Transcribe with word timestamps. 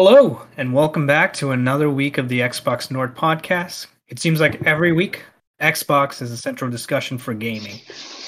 Hello, 0.00 0.40
and 0.56 0.72
welcome 0.72 1.08
back 1.08 1.32
to 1.34 1.50
another 1.50 1.90
week 1.90 2.18
of 2.18 2.28
the 2.28 2.38
Xbox 2.38 2.88
North 2.88 3.16
podcast. 3.16 3.88
It 4.06 4.20
seems 4.20 4.40
like 4.40 4.64
every 4.64 4.92
week, 4.92 5.24
Xbox 5.60 6.22
is 6.22 6.30
a 6.30 6.36
central 6.36 6.70
discussion 6.70 7.18
for 7.18 7.34
gaming. 7.34 7.80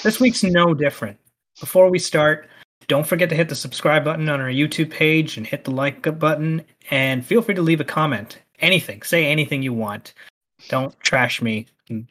This 0.03 0.19
week's 0.19 0.43
no 0.43 0.73
different. 0.73 1.17
Before 1.61 1.89
we 1.89 1.97
start, 1.97 2.49
don't 2.89 3.07
forget 3.07 3.29
to 3.29 3.37
hit 3.37 3.47
the 3.47 3.55
subscribe 3.55 4.03
button 4.03 4.27
on 4.27 4.41
our 4.41 4.49
YouTube 4.49 4.89
page 4.89 5.37
and 5.37 5.47
hit 5.47 5.63
the 5.63 5.71
like 5.71 6.01
button, 6.19 6.61
and 6.89 7.25
feel 7.25 7.41
free 7.41 7.55
to 7.55 7.61
leave 7.61 7.79
a 7.79 7.85
comment. 7.85 8.39
Anything, 8.59 9.01
say 9.03 9.27
anything 9.27 9.63
you 9.63 9.71
want. 9.71 10.13
Don't 10.67 10.99
trash 10.99 11.41
me 11.41 11.67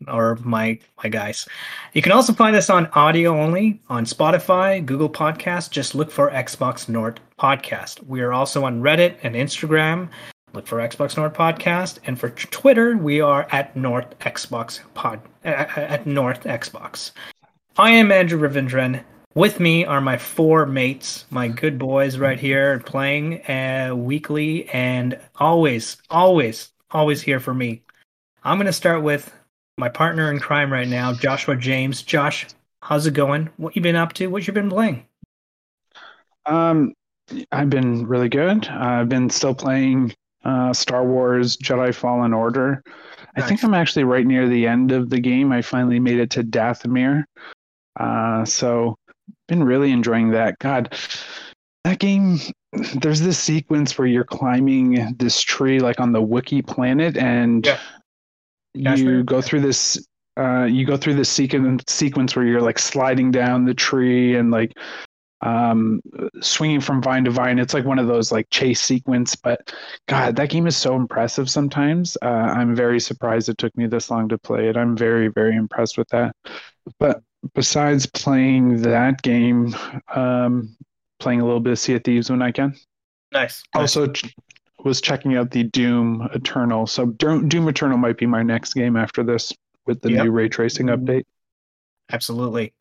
or 0.08 0.36
my 0.36 0.78
my 1.02 1.08
guys. 1.08 1.46
You 1.92 2.02
can 2.02 2.12
also 2.12 2.32
find 2.32 2.56
us 2.56 2.70
on 2.70 2.86
audio 2.88 3.38
only 3.38 3.80
on 3.88 4.04
Spotify, 4.04 4.84
Google 4.84 5.10
Podcast. 5.10 5.70
Just 5.70 5.94
look 5.94 6.10
for 6.10 6.30
Xbox 6.30 6.88
North 6.88 7.18
Podcast. 7.38 8.04
We 8.06 8.20
are 8.20 8.32
also 8.32 8.64
on 8.64 8.82
Reddit 8.82 9.16
and 9.22 9.34
Instagram. 9.34 10.08
Look 10.52 10.66
for 10.66 10.78
Xbox 10.78 11.16
North 11.16 11.34
Podcast, 11.34 11.98
and 12.06 12.18
for 12.18 12.30
Twitter, 12.30 12.96
we 12.96 13.20
are 13.20 13.46
at 13.52 13.76
North 13.76 14.18
Xbox 14.18 14.80
Pod 14.94 15.20
at 15.44 16.06
North 16.06 16.42
Xbox. 16.42 17.12
I 17.76 17.90
am 17.90 18.10
Andrew 18.10 18.40
Ravindran. 18.40 19.04
With 19.36 19.60
me 19.60 19.84
are 19.84 20.00
my 20.00 20.18
four 20.18 20.66
mates, 20.66 21.24
my 21.30 21.46
good 21.46 21.78
boys 21.78 22.18
right 22.18 22.38
here, 22.38 22.80
playing 22.80 23.46
uh, 23.46 23.94
weekly 23.94 24.68
and 24.70 25.20
always, 25.36 25.98
always, 26.10 26.70
always 26.90 27.22
here 27.22 27.38
for 27.38 27.54
me. 27.54 27.82
I'm 28.42 28.58
going 28.58 28.66
to 28.66 28.72
start 28.72 29.04
with 29.04 29.32
my 29.80 29.88
partner 29.88 30.30
in 30.30 30.38
crime 30.38 30.72
right 30.72 30.86
now, 30.86 31.12
Joshua 31.12 31.56
James. 31.56 32.02
Josh, 32.02 32.46
how's 32.82 33.06
it 33.06 33.14
going? 33.14 33.48
What 33.56 33.74
you 33.74 33.82
been 33.82 33.96
up 33.96 34.12
to? 34.14 34.28
What 34.28 34.46
you 34.46 34.52
been 34.52 34.70
playing? 34.70 35.04
Um, 36.46 36.94
I've 37.50 37.70
been 37.70 38.06
really 38.06 38.28
good. 38.28 38.68
I've 38.68 39.08
been 39.08 39.30
still 39.30 39.54
playing 39.54 40.14
uh, 40.44 40.72
Star 40.72 41.04
Wars 41.04 41.56
Jedi 41.56 41.94
Fallen 41.94 42.32
Order. 42.32 42.82
Nice. 43.36 43.44
I 43.44 43.48
think 43.48 43.64
I'm 43.64 43.74
actually 43.74 44.04
right 44.04 44.26
near 44.26 44.48
the 44.48 44.66
end 44.66 44.92
of 44.92 45.10
the 45.10 45.20
game. 45.20 45.50
I 45.50 45.62
finally 45.62 45.98
made 45.98 46.18
it 46.18 46.30
to 46.30 46.44
Dathomir. 46.44 47.24
Uh, 47.98 48.44
so 48.44 48.96
been 49.48 49.64
really 49.64 49.90
enjoying 49.90 50.30
that. 50.30 50.58
God, 50.58 50.94
that 51.84 51.98
game. 51.98 52.38
There's 52.94 53.20
this 53.20 53.38
sequence 53.38 53.98
where 53.98 54.06
you're 54.06 54.24
climbing 54.24 55.16
this 55.18 55.40
tree, 55.40 55.80
like 55.80 55.98
on 55.98 56.12
the 56.12 56.22
Wookiee 56.22 56.64
planet, 56.64 57.16
and 57.16 57.66
yeah. 57.66 57.80
You 58.74 59.24
go 59.24 59.40
through 59.40 59.60
this. 59.60 60.06
Uh, 60.36 60.64
you 60.64 60.86
go 60.86 60.96
through 60.96 61.14
this 61.14 61.28
sequence 61.28 61.84
sequence 61.88 62.34
where 62.34 62.46
you're 62.46 62.62
like 62.62 62.78
sliding 62.78 63.30
down 63.30 63.64
the 63.64 63.74
tree 63.74 64.36
and 64.36 64.50
like 64.50 64.72
um, 65.42 66.00
swinging 66.40 66.80
from 66.80 67.02
vine 67.02 67.24
to 67.24 67.30
vine. 67.30 67.58
It's 67.58 67.74
like 67.74 67.84
one 67.84 67.98
of 67.98 68.06
those 68.06 68.30
like 68.30 68.48
chase 68.50 68.80
sequence. 68.80 69.34
But 69.34 69.74
God, 70.08 70.36
that 70.36 70.50
game 70.50 70.66
is 70.66 70.76
so 70.76 70.96
impressive. 70.96 71.50
Sometimes 71.50 72.16
uh, 72.22 72.26
I'm 72.26 72.74
very 72.74 73.00
surprised 73.00 73.48
it 73.48 73.58
took 73.58 73.76
me 73.76 73.86
this 73.86 74.10
long 74.10 74.28
to 74.28 74.38
play 74.38 74.68
it. 74.68 74.76
I'm 74.76 74.96
very 74.96 75.28
very 75.28 75.56
impressed 75.56 75.98
with 75.98 76.08
that. 76.08 76.34
But 76.98 77.22
besides 77.54 78.06
playing 78.06 78.82
that 78.82 79.22
game, 79.22 79.74
um, 80.14 80.76
playing 81.18 81.40
a 81.40 81.44
little 81.44 81.60
bit 81.60 81.72
of 81.72 81.78
Sea 81.78 81.94
of 81.94 82.04
Thieves 82.04 82.30
when 82.30 82.42
I 82.42 82.52
can. 82.52 82.74
Nice. 83.32 83.62
Also, 83.74 84.12
was 84.84 85.00
checking 85.00 85.36
out 85.36 85.50
the 85.50 85.64
Doom 85.64 86.28
Eternal. 86.34 86.86
So 86.86 87.06
Doom 87.06 87.68
Eternal 87.68 87.98
might 87.98 88.18
be 88.18 88.26
my 88.26 88.42
next 88.42 88.74
game 88.74 88.96
after 88.96 89.22
this 89.22 89.52
with 89.86 90.00
the 90.02 90.12
yep. 90.12 90.24
new 90.24 90.30
ray 90.30 90.48
tracing 90.48 90.86
update. 90.86 91.24
Absolutely. 92.12 92.72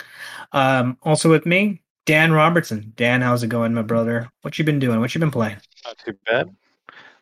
Um, 0.52 0.97
also 1.03 1.30
with 1.30 1.45
me, 1.45 1.81
Dan 2.05 2.31
Robertson. 2.31 2.94
Dan, 2.95 3.22
how's 3.22 3.44
it 3.44 3.47
going, 3.47 3.73
my 3.73 3.81
brother? 3.81 4.30
What 4.42 4.58
you 4.58 4.66
been 4.66 4.80
doing? 4.80 5.00
What 5.00 5.14
you 5.14 5.20
been 5.20 5.31
playing? 5.31 5.58
Not 5.86 5.97
too 6.00 6.17
bad. 6.25 6.55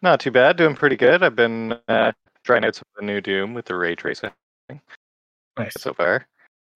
Not 0.02 0.20
too 0.20 0.32
bad. 0.32 0.58
Doing 0.58 0.76
pretty 0.76 0.96
good. 0.96 1.24
I've 1.24 1.36
been 1.36 1.78
uh, 1.88 2.12
trying 2.44 2.64
out 2.64 2.76
some 2.76 2.86
of 2.96 3.02
the 3.02 3.06
new 3.06 3.20
Doom 3.20 3.54
with 3.54 3.66
the 3.66 3.76
ray 3.76 3.96
tracing. 3.96 4.32
Nice 5.58 5.74
so 5.78 5.94
far. 5.94 6.28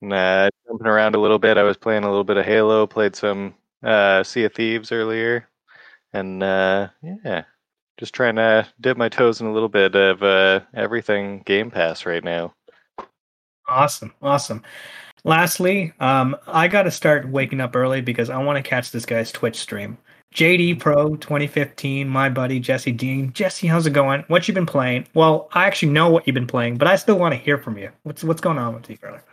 Uh, 0.03 0.49
jumping 0.67 0.87
around 0.87 1.15
a 1.15 1.19
little 1.19 1.37
bit. 1.37 1.57
I 1.57 1.63
was 1.63 1.77
playing 1.77 2.03
a 2.03 2.09
little 2.09 2.23
bit 2.23 2.37
of 2.37 2.45
Halo. 2.45 2.87
Played 2.87 3.15
some 3.15 3.53
uh, 3.83 4.23
Sea 4.23 4.45
of 4.45 4.53
Thieves 4.53 4.91
earlier, 4.91 5.47
and 6.11 6.41
uh, 6.41 6.87
yeah, 7.03 7.43
just 7.97 8.13
trying 8.13 8.35
to 8.35 8.67
dip 8.79 8.97
my 8.97 9.09
toes 9.09 9.41
in 9.41 9.47
a 9.47 9.53
little 9.53 9.69
bit 9.69 9.95
of 9.95 10.23
uh, 10.23 10.61
everything 10.73 11.43
Game 11.45 11.71
Pass 11.71 12.05
right 12.05 12.23
now. 12.23 12.53
Awesome, 13.67 14.13
awesome. 14.21 14.63
Lastly, 15.23 15.93
um, 15.99 16.35
I 16.47 16.67
got 16.67 16.83
to 16.83 16.91
start 16.91 17.29
waking 17.29 17.61
up 17.61 17.75
early 17.75 18.01
because 18.01 18.29
I 18.29 18.43
want 18.43 18.57
to 18.57 18.67
catch 18.67 18.91
this 18.91 19.05
guy's 19.05 19.31
Twitch 19.31 19.57
stream. 19.57 19.97
JD 20.33 20.79
Pro 20.79 21.15
2015, 21.17 22.07
my 22.07 22.29
buddy 22.29 22.59
Jesse 22.59 22.91
Dean. 22.91 23.33
Jesse, 23.33 23.67
how's 23.67 23.85
it 23.85 23.91
going? 23.91 24.23
What 24.29 24.47
you 24.47 24.53
been 24.53 24.65
playing? 24.65 25.07
Well, 25.13 25.49
I 25.51 25.65
actually 25.65 25.91
know 25.91 26.09
what 26.09 26.25
you've 26.25 26.33
been 26.33 26.47
playing, 26.47 26.77
but 26.77 26.87
I 26.87 26.95
still 26.95 27.19
want 27.19 27.33
to 27.33 27.39
hear 27.39 27.57
from 27.57 27.77
you. 27.77 27.91
What's 28.03 28.23
what's 28.23 28.41
going 28.41 28.57
on 28.57 28.73
with 28.73 28.89
you, 28.89 28.97
brother? 28.97 29.23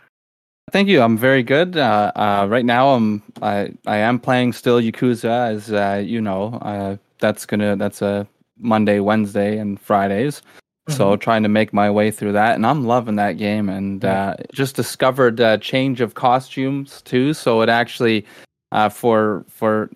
Thank 0.71 0.89
you. 0.89 1.01
I'm 1.01 1.17
very 1.17 1.41
good. 1.41 1.77
Uh, 1.77 2.11
uh, 2.15 2.47
right 2.49 2.65
now, 2.65 2.89
I'm 2.89 3.23
I, 3.41 3.71
I 3.87 3.97
am 3.97 4.19
playing 4.19 4.53
still 4.53 4.79
Yakuza, 4.79 5.53
as 5.53 5.71
uh, 5.71 6.03
you 6.05 6.21
know. 6.21 6.59
Uh, 6.61 6.97
that's 7.19 7.45
gonna 7.45 7.75
that's 7.75 8.01
a 8.01 8.27
Monday, 8.59 8.99
Wednesday, 8.99 9.57
and 9.57 9.79
Fridays. 9.79 10.41
Mm-hmm. 10.89 10.97
So 10.97 11.15
trying 11.15 11.43
to 11.43 11.49
make 11.49 11.73
my 11.73 11.89
way 11.89 12.11
through 12.11 12.33
that, 12.33 12.55
and 12.55 12.65
I'm 12.65 12.85
loving 12.85 13.15
that 13.15 13.33
game. 13.33 13.69
And 13.69 14.03
uh, 14.03 14.35
just 14.51 14.75
discovered 14.75 15.39
a 15.39 15.57
change 15.57 16.01
of 16.01 16.15
costumes 16.15 17.01
too. 17.03 17.33
So 17.33 17.61
it 17.61 17.69
actually 17.69 18.25
uh, 18.71 18.89
for 18.89 19.45
for 19.47 19.89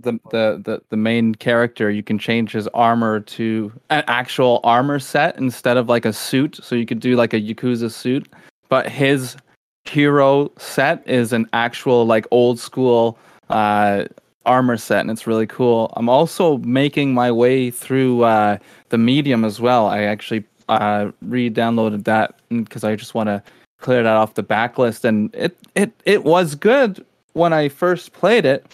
the, 0.00 0.12
the 0.30 0.60
the 0.64 0.82
the 0.88 0.96
main 0.96 1.34
character, 1.34 1.90
you 1.90 2.02
can 2.02 2.18
change 2.18 2.52
his 2.52 2.68
armor 2.68 3.20
to 3.20 3.72
an 3.90 4.04
actual 4.06 4.60
armor 4.64 4.98
set 4.98 5.36
instead 5.36 5.76
of 5.76 5.88
like 5.88 6.04
a 6.04 6.12
suit. 6.12 6.58
So 6.62 6.74
you 6.74 6.86
could 6.86 7.00
do 7.00 7.16
like 7.16 7.34
a 7.34 7.40
Yakuza 7.40 7.90
suit, 7.90 8.28
but 8.68 8.88
his 8.88 9.36
hero 9.84 10.50
set 10.58 11.06
is 11.08 11.32
an 11.32 11.48
actual 11.52 12.06
like 12.06 12.26
old 12.30 12.58
school 12.58 13.18
uh, 13.48 14.04
armor 14.46 14.76
set, 14.76 15.00
and 15.00 15.10
it's 15.10 15.26
really 15.26 15.46
cool. 15.46 15.92
I'm 15.96 16.08
also 16.08 16.58
making 16.58 17.14
my 17.14 17.30
way 17.30 17.70
through 17.70 18.22
uh, 18.22 18.58
the 18.88 18.98
medium 18.98 19.44
as 19.44 19.60
well. 19.60 19.86
I 19.86 20.02
actually 20.02 20.44
uh, 20.68 21.10
re-downloaded 21.22 22.04
that 22.04 22.34
because 22.48 22.84
I 22.84 22.96
just 22.96 23.14
want 23.14 23.28
to 23.28 23.42
clear 23.80 24.02
that 24.02 24.16
off 24.16 24.34
the 24.34 24.42
backlist, 24.42 25.04
and 25.04 25.34
it 25.34 25.56
it 25.74 25.92
it 26.04 26.24
was 26.24 26.54
good 26.54 27.04
when 27.32 27.52
I 27.52 27.68
first 27.68 28.12
played 28.12 28.44
it. 28.44 28.66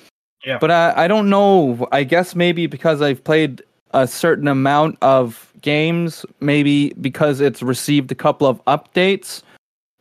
Yeah. 0.45 0.59
But 0.59 0.71
I, 0.71 1.05
I 1.05 1.09
don't 1.09 1.29
know. 1.29 1.89
I 1.91 2.05
guess 2.05 2.37
maybe 2.37 2.67
because 2.67 3.03
I've 3.03 3.23
played 3.25 3.63
a 3.93 4.07
certain 4.07 4.47
amount 4.47 4.99
of 5.03 5.53
games, 5.63 6.25
maybe 6.41 6.91
because 7.01 7.41
it's 7.41 7.63
received 7.63 8.13
a 8.13 8.15
couple 8.15 8.47
of 8.47 8.65
updates, 8.67 9.43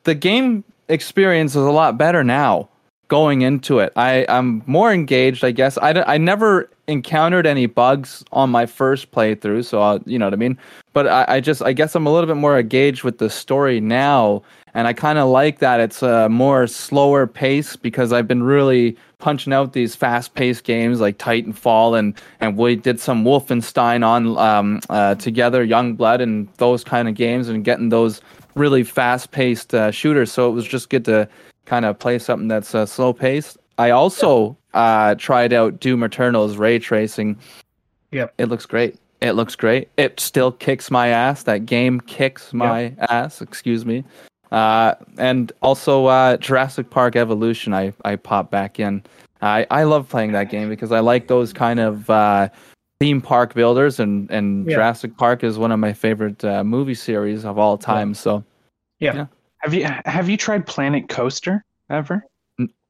the 0.04 0.14
game 0.14 0.64
experience 0.90 1.52
is 1.52 1.64
a 1.64 1.72
lot 1.72 1.98
better 1.98 2.24
now 2.24 2.70
going 3.08 3.42
into 3.42 3.80
it. 3.80 3.94
I, 3.96 4.26
I'm 4.30 4.64
more 4.66 4.92
engaged, 4.92 5.44
I 5.44 5.52
guess. 5.52 5.78
I, 5.78 5.92
I 6.04 6.18
never 6.18 6.70
encountered 6.88 7.46
any 7.48 7.66
bugs 7.66 8.24
on 8.32 8.50
my 8.50 8.66
first 8.66 9.12
playthrough, 9.12 9.66
so 9.66 9.82
I'll, 9.82 10.00
you 10.06 10.20
know 10.20 10.26
what 10.26 10.34
I 10.34 10.38
mean? 10.38 10.58
But 10.94 11.08
I, 11.08 11.26
I 11.28 11.40
just, 11.40 11.62
I 11.62 11.74
guess 11.74 11.96
I'm 11.96 12.08
a 12.08 12.14
little 12.14 12.28
bit 12.28 12.38
more 12.38 12.60
engaged 12.60 13.04
with 13.04 13.18
the 13.18 13.30
story 13.30 13.80
now, 13.80 14.44
and 14.74 14.88
I 14.88 14.94
kind 14.94 15.18
of 15.18 15.30
like 15.30 15.60
that 15.60 15.80
it's 15.80 16.04
a 16.04 16.30
more 16.30 16.68
slower 16.68 17.28
pace 17.28 17.76
because 17.76 18.14
I've 18.14 18.28
been 18.28 18.44
really 18.44 18.98
punching 19.20 19.54
out 19.54 19.74
these 19.74 19.96
fast-paced 19.96 20.64
games 20.64 21.00
like 21.00 21.18
Titanfall, 21.18 21.98
and 21.98 22.14
and 22.40 22.58
we 22.58 22.76
did 22.76 23.00
some 23.00 23.24
Wolfenstein 23.24 24.06
on 24.06 24.38
um, 24.38 24.80
uh, 24.90 25.16
together, 25.16 25.66
Youngblood, 25.66 26.22
and 26.22 26.48
those 26.58 26.84
kind 26.84 27.08
of 27.08 27.16
games, 27.16 27.50
and 27.50 27.64
getting 27.64 27.90
those 27.90 28.22
really 28.56 28.84
fast 28.84 29.32
paced 29.32 29.74
uh, 29.74 29.92
shooters. 29.92 30.32
So 30.32 30.50
it 30.50 30.54
was 30.54 30.66
just 30.66 30.90
good 30.90 31.06
to 31.06 31.28
kind 31.66 31.86
of 31.86 32.00
play 32.00 32.20
something 32.20 32.48
that's 32.48 32.74
uh, 32.74 32.86
slow 32.86 33.14
paced. 33.14 33.58
I 33.78 33.90
also 33.90 34.58
uh, 34.74 35.16
tried 35.16 35.54
out 35.54 35.80
Doom 35.80 36.04
Eternal's 36.04 36.58
ray 36.58 36.80
tracing. 36.80 37.38
Yep. 38.12 38.34
It 38.38 38.46
looks 38.46 38.66
great. 38.66 38.98
It 39.22 39.34
looks 39.34 39.56
great. 39.56 39.90
It 39.98 40.20
still 40.20 40.52
kicks 40.52 40.92
my 40.92 41.08
ass. 41.08 41.44
That 41.44 41.66
game 41.66 42.00
kicks 42.02 42.54
my 42.54 42.82
yep. 42.82 43.06
ass, 43.10 43.42
excuse 43.42 43.86
me. 43.86 44.04
Uh, 44.52 44.96
and 45.18 45.52
also 45.62 46.06
uh, 46.06 46.38
Jurassic 46.38 46.90
Park 46.90 47.16
Evolution, 47.16 47.74
I, 47.74 47.94
I 48.06 48.16
pop 48.16 48.52
back 48.52 48.80
in. 48.80 49.04
I, 49.42 49.66
I 49.70 49.84
love 49.84 50.08
playing 50.08 50.32
that 50.34 50.50
game 50.50 50.70
because 50.70 50.92
I 50.92 51.00
like 51.00 51.28
those 51.28 51.52
kind 51.52 51.80
of 51.80 52.10
uh, 52.10 52.50
theme 53.00 53.22
park 53.22 53.54
builders, 53.54 54.00
and 54.00 54.30
and 54.32 54.66
yeah. 54.66 54.76
Jurassic 54.76 55.18
Park 55.18 55.44
is 55.44 55.58
one 55.58 55.72
of 55.72 55.80
my 55.80 55.94
favorite 55.94 56.44
uh, 56.44 56.64
movie 56.64 56.96
series 56.96 57.46
of 57.46 57.58
all 57.58 57.78
time. 57.78 58.10
Yeah. 58.10 58.16
So, 58.16 58.44
yeah. 59.00 59.16
yeah. 59.16 59.26
Have 59.66 59.74
you 59.74 59.88
have 60.06 60.30
you 60.30 60.38
tried 60.38 60.68
Planet 60.68 61.10
Coaster 61.10 61.66
ever? 61.90 62.24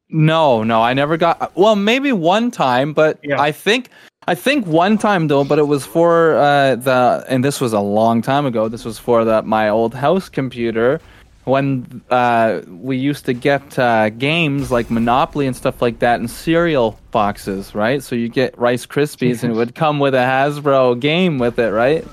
No, 0.10 0.62
no, 0.62 0.82
I 0.82 0.94
never 0.94 1.16
got. 1.16 1.56
Well, 1.56 1.78
maybe 1.78 2.12
one 2.12 2.52
time, 2.52 2.92
but 2.92 3.18
yeah. 3.24 3.42
I 3.42 3.54
think 3.54 3.88
I 4.28 4.36
think 4.36 4.68
one 4.68 4.98
time 4.98 5.30
though, 5.30 5.46
but 5.46 5.58
it 5.58 5.70
was 5.70 5.86
for 5.86 6.36
uh, 6.36 6.76
the 6.76 7.24
and 7.30 7.46
this 7.46 7.62
was 7.62 7.72
a 7.72 7.80
long 7.80 8.22
time 8.22 8.46
ago. 8.46 8.68
This 8.68 8.84
was 8.84 9.00
for 9.00 9.24
the 9.24 9.42
my 9.44 9.70
old 9.70 9.94
house 9.94 10.28
computer. 10.28 11.00
when 11.46 12.02
uh, 12.10 12.60
we 12.68 12.98
used 12.98 13.24
to 13.28 13.34
get 13.34 13.80
uh, 13.80 14.10
games 14.10 14.70
like 14.70 14.92
Monopoly 14.92 15.48
and 15.48 15.56
stuff 15.56 15.82
like 15.82 16.00
that 16.00 16.20
in 16.20 16.28
cereal 16.28 17.00
boxes, 17.12 17.74
right? 17.74 18.04
So 18.04 18.18
you 18.18 18.28
get 18.28 18.58
Rice 18.58 18.86
Krispies 18.86 19.44
and 19.44 19.54
it 19.54 19.56
would 19.62 19.76
come 19.76 20.00
with 20.00 20.14
a 20.14 20.26
Hasbro 20.26 21.00
game 21.00 21.40
with 21.40 21.58
it, 21.58 21.70
right? 21.70 22.04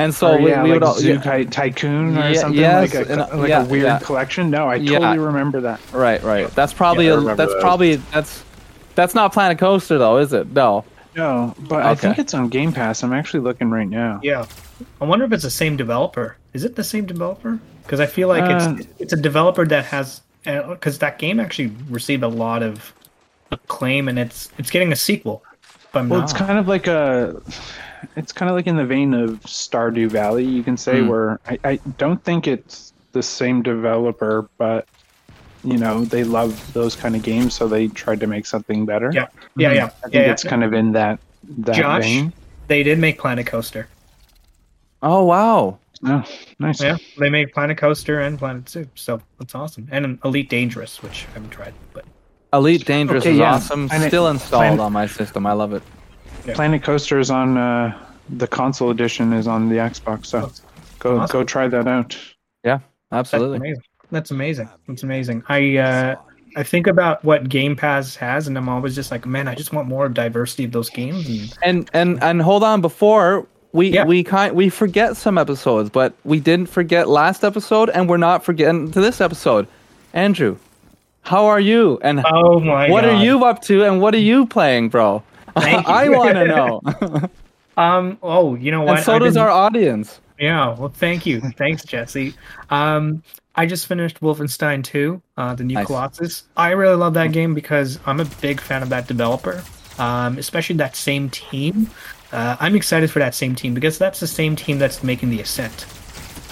And 0.00 0.14
so 0.14 0.32
Or, 0.34 0.38
we, 0.40 0.50
yeah, 0.50 0.62
we 0.62 0.70
like 0.70 0.80
would 0.80 0.82
all, 0.88 0.94
Zoo 0.94 1.08
yeah, 1.14 1.20
Ty- 1.20 1.44
Tycoon 1.44 2.16
or 2.16 2.28
Yeah, 2.30 2.40
something 2.40 2.60
yes, 2.60 2.94
like 2.94 3.06
a 3.08 3.12
and, 3.12 3.20
uh, 3.20 3.28
like 3.36 3.48
yeah, 3.50 3.62
a 3.62 3.66
weird 3.66 3.84
yeah. 3.84 3.98
collection. 3.98 4.50
No, 4.50 4.68
I 4.68 4.76
Yeah. 4.76 4.98
totally 4.98 5.18
remember 5.18 5.60
that. 5.60 5.80
right, 5.92 6.22
right. 6.22 6.48
That's 6.54 6.72
probably 6.72 7.06
Yeah, 7.08 7.16
I 7.16 7.32
a, 7.32 7.36
that's 7.36 7.52
those. 7.52 7.60
probably 7.62 7.96
that's 8.12 8.42
that's 8.94 9.14
not 9.14 9.32
Planet 9.32 9.58
Coaster 9.58 9.98
though, 9.98 10.16
is 10.18 10.32
it? 10.32 10.52
No. 10.52 10.84
No, 11.16 11.54
but 11.58 11.84
I 11.84 11.94
think 11.96 12.18
it's 12.18 12.34
on 12.34 12.48
Game 12.48 12.72
Pass. 12.72 13.02
I'm 13.02 13.12
actually 13.12 13.40
looking 13.40 13.68
right 13.70 13.88
now. 13.88 14.20
Yeah, 14.22 14.46
I 15.00 15.04
wonder 15.04 15.24
if 15.24 15.32
it's 15.32 15.42
the 15.42 15.50
same 15.50 15.76
developer. 15.76 16.36
Is 16.54 16.64
it 16.64 16.76
the 16.76 16.84
same 16.84 17.04
developer? 17.04 17.58
Because 17.82 17.98
I 17.98 18.06
feel 18.06 18.28
like 18.28 18.44
Uh, 18.44 18.74
it's 18.78 18.86
it's 19.00 19.12
a 19.12 19.16
developer 19.16 19.66
that 19.66 19.84
has 19.86 20.20
because 20.44 20.98
that 21.00 21.18
game 21.18 21.40
actually 21.40 21.72
received 21.90 22.22
a 22.22 22.28
lot 22.28 22.62
of 22.62 22.94
acclaim 23.50 24.08
and 24.08 24.18
it's 24.18 24.48
it's 24.56 24.70
getting 24.70 24.92
a 24.92 24.96
sequel. 24.96 25.42
If 25.88 25.96
I'm 25.96 26.08
Well, 26.08 26.20
not. 26.20 26.30
it's 26.30 26.38
kind 26.38 26.58
of 26.58 26.68
like 26.68 26.86
a, 26.86 27.42
it's 28.16 28.32
kind 28.32 28.48
of 28.50 28.56
like 28.56 28.66
in 28.66 28.76
the 28.76 28.84
vein 28.86 29.14
of 29.14 29.40
Stardew 29.42 30.08
Valley. 30.10 30.44
You 30.44 30.62
can 30.62 30.76
say 30.76 31.00
Hmm. 31.00 31.08
where 31.08 31.40
I, 31.46 31.58
I 31.64 31.76
don't 31.98 32.22
think 32.24 32.46
it's 32.46 32.92
the 33.12 33.22
same 33.22 33.62
developer, 33.62 34.48
but 34.58 34.86
you 35.64 35.76
know 35.76 36.04
they 36.04 36.24
love 36.24 36.72
those 36.72 36.96
kind 36.96 37.14
of 37.16 37.22
games, 37.22 37.54
so 37.54 37.68
they 37.68 37.88
tried 37.88 38.20
to 38.20 38.26
make 38.26 38.46
something 38.46 38.86
better. 38.86 39.10
Yeah. 39.12 39.26
yeah, 39.56 39.72
yeah, 39.72 39.84
I 39.84 39.88
think 39.88 40.14
yeah. 40.14 40.32
it's 40.32 40.44
kind 40.44 40.64
of 40.64 40.72
in 40.72 40.92
that 40.92 41.18
that 41.58 41.74
Josh? 41.76 42.02
vein. 42.04 42.32
They 42.68 42.82
did 42.82 42.98
make 42.98 43.18
Planet 43.18 43.46
Coaster. 43.46 43.88
Oh 45.02 45.24
wow. 45.24 45.78
Oh, 46.06 46.24
nice. 46.58 46.80
Yeah, 46.80 46.96
they 47.18 47.28
made 47.28 47.52
Planet 47.52 47.76
Coaster 47.76 48.20
and 48.20 48.38
Planet 48.38 48.66
Zoo, 48.68 48.88
so 48.94 49.20
that's 49.38 49.54
awesome. 49.54 49.86
And 49.90 50.18
Elite 50.24 50.48
Dangerous, 50.48 51.02
which 51.02 51.26
I 51.30 51.34
haven't 51.34 51.50
tried, 51.50 51.74
but 51.92 52.06
Elite 52.54 52.86
Dangerous 52.86 53.22
Okay, 53.24 53.32
is 53.32 53.38
yeah. 53.38 53.54
awesome. 53.54 53.86
Planet- 53.88 54.08
Still 54.08 54.28
installed 54.28 54.60
Planet- 54.62 54.80
on 54.80 54.92
my 54.92 55.06
system. 55.06 55.46
I 55.46 55.52
love 55.52 55.74
it. 55.74 55.82
Planet 56.54 56.82
Coaster 56.82 57.18
is 57.18 57.30
on 57.30 57.56
uh, 57.56 57.96
the 58.30 58.46
console 58.46 58.90
edition 58.90 59.32
is 59.32 59.46
on 59.46 59.68
the 59.68 59.76
Xbox, 59.76 60.26
so 60.26 60.50
go 60.98 61.18
Awesome. 61.18 61.32
go 61.32 61.44
try 61.44 61.68
that 61.68 61.86
out. 61.88 62.16
Yeah, 62.64 62.80
Absolutely. 63.12 63.56
amazing. 63.58 63.82
That's 64.10 64.30
amazing. 64.30 64.68
That's 64.88 65.02
amazing. 65.02 65.42
I 65.48 65.76
uh, 65.78 66.16
I 66.56 66.62
think 66.64 66.86
about 66.88 67.24
what 67.24 67.48
Game 67.48 67.76
Pass 67.76 68.16
has, 68.16 68.48
and 68.48 68.56
I'm 68.58 68.68
always 68.68 68.94
just 68.94 69.10
like, 69.10 69.24
man, 69.26 69.46
I 69.48 69.54
just 69.54 69.72
want 69.72 69.86
more 69.88 70.08
diversity 70.08 70.64
of 70.64 70.72
those 70.72 70.90
games. 70.90 71.26
And 71.28 71.52
And 71.62 71.90
and 71.94 72.22
and 72.22 72.42
hold 72.42 72.64
on 72.64 72.80
before 72.80 73.46
we 73.72 73.88
Yeah. 73.90 74.04
we 74.04 74.24
kind 74.24 74.54
we 74.56 74.68
forget 74.68 75.16
some 75.16 75.38
episodes, 75.38 75.90
but 75.90 76.12
we 76.24 76.40
didn't 76.40 76.68
forget 76.68 77.08
last 77.08 77.44
episode, 77.44 77.88
and 77.90 78.08
we're 78.08 78.16
not 78.16 78.44
forgetting 78.44 78.90
to 78.92 79.00
this 79.00 79.20
episode. 79.20 79.68
Andrew, 80.12 80.56
how 81.22 81.46
are 81.46 81.60
you? 81.60 82.00
And 82.02 82.24
oh 82.26 82.58
my 82.58 82.90
what 82.90 83.02
god, 83.04 83.10
are 83.14 83.22
you 83.24 83.44
up 83.44 83.62
to? 83.62 83.84
And 83.84 84.00
what 84.00 84.12
are 84.14 84.18
you 84.18 84.46
playing, 84.46 84.88
bro? 84.88 85.22
I 85.86 86.08
want 86.08 86.34
to 86.34 86.44
know. 86.46 87.30
Um. 87.76 88.18
Oh, 88.22 88.54
you 88.56 88.70
know 88.70 88.82
what? 88.82 88.96
and 88.98 89.04
so 89.06 89.14
I've 89.14 89.20
does 89.22 89.34
been- 89.34 89.42
our 89.42 89.50
audience. 89.50 90.20
Yeah. 90.38 90.74
Well, 90.78 90.88
thank 90.88 91.26
you. 91.26 91.40
Thanks, 91.58 91.84
Jesse. 91.84 92.34
Um, 92.70 93.22
I 93.56 93.66
just 93.66 93.86
finished 93.86 94.20
Wolfenstein 94.20 94.82
2, 94.82 95.20
uh, 95.36 95.54
the 95.54 95.64
new 95.64 95.74
Nice. 95.74 95.86
Colossus. 95.86 96.44
I 96.56 96.70
really 96.70 96.94
love 96.96 97.12
that 97.14 97.32
game 97.32 97.52
because 97.52 97.98
I'm 98.06 98.20
a 98.20 98.24
big 98.24 98.58
fan 98.60 98.82
of 98.82 98.88
that 98.88 99.06
developer, 99.06 99.62
um, 99.98 100.38
especially 100.38 100.76
that 100.76 100.96
same 100.96 101.28
team. 101.28 101.90
Uh, 102.32 102.56
I'm 102.58 102.74
excited 102.74 103.10
for 103.10 103.18
that 103.18 103.34
same 103.34 103.54
team 103.54 103.74
because 103.74 103.98
that's 103.98 104.18
the 104.20 104.26
same 104.26 104.56
team 104.56 104.78
that's 104.78 105.02
making 105.02 105.28
the 105.28 105.40
Ascent. 105.42 105.84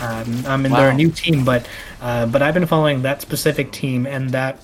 Um, 0.03 0.45
I 0.47 0.57
mean, 0.59 0.71
they're 0.73 0.91
a 0.91 0.95
new 0.95 1.11
team, 1.11 1.45
but 1.45 1.67
uh, 2.03 2.27
but 2.27 2.43
I've 2.43 2.55
been 2.55 2.67
following 2.67 3.03
that 3.03 3.23
specific 3.23 3.73
team 3.73 4.07
and 4.07 4.31
that 4.31 4.59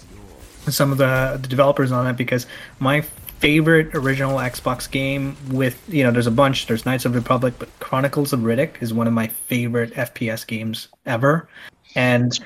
some 0.69 0.93
of 0.93 0.99
the, 0.99 1.39
the 1.41 1.49
developers 1.49 1.93
on 1.93 2.07
it 2.07 2.17
because 2.17 2.47
my 2.79 3.03
favorite 3.39 3.95
original 3.95 4.39
Xbox 4.39 4.91
game 4.91 5.37
with 5.51 5.83
you 5.89 6.03
know 6.03 6.11
there's 6.11 6.27
a 6.27 6.33
bunch. 6.33 6.67
There's 6.67 6.87
Knights 6.87 7.05
of 7.05 7.13
the 7.13 7.19
Republic 7.19 7.55
but 7.59 7.69
Chronicles 7.81 8.33
of 8.33 8.41
Riddick 8.41 8.83
is 8.83 8.93
one 8.93 9.07
of 9.07 9.13
my 9.13 9.27
favorite 9.27 9.93
FPS 9.95 10.47
games 10.47 10.89
ever. 11.07 11.49
And 11.95 12.39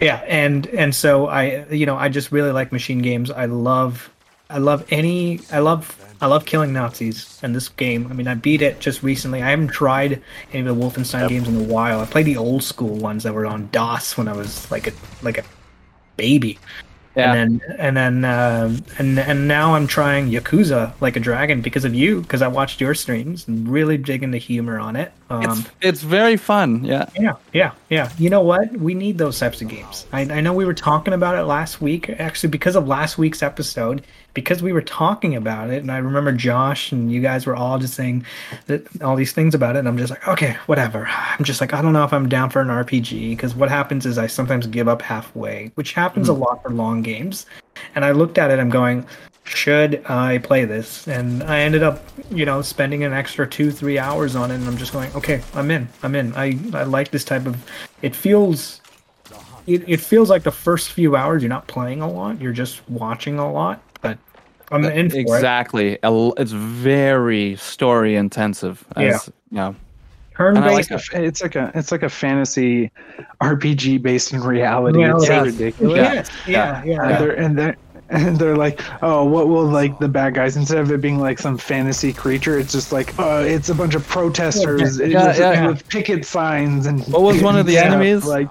yeah 0.00 0.16
and 0.26 0.66
and 0.68 0.94
so 0.94 1.28
I 1.28 1.66
you 1.70 1.86
know 1.86 1.96
I 1.96 2.08
just 2.08 2.32
really 2.32 2.52
like 2.52 2.70
MachineGames. 2.70 3.30
I 3.34 3.46
love 3.46 4.10
I 4.50 4.58
love 4.58 4.84
any 4.90 5.40
I 5.50 5.60
love 5.60 5.98
I 6.20 6.26
love 6.26 6.44
killing 6.44 6.72
Nazis 6.72 7.38
and 7.42 7.54
this 7.54 7.68
game. 7.68 8.06
I 8.10 8.14
mean 8.14 8.28
I 8.28 8.34
beat 8.34 8.62
it 8.62 8.80
just 8.80 9.02
recently. 9.02 9.42
I 9.42 9.50
haven't 9.50 9.68
tried 9.68 10.22
any 10.52 10.66
of 10.66 10.76
the 10.76 10.82
Wolfenstein 10.82 11.28
games 11.28 11.48
in 11.48 11.56
a 11.56 11.64
while. 11.64 12.00
I 12.00 12.06
played 12.06 12.26
the 12.26 12.36
old 12.36 12.62
school 12.62 12.96
ones 12.96 13.22
that 13.22 13.32
were 13.32 13.46
on 13.46 13.68
DOS 13.72 14.16
when 14.16 14.28
I 14.28 14.32
was 14.32 14.70
like 14.70 14.86
a 14.88 14.92
like 15.22 15.38
a 15.38 15.44
baby 16.16 16.58
Yeah. 17.14 17.34
and 17.34 17.60
then 17.60 17.76
and 17.78 17.96
then 17.96 18.24
um 18.24 18.84
and 18.98 19.18
and 19.18 19.46
now 19.46 19.74
I'm 19.74 19.86
trying 19.86 20.30
Yakuza 20.30 20.94
like 21.00 21.14
a 21.14 21.20
dragon 21.20 21.60
because 21.60 21.84
of 21.84 21.94
you 21.94 22.22
because 22.22 22.40
I 22.40 22.48
watched 22.48 22.80
your 22.80 22.94
streams 22.94 23.46
and 23.46 23.68
really 23.68 23.98
digging 23.98 24.30
the 24.30 24.38
humor 24.38 24.78
on 24.78 24.96
it. 24.96 25.12
Um, 25.28 25.42
It's 25.42 25.70
it's 25.80 26.02
very 26.02 26.36
fun. 26.36 26.84
Yeah. 26.84 27.08
yeah, 27.18 27.34
yeah, 27.52 27.72
yeah. 27.90 28.10
You 28.18 28.30
know 28.30 28.40
what? 28.40 28.72
We 28.78 28.94
need 28.94 29.18
those 29.18 29.38
types 29.38 29.60
of 29.60 29.68
games. 29.68 30.06
I, 30.12 30.22
I 30.22 30.40
know 30.40 30.52
we 30.54 30.64
were 30.64 30.74
talking 30.74 31.12
about 31.14 31.36
it 31.36 31.42
last 31.44 31.80
week, 31.82 32.08
actually, 32.10 32.50
because 32.50 32.76
of 32.76 32.86
last 32.88 33.18
week's 33.18 33.42
episode, 33.42 34.04
because 34.34 34.62
we 34.62 34.72
were 34.72 34.82
talking 34.82 35.36
about 35.36 35.70
it, 35.70 35.82
and 35.82 35.90
I 35.90 35.98
remember 35.98 36.32
Josh 36.32 36.92
and 36.92 37.12
you 37.12 37.20
guys 37.20 37.46
were 37.46 37.56
all 37.56 37.78
just 37.78 37.94
saying 37.94 38.24
that 38.66 39.02
all 39.02 39.16
these 39.16 39.32
things 39.32 39.54
about 39.54 39.76
it, 39.76 39.80
and 39.80 39.88
I'm 39.88 39.98
just 39.98 40.10
like, 40.10 40.26
okay, 40.28 40.56
whatever. 40.66 41.06
I'm 41.06 41.44
just 41.44 41.60
like, 41.60 41.74
I 41.74 41.82
don't 41.82 41.92
know 41.92 42.04
if 42.04 42.12
I'm 42.12 42.28
down 42.28 42.50
for 42.50 42.60
an 42.60 42.68
RPG, 42.68 43.30
because 43.30 43.54
what 43.54 43.68
happens 43.68 44.06
is 44.06 44.18
I 44.18 44.26
sometimes 44.26 44.66
give 44.66 44.88
up 44.88 45.02
halfway, 45.02 45.70
which 45.74 45.92
happens 45.92 46.28
a 46.28 46.34
hmm. 46.34 46.42
lot 46.42 46.62
for 46.62 46.70
long 46.70 47.02
games. 47.02 47.46
And 47.94 48.04
I 48.04 48.12
looked 48.12 48.38
at 48.38 48.50
it, 48.50 48.58
I'm 48.58 48.70
going, 48.70 49.06
should 49.44 50.04
I 50.08 50.38
play 50.38 50.64
this? 50.64 51.06
And 51.08 51.42
I 51.42 51.60
ended 51.60 51.82
up, 51.82 52.02
you 52.30 52.46
know, 52.46 52.62
spending 52.62 53.04
an 53.04 53.12
extra 53.12 53.46
two, 53.46 53.70
three 53.70 53.98
hours 53.98 54.36
on 54.36 54.50
it, 54.50 54.54
and 54.54 54.66
I'm 54.66 54.76
just 54.76 54.92
going, 54.92 55.12
okay, 55.14 55.42
I'm 55.54 55.70
in, 55.70 55.88
I'm 56.02 56.14
in. 56.14 56.34
I, 56.34 56.58
I 56.72 56.84
like 56.84 57.10
this 57.10 57.24
type 57.24 57.46
of. 57.46 57.56
It 58.02 58.14
feels, 58.14 58.80
it, 59.66 59.88
it 59.88 60.00
feels 60.00 60.30
like 60.30 60.42
the 60.42 60.52
first 60.52 60.92
few 60.92 61.16
hours 61.16 61.42
you're 61.42 61.50
not 61.50 61.66
playing 61.66 62.00
a 62.02 62.10
lot, 62.10 62.40
you're 62.40 62.52
just 62.52 62.88
watching 62.88 63.38
a 63.38 63.50
lot, 63.50 63.82
I'm 64.72 64.84
in 64.84 65.10
for 65.10 65.16
it. 65.16 65.20
Exactly. 65.20 65.94
A 66.02 66.06
l- 66.06 66.34
It's 66.38 66.52
very 66.52 67.56
story 67.56 68.16
intensive. 68.16 68.84
As, 68.96 69.30
yeah. 69.50 69.74
Turn 70.36 70.56
And 70.56 70.64
I 70.64 70.76
based. 70.76 70.90
like 70.90 71.00
It's, 71.00 71.12
a, 71.14 71.22
it's 71.24 71.42
like 71.42 71.56
a 71.56 71.72
it's 71.74 71.92
like 71.92 72.02
a 72.02 72.08
fantasy 72.08 72.90
RPG 73.42 74.00
based 74.02 74.32
in 74.32 74.40
reality. 74.42 75.00
Yeah, 75.00 75.14
it's 75.16 75.26
so 75.26 75.32
yes. 75.44 75.46
ridiculous. 75.46 75.96
yes, 75.96 76.30
yeah, 76.46 76.82
yeah, 76.84 77.02
And 77.02 77.10
yeah. 77.10 77.18
they're 77.18 77.32
and 77.38 77.58
they're 77.58 77.76
and 78.08 78.38
they're 78.38 78.56
like, 78.56 78.80
oh, 79.02 79.24
what 79.24 79.48
will 79.48 79.64
like 79.64 79.98
the 79.98 80.08
bad 80.08 80.34
guys 80.34 80.56
instead 80.56 80.78
of 80.78 80.90
it 80.92 81.00
being 81.00 81.18
like 81.18 81.38
some 81.38 81.56
fantasy 81.56 82.12
creature, 82.12 82.58
it's 82.58 82.72
just 82.72 82.92
like, 82.92 83.14
oh, 83.18 83.42
it's 83.42 83.68
a 83.70 83.74
bunch 83.74 83.94
of 83.94 84.06
protesters 84.06 84.98
Yeah, 84.98 85.28
with, 85.28 85.38
yeah. 85.38 85.66
with 85.68 85.88
picket 85.88 86.24
signs 86.26 86.86
and. 86.86 87.02
What 87.08 87.22
was 87.22 87.42
one 87.42 87.56
of 87.58 87.64
the 87.66 87.72
stuff, 87.76 87.86
enemies? 87.86 88.24
Like, 88.26 88.48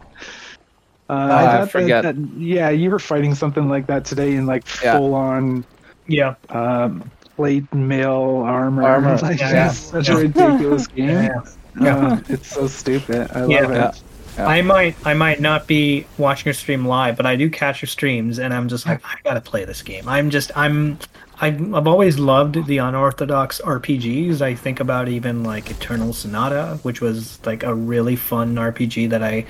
uh, 1.10 1.14
I 1.14 1.28
thought 1.28 1.62
that- 1.62 1.72
forget. 1.72 2.04
that- 2.04 2.18
yeah, 2.38 2.70
you 2.70 2.90
were 2.90 2.98
fighting 3.00 3.36
something 3.36 3.70
like 3.70 3.86
that 3.88 4.06
today 4.06 4.34
in 4.36 4.46
like 4.46 4.64
Yeah. 4.84 4.98
full 4.98 5.14
on 5.14 5.64
yeah. 6.12 6.36
um, 6.50 7.10
plate 7.36 7.72
mail 7.74 8.44
armor. 8.46 8.84
Armor, 8.84 9.18
Like, 9.22 9.40
yeah. 9.40 9.70
it's 9.70 9.80
such 9.80 10.10
a 10.10 10.16
ridiculous 10.18 10.88
game. 10.96 11.10
Yeah. 11.10 11.42
Yeah. 11.80 11.98
Uh, 11.98 12.22
it's 12.30 12.48
so 12.48 12.68
stupid. 12.68 13.32
I 13.32 13.42
love 13.42 13.50
it. 13.50 13.76
Yeah. 13.76 13.92
Yeah. 14.38 14.48
I 14.48 14.62
might 14.62 14.96
I 15.06 15.14
might 15.14 15.42
not 15.42 15.68
be 15.68 16.06
watching 16.18 16.46
your 16.46 16.54
stream 16.54 16.86
live, 16.86 17.18
but 17.18 17.26
I 17.26 17.36
do 17.36 17.50
catch 17.50 17.82
your 17.82 17.88
streams, 17.88 18.40
and 18.40 18.54
I'm 18.54 18.70
just 18.70 18.86
like 18.86 19.02
I 19.04 19.16
gotta 19.24 19.42
play 19.42 19.66
this 19.66 19.82
game. 19.82 20.08
I'm 20.08 20.30
just 20.30 20.52
I'm 20.56 20.98
I've, 21.42 21.74
I've 21.74 21.88
always 21.88 22.18
loved 22.20 22.66
the 22.68 22.78
unorthodox 22.78 23.60
RPGs. 23.62 24.42
I 24.42 24.56
think 24.56 24.80
about 24.80 25.10
even 25.10 25.44
like 25.44 25.70
Eternal 25.72 26.14
Sonata, 26.14 26.80
which 26.84 27.02
was 27.02 27.44
like 27.46 27.64
a 27.64 27.74
really 27.74 28.16
fun 28.16 28.56
RPG 28.56 29.10
that 29.10 29.24
I 29.24 29.46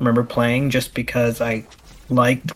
remember 0.00 0.24
playing 0.24 0.70
just 0.70 0.94
because 0.94 1.40
I 1.40 1.64
liked 2.08 2.52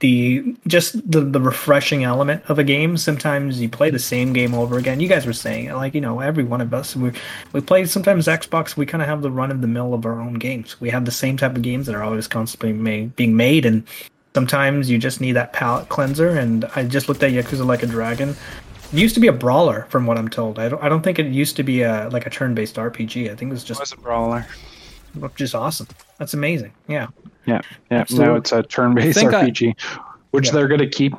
the 0.00 0.56
just 0.66 0.94
the, 1.10 1.20
the 1.20 1.40
refreshing 1.40 2.04
element 2.04 2.42
of 2.48 2.58
a 2.58 2.64
game. 2.64 2.96
Sometimes 2.96 3.60
you 3.60 3.68
play 3.68 3.90
the 3.90 3.98
same 3.98 4.32
game 4.32 4.54
over 4.54 4.78
again. 4.78 4.98
You 4.98 5.08
guys 5.08 5.26
were 5.26 5.32
saying 5.32 5.66
it, 5.66 5.74
like 5.74 5.94
you 5.94 6.00
know, 6.00 6.20
every 6.20 6.42
one 6.44 6.60
of 6.60 6.72
us 6.74 6.96
we 6.96 7.12
we 7.52 7.60
play 7.60 7.84
sometimes 7.84 8.26
Xbox. 8.26 8.76
We 8.76 8.86
kind 8.86 9.02
of 9.02 9.08
have 9.08 9.22
the 9.22 9.30
run 9.30 9.50
of 9.50 9.60
the 9.60 9.66
mill 9.66 9.94
of 9.94 10.04
our 10.06 10.20
own 10.20 10.34
games. 10.34 10.80
We 10.80 10.90
have 10.90 11.04
the 11.04 11.10
same 11.10 11.36
type 11.36 11.54
of 11.54 11.62
games 11.62 11.86
that 11.86 11.94
are 11.94 12.02
always 12.02 12.26
constantly 12.26 12.72
made, 12.72 13.14
being 13.16 13.36
made, 13.36 13.66
and 13.66 13.84
sometimes 14.34 14.88
you 14.88 14.96
just 14.98 15.20
need 15.20 15.32
that 15.32 15.52
palate 15.52 15.88
cleanser. 15.90 16.30
And 16.30 16.64
I 16.76 16.84
just 16.84 17.08
looked 17.08 17.22
at 17.22 17.32
Yakuza 17.32 17.66
Like 17.66 17.82
a 17.82 17.86
Dragon. 17.86 18.30
It 18.92 18.98
used 18.98 19.14
to 19.14 19.20
be 19.20 19.28
a 19.28 19.32
brawler, 19.32 19.86
from 19.90 20.06
what 20.06 20.18
I'm 20.18 20.28
told. 20.28 20.58
I 20.58 20.68
don't, 20.68 20.82
I 20.82 20.88
don't 20.88 21.02
think 21.02 21.18
it 21.18 21.26
used 21.26 21.56
to 21.56 21.62
be 21.62 21.82
a 21.82 22.08
like 22.10 22.26
a 22.26 22.30
turn-based 22.30 22.76
RPG. 22.76 23.30
I 23.30 23.36
think 23.36 23.50
it 23.50 23.52
was 23.52 23.64
It 23.64 23.66
just 23.66 23.80
was 23.80 23.92
a 23.92 23.96
brawler. 23.96 24.46
just 25.36 25.54
awesome. 25.54 25.86
That's 26.18 26.34
amazing. 26.34 26.72
Yeah. 26.88 27.08
Yeah, 27.50 27.60
yeah. 27.90 27.98
Absolutely. 28.00 28.28
Now 28.28 28.34
it's 28.36 28.52
a 28.52 28.62
turn-based 28.62 29.18
think 29.18 29.32
I- 29.34 29.46
RPG, 29.48 29.74
which 30.30 30.46
Yeah. 30.46 30.52
they're 30.52 30.68
going 30.68 30.80
to 30.80 30.88
keep 30.88 31.14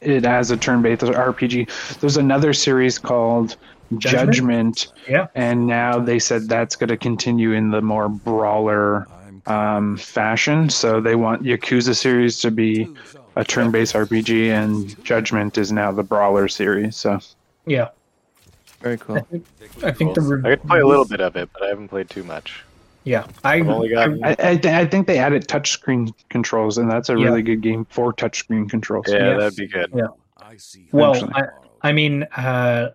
it 0.00 0.24
as 0.24 0.50
a 0.50 0.56
turn-based 0.56 1.02
RPG. 1.02 1.98
There's 2.00 2.16
another 2.16 2.52
series 2.52 2.98
called 2.98 3.56
Judgment? 3.96 4.34
Judgment, 4.34 4.92
Yeah. 5.08 5.26
and 5.34 5.66
now 5.66 5.98
they 5.98 6.18
said 6.18 6.48
that's 6.48 6.76
going 6.76 6.88
to 6.88 6.96
continue 6.96 7.52
in 7.52 7.70
the 7.70 7.80
more 7.82 8.08
brawler 8.08 9.06
um, 9.46 9.96
fashion. 9.96 10.68
So 10.68 11.00
they 11.00 11.14
want 11.14 11.42
Yakuza 11.42 11.96
series 11.96 12.38
to 12.40 12.50
be 12.50 12.86
a 13.36 13.44
turn-based 13.44 13.94
RPG, 13.94 14.50
and 14.50 15.02
Judgment 15.04 15.56
is 15.56 15.72
now 15.72 15.90
the 15.90 16.02
Brawler 16.02 16.48
series. 16.48 16.96
So 16.96 17.18
Yeah, 17.64 17.88
Very 18.82 18.98
cool. 18.98 19.16
I 19.82 19.90
think 19.92 20.14
the 20.14 20.42
I 20.44 20.50
could 20.50 20.62
play 20.68 20.80
a 20.80 20.86
little 20.86 21.06
bit 21.06 21.20
of 21.22 21.34
it, 21.36 21.48
but 21.54 21.62
I 21.62 21.68
haven't 21.68 21.88
played 21.88 22.10
too 22.10 22.24
much. 22.24 22.62
Yeah, 23.04 23.26
I, 23.44 23.54
I've 23.56 23.68
only 23.68 23.88
gotten- 23.90 24.22
I, 24.24 24.30
I, 24.38 24.56
th- 24.56 24.74
I 24.74 24.84
think 24.86 25.06
they 25.06 25.18
added 25.18 25.48
touchscreen 25.48 26.12
controls, 26.28 26.76
and 26.78 26.90
that's 26.90 27.08
a 27.08 27.14
Yeah. 27.18 27.24
really 27.26 27.42
good 27.42 27.62
game 27.62 27.86
for 27.90 28.12
touchscreen 28.12 28.68
controls. 28.68 29.06
Yeah, 29.08 29.30
Yes. 29.30 29.38
that'd 29.40 29.56
be 29.56 29.66
good. 29.66 29.90
Yeah. 29.94 30.06
I 30.40 30.56
see. 30.56 30.88
Well, 30.92 31.30
I, 31.34 31.44
I 31.82 31.92
mean, 31.92 32.24
uh, 32.36 32.90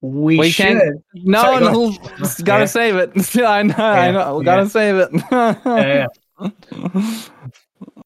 we 0.00 0.38
We 0.38 0.50
should. 0.50 0.66
can't- 0.66 1.04
No, 1.14 1.42
Sorry, 1.42 1.60
go 1.64 1.72
no, 1.90 1.98
gotta 2.44 2.62
Yeah. 2.62 2.66
save 2.66 2.96
it. 2.96 3.36
I 3.44 3.62
know, 3.64 3.74
I 3.76 4.10
know. 4.12 4.38
We 4.38 4.44
gotta 4.44 4.62
yeah. 4.62 4.68
save 4.68 4.96
it. 4.96 5.10
Yeah, 5.32 6.06
yeah. 6.40 6.50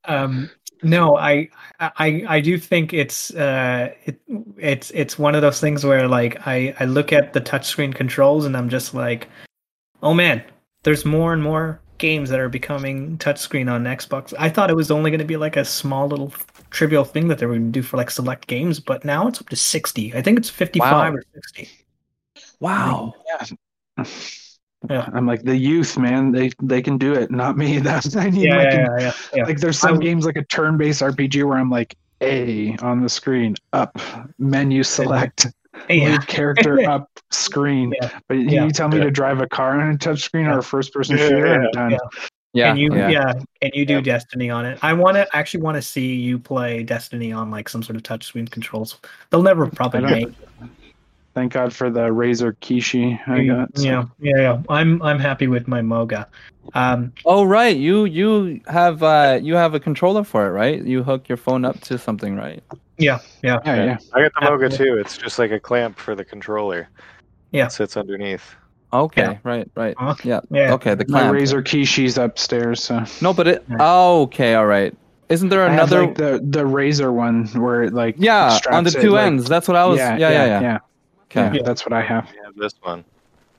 um 0.07 0.51
no 0.83 1.17
i 1.17 1.49
i 1.81 2.25
i 2.29 2.41
do 2.41 2.59
think 2.59 2.93
it's 2.93 3.33
uh 3.35 3.93
it, 4.05 4.21
it's 4.57 4.91
it's 4.93 5.19
one 5.19 5.35
of 5.35 5.43
those 5.43 5.61
things 5.61 5.85
where 5.85 6.09
like 6.09 6.45
i 6.47 6.75
i 6.81 6.85
look 6.87 7.13
at 7.13 7.35
the 7.35 7.41
touchscreen 7.41 7.95
controls 7.95 8.45
and 8.47 8.57
i'm 8.57 8.69
just 8.69 8.95
like 8.95 9.29
oh 10.03 10.13
man 10.15 10.43
there's 10.85 11.05
more 11.05 11.33
and 11.33 11.43
more 11.43 11.81
games 11.99 12.31
that 12.31 12.41
are 12.41 12.49
becoming 12.49 13.17
touchscreen 13.19 13.71
on 13.71 13.85
xbox 13.85 14.35
i 14.39 14.49
thought 14.49 14.71
it 14.71 14.77
was 14.77 14.91
only 14.91 15.11
going 15.11 15.19
to 15.21 15.25
be 15.25 15.37
like 15.37 15.57
a 15.57 15.65
small 15.65 16.09
little 16.09 16.33
trivial 16.71 17.05
thing 17.05 17.29
that 17.29 17.39
they 17.39 17.47
were 17.47 17.53
going 17.55 17.67
to 17.73 17.81
do 17.81 17.83
for 17.83 17.97
like 17.97 18.11
select 18.11 18.47
games 18.49 18.81
but 18.81 19.05
now 19.05 19.29
it's 19.29 19.41
up 19.41 19.49
to 19.49 19.57
60 19.57 20.15
i 20.15 20.21
think 20.23 20.39
it's 20.39 20.51
55 20.51 20.91
Wow. 20.93 21.11
or 21.17 21.23
60 21.35 21.69
wow. 22.61 23.15
Yeah. 23.99 24.05
Yeah. 24.91 25.09
I'm 25.13 25.27
like 25.27 25.43
the 25.45 25.57
youth, 25.57 25.97
man. 25.97 26.33
They 26.33 26.51
they 26.61 26.83
can 26.83 26.99
do 26.99 27.13
it, 27.13 27.31
not 27.31 27.57
me. 27.57 27.79
That's 27.89 28.17
I 28.17 28.31
need 28.31 28.43
yeah 28.45 28.57
my 28.57 28.63
yeah, 28.65 28.71
con- 28.87 28.99
yeah 28.99 29.05
yeah 29.07 29.13
yeah 29.35 29.45
like 29.45 29.61
there's 29.61 29.79
some 29.79 29.95
I- 29.97 29.99
games 29.99 30.25
like 30.27 30.37
a 30.37 30.45
turn-based 30.45 31.03
RPG 31.03 31.45
where 31.47 31.59
I'm 31.59 31.71
like 31.71 31.97
A 32.21 32.77
on 32.79 33.01
the 33.01 33.09
screen, 33.09 33.55
up, 33.73 33.97
menu 34.39 34.83
select, 34.83 35.47
yeah 35.89 36.11
lead 36.13 36.27
character 36.27 36.81
up, 36.89 37.09
screen. 37.31 37.93
Yeah. 38.01 38.11
But 38.29 38.39
you 38.39 38.49
Yeah. 38.51 38.69
tell 38.69 38.89
me 38.89 38.99
to 39.01 39.11
drive 39.11 39.41
a 39.41 39.47
car 39.49 39.81
on 39.81 39.95
a 39.95 39.99
touchscreen 39.99 40.45
Yeah. 40.45 40.55
or 40.55 40.59
a 40.59 40.63
first-person 40.63 41.17
Yeah, 41.19 41.29
shooter, 41.29 41.47
I'm 41.55 41.63
yeah, 41.63 41.69
done. 41.73 41.91
yeah. 41.93 41.99
Yeah. 42.55 42.71
and 42.71 42.79
you 42.79 42.95
yeah. 42.95 43.09
yeah. 43.09 43.33
and 43.63 43.71
you 43.75 43.87
do 43.87 43.95
Yeah. 43.95 44.01
destiny 44.03 44.51
on 44.51 44.67
it 44.67 44.79
i 44.83 44.93
want 44.93 45.17
to 45.17 45.27
actually 45.35 45.63
want 45.63 45.77
to 45.77 45.83
see 45.83 46.15
you 46.17 46.39
play 46.39 46.83
destiny 46.83 47.33
on 47.33 47.51
like 47.51 47.67
some 47.67 47.83
sort 47.83 47.97
of 47.97 48.03
touchscreen 48.03 48.51
controls 48.51 48.99
they'll 49.31 49.43
never 49.43 49.67
probably 49.69 50.01
I 50.01 50.03
don't- 50.03 50.11
make 50.61 50.71
Thank 51.35 51.53
God 51.55 51.73
for 51.73 51.89
the 51.91 52.09
Razer 52.09 52.53
Kishi 52.61 53.19
I 53.29 53.45
got. 53.47 53.79
so- 53.79 53.83
yeah 53.85 54.05
yeah 54.21 54.37
yeah 54.37 54.63
i'm 54.69 55.01
i'm 55.03 55.19
happy 55.19 55.47
with 55.47 55.67
my 55.67 55.81
moga 55.81 56.29
um 56.75 57.13
Oh 57.25 57.45
right, 57.45 57.77
you 57.77 58.05
you 58.05 58.61
have 58.67 59.03
uh 59.03 59.39
you 59.43 59.55
have 59.55 59.75
a 59.75 59.81
controller 59.81 60.25
for 60.25 60.47
it, 60.47 60.51
right? 60.53 60.83
You 60.85 61.03
hook 61.03 61.29
your 61.29 61.39
phone 61.39 61.65
up 61.65 61.81
to 61.83 61.99
something, 61.99 62.37
right? 62.37 62.63
yeah 62.99 63.19
yeah 63.43 63.59
Yeah, 63.65 63.85
yeah. 63.85 63.99
I 64.13 64.23
got 64.23 64.33
the 64.39 64.51
Moga 64.51 64.69
too. 64.69 64.97
It's 64.99 65.17
just 65.19 65.39
like 65.39 65.51
a 65.51 65.59
clamp 65.59 65.99
for 65.99 66.15
the 66.15 66.25
controller. 66.25 66.89
Yeah. 67.51 67.67
It 67.67 67.73
sits 67.73 67.97
underneath. 67.97 68.55
Okay, 68.93 69.23
Yeah. 69.23 69.39
right, 69.43 69.69
right. 69.75 69.95
Uh, 69.99 70.15
Yeah. 70.23 70.41
yeah 70.51 70.75
Okay, 70.75 70.95
the 70.95 71.05
My 71.09 71.21
clamp. 71.21 71.37
Razer 71.37 71.63
Kishi's 71.65 72.17
upstairs, 72.19 72.83
so 72.85 73.03
No, 73.23 73.33
but 73.33 73.49
it. 73.49 73.65
Yeah. 73.69 73.77
Oh, 73.81 74.23
okay, 74.25 74.55
all 74.55 74.67
right. 74.67 74.95
Isn't 75.31 75.49
there 75.49 75.65
I 75.67 75.71
have, 75.73 75.91
another? 75.91 76.07
like 76.07 76.17
the 76.17 76.41
the 76.45 76.65
Razer 76.65 77.11
one 77.13 77.47
where 77.61 77.83
it 77.85 77.95
like 77.95 78.17
yeah, 78.19 78.59
on 78.71 78.85
the 78.85 78.91
it, 78.97 79.01
two 79.01 79.13
like- 79.13 79.27
ends. 79.27 79.49
That's 79.49 79.67
what 79.67 79.77
I 79.79 79.87
was. 79.87 79.99
Yeah, 79.99 80.17
yeah, 80.19 80.31
yeah. 80.31 80.61
yeah. 80.61 80.79
Okay. 81.37 81.57
Yeah, 81.57 81.63
That's 81.65 81.85
what 81.87 81.93
I 81.93 82.03
have. 82.03 82.29
Yeah, 82.35 82.51
this 82.57 82.75
one. 82.83 83.05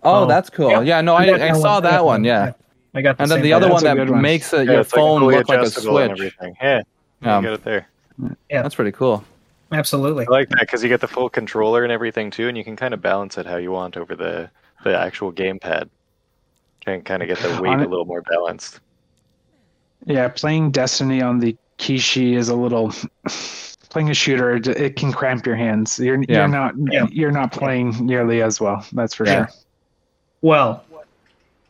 Oh, 0.03 0.23
Oh, 0.23 0.25
that's 0.27 0.49
cool. 0.49 0.69
yeah. 0.69 0.81
Yeah, 0.81 1.01
no, 1.01 1.15
I 1.15 1.25
I, 1.25 1.49
I 1.49 1.51
saw 1.53 1.75
one. 1.75 1.83
That 1.83 1.91
that 1.91 2.05
one. 2.05 2.05
one. 2.05 2.23
Yeah, 2.25 2.51
i 2.93 3.01
got 3.01 3.17
the 3.17 3.23
and 3.23 3.31
then 3.31 3.41
the 3.41 3.53
other 3.53 3.69
one 3.69 3.83
that 3.83 3.97
one. 3.97 4.21
makes 4.21 4.51
Yeah, 4.53 4.61
your 4.61 4.79
it's 4.81 4.91
like 4.93 4.99
phone 4.99 5.23
look 5.23 5.47
like 5.47 5.57
a 5.57 5.61
adjustable 5.61 5.97
and 5.99 6.17
switch. 6.17 6.33
everything. 6.37 6.55
Yeah, 6.61 6.81
Yeah. 7.21 7.37
you 7.37 7.43
get 7.43 7.53
it 7.53 7.63
there. 7.63 7.87
Yeah, 8.49 8.61
that's 8.61 8.75
pretty 8.75 8.91
cool. 8.91 9.23
absolutely 9.71 10.27
I 10.27 10.31
like 10.31 10.49
that 10.49 10.59
because 10.59 10.83
you 10.83 10.89
get 10.89 11.01
the 11.01 11.07
full 11.07 11.29
controller 11.29 11.83
and 11.83 11.91
everything 11.91 12.29
too, 12.31 12.47
and 12.47 12.55
you 12.57 12.63
can 12.63 12.75
kind 12.75 12.93
of 12.93 13.01
balance 13.01 13.37
it 13.37 13.45
how 13.47 13.55
you 13.57 13.71
want 13.71 13.97
over 13.97 14.15
the 14.15 14.49
the 14.83 14.95
actual 14.97 15.31
gamepad. 15.31 15.89
Can 16.85 17.01
kind 17.01 17.21
of 17.23 17.29
get 17.29 17.37
the 17.39 17.61
weight 17.61 17.71
On 17.71 17.79
a 17.79 17.87
little 17.87 18.05
more 18.05 18.21
balanced. 18.21 18.81
Yeah, 20.05 20.27
playing 20.27 20.71
Destiny 20.71 21.21
on 21.21 21.39
the 21.39 21.55
Kishi 21.79 22.35
is 22.35 22.49
a 22.49 22.55
little 22.55 22.93
playing 23.93 24.09
a 24.09 24.13
shooter. 24.13 24.55
it- 24.55 24.67
It 24.67 24.95
can 24.97 25.11
cramp 25.13 25.45
your 25.45 25.55
hands. 25.55 25.99
You're 25.99 26.21
Yeah. 26.27 26.39
you're 26.39 26.47
not 26.47 26.73
Yeah. 26.91 27.05
you're 27.11 27.31
not 27.31 27.51
playing 27.51 28.05
nearly 28.05 28.41
as 28.41 28.59
well. 28.59 28.85
That's 28.93 29.13
for 29.13 29.25
Yeah. 29.25 29.45
sure. 29.45 29.49
well 30.41 30.83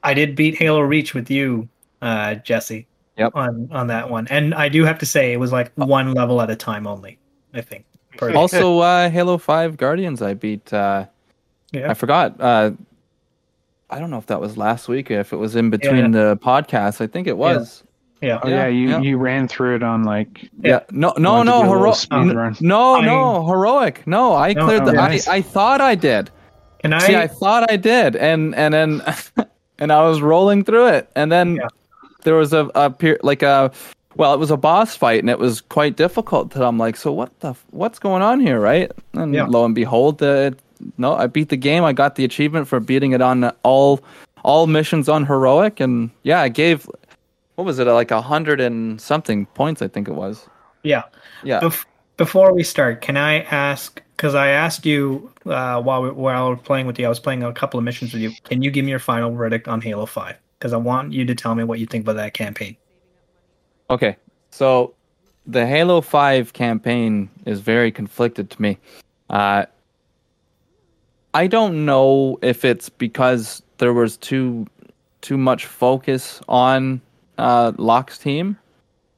i 0.03 0.13
did 0.15 0.35
beat 0.35 0.55
halo 0.55 0.81
reach 0.81 1.13
with 1.13 1.29
you 1.29 1.69
uh 2.01 2.33
jesse 2.35 2.87
Yep. 3.19 3.31
on 3.35 3.69
on 3.71 3.85
that 3.87 4.09
one 4.09 4.25
and 4.31 4.55
i 4.55 4.67
do 4.67 4.83
have 4.83 4.97
to 4.97 5.05
say 5.05 5.31
it 5.31 5.37
was 5.39 5.51
like 5.51 5.71
one 5.75 6.13
level 6.13 6.41
at 6.41 6.49
a 6.49 6.55
time 6.55 6.87
only 6.87 7.19
i 7.53 7.61
think 7.61 7.85
per- 8.17 8.33
Also, 8.35 8.79
uh, 8.79 9.09
Halo 9.11 9.37
Five 9.37 9.77
Guardians, 9.77 10.21
I 10.23 10.33
beat. 10.33 10.73
Uh, 10.73 11.05
Yeah. 11.71 11.89
I 11.91 11.93
forgot. 11.93 12.39
Uh, 12.41 12.71
I 13.89 13.99
don't 13.99 14.09
know 14.11 14.17
if 14.17 14.25
that 14.27 14.39
was 14.41 14.57
last 14.57 14.87
week. 14.87 15.09
or 15.11 15.19
If 15.19 15.33
it 15.33 15.37
was 15.37 15.55
in 15.55 15.69
between 15.71 16.11
the 16.11 16.37
podcasts, 16.37 16.99
I 17.01 17.07
think 17.07 17.27
it 17.27 17.37
was. 17.37 17.83
Yeah 18.23 18.39
Oh 18.43 18.47
yeah, 18.47 18.55
Yeah, 18.63 18.67
you 18.67 18.89
yeah. 18.89 19.01
you 19.01 19.17
ran 19.17 19.47
through 19.47 19.75
it 19.75 19.83
on 19.83 20.03
like 20.03 20.49
Yeah. 20.61 20.79
No, 20.91 21.13
no, 21.17 21.33
Wanted 21.33 21.51
to 21.51 21.57
no. 21.57 21.63
do 21.63 21.69
Hero- 21.69 22.47
n- 22.47 22.55
no, 22.61 22.95
I- 22.95 23.05
no. 23.05 23.45
Heroic. 23.47 24.07
No, 24.07 24.33
I 24.33 24.53
No, 24.53 24.65
cleared 24.65 24.81
no, 24.85 24.85
the. 24.87 24.93
nice. 24.93 25.27
I, 25.27 25.35
I 25.35 25.41
thought 25.41 25.81
I 25.81 25.95
did. 25.95 26.29
can 26.79 26.93
i 26.93 26.99
See, 26.99 27.15
I 27.15 27.27
thought 27.27 27.69
I 27.71 27.75
did, 27.77 28.15
and 28.15 28.55
and 28.55 28.73
then 28.73 29.01
and 29.79 29.91
I 29.91 30.01
was 30.07 30.21
rolling 30.21 30.63
through 30.63 30.87
it, 30.87 31.09
and 31.15 31.31
then 31.31 31.55
Yeah. 31.57 31.67
there 32.23 32.35
was 32.35 32.53
a, 32.53 32.69
a 32.75 32.89
peer, 32.89 33.19
like 33.23 33.43
a 33.43 33.71
well, 34.15 34.33
it 34.33 34.39
was 34.39 34.51
a 34.51 34.57
boss 34.57 34.95
fight, 34.95 35.19
and 35.21 35.29
it 35.29 35.39
was 35.39 35.59
quite 35.61 35.95
difficult. 35.95 36.51
That 36.51 36.63
I'm 36.63 36.77
like, 36.77 36.95
so 36.95 37.11
what 37.11 37.37
the 37.39 37.53
what's 37.71 37.99
going 37.99 38.21
on 38.21 38.39
here, 38.39 38.59
right? 38.59 38.91
And 39.13 39.33
Yeah. 39.33 39.45
lo 39.47 39.65
and 39.65 39.73
behold, 39.75 40.19
the 40.19 40.55
no, 40.97 41.15
I 41.15 41.27
beat 41.27 41.49
the 41.49 41.57
game. 41.57 41.83
I 41.83 41.93
got 41.93 42.15
the 42.15 42.23
achievement 42.25 42.67
for 42.67 42.79
beating 42.79 43.11
it 43.13 43.21
on 43.21 43.45
all 43.63 44.01
all 44.43 44.67
missions 44.67 45.07
on 45.07 45.25
heroic, 45.25 45.79
and 45.79 46.09
yeah, 46.23 46.41
I 46.41 46.49
gave 46.49 46.89
what 47.55 47.65
was 47.65 47.79
it 47.79 47.87
like 47.87 48.11
a 48.11 48.21
hundred 48.21 48.59
and 48.59 48.99
something 48.99 49.45
points, 49.47 49.81
I 49.81 49.87
think 49.87 50.07
it 50.07 50.13
was. 50.13 50.47
yeah 50.83 51.03
Yeah. 51.43 51.59
Bef- 51.61 51.85
before 52.17 52.53
we 52.53 52.63
start, 52.63 53.01
can 53.01 53.17
I 53.17 53.41
ask? 53.41 54.01
Because 54.15 54.35
I 54.35 54.49
asked 54.49 54.85
you 54.85 55.31
uh, 55.45 55.81
while 55.81 56.03
we, 56.03 56.11
while 56.11 56.55
playing 56.55 56.85
with 56.85 56.99
you, 56.99 57.05
I 57.05 57.09
was 57.09 57.19
playing 57.19 57.43
a 57.43 57.51
couple 57.51 57.77
of 57.77 57.83
missions 57.83 58.13
with 58.13 58.21
you. 58.21 58.31
Can 58.43 58.61
you 58.61 58.71
give 58.71 58.85
me 58.85 58.91
your 58.91 58.99
final 58.99 59.31
verdict 59.31 59.67
on 59.67 59.81
Halo 59.81 60.05
Five? 60.05 60.37
Because 60.59 60.73
I 60.73 60.77
want 60.77 61.11
you 61.11 61.25
to 61.25 61.35
tell 61.35 61.55
me 61.55 61.63
what 61.63 61.79
you 61.79 61.85
think 61.85 62.03
about 62.03 62.15
that 62.17 62.33
campaign. 62.33 62.77
Okay, 63.89 64.15
so 64.51 64.93
the 65.45 65.65
Halo 65.65 66.01
Five 66.01 66.53
campaign 66.53 67.29
is 67.45 67.59
very 67.59 67.91
conflicted 67.91 68.49
to 68.51 68.61
me. 68.61 68.77
Uh, 69.29 69.65
I 71.33 71.47
don't 71.47 71.85
know 71.85 72.37
if 72.41 72.63
it's 72.63 72.89
because 72.89 73.63
there 73.79 73.93
was 73.93 74.17
too 74.17 74.67
too 75.21 75.37
much 75.37 75.65
focus 75.65 76.41
on 76.47 77.01
uh, 77.37 77.73
Locke's 77.77 78.17
team, 78.17 78.57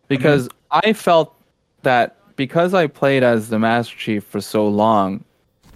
because 0.08 0.50
I 0.72 0.94
felt 0.94 1.36
that 1.84 2.18
because 2.36 2.74
I 2.74 2.88
played 2.88 3.24
as 3.24 3.50
the 3.50 3.60
Master 3.60 3.96
Chief 3.96 4.24
for 4.24 4.42
so 4.42 4.68
long, 4.68 5.24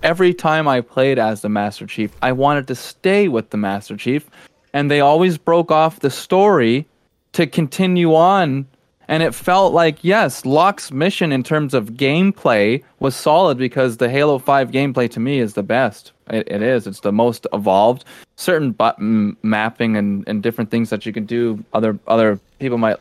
every 0.03 0.33
time 0.33 0.67
I 0.67 0.81
played 0.81 1.19
as 1.19 1.41
the 1.41 1.49
Master 1.49 1.85
Chief, 1.85 2.11
I 2.21 2.31
wanted 2.31 2.67
to 2.67 2.75
stay 2.75 3.27
with 3.27 3.49
the 3.49 3.57
Master 3.57 3.95
Chief, 3.95 4.29
and 4.73 4.89
they 4.89 4.99
always 4.99 5.37
broke 5.37 5.71
off 5.71 5.99
the 5.99 6.09
story 6.09 6.85
to 7.33 7.47
continue 7.47 8.13
on. 8.15 8.67
And 9.07 9.23
it 9.23 9.33
felt 9.33 9.73
like, 9.73 10.03
yes, 10.03 10.45
Locke's 10.45 10.91
mission 10.91 11.31
in 11.31 11.41
terms 11.41 11.73
of 11.73 11.93
gameplay 11.93 12.83
was 12.99 13.15
solid 13.15 13.57
because 13.57 13.97
the 13.97 14.09
Halo 14.09 14.37
5 14.37 14.69
gameplay 14.69 15.09
to 15.09 15.19
me 15.19 15.39
is 15.39 15.55
the 15.55 15.63
best. 15.63 16.11
It, 16.29 16.47
it 16.49 16.61
is. 16.61 16.87
It's 16.87 17.01
the 17.01 17.11
most 17.11 17.47
evolved. 17.53 18.05
Certain 18.35 18.71
button 18.71 19.35
mapping 19.43 19.97
and, 19.97 20.23
and 20.27 20.41
different 20.43 20.71
things 20.71 20.89
that 20.89 21.05
you 21.05 21.13
can 21.13 21.25
do, 21.25 21.63
other 21.73 21.97
other 22.07 22.39
people 22.59 22.77
might 22.77 22.97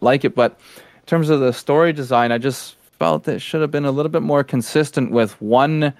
like 0.00 0.24
it. 0.24 0.34
But 0.34 0.58
in 0.72 1.06
terms 1.06 1.30
of 1.30 1.40
the 1.40 1.52
story 1.52 1.92
design, 1.92 2.32
I 2.32 2.38
just 2.38 2.76
felt 2.98 3.26
it 3.28 3.40
should 3.40 3.60
have 3.60 3.70
been 3.70 3.84
a 3.84 3.90
little 3.90 4.10
bit 4.10 4.22
more 4.22 4.44
consistent 4.44 5.10
with 5.10 5.40
one 5.40 5.92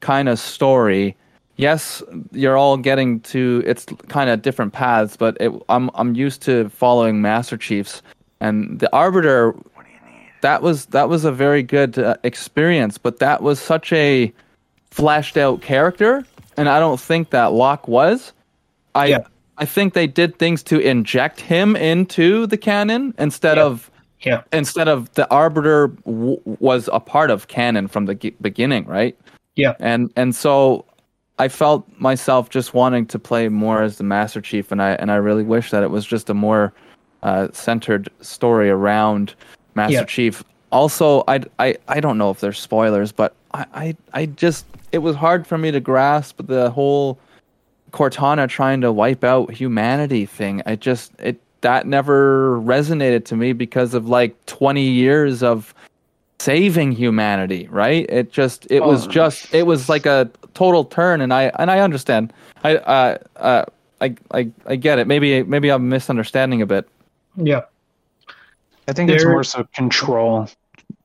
kind 0.00 0.28
of 0.28 0.38
story. 0.38 1.16
Yes, 1.56 2.02
you're 2.32 2.56
all 2.56 2.76
getting 2.76 3.20
to 3.20 3.62
it's 3.66 3.84
kind 4.08 4.30
of 4.30 4.42
different 4.42 4.72
paths, 4.72 5.16
but 5.16 5.36
it, 5.40 5.52
I'm 5.68 5.90
I'm 5.94 6.14
used 6.14 6.42
to 6.42 6.68
following 6.68 7.20
Master 7.20 7.56
Chiefs 7.56 8.02
and 8.40 8.78
the 8.78 8.92
Arbiter. 8.94 9.50
What 9.50 9.86
do 9.86 9.92
you 9.92 10.12
need? 10.12 10.30
That 10.42 10.62
was 10.62 10.86
that 10.86 11.08
was 11.08 11.24
a 11.24 11.32
very 11.32 11.62
good 11.64 11.98
uh, 11.98 12.16
experience, 12.22 12.96
but 12.96 13.18
that 13.18 13.42
was 13.42 13.58
such 13.58 13.92
a 13.92 14.32
fleshed 14.90 15.36
out 15.36 15.60
character, 15.62 16.24
and 16.56 16.68
I 16.68 16.78
don't 16.80 17.00
think 17.00 17.30
that 17.30 17.52
Locke 17.52 17.88
was. 17.88 18.32
I 18.94 19.06
Yeah. 19.06 19.18
I 19.60 19.64
think 19.64 19.92
they 19.94 20.06
did 20.06 20.38
things 20.38 20.62
to 20.64 20.78
inject 20.78 21.40
him 21.40 21.74
into 21.74 22.46
the 22.46 22.56
canon 22.56 23.12
instead 23.18 23.56
Yeah. 23.56 23.64
of 23.64 23.90
Yeah, 24.20 24.42
instead 24.52 24.88
of 24.88 25.12
the 25.14 25.28
arbiter 25.32 25.88
w- 26.04 26.40
was 26.44 26.88
a 26.92 26.98
part 27.00 27.30
of 27.30 27.46
canon 27.48 27.86
from 27.88 28.06
the 28.06 28.14
g- 28.16 28.34
beginning 28.40 28.84
right 28.86 29.16
Yeah. 29.54 29.74
and 29.78 30.10
and 30.16 30.34
so 30.34 30.84
i 31.38 31.46
felt 31.46 31.84
myself 32.00 32.50
just 32.50 32.74
wanting 32.74 33.06
to 33.06 33.18
play 33.20 33.48
more 33.48 33.80
as 33.80 33.96
the 33.98 34.02
master 34.04 34.40
chief 34.40 34.72
and 34.72 34.82
i 34.82 34.90
and 34.94 35.12
i 35.12 35.14
really 35.16 35.44
wish 35.44 35.70
that 35.70 35.84
it 35.84 35.90
was 35.92 36.04
just 36.04 36.28
a 36.30 36.34
more 36.34 36.72
uh, 37.22 37.46
centered 37.52 38.08
story 38.20 38.70
around 38.70 39.34
Master 39.76 39.92
Yeah. 39.94 40.04
Chief. 40.04 40.42
Also, 40.70 41.24
I, 41.28 41.40
I 41.58 41.76
I 41.88 42.00
don't 42.00 42.18
know 42.18 42.30
if 42.30 42.40
there's 42.40 42.58
spoilers, 42.58 43.12
but 43.12 43.34
I, 43.54 43.66
I 43.74 43.96
I 44.12 44.26
just 44.26 44.66
it 44.92 44.98
was 44.98 45.16
hard 45.16 45.46
for 45.46 45.56
me 45.58 45.70
to 45.70 45.80
grasp 45.80 46.40
the 46.46 46.70
whole 46.70 47.18
Cortana 47.92 48.48
trying 48.48 48.80
to 48.82 48.92
wipe 48.92 49.24
out 49.24 49.50
humanity 49.50 50.26
thing. 50.26 50.62
I 50.66 50.76
just 50.76 51.12
it 51.20 51.40
that 51.62 51.86
never 51.86 52.60
resonated 52.60 53.24
to 53.26 53.36
me 53.36 53.52
because 53.52 53.94
of 53.94 54.08
like 54.08 54.34
20 54.46 54.82
years 54.82 55.42
of 55.42 55.74
saving 56.38 56.92
humanity, 56.92 57.66
right? 57.70 58.06
It 58.08 58.30
just 58.30 58.70
it 58.70 58.84
was 58.84 59.06
Oh. 59.06 59.10
just 59.10 59.52
it 59.54 59.66
was 59.66 59.88
like 59.88 60.06
a 60.06 60.30
total 60.54 60.84
turn 60.84 61.20
and 61.20 61.32
I 61.32 61.44
and 61.58 61.70
I 61.70 61.80
understand. 61.80 62.32
I 62.62 62.76
uh 62.76 63.18
uh 63.36 63.64
I 64.02 64.14
I 64.32 64.50
I 64.66 64.76
get 64.76 64.98
it. 64.98 65.06
Maybe 65.06 65.42
maybe 65.44 65.70
I'm 65.70 65.88
misunderstanding 65.88 66.60
a 66.62 66.66
bit. 66.66 66.86
Yeah. 67.36 67.62
I 68.86 68.92
think 68.92 69.10
it's 69.10 69.24
more 69.24 69.44
so 69.44 69.64
control 69.74 70.48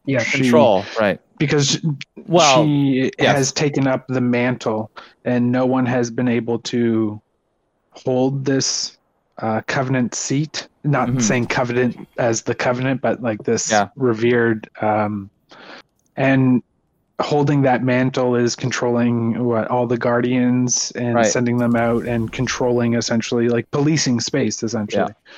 Yeah. 0.05 0.21
She- 0.23 0.41
Control, 0.41 0.83
right. 0.99 1.19
because 1.37 1.79
Well, 2.27 2.63
she 2.63 3.11
yes. 3.19 3.35
has 3.37 3.51
taken 3.51 3.87
up 3.87 4.05
the 4.07 4.21
mantle, 4.21 4.91
and 5.25 5.51
no 5.51 5.65
one 5.65 5.85
has 5.85 6.09
been 6.11 6.27
able 6.27 6.59
to 6.59 7.21
hold 7.91 8.45
this 8.45 8.97
uh, 9.39 9.61
covenant 9.65 10.13
seat. 10.13 10.67
Not 10.83 11.09
Mhm. 11.09 11.21
saying 11.21 11.47
covenant 11.47 12.07
as 12.19 12.43
the 12.43 12.53
covenant, 12.53 13.01
but 13.01 13.21
like 13.23 13.43
this 13.43 13.71
Yeah. 13.71 13.87
revered. 13.95 14.69
Um, 14.79 15.29
and 16.15 16.61
holding 17.19 17.63
that 17.63 17.83
mantle 17.83 18.35
is 18.35 18.55
controlling 18.55 19.43
what 19.43 19.67
all 19.69 19.87
the 19.87 19.97
guardians 19.97 20.91
and 20.95 21.15
Right. 21.15 21.25
sending 21.25 21.57
them 21.57 21.75
out 21.75 22.05
and 22.05 22.31
controlling 22.31 22.93
essentially 22.93 23.49
like 23.49 23.69
policing 23.71 24.19
space 24.19 24.61
essentially. 24.61 25.03
Yeah. 25.07 25.31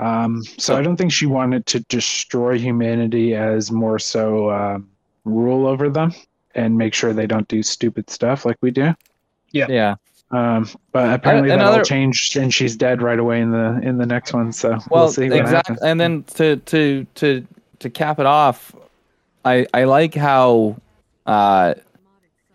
Um, 0.00 0.42
so 0.58 0.76
I 0.76 0.82
don't 0.82 0.96
think 0.96 1.12
she 1.12 1.26
wanted 1.26 1.66
to 1.66 1.80
destroy 1.80 2.58
humanity 2.58 3.34
as 3.34 3.70
more 3.70 3.98
so 3.98 4.50
um, 4.50 4.88
rule 5.24 5.66
over 5.66 5.88
them 5.90 6.12
and 6.54 6.78
make 6.78 6.94
sure 6.94 7.12
they 7.12 7.26
don't 7.26 7.48
do 7.48 7.62
stupid 7.62 8.08
stuff 8.10 8.44
like 8.46 8.56
we 8.60 8.70
do. 8.70 8.94
yeah. 9.52 9.66
Yeah. 9.68 9.94
Um, 10.30 10.68
but 10.90 11.12
apparently 11.12 11.50
that 11.50 11.60
another- 11.60 11.78
all 11.78 11.84
changed, 11.84 12.36
and 12.36 12.52
she's 12.52 12.76
dead 12.76 13.02
right 13.02 13.18
away 13.18 13.40
in 13.40 13.50
the 13.52 13.78
in 13.82 13.98
the 13.98 14.06
next 14.06 14.32
one. 14.32 14.52
So 14.52 14.70
Well, 14.90 15.04
we'll 15.04 15.08
see 15.12 15.26
exactly. 15.26 15.54
happens. 15.54 15.82
And 15.82 16.00
then 16.00 16.24
to 16.34 16.56
to 16.56 17.06
to 17.16 17.46
to 17.80 17.90
cap 17.90 18.18
it 18.18 18.26
off, 18.26 18.74
I 19.44 19.66
I 19.74 19.84
like 19.84 20.14
how 20.14 20.76
uh 21.26 21.74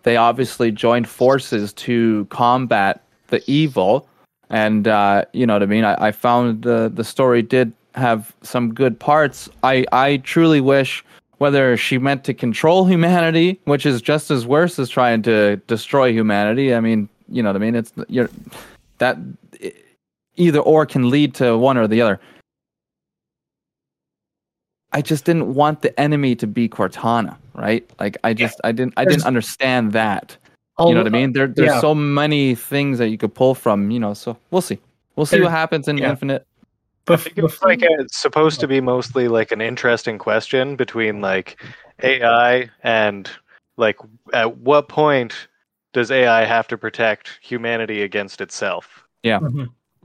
they 0.03 0.17
obviously 0.17 0.71
joined 0.71 1.07
forces 1.07 1.71
to 1.73 2.25
combat 2.29 3.01
the 3.27 3.41
evil, 3.49 4.07
and 4.49 4.87
uh, 4.87 5.25
you 5.33 5.45
know 5.45 5.53
what 5.53 5.63
I 5.63 5.67
mean. 5.67 5.83
I, 5.83 6.07
I 6.07 6.11
found 6.11 6.63
the 6.63 6.91
the 6.93 7.03
story 7.03 7.41
did 7.41 7.71
have 7.95 8.33
some 8.41 8.73
good 8.73 8.99
parts. 8.99 9.49
I 9.63 9.85
I 9.91 10.17
truly 10.17 10.61
wish 10.61 11.03
whether 11.37 11.77
she 11.77 11.97
meant 11.97 12.23
to 12.25 12.33
control 12.33 12.85
humanity, 12.93 13.59
which 13.65 13.85
is 13.85 14.01
just 14.01 14.31
as 14.31 14.45
worse 14.45 14.79
as 14.79 14.89
trying 14.89 15.21
to 15.23 15.57
destroy 15.67 16.11
humanity. 16.11 16.73
I 16.73 16.79
mean, 16.79 17.09
you 17.29 17.43
know 17.43 17.49
what 17.49 17.55
I 17.55 17.59
mean. 17.59 17.75
It's 17.75 17.93
you're 18.07 18.29
that 18.97 19.17
either 20.35 20.59
or 20.59 20.85
can 20.85 21.09
lead 21.09 21.35
to 21.35 21.57
one 21.57 21.77
or 21.77 21.87
the 21.87 22.01
other. 22.01 22.19
I 24.91 25.01
just 25.01 25.25
didn't 25.25 25.53
want 25.53 25.81
the 25.81 25.97
enemy 25.99 26.35
to 26.37 26.47
be 26.47 26.67
Cortana, 26.67 27.37
right? 27.53 27.87
Like 27.99 28.17
I 28.23 28.33
just 28.33 28.59
I 28.63 28.71
didn't 28.71 28.93
I 28.97 29.05
didn't 29.05 29.25
understand 29.25 29.93
that. 29.93 30.35
You 30.87 30.93
know 30.93 31.03
what 31.03 31.07
I 31.07 31.09
mean? 31.09 31.33
There 31.33 31.47
there's 31.47 31.69
yeah. 31.69 31.81
so 31.81 31.93
many 31.93 32.55
things 32.55 32.97
that 32.99 33.09
you 33.09 33.17
could 33.17 33.33
pull 33.33 33.55
from, 33.55 33.91
you 33.91 33.99
know, 33.99 34.13
so 34.13 34.37
we'll 34.51 34.61
see. 34.61 34.79
We'll 35.15 35.25
see 35.25 35.41
what 35.41 35.51
happens 35.51 35.87
in 35.87 35.97
yeah. 35.97 36.09
Infinite. 36.09 36.45
I 37.07 37.13
Bef- 37.13 37.23
think 37.23 37.37
it's 37.39 37.61
like 37.61 37.81
a, 37.81 37.87
it's 37.99 38.17
supposed 38.17 38.59
to 38.61 38.67
be 38.67 38.79
mostly 38.79 39.27
like 39.27 39.51
an 39.51 39.61
interesting 39.61 40.17
question 40.17 40.75
between 40.75 41.21
like 41.21 41.61
AI 42.03 42.69
and 42.83 43.29
like 43.77 43.97
at 44.33 44.57
what 44.57 44.87
point 44.87 45.47
does 45.91 46.11
AI 46.11 46.45
have 46.45 46.67
to 46.67 46.77
protect 46.77 47.39
humanity 47.41 48.03
against 48.03 48.41
itself? 48.41 49.03
Yeah, 49.23 49.39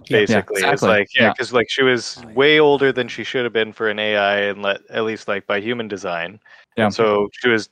Basically, 0.09 0.63
it's 0.63 0.83
like 0.83 1.09
yeah, 1.15 1.23
Yeah. 1.23 1.33
because 1.33 1.53
like 1.53 1.71
she 1.71 1.83
was 1.83 2.23
way 2.35 2.59
older 2.59 2.91
than 2.91 3.07
she 3.09 3.23
should 3.23 3.45
have 3.45 3.53
been 3.53 3.73
for 3.73 3.89
an 3.89 3.99
AI, 3.99 4.39
and 4.41 4.63
let 4.63 4.81
at 4.91 5.05
least 5.05 5.29
like 5.29 5.47
by 5.47 5.61
human 5.61 5.89
design. 5.89 6.41
Yeah. 6.77 6.87
And 6.87 6.95
so 6.95 7.29
she 7.33 7.49
was 7.49 7.69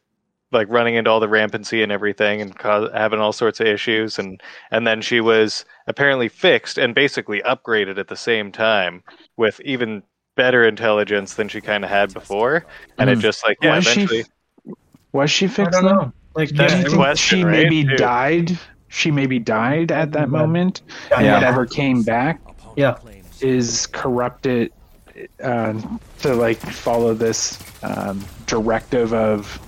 like 0.53 0.69
running 0.71 0.95
into 0.95 1.11
all 1.11 1.21
the 1.21 1.29
rampancy 1.29 1.83
and 1.83 1.91
everything, 1.91 2.41
and 2.41 2.57
cause, 2.59 2.91
having 2.95 3.21
all 3.21 3.33
sorts 3.33 3.61
of 3.61 3.67
issues, 3.67 4.19
and 4.19 4.41
and 4.71 4.87
then 4.87 5.01
she 5.01 5.21
was 5.21 5.65
apparently 5.87 6.29
fixed 6.29 6.79
and 6.79 6.95
basically 6.95 7.41
upgraded 7.43 7.99
at 7.99 8.09
the 8.09 8.17
same 8.17 8.53
time 8.53 9.03
with 9.37 9.61
even 9.61 10.03
better 10.37 10.65
intelligence 10.67 11.35
than 11.35 11.49
she 11.49 11.61
kind 11.61 11.85
of 11.85 11.91
had 11.91 12.13
before, 12.15 12.65
and 12.99 13.11
it 13.11 13.19
Mhm. 13.19 13.23
just 13.23 13.45
like 13.47 13.59
yeah, 13.63 13.77
was 13.77 13.87
eventually. 13.87 14.23
she 14.25 14.73
was 15.13 15.31
she 15.31 15.47
I 15.47 15.49
fixed? 15.49 15.73
don't 15.73 15.85
though? 15.85 15.95
know. 16.05 16.13
Like 16.35 16.49
That's 16.51 16.73
yeah, 16.73 16.79
you 16.79 16.85
the 16.85 16.91
think 16.91 17.03
question, 17.03 17.39
she 17.41 17.45
right, 17.45 17.53
maybe 17.65 17.85
too? 17.85 17.97
died? 17.97 18.59
She 18.89 19.11
maybe 19.11 19.39
died 19.39 19.93
at 19.93 20.13
that 20.13 20.21
Yeah. 20.21 20.27
moment, 20.27 20.83
and 21.15 21.27
yeah. 21.27 21.35
whatever 21.35 21.67
came 21.67 22.03
back 22.03 22.41
Yeah. 22.77 22.97
is 23.41 23.87
corrupted 23.89 24.73
uh, 25.43 25.75
to 26.21 26.35
like 26.35 26.59
follow 26.59 27.13
this 27.13 27.59
um, 27.83 28.25
directive 28.47 29.13
of 29.13 29.59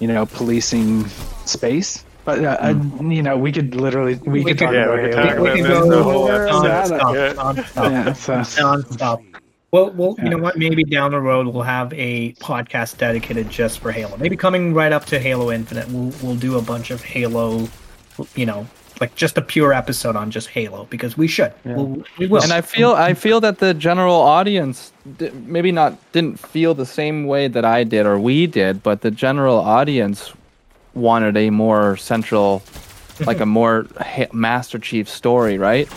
you 0.00 0.08
know 0.08 0.26
policing 0.26 1.06
space. 1.44 2.04
But 2.24 2.44
uh, 2.44 2.56
uh, 2.60 2.74
you 3.02 3.22
know, 3.22 3.38
we 3.38 3.52
could 3.52 3.74
literally 3.74 4.16
we, 4.16 4.40
We 4.40 4.44
could 4.44 4.58
could- 4.58 4.64
talk 4.66 4.74
Yeah, 4.74 4.84
about 4.84 5.02
we 5.02 5.08
could 5.10 5.14
Halo. 5.24 5.42
we 5.42 5.48
about 5.48 5.56
can 5.56 5.66
go 5.66 5.90
the 5.90 6.02
whole 6.02 6.28
episode. 6.30 6.62
non-stop, 6.68 7.14
Yeah. 7.14 7.32
non-stop, 7.32 7.90
Yeah, 7.92 8.12
so- 8.44 8.60
non-stop. 8.62 9.22
Well, 9.70 9.90
well, 9.92 10.14
you 10.22 10.30
know 10.30 10.38
what? 10.38 10.56
Maybe 10.56 10.82
down 10.84 11.10
the 11.10 11.20
road 11.20 11.46
we'll 11.46 11.62
have 11.62 11.92
a 11.92 12.32
podcast 12.34 12.96
dedicated 12.98 13.50
just 13.50 13.80
for 13.80 13.92
Halo. 13.92 14.16
Maybe 14.16 14.34
coming 14.36 14.72
right 14.72 14.92
up 14.92 15.04
to 15.06 15.18
Halo 15.18 15.50
Infinite, 15.50 15.88
we'll 15.88 16.12
we'll 16.22 16.36
do 16.36 16.56
a 16.58 16.62
bunch 16.62 16.90
of 16.90 17.02
Halo, 17.02 17.68
you 18.34 18.46
know, 18.46 18.66
like 19.00 19.14
just 19.14 19.38
a 19.38 19.42
pure 19.42 19.72
episode 19.72 20.16
on 20.16 20.30
just 20.30 20.48
Halo 20.48 20.84
because 20.90 21.16
we 21.16 21.28
should. 21.28 21.52
Yeah. 21.64 21.76
We'll, 21.76 22.04
we 22.18 22.26
will. 22.26 22.42
And 22.42 22.52
I 22.52 22.60
feel 22.60 22.92
I 22.92 23.14
feel 23.14 23.40
that 23.40 23.58
the 23.58 23.74
general 23.74 24.16
audience 24.16 24.92
di- 25.16 25.30
maybe 25.30 25.72
not 25.72 25.96
didn't 26.12 26.38
feel 26.38 26.74
the 26.74 26.86
same 26.86 27.26
way 27.26 27.48
that 27.48 27.64
I 27.64 27.84
did 27.84 28.06
or 28.06 28.18
we 28.18 28.46
did, 28.46 28.82
but 28.82 29.02
the 29.02 29.10
general 29.10 29.58
audience 29.58 30.32
wanted 30.94 31.36
a 31.36 31.50
more 31.50 31.96
central, 31.96 32.62
like 33.20 33.40
a 33.40 33.46
more 33.58 33.86
ha- 34.00 34.26
Master 34.32 34.78
Chief 34.78 35.08
story, 35.08 35.58
right? 35.58 35.88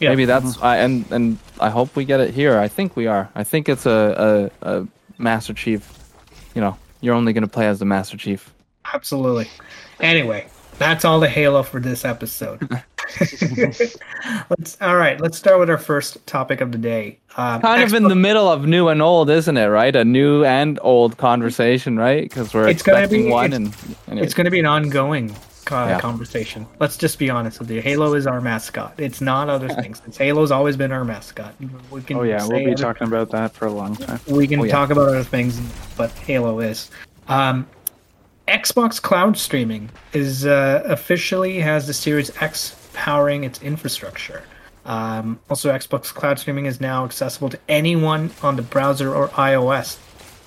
Yeah. 0.00 0.10
Maybe 0.10 0.24
that's 0.24 0.56
mm-hmm. 0.56 0.64
I, 0.64 0.76
and 0.78 1.10
and 1.10 1.38
I 1.60 1.70
hope 1.70 1.96
we 1.96 2.04
get 2.04 2.20
it 2.20 2.34
here. 2.34 2.58
I 2.58 2.68
think 2.68 2.96
we 2.96 3.06
are. 3.06 3.30
I 3.34 3.44
think 3.44 3.68
it's 3.68 3.86
a 3.86 4.50
a, 4.62 4.78
a 4.78 4.88
Master 5.18 5.54
Chief. 5.54 5.92
You 6.54 6.60
know, 6.62 6.76
you're 7.00 7.14
only 7.14 7.32
going 7.32 7.42
to 7.42 7.48
play 7.48 7.66
as 7.66 7.78
the 7.78 7.84
Master 7.84 8.16
Chief. 8.16 8.52
Absolutely. 8.92 9.48
Anyway, 10.00 10.46
that's 10.78 11.04
all 11.04 11.20
the 11.20 11.28
Halo 11.28 11.62
for 11.62 11.80
this 11.80 12.04
episode. 12.04 12.60
let's 14.50 14.76
all 14.80 14.96
right. 14.96 15.20
Let's 15.20 15.38
start 15.38 15.58
with 15.58 15.70
our 15.70 15.78
first 15.78 16.24
topic 16.26 16.60
of 16.60 16.72
the 16.72 16.78
day. 16.78 17.18
Um, 17.36 17.60
Kind 17.60 17.82
of 17.82 17.94
in 17.94 18.04
the 18.04 18.14
middle 18.16 18.48
of 18.48 18.66
new 18.66 18.88
and 18.88 19.02
old, 19.02 19.30
isn't 19.30 19.56
it? 19.56 19.66
Right, 19.66 19.94
a 19.94 20.04
new 20.04 20.44
and 20.44 20.78
old 20.82 21.16
conversation, 21.18 21.96
right? 21.98 22.22
Because 22.22 22.52
we're 22.54 22.68
It's 22.68 22.82
gonna 22.82 23.08
be- 23.08 23.28
one, 23.28 23.52
it's- 23.52 23.56
and 23.56 23.96
anyway. 24.08 24.24
It's 24.24 24.34
going 24.34 24.46
to 24.46 24.50
be 24.50 24.58
an 24.60 24.66
ongoing 24.66 25.30
uh, 25.70 25.86
Yeah. 25.88 26.00
conversation. 26.00 26.64
Let's 26.78 26.96
just 26.96 27.18
be 27.18 27.28
honest 27.28 27.58
with 27.58 27.70
you. 27.70 27.80
Halo 27.82 28.14
is 28.14 28.26
our 28.26 28.40
mascot. 28.40 28.94
It's 28.98 29.20
not 29.20 29.48
other 29.48 29.68
things. 29.82 30.00
It's 30.06 30.16
Halo's 30.16 30.50
always 30.50 30.76
been 30.76 30.92
our 30.92 31.04
mascot. 31.04 31.54
We 31.90 32.02
can 32.02 32.16
Oh 32.18 32.22
yeah, 32.22 32.46
we'll 32.46 32.64
be 32.64 32.74
talking 32.74 33.06
about 33.06 33.30
that 33.30 33.52
for 33.52 33.66
a 33.66 33.72
long 33.72 33.96
time. 33.96 34.20
We 34.28 34.46
can 34.46 34.60
Oh, 34.60 34.64
yeah. 34.64 34.72
talk 34.72 34.90
about 34.90 35.08
other 35.08 35.24
things, 35.24 35.60
but 35.96 36.10
Halo 36.12 36.60
is. 36.60 36.90
Um, 37.28 37.66
Xbox 38.48 39.02
Cloud 39.02 39.36
Streaming 39.36 39.90
is 40.12 40.46
uh, 40.46 40.82
officially 40.84 41.58
has 41.58 41.86
the 41.86 41.92
Series 41.92 42.30
X 42.40 42.76
powering 42.92 43.42
its 43.44 43.60
infrastructure. 43.60 44.44
Um, 44.84 45.40
also, 45.50 45.72
Xbox 45.72 46.14
Cloud 46.14 46.38
Streaming 46.38 46.66
is 46.66 46.80
now 46.80 47.04
accessible 47.04 47.48
to 47.50 47.58
anyone 47.68 48.30
on 48.42 48.54
the 48.54 48.62
browser 48.62 49.12
or 49.12 49.28
iOS. 49.30 49.98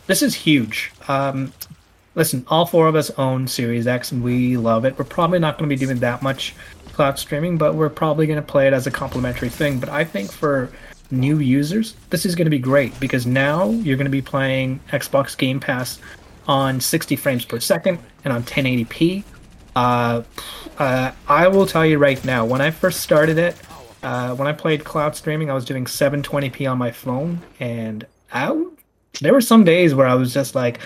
This 0.07 0.21
is 0.21 0.33
huge. 0.33 0.93
Um, 1.09 1.51
listen, 2.15 2.45
all 2.47 2.65
four 2.65 2.87
of 2.87 2.95
us 2.95 3.09
own 3.11 3.47
Series 3.47 3.85
X 3.85 4.13
and 4.13 4.23
we 4.23 4.55
love 4.55 4.85
it. 4.85 4.97
We're 4.97 5.03
probably 5.03 5.39
not 5.39 5.57
going 5.57 5.69
to 5.69 5.75
be 5.75 5.79
doing 5.79 5.99
that 5.99 6.21
much 6.21 6.55
cloud 6.93 7.19
streaming, 7.19 7.57
but 7.57 7.75
we're 7.75 7.89
probably 7.89 8.27
going 8.27 8.41
to 8.41 8.45
play 8.45 8.65
it 8.67 8.73
as 8.73 8.87
a 8.87 8.91
complimentary 8.91 9.49
thing. 9.49 9.77
But 9.79 9.89
I 9.89 10.05
think 10.05 10.31
for 10.31 10.71
new 11.11 11.39
users, 11.39 11.95
this 12.11 12.25
is 12.25 12.33
going 12.33 12.45
to 12.45 12.51
be 12.51 12.59
great 12.59 12.97
because 12.99 13.25
now 13.25 13.69
you're 13.69 13.97
going 13.97 14.05
to 14.05 14.11
be 14.11 14.21
playing 14.21 14.79
Xbox 14.89 15.37
Game 15.37 15.59
Pass 15.59 15.99
on 16.49 16.81
60 16.81 17.15
frames 17.15 17.45
per 17.45 17.59
second 17.59 17.99
and 18.25 18.33
on 18.33 18.41
1080p. 18.43 19.23
Uh, 19.75 20.23
uh, 20.79 21.11
I 21.27 21.47
will 21.47 21.67
tell 21.67 21.85
you 21.85 21.99
right 21.99 22.23
now, 22.25 22.43
when 22.43 22.59
I 22.59 22.71
first 22.71 23.01
started 23.01 23.37
it, 23.37 23.55
uh, 24.01 24.35
when 24.35 24.47
I 24.47 24.53
played 24.53 24.83
cloud 24.83 25.15
streaming, 25.15 25.51
I 25.51 25.53
was 25.53 25.63
doing 25.63 25.85
720p 25.85 26.69
on 26.69 26.79
my 26.79 26.89
phone, 26.89 27.41
and 27.59 28.05
I, 28.33 28.65
there 29.21 29.31
were 29.31 29.41
some 29.41 29.63
days 29.63 29.93
where 29.93 30.07
I 30.07 30.15
was 30.15 30.33
just 30.33 30.55
like, 30.55 30.79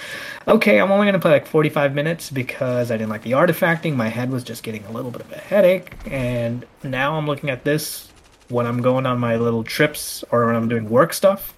okay, 0.49 0.81
I'm 0.81 0.91
only 0.91 1.05
going 1.05 1.13
to 1.13 1.19
play 1.19 1.31
like 1.31 1.45
45 1.45 1.95
minutes 1.95 2.29
because 2.29 2.91
I 2.91 2.97
didn't 2.97 3.09
like 3.09 3.21
the 3.21 3.31
artifacting. 3.31 3.95
My 3.95 4.09
head 4.09 4.31
was 4.31 4.43
just 4.43 4.63
getting 4.63 4.83
a 4.85 4.91
little 4.91 5.11
bit 5.11 5.21
of 5.21 5.31
a 5.31 5.37
headache, 5.37 5.93
and 6.07 6.65
now 6.83 7.15
I'm 7.15 7.25
looking 7.25 7.49
at 7.49 7.63
this 7.63 8.11
when 8.49 8.65
I'm 8.65 8.81
going 8.81 9.05
on 9.05 9.17
my 9.17 9.37
little 9.37 9.63
trips 9.63 10.25
or 10.29 10.45
when 10.47 10.57
I'm 10.57 10.67
doing 10.67 10.89
work 10.89 11.13
stuff. 11.13 11.53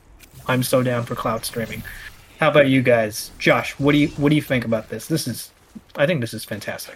I'm 0.47 0.61
so 0.61 0.83
down 0.83 1.05
for 1.05 1.15
cloud 1.15 1.43
streaming. 1.43 1.81
How 2.45 2.51
about 2.51 2.67
you 2.67 2.84
guys, 2.84 3.31
Josh? 3.39 3.71
What 3.79 3.93
do 3.93 3.97
you 3.97 4.10
what 4.10 4.29
do 4.29 4.36
you 4.36 4.41
think 4.43 4.65
about 4.65 4.89
this? 4.89 5.08
This 5.08 5.27
is, 5.27 5.49
I 5.95 6.05
think 6.05 6.21
this 6.21 6.31
is 6.31 6.45
fantastic. 6.45 6.95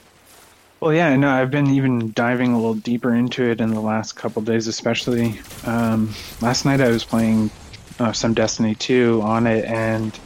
Well, 0.79 0.93
yeah, 0.93 1.15
no, 1.15 1.27
I've 1.27 1.49
been 1.49 1.71
even 1.71 2.11
diving 2.11 2.53
a 2.53 2.55
little 2.55 2.75
deeper 2.75 3.15
into 3.15 3.49
it 3.49 3.59
in 3.59 3.73
the 3.73 3.79
last 3.79 4.15
couple 4.15 4.43
days, 4.43 4.67
especially. 4.67 5.39
Um, 5.65 6.13
last 6.39 6.65
night 6.65 6.81
I 6.81 6.89
was 6.89 7.03
playing 7.03 7.49
uh, 7.97 8.11
some 8.11 8.35
Destiny 8.35 8.75
2 8.75 9.23
on 9.23 9.47
it, 9.47 9.65
and 9.65 10.19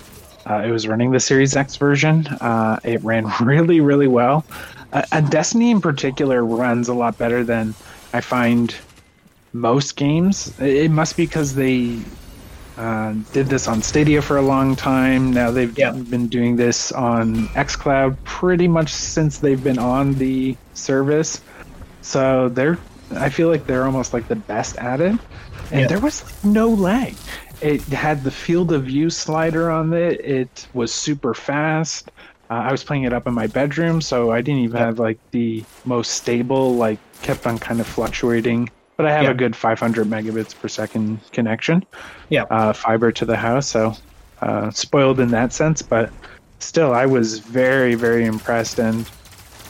uh, 0.45 0.55
it 0.55 0.71
was 0.71 0.89
running 0.89 1.11
the 1.11 1.21
Series 1.21 1.55
X 1.55 1.77
version. 1.77 2.27
Uh, 2.27 2.81
it 2.83 3.01
ran 3.01 3.31
really, 3.41 3.79
really 3.79 4.07
well. 4.07 4.43
Uh, 4.91 5.03
and 5.13 5.31
Destiny 5.31 5.71
in 5.71 5.79
particular 5.79 6.43
runs 6.43 6.89
a 6.89 6.93
lot 6.93 7.17
better 7.17 7.45
than 7.45 7.73
I 8.11 8.19
find 8.19 8.75
most 9.53 9.95
games. 9.95 10.51
It 10.59 10.91
must 10.91 11.15
be 11.15 11.25
because 11.25 11.55
they 11.55 12.01
uh, 12.77 13.13
did 13.31 13.47
this 13.47 13.67
on 13.67 13.81
Stadia 13.81 14.21
for 14.21 14.37
a 14.37 14.41
long 14.41 14.75
time. 14.75 15.31
Now 15.31 15.51
they've 15.51 15.77
Yeah. 15.77 15.91
been 15.91 16.27
doing 16.27 16.55
this 16.55 16.91
on 16.91 17.47
xCloud 17.49 18.17
pretty 18.23 18.67
much 18.67 18.91
since 18.93 19.37
they've 19.37 19.63
been 19.63 19.79
on 19.79 20.13
the 20.15 20.55
service. 20.73 21.41
So 22.01 22.49
they're, 22.49 22.77
I 23.15 23.29
feel 23.29 23.47
like 23.49 23.67
they're 23.67 23.85
almost 23.85 24.13
like 24.13 24.27
the 24.27 24.35
best 24.35 24.77
at 24.77 25.01
it. 25.01 25.15
And 25.71 25.81
Yeah. 25.81 25.87
there 25.87 25.99
was 25.99 26.23
no 26.43 26.67
lag. 26.69 27.13
It 27.61 27.81
had 27.83 28.23
the 28.23 28.31
field 28.31 28.71
of 28.73 28.83
view 28.85 29.09
slider 29.09 29.69
on 29.71 29.93
it. 29.93 30.19
It 30.25 30.67
was 30.73 30.91
super 30.93 31.33
fast. 31.33 32.11
Uh, 32.49 32.55
I 32.55 32.71
was 32.71 32.83
playing 32.83 33.03
it 33.03 33.13
up 33.13 33.25
in 33.25 33.33
my 33.33 33.47
bedroom, 33.47 34.01
so 34.01 34.31
I 34.31 34.41
didn't 34.41 34.61
even 34.61 34.77
have 34.77 34.99
like 34.99 35.17
the 35.31 35.63
most 35.85 36.11
stable. 36.11 36.75
Like 36.75 36.99
kept 37.21 37.47
on 37.47 37.57
kind 37.57 37.79
of 37.79 37.87
fluctuating. 37.87 38.69
But 38.97 39.07
I 39.07 39.11
have 39.11 39.23
Yeah. 39.23 39.31
a 39.31 39.33
good 39.33 39.55
500 39.55 40.07
megabits 40.07 40.53
per 40.59 40.67
second 40.67 41.19
connection 41.31 41.83
Yeah. 42.29 42.43
uh, 42.49 42.73
fiber 42.73 43.11
to 43.11 43.25
the 43.25 43.35
house, 43.35 43.67
so 43.67 43.95
uh, 44.41 44.69
spoiled 44.71 45.19
in 45.19 45.29
that 45.31 45.51
sense. 45.53 45.81
But 45.81 46.11
still, 46.59 46.93
I 46.93 47.05
was 47.05 47.39
very, 47.39 47.95
very 47.95 48.25
impressed. 48.25 48.77
And 48.79 49.09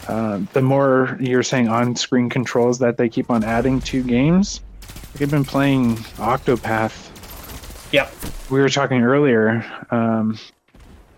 uh, 0.08 0.40
the 0.54 0.62
more 0.62 1.18
you're 1.22 1.44
saying 1.44 1.70
on-screen 1.70 2.30
controls 2.30 2.80
that 2.80 2.98
they 2.98 3.08
keep 3.08 3.30
on 3.32 3.44
adding 3.44 3.80
to 3.82 4.04
games, 4.04 4.62
like 5.14 5.22
I've 5.22 5.32
been 5.32 5.46
playing 5.46 5.96
Octopath. 6.18 7.10
Yeah. 7.92 8.10
We 8.50 8.60
were 8.60 8.70
talking 8.70 9.04
earlier, 9.04 9.64
um, 9.92 10.38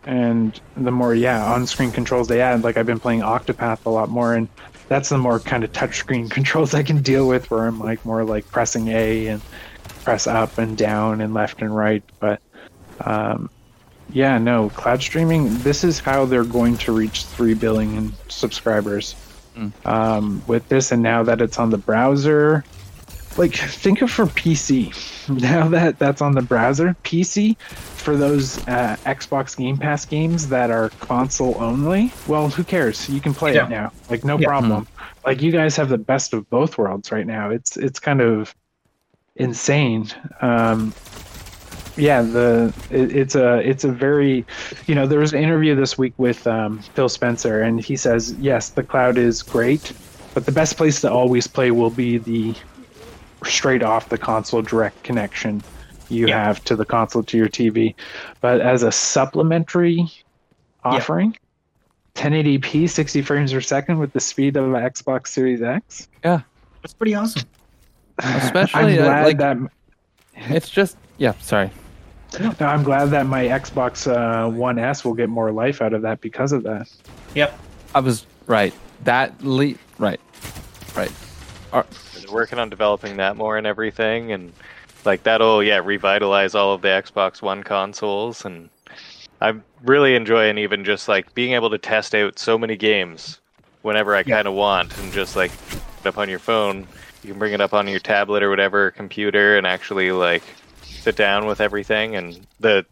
and 0.05 0.59
the 0.77 0.91
more 0.91 1.15
yeah 1.15 1.43
on-screen 1.53 1.91
controls 1.91 2.27
they 2.27 2.41
add, 2.41 2.63
like 2.63 2.77
I've 2.77 2.85
been 2.85 2.99
playing 2.99 3.21
Octopath 3.21 3.85
a 3.85 3.89
lot 3.89 4.09
more, 4.09 4.33
and 4.35 4.47
that's 4.87 5.09
the 5.09 5.17
more 5.17 5.39
kind 5.39 5.63
of 5.63 5.71
touchscreen 5.71 6.29
controls 6.37 6.73
I 6.73 6.83
can 6.83 7.01
deal 7.01 7.27
with, 7.27 7.49
where 7.51 7.65
I'm 7.65 7.79
like 7.79 8.03
more 8.05 8.23
like 8.23 8.49
pressing 8.51 8.87
A 8.89 9.27
and 9.27 9.41
press 10.03 10.27
up 10.27 10.57
and 10.57 10.77
down 10.77 11.21
and 11.21 11.33
left 11.33 11.61
and 11.61 11.75
right. 11.75 12.03
But 12.19 12.41
um, 13.01 13.49
yeah, 14.11 14.37
no, 14.37 14.69
cloud 14.69 15.01
streaming. 15.01 15.57
This 15.59 15.83
is 15.83 15.99
how 15.99 16.25
they're 16.25 16.43
going 16.43 16.77
to 16.79 16.91
reach 16.91 17.25
three 17.25 17.53
billion 17.53 18.13
subscribers 18.29 19.15
Mm. 19.55 19.71
um, 19.85 20.43
with 20.47 20.67
this, 20.67 20.91
and 20.91 21.01
now 21.01 21.23
that 21.23 21.39
it's 21.39 21.57
on 21.59 21.69
the 21.69 21.77
browser. 21.77 22.65
Like, 23.37 23.53
think 23.55 24.01
of 24.01 24.11
for 24.11 24.25
PC. 24.25 24.93
Now 25.41 25.67
that 25.69 25.97
that's 25.97 26.21
on 26.21 26.33
the 26.35 26.41
browser, 26.43 26.95
PC 27.03 27.57
for 27.59 28.15
those 28.15 28.59
uh, 28.67 28.95
Xbox 29.05 29.57
Game 29.57 29.75
Pass 29.75 30.05
games 30.05 30.47
that 30.49 30.69
are 30.69 30.89
console 30.99 31.55
only. 31.59 32.13
Well, 32.27 32.49
who 32.49 32.63
cares? 32.63 33.09
You 33.09 33.19
can 33.19 33.33
play 33.33 33.55
Yeah. 33.55 33.65
it 33.65 33.69
now. 33.71 33.91
Like, 34.07 34.23
no 34.23 34.37
Yeah. 34.37 34.45
problem. 34.47 34.87
Like, 35.25 35.41
you 35.41 35.51
guys 35.51 35.75
have 35.77 35.89
the 35.89 35.97
best 35.97 36.33
of 36.33 36.47
both 36.51 36.77
worlds 36.77 37.11
right 37.11 37.25
now. 37.25 37.49
It's 37.49 37.75
it's 37.75 37.99
kind 37.99 38.21
of 38.21 38.53
insane. 39.35 40.07
Um, 40.41 40.93
yeah, 41.97 42.21
the 42.21 42.71
it, 42.91 43.15
it's 43.15 43.35
a 43.35 43.67
it's 43.67 43.83
a 43.83 43.91
very, 43.91 44.45
you 44.85 44.93
know, 44.95 45.07
there 45.07 45.19
was 45.19 45.33
an 45.33 45.39
interview 45.41 45.73
this 45.75 45.97
week 45.97 46.13
with 46.17 46.45
um, 46.45 46.79
Phil 46.93 47.09
Spencer, 47.09 47.61
and 47.63 47.81
he 47.83 47.95
says 47.97 48.33
yes, 48.39 48.69
the 48.69 48.83
cloud 48.83 49.17
is 49.17 49.41
great, 49.41 49.91
but 50.35 50.45
the 50.45 50.51
best 50.51 50.77
place 50.77 51.01
to 51.01 51.11
always 51.11 51.47
play 51.47 51.71
will 51.71 51.89
be 51.89 52.19
the 52.19 52.53
straight 53.45 53.83
off 53.83 54.09
the 54.09 54.17
console 54.17 54.61
direct 54.61 55.03
connection 55.03 55.63
you 56.09 56.27
Yeah. 56.27 56.43
have 56.43 56.63
to 56.65 56.75
the 56.75 56.85
console 56.85 57.23
to 57.23 57.37
your 57.37 57.47
TV. 57.49 57.95
But 58.41 58.61
as 58.61 58.83
a 58.83 58.91
supplementary 58.91 60.07
offering, 60.83 61.35
1080p 62.13 62.87
60 62.89 63.21
frames 63.23 63.51
per 63.51 63.61
second 63.61 63.97
with 63.99 64.13
the 64.13 64.19
speed 64.19 64.55
of 64.55 64.65
an 64.65 64.71
Xbox 64.81 65.27
Series 65.27 65.61
X. 65.61 66.07
Yeah, 66.23 66.41
that's 66.81 66.93
pretty 66.93 67.15
awesome. 67.15 67.43
Especially, 68.19 68.79
I'm 68.97 68.99
uh, 68.99 69.03
glad 69.03 69.25
like- 69.25 69.37
that 69.39 69.57
It's 70.35 70.69
just 70.69 70.97
yeah. 71.17 71.33
Sorry. 71.39 71.69
no, 72.39 72.53
I'm 72.59 72.83
glad 72.83 73.05
that 73.11 73.25
my 73.25 73.45
Xbox 73.45 74.07
uh, 74.07 74.49
One 74.49 74.77
S 74.79 75.03
will 75.03 75.13
get 75.13 75.29
more 75.29 75.51
life 75.51 75.81
out 75.81 75.93
of 75.93 76.01
that 76.03 76.21
because 76.21 76.51
of 76.51 76.63
that. 76.63 76.87
Yep. 77.33 77.57
I 77.93 77.99
was 77.99 78.25
right. 78.47 78.73
That 79.05 79.41
le- 79.43 79.75
right, 79.97 80.19
right. 80.95 81.11
They're 81.83 82.31
working 82.31 82.59
on 82.59 82.69
developing 82.69 83.17
that 83.17 83.35
more 83.37 83.57
and 83.57 83.67
everything, 83.67 84.31
and 84.31 84.53
like 85.03 85.23
that'll 85.23 85.63
yeah 85.63 85.79
revitalize 85.83 86.55
all 86.55 86.73
of 86.73 86.81
the 86.81 86.87
Xbox 86.89 87.41
One 87.41 87.63
consoles. 87.63 88.45
And 88.45 88.69
I'm 89.41 89.63
really 89.83 90.15
enjoying 90.15 90.57
even 90.57 90.85
just 90.85 91.07
like 91.07 91.33
being 91.35 91.53
able 91.53 91.69
to 91.69 91.77
test 91.77 92.15
out 92.15 92.39
so 92.39 92.57
many 92.57 92.75
games 92.75 93.39
whenever 93.81 94.15
I 94.15 94.23
Yeah. 94.25 94.35
kind 94.37 94.47
of 94.47 94.53
want, 94.53 94.97
and 94.97 95.11
just 95.13 95.35
like 95.35 95.51
up 96.05 96.17
on 96.17 96.29
your 96.29 96.39
phone. 96.39 96.87
You 97.23 97.31
can 97.31 97.39
bring 97.39 97.53
it 97.53 97.61
up 97.61 97.73
on 97.73 97.87
your 97.87 97.99
tablet 97.99 98.43
or 98.43 98.49
whatever 98.49 98.91
computer, 98.91 99.57
and 99.57 99.65
actually 99.65 100.11
like 100.11 100.43
sit 100.83 101.15
down 101.15 101.47
with 101.47 101.59
everything. 101.59 102.15
And 102.15 102.45
the 102.59 102.85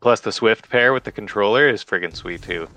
plus 0.00 0.20
the 0.20 0.32
Swift 0.32 0.68
pair 0.68 0.92
with 0.92 1.04
the 1.04 1.12
controller 1.12 1.68
is 1.68 1.82
friggin' 1.82 2.14
sweet 2.14 2.42
too. 2.42 2.68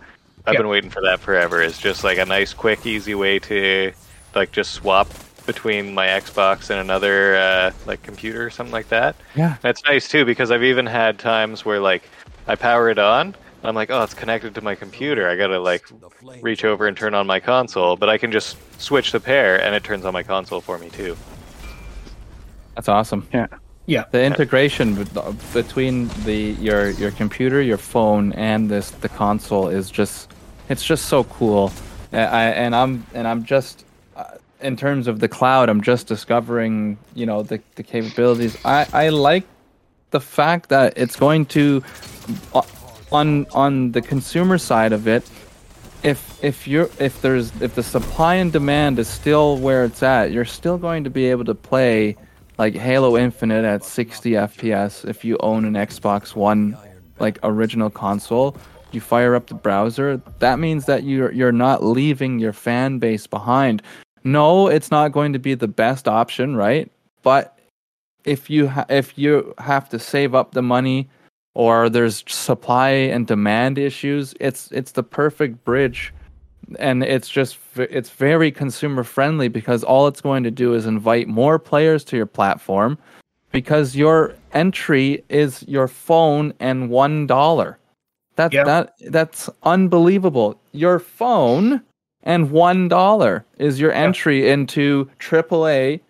I've 0.45 0.53
Yeah. 0.53 0.59
been 0.61 0.69
waiting 0.69 0.89
for 0.89 1.01
that 1.01 1.19
forever. 1.19 1.61
It's 1.61 1.77
just 1.77 2.05
like 2.05 2.17
a 2.17 2.25
nice, 2.25 2.53
quick, 2.53 2.85
easy 2.85 3.15
way 3.15 3.39
to 3.39 3.91
like 4.33 4.53
just 4.53 4.71
swap 4.71 5.09
between 5.47 5.95
my 5.95 6.05
Xbox 6.05 6.69
and 6.69 6.79
another 6.79 7.35
uh, 7.37 7.71
like 7.87 8.03
computer 8.03 8.45
or 8.45 8.51
something 8.51 8.73
like 8.73 8.89
that. 8.89 9.15
Yeah. 9.35 9.57
That's 9.61 9.83
nice 9.85 10.07
too 10.07 10.25
because 10.25 10.51
I've 10.51 10.63
even 10.63 10.85
had 10.85 11.17
times 11.17 11.65
where 11.65 11.79
like 11.79 12.03
I 12.45 12.53
power 12.55 12.89
it 12.89 12.99
on. 12.99 13.35
I'm 13.63 13.73
like, 13.73 13.89
oh, 13.89 14.03
it's 14.03 14.13
connected 14.13 14.53
to 14.55 14.61
my 14.61 14.75
computer. 14.75 15.27
I 15.27 15.35
gotta 15.35 15.59
like 15.59 15.83
reach 16.41 16.63
over 16.63 16.85
and 16.85 16.95
turn 16.95 17.15
on 17.15 17.25
my 17.25 17.39
console, 17.39 17.95
but 17.95 18.07
I 18.09 18.19
can 18.19 18.31
just 18.31 18.57
switch 18.79 19.11
the 19.11 19.19
pair 19.19 19.59
and 19.59 19.73
it 19.73 19.83
turns 19.83 20.05
on 20.05 20.13
my 20.13 20.21
console 20.21 20.61
for 20.61 20.77
me 20.77 20.89
too. 20.89 21.17
That's 22.75 22.87
awesome. 22.87 23.27
Yeah. 23.33 23.47
Yeah. 23.87 24.03
The 24.11 24.23
integration 24.23 25.07
between 25.53 26.09
the 26.23 26.55
your 26.59 26.91
your 26.91 27.11
computer, 27.11 27.61
your 27.61 27.77
phone, 27.77 28.33
and 28.33 28.69
this 28.69 28.91
the 28.91 29.09
console 29.09 29.69
is 29.69 29.89
just 29.89 30.29
it's 30.69 30.85
just 30.85 31.05
so 31.05 31.23
cool. 31.23 31.71
I, 32.13 32.51
and 32.51 32.75
I'm 32.75 33.05
and 33.13 33.27
I'm 33.27 33.43
just 33.43 33.85
in 34.61 34.75
terms 34.75 35.07
of 35.07 35.19
the 35.19 35.27
cloud, 35.27 35.69
I'm 35.69 35.81
just 35.81 36.07
discovering 36.07 36.97
you 37.15 37.25
know 37.25 37.43
the 37.43 37.61
the 37.75 37.83
capabilities. 37.83 38.57
I 38.65 38.87
I 38.93 39.09
like 39.09 39.45
the 40.11 40.21
fact 40.21 40.69
that 40.69 40.93
it's 40.97 41.15
going 41.15 41.45
to 41.47 41.83
uh, 42.53 42.61
on 43.11 43.45
on 43.53 43.91
the 43.91 44.01
consumer 44.01 44.57
side 44.57 44.93
of 44.93 45.07
it 45.07 45.29
if 46.03 46.43
if 46.43 46.67
you're 46.67 46.89
if 46.99 47.21
there's 47.21 47.51
if 47.61 47.75
the 47.75 47.83
supply 47.83 48.35
and 48.35 48.51
demand 48.51 48.99
is 48.99 49.07
still 49.07 49.57
where 49.57 49.83
it's 49.83 50.03
at 50.03 50.31
you're 50.31 50.45
still 50.45 50.77
going 50.77 51.03
to 51.03 51.09
be 51.09 51.25
able 51.25 51.45
to 51.45 51.55
play 51.55 52.15
like 52.57 52.73
Halo 52.75 53.17
Infinite 53.17 53.65
at 53.65 53.83
60 53.83 54.31
FPS 54.31 55.07
if 55.07 55.23
you 55.25 55.37
own 55.39 55.65
an 55.65 55.73
Xbox 55.73 56.35
One 56.35 56.77
like 57.19 57.39
original 57.43 57.89
console 57.89 58.55
you 58.91 59.01
fire 59.01 59.35
up 59.35 59.47
the 59.47 59.55
browser 59.55 60.21
that 60.39 60.59
means 60.59 60.85
that 60.85 61.03
you're 61.03 61.31
you're 61.31 61.51
not 61.51 61.83
leaving 61.83 62.39
your 62.39 62.53
fan 62.53 62.99
base 62.99 63.25
behind 63.25 63.81
no 64.31 64.67
it's 64.67 64.91
not 64.91 65.11
going 65.11 65.33
to 65.33 65.39
be 65.39 65.53
the 65.55 65.67
best 65.67 66.07
option 66.07 66.55
right? 66.55 66.91
But 67.23 67.57
if 68.25 68.49
you 68.49 68.67
ha- 68.67 68.85
if 68.89 69.17
you 69.17 69.53
have 69.57 69.89
to 69.89 69.99
save 69.99 70.35
up 70.35 70.51
the 70.51 70.61
money 70.61 71.07
or 71.55 71.89
there's 71.89 72.23
supply 72.27 72.89
and 72.89 73.25
demand 73.27 73.77
issues 73.77 74.33
it's 74.39 74.71
it's 74.71 74.91
the 74.93 75.03
perfect 75.03 75.63
bridge. 75.63 76.13
And 76.79 77.01
it's 77.01 77.29
just 77.29 77.57
it's 77.77 78.09
very 78.09 78.51
consumer 78.51 79.03
friendly 79.05 79.47
because 79.47 79.85
all 79.85 80.05
it's 80.07 80.19
going 80.19 80.43
to 80.43 80.51
do 80.51 80.73
is 80.73 80.85
invite 80.85 81.27
more 81.29 81.57
players 81.57 82.03
to 82.05 82.17
your 82.17 82.25
platform 82.25 82.97
because 83.53 83.95
your 83.95 84.35
entry 84.51 85.23
is 85.29 85.63
your 85.67 85.87
phone 85.87 86.53
and 86.59 86.89
one 86.89 87.25
dollar. 87.25 87.77
That 88.35 88.51
Yeah. 88.51 88.65
that 88.65 88.93
that's 89.09 89.49
unbelievable. 89.63 90.59
Your 90.73 90.99
phone 90.99 91.81
and 92.27 92.51
one 92.51 92.87
dollar 92.89 93.43
is 93.57 93.79
your 93.79 93.91
entry 93.93 94.47
into 94.49 95.09
AAA 95.19 96.01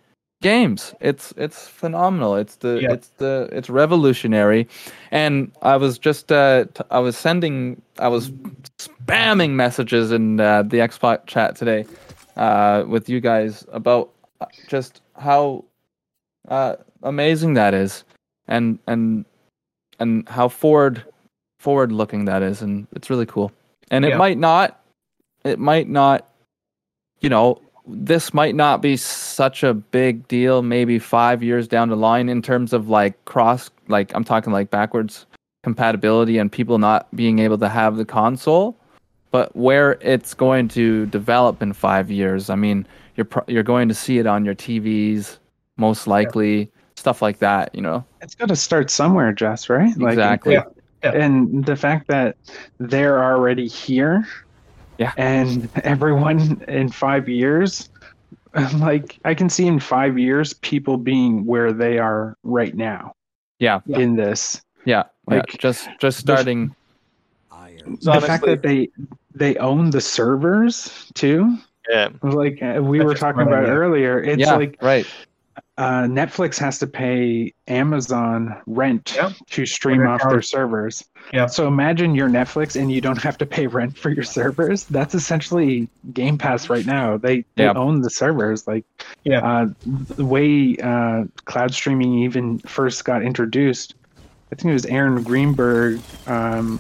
games. 0.42 0.94
It's 1.00 1.34
it's 1.38 1.68
phenomenal. 1.68 2.36
It's 2.36 2.58
the 2.58 2.80
Yeah. 2.82 2.92
it's 2.94 3.10
the 3.18 3.48
it's 3.52 3.70
revolutionary. 3.70 4.68
And 5.12 5.52
I 5.62 5.78
was 5.78 5.98
just 5.98 6.32
uh 6.32 6.66
t- 6.74 6.84
I 6.92 7.00
was 7.00 7.16
sending 7.18 7.82
I 8.00 8.08
was 8.10 8.32
spamming 8.80 9.52
messages 9.52 10.12
in 10.12 10.40
uh, 10.40 10.64
the 10.64 10.78
Xbox 10.80 11.26
chat 11.28 11.56
today 11.56 11.86
uh 12.36 12.84
with 12.88 13.08
you 13.10 13.20
guys 13.22 13.66
about 13.72 14.10
uh, 14.42 14.46
just 14.68 15.02
how 15.18 15.64
uh 16.50 16.76
amazing 17.04 17.54
that 17.54 17.74
is. 17.74 18.04
And 18.48 18.80
and 18.88 19.26
and 20.00 20.28
how 20.30 20.48
forward 20.50 21.04
forward 21.60 21.92
looking 21.92 22.26
that 22.26 22.42
is, 22.44 22.62
and 22.62 22.88
it's 22.94 23.10
really 23.10 23.26
cool. 23.26 23.52
And 23.92 24.06
it 24.06 24.10
Yeah. 24.10 24.18
might 24.18 24.38
not, 24.38 24.80
it 25.48 25.60
might 25.60 25.90
not, 25.90 26.28
you 27.22 27.30
know, 27.30 27.62
this 27.88 28.34
might 28.34 28.56
not 28.56 28.82
be 28.82 28.98
such 28.98 29.64
a 29.64 29.74
big 29.74 30.28
deal. 30.28 30.62
Maybe 30.62 31.00
five 31.00 31.42
years 31.42 31.68
down 31.68 31.90
the 31.90 31.96
line 31.96 32.30
in 32.30 32.42
terms 32.42 32.74
of 32.74 32.90
like 32.90 33.24
cross, 33.26 33.70
like 33.88 34.14
I'm 34.14 34.24
talking 34.24 34.52
like 34.52 34.70
backwards 34.70 35.26
compatibility 35.64 36.38
and 36.38 36.52
people 36.52 36.78
not 36.78 37.14
being 37.16 37.40
able 37.40 37.58
to 37.58 37.70
have 37.70 37.98
the 37.98 38.06
console. 38.06 38.78
But 39.32 39.54
where 39.56 39.98
it's 40.02 40.34
going 40.34 40.70
to 40.70 41.06
develop 41.08 41.62
in 41.62 41.74
five 41.74 42.10
years, 42.10 42.50
I 42.50 42.56
mean, 42.56 42.88
you're 43.16 43.26
pro- 43.26 43.44
you're 43.48 43.64
going 43.64 43.90
to 43.90 43.94
see 43.94 44.20
it 44.20 44.26
on 44.26 44.46
your 44.46 44.56
TVs, 44.56 45.38
most 45.76 46.08
likely, 46.08 46.72
stuff 46.96 47.22
like 47.22 47.40
that. 47.40 47.76
You 47.76 47.82
know, 47.82 48.06
It's 48.22 48.36
got 48.36 48.48
to 48.48 48.56
start 48.56 48.90
somewhere, 48.90 49.34
Jess, 49.34 49.70
right? 49.70 49.94
exactly. 50.00 50.54
Yeah. 50.54 50.64
Yeah. 51.04 51.12
And 51.12 51.66
the 51.66 51.76
fact 51.76 52.08
that 52.08 52.38
they're 52.80 53.24
already 53.24 53.68
here, 53.68 54.26
Yeah. 54.98 55.14
and 55.18 55.70
everyone 55.84 56.62
in 56.68 56.90
five 56.90 57.30
years, 57.30 57.90
like 58.78 59.20
I 59.26 59.34
can 59.34 59.50
see 59.50 59.68
in 59.68 59.80
five 59.80 60.18
years 60.18 60.54
people 60.54 60.98
being 60.98 61.46
where 61.46 61.72
they 61.72 62.00
are 62.00 62.36
right 62.44 62.76
now 62.76 63.14
Yeah, 63.60 63.82
Yeah. 63.86 64.00
in 64.00 64.16
this. 64.16 64.62
yeah, 64.86 65.04
Like, 65.28 65.46
yeah. 65.54 65.58
Just 65.60 65.90
just 66.00 66.26
the- 66.26 66.34
starting. 66.34 66.74
So 68.02 68.12
the 68.12 68.22
fact 68.22 68.46
that 68.46 68.62
they 68.64 68.90
they 69.34 69.56
own 69.58 69.92
the 69.92 70.02
servers 70.02 71.10
too, 71.14 71.58
Yeah. 71.90 72.10
like 72.22 72.62
uh, 72.62 72.82
we 72.84 72.98
That's 72.98 73.08
were 73.08 73.14
talking 73.16 73.42
about 73.44 73.64
idea. 73.64 73.76
earlier, 73.76 74.22
it's 74.22 74.42
yeah, 74.42 74.56
like 74.56 74.78
right. 74.82 75.06
Uh, 75.78 76.04
Netflix 76.04 76.58
has 76.58 76.80
to 76.80 76.88
pay 76.88 77.54
Amazon 77.68 78.60
rent 78.66 79.14
Yeah. 79.16 79.32
to 79.52 79.66
stream 79.66 80.00
their 80.00 80.08
off 80.08 80.22
account. 80.22 80.34
their 80.34 80.42
servers. 80.42 81.06
Yeah. 81.34 81.46
So 81.46 81.68
imagine 81.68 82.16
you're 82.16 82.30
Netflix 82.30 82.80
and 82.80 82.92
you 82.92 83.00
don't 83.00 83.22
have 83.22 83.38
to 83.40 83.46
pay 83.46 83.68
rent 83.68 83.96
for 83.98 84.10
your 84.10 84.24
servers. 84.24 84.86
That's 84.86 85.14
essentially 85.14 85.88
Game 86.14 86.38
Pass 86.38 86.70
right 86.70 86.86
now. 86.86 87.18
They, 87.18 87.46
they 87.56 87.66
Yeah. 87.66 87.74
own 87.74 88.02
the 88.02 88.10
servers. 88.10 88.66
Like, 88.66 88.86
Yeah. 89.24 89.40
uh, 89.46 89.68
the 89.86 90.26
way 90.26 90.78
uh, 90.82 91.26
cloud 91.46 91.74
streaming 91.76 92.14
even 92.24 92.58
first 92.60 93.06
got 93.06 93.22
introduced, 93.22 93.94
I 94.52 94.56
think 94.56 94.70
it 94.72 94.74
was 94.74 94.86
Aaron 94.88 95.22
Greenberg. 95.22 96.00
Um, 96.26 96.80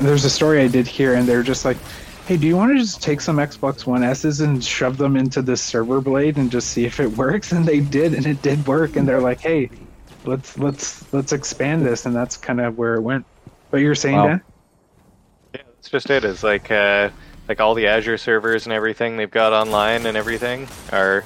there's 0.00 0.24
a 0.26 0.30
story 0.30 0.60
I 0.60 0.68
did 0.68 0.86
here, 0.86 1.14
and 1.14 1.26
they're 1.26 1.42
just 1.42 1.64
like, 1.64 1.78
hey, 2.26 2.36
do 2.36 2.46
you 2.46 2.56
want 2.56 2.72
to 2.72 2.78
just 2.78 3.02
take 3.02 3.20
some 3.20 3.36
Xbox 3.36 3.86
One 3.86 4.02
S's 4.02 4.40
and 4.40 4.62
shove 4.62 4.98
them 4.98 5.16
into 5.16 5.42
this 5.42 5.62
server 5.62 6.00
blade 6.00 6.36
and 6.36 6.50
just 6.50 6.70
see 6.70 6.84
if 6.84 7.00
it 7.00 7.06
works? 7.16 7.52
And 7.52 7.64
they 7.64 7.80
did, 7.80 8.14
and 8.14 8.26
it 8.26 8.42
did 8.42 8.66
work. 8.66 8.96
And 8.96 9.08
they're 9.08 9.20
like, 9.20 9.40
hey, 9.40 9.70
let's 10.24 10.58
let's 10.58 11.12
let's 11.12 11.32
expand 11.32 11.86
this, 11.86 12.04
and 12.04 12.14
that's 12.14 12.36
kind 12.36 12.60
of 12.60 12.76
where 12.76 12.96
it 12.96 13.00
went. 13.00 13.24
But 13.70 13.78
you're 13.78 13.94
saying 13.94 14.16
Wow. 14.16 14.26
Dan? 14.26 14.42
Yeah, 15.54 15.62
that's 15.66 15.88
just 15.88 16.10
it. 16.10 16.24
Is 16.24 16.42
like 16.42 16.70
uh, 16.70 17.10
like 17.48 17.60
all 17.60 17.74
the 17.74 17.86
Azure 17.86 18.18
servers 18.18 18.66
and 18.66 18.72
everything 18.72 19.16
they've 19.16 19.30
got 19.30 19.52
online 19.52 20.06
and 20.06 20.16
everything 20.16 20.68
are 20.92 21.24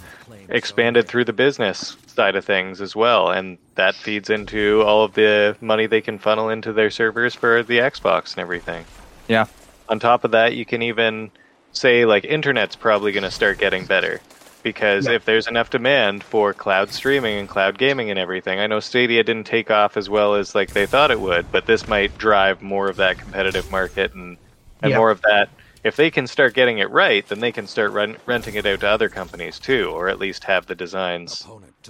expanded 0.48 1.06
through 1.06 1.24
the 1.24 1.32
business 1.32 1.96
side 2.06 2.36
of 2.36 2.44
things 2.44 2.80
as 2.80 2.94
well, 2.94 3.30
and 3.30 3.56
that 3.76 3.94
feeds 3.94 4.28
into 4.28 4.82
all 4.82 5.04
of 5.04 5.14
the 5.14 5.56
money 5.60 5.86
they 5.86 6.00
can 6.00 6.18
funnel 6.18 6.50
into 6.50 6.72
their 6.72 6.90
servers 6.90 7.34
for 7.34 7.62
the 7.62 7.78
Xbox 7.78 8.32
and 8.32 8.40
everything. 8.40 8.84
Yeah. 9.28 9.46
On 9.90 9.98
top 9.98 10.24
of 10.24 10.30
that, 10.30 10.54
you 10.54 10.64
can 10.64 10.82
even 10.82 11.30
say 11.72 12.04
like 12.04 12.24
internet's 12.24 12.76
probably 12.76 13.12
going 13.12 13.24
to 13.24 13.30
start 13.30 13.58
getting 13.58 13.84
better 13.84 14.20
because 14.62 15.06
Yeah. 15.06 15.14
if 15.14 15.24
there's 15.24 15.46
enough 15.48 15.68
demand 15.70 16.22
for 16.22 16.52
cloud 16.54 16.90
streaming 16.92 17.38
and 17.38 17.48
cloud 17.48 17.76
gaming 17.76 18.08
and 18.10 18.18
everything, 18.18 18.60
I 18.60 18.66
know 18.68 18.78
Stadia 18.80 19.22
didn't 19.24 19.46
take 19.46 19.70
off 19.70 19.96
as 19.96 20.08
well 20.08 20.34
as 20.36 20.54
like 20.54 20.70
they 20.70 20.86
thought 20.86 21.10
it 21.10 21.20
would, 21.20 21.50
but 21.50 21.66
this 21.66 21.88
might 21.88 22.16
drive 22.18 22.62
more 22.62 22.88
of 22.88 22.96
that 22.96 23.18
competitive 23.18 23.70
market 23.70 24.14
and 24.14 24.36
and 24.82 24.92
Yeah. 24.92 24.96
more 24.96 25.10
of 25.10 25.20
that. 25.22 25.48
If 25.82 25.96
they 25.96 26.10
can 26.10 26.26
start 26.26 26.54
getting 26.54 26.78
it 26.78 26.88
right, 26.90 27.26
then 27.28 27.40
they 27.40 27.52
can 27.52 27.66
start 27.66 27.90
rent, 27.92 28.18
renting 28.26 28.54
it 28.54 28.64
out 28.66 28.80
to 28.80 28.88
other 28.88 29.08
companies 29.08 29.58
too, 29.58 29.90
or 29.90 30.08
at 30.08 30.18
least 30.18 30.44
have 30.44 30.66
the 30.66 30.74
designs 30.74 31.46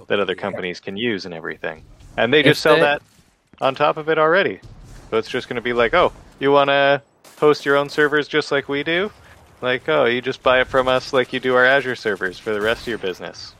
that 0.07 0.19
other 0.19 0.35
companies 0.35 0.79
can 0.79 0.97
use 0.97 1.25
and 1.25 1.33
everything. 1.33 1.83
And 2.17 2.33
they 2.33 2.39
If 2.39 2.45
just 2.47 2.61
sell 2.61 2.75
they- 2.75 2.81
that 2.81 3.01
on 3.61 3.75
top 3.75 3.97
of 3.97 4.09
it 4.09 4.17
already. 4.17 4.59
So 5.09 5.17
it's 5.17 5.29
just 5.29 5.47
going 5.49 5.55
to 5.57 5.61
be 5.61 5.73
like, 5.73 5.93
oh, 5.93 6.11
you 6.39 6.51
want 6.51 6.69
to 6.69 7.01
host 7.41 7.65
your 7.65 7.75
own 7.75 7.89
servers 7.89 8.27
just 8.27 8.51
like 8.51 8.69
we 8.69 8.83
do? 8.83 9.11
Like, 9.61 9.89
oh, 9.89 10.05
you 10.05 10.21
just 10.21 10.41
buy 10.41 10.61
it 10.61 10.67
from 10.67 10.87
us 10.87 11.11
like 11.11 11.33
you 11.33 11.39
do 11.39 11.55
our 11.55 11.65
Azure 11.65 11.95
servers 11.95 12.39
for 12.39 12.53
the 12.53 12.61
rest 12.61 12.81
of 12.83 12.87
your 12.87 12.97
business. 12.99 13.53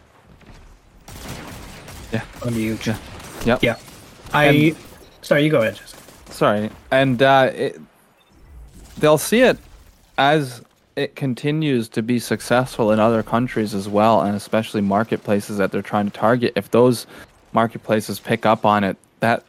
Yeah. 2.13 2.23
On 2.45 2.53
huge. 2.53 2.87
Yeah. 2.87 2.97
Yep. 3.45 3.63
Yeah. 3.63 3.75
I. 4.33 4.45
And- 4.45 4.77
sorry, 5.21 5.43
you 5.43 5.49
go 5.49 5.61
ahead. 5.61 5.75
Jessica. 5.75 6.01
Sorry, 6.29 6.69
and 6.91 7.21
uh, 7.21 7.51
it, 7.53 7.79
they'll 8.97 9.17
see 9.17 9.41
it 9.41 9.57
as 10.17 10.63
it 10.95 11.15
continues 11.15 11.89
to 11.89 12.01
be 12.01 12.19
successful 12.19 12.91
in 12.91 12.99
other 12.99 13.23
countries 13.23 13.73
as 13.73 13.89
well, 13.89 14.21
and 14.21 14.35
especially 14.35 14.81
marketplaces 14.81 15.57
that 15.57 15.71
they're 15.71 15.81
trying 15.81 16.05
to 16.05 16.11
target. 16.17 16.53
If 16.55 16.71
those 16.71 17.07
marketplaces 17.53 18.19
pick 18.19 18.45
up 18.45 18.65
on 18.65 18.83
it, 18.83 18.97
that 19.19 19.43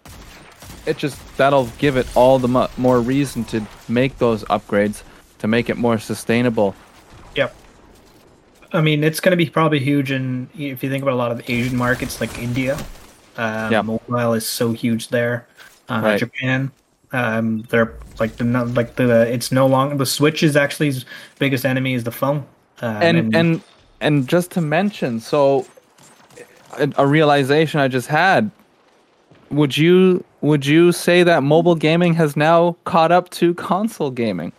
it 0.87 0.97
just 0.99 1.19
that'll 1.37 1.67
give 1.79 1.97
it 1.97 2.07
all 2.17 2.39
the 2.39 2.49
mo- 2.49 2.71
more 2.77 3.01
reason 3.01 3.45
to 3.47 3.67
make 3.89 4.19
those 4.19 4.45
upgrades 4.45 5.03
to 5.39 5.49
make 5.49 5.69
it 5.69 5.77
more 5.77 5.99
sustainable. 5.99 6.75
Yep. 7.37 7.55
I 8.73 8.81
mean, 8.81 9.05
it's 9.05 9.21
going 9.21 9.31
to 9.33 9.37
be 9.37 9.51
probably 9.51 9.79
huge 9.81 10.11
in 10.11 10.49
if 10.55 10.83
you 10.83 10.91
think 10.91 11.03
about 11.03 11.15
a 11.15 11.17
lot 11.17 11.33
of 11.33 11.49
Asian 11.49 11.77
markets 11.77 12.21
like 12.21 12.39
India. 12.39 12.77
Um, 13.37 13.73
Yeah. 13.73 13.83
Mobile 13.83 14.35
is 14.35 14.47
so 14.47 14.73
huge 14.73 15.09
there. 15.09 15.47
Uh, 15.89 16.01
Right. 16.03 16.19
Japan, 16.19 16.71
um, 17.13 17.63
they're 17.69 17.95
like 18.19 18.37
the 18.37 18.45
like 18.45 18.97
the 18.97 19.33
it's 19.33 19.53
no 19.53 19.67
longer 19.67 19.97
the 19.97 20.07
Switch 20.07 20.43
is 20.43 20.57
actually 20.57 20.87
his 20.87 21.05
biggest 21.39 21.65
enemy 21.67 21.95
is 21.95 22.05
the 22.05 22.11
phone. 22.13 22.45
Um, 22.81 23.03
and 23.03 23.37
and 23.37 23.61
and 24.01 24.29
just 24.29 24.51
to 24.53 24.61
mention 24.61 25.21
so 25.21 25.67
a 26.97 27.07
realization 27.07 27.79
i 27.79 27.87
just 27.87 28.09
had 28.09 28.51
would 29.53 29.77
you 29.77 30.25
would 30.41 30.67
you 30.67 30.93
say 30.93 31.23
that 31.23 31.43
mobile 31.43 31.75
gaming 31.75 32.15
has 32.15 32.37
now 32.37 32.77
caught 32.85 33.13
up 33.13 33.31
to 33.31 33.55
console 33.55 34.11
gaming 34.11 34.53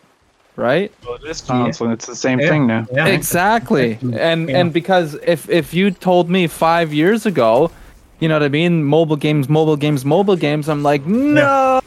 right 0.55 0.91
Well, 1.03 1.15
it 1.15 1.23
is 1.29 1.41
Console, 1.41 1.91
it's 1.91 2.05
the 2.05 2.15
same 2.15 2.39
Yeah. 2.39 2.49
thing 2.49 2.67
now. 2.67 2.85
yeah, 2.93 3.07
exactly 3.07 3.97
and 4.13 4.49
Yeah. 4.49 4.59
and 4.59 4.71
because 4.73 5.15
if 5.25 5.49
if 5.49 5.73
you 5.73 5.91
told 5.91 6.29
me 6.29 6.47
5 6.47 6.93
years 6.93 7.25
ago 7.25 7.71
you 8.19 8.27
know 8.27 8.35
what 8.35 8.43
i 8.43 8.49
mean 8.49 8.83
mobile 8.83 9.15
games 9.17 9.49
mobile 9.49 9.75
games 9.77 10.05
mobile 10.05 10.35
games 10.35 10.69
i'm 10.69 10.83
like 10.83 11.05
no 11.05 11.81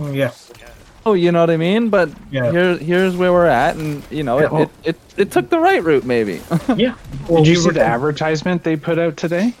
oh, 0.00 0.12
yeah, 0.12 0.30
Oh, 1.04 1.14
you 1.14 1.32
know 1.32 1.40
what 1.40 1.50
i 1.50 1.56
mean 1.56 1.88
but 1.90 2.08
Yeah. 2.30 2.50
here 2.52 2.76
here's 2.78 3.16
where 3.16 3.32
we're 3.32 3.46
at 3.46 3.74
and 3.76 4.02
you 4.10 4.22
know 4.22 4.38
Yeah, 4.38 4.44
it, 4.46 4.52
well- 4.52 4.62
it, 4.62 4.70
it 4.84 4.96
it 5.16 5.30
took 5.32 5.50
the 5.50 5.58
right 5.58 5.82
route 5.82 6.04
maybe 6.04 6.40
yeah. 6.76 6.94
Did 7.28 7.46
you 7.48 7.56
see 7.56 7.70
the 7.70 7.84
advertisement 7.84 8.62
they 8.62 8.76
put 8.76 8.98
out 8.98 9.16
today? 9.16 9.52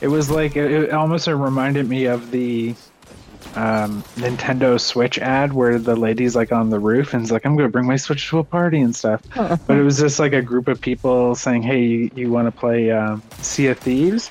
It 0.00 0.08
was 0.08 0.30
like 0.30 0.56
it, 0.56 0.70
it 0.70 0.92
almost 0.92 1.26
reminded 1.26 1.88
me 1.88 2.04
of 2.04 2.30
the 2.30 2.74
um, 3.56 4.02
Nintendo 4.16 4.78
Switch 4.78 5.18
ad 5.18 5.52
where 5.52 5.78
the 5.78 5.96
lady's 5.96 6.36
like 6.36 6.52
on 6.52 6.70
the 6.70 6.78
roof 6.78 7.14
and 7.14 7.24
is 7.24 7.32
like, 7.32 7.46
"I'm 7.46 7.56
gonna 7.56 7.70
bring 7.70 7.86
my 7.86 7.96
Switch 7.96 8.28
to 8.28 8.38
a 8.38 8.44
party 8.44 8.80
and 8.80 8.94
stuff." 8.94 9.22
but 9.34 9.76
it 9.76 9.82
was 9.82 9.98
just 9.98 10.18
like 10.18 10.34
a 10.34 10.42
group 10.42 10.68
of 10.68 10.80
people 10.80 11.34
saying, 11.34 11.62
"Hey, 11.62 11.82
you, 11.82 12.10
you 12.14 12.30
want 12.30 12.46
to 12.46 12.52
play 12.52 12.90
um, 12.90 13.22
Sea 13.38 13.68
of 13.68 13.78
Thieves?" 13.78 14.30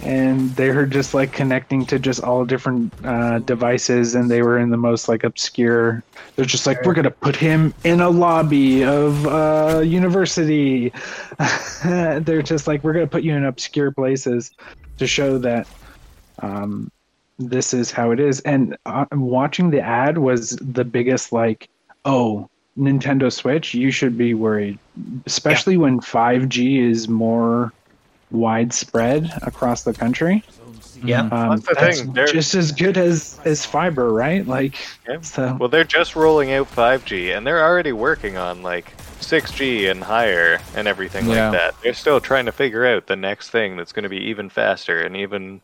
And 0.00 0.54
they 0.54 0.70
were 0.70 0.86
just 0.86 1.12
like 1.12 1.32
connecting 1.32 1.84
to 1.86 1.98
just 1.98 2.22
all 2.22 2.44
different 2.44 2.92
uh, 3.04 3.40
devices, 3.40 4.14
and 4.14 4.30
they 4.30 4.42
were 4.42 4.58
in 4.58 4.70
the 4.70 4.76
most 4.76 5.08
like 5.08 5.24
obscure. 5.24 6.04
They're 6.36 6.44
just 6.44 6.66
like, 6.66 6.84
"We're 6.84 6.94
gonna 6.94 7.10
put 7.10 7.34
him 7.34 7.72
in 7.84 8.00
a 8.00 8.10
lobby 8.10 8.84
of 8.84 9.26
uh, 9.26 9.80
university." 9.80 10.92
they're 11.84 12.42
just 12.42 12.66
like, 12.66 12.84
"We're 12.84 12.92
gonna 12.92 13.06
put 13.06 13.22
you 13.22 13.34
in 13.34 13.46
obscure 13.46 13.90
places 13.90 14.52
to 14.98 15.06
show 15.06 15.38
that." 15.38 15.66
Um, 16.40 16.90
this 17.40 17.72
is 17.72 17.90
how 17.92 18.10
it 18.10 18.18
is. 18.20 18.40
And 18.40 18.76
uh, 18.86 19.04
watching 19.12 19.70
the 19.70 19.80
ad 19.80 20.18
was 20.18 20.50
the 20.60 20.84
biggest 20.84 21.32
like, 21.32 21.68
oh, 22.04 22.48
Nintendo 22.76 23.32
Switch, 23.32 23.74
you 23.74 23.90
should 23.92 24.18
be 24.18 24.34
worried, 24.34 24.76
especially 25.26 25.76
when 25.76 26.00
5G 26.00 26.80
is 26.90 27.06
more 27.08 27.72
widespread 28.32 29.30
across 29.42 29.82
the 29.84 29.92
country. 29.94 30.42
yeah. 31.02 31.22
Um, 31.32 31.60
That's 31.60 31.62
the 31.68 31.74
that's 31.78 32.00
thing, 32.00 32.12
they're- 32.12 32.26
just 32.26 32.54
as 32.54 32.72
good 32.72 32.96
as 32.98 33.38
as 33.44 33.64
fiber, 33.64 34.12
right? 34.12 34.46
Like, 34.46 34.74
Yeah. 35.08 35.20
so 35.22 35.56
Well, 35.58 35.68
they're 35.68 35.84
just 35.84 36.14
rolling 36.16 36.52
out 36.52 36.68
5G, 36.74 37.36
and 37.36 37.46
they're 37.46 37.62
already 37.64 37.92
working 37.92 38.36
on 38.36 38.62
like 38.62 38.92
6G 39.20 39.86
and 39.88 40.04
higher 40.04 40.66
and 40.72 40.88
everything 40.88 41.26
Yeah. 41.26 41.26
like 41.26 41.50
that. 41.50 41.74
They're 41.82 41.94
still 41.94 42.20
trying 42.20 42.46
to 42.46 42.52
figure 42.52 42.86
out 42.86 43.06
the 43.06 43.16
next 43.16 43.50
thing 43.50 43.76
that's 43.76 43.92
going 43.92 44.04
to 44.04 44.08
be 44.08 44.18
even 44.30 44.48
faster 44.50 45.02
and 45.04 45.16
even 45.16 45.62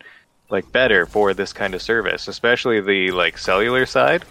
like 0.51 0.73
better 0.73 1.07
for 1.07 1.35
this 1.35 1.53
kind 1.53 1.75
of 1.75 1.83
service, 1.83 2.29
especially 2.29 2.81
the 2.81 3.13
like 3.13 3.39
cellular 3.39 3.87
side, 3.87 4.27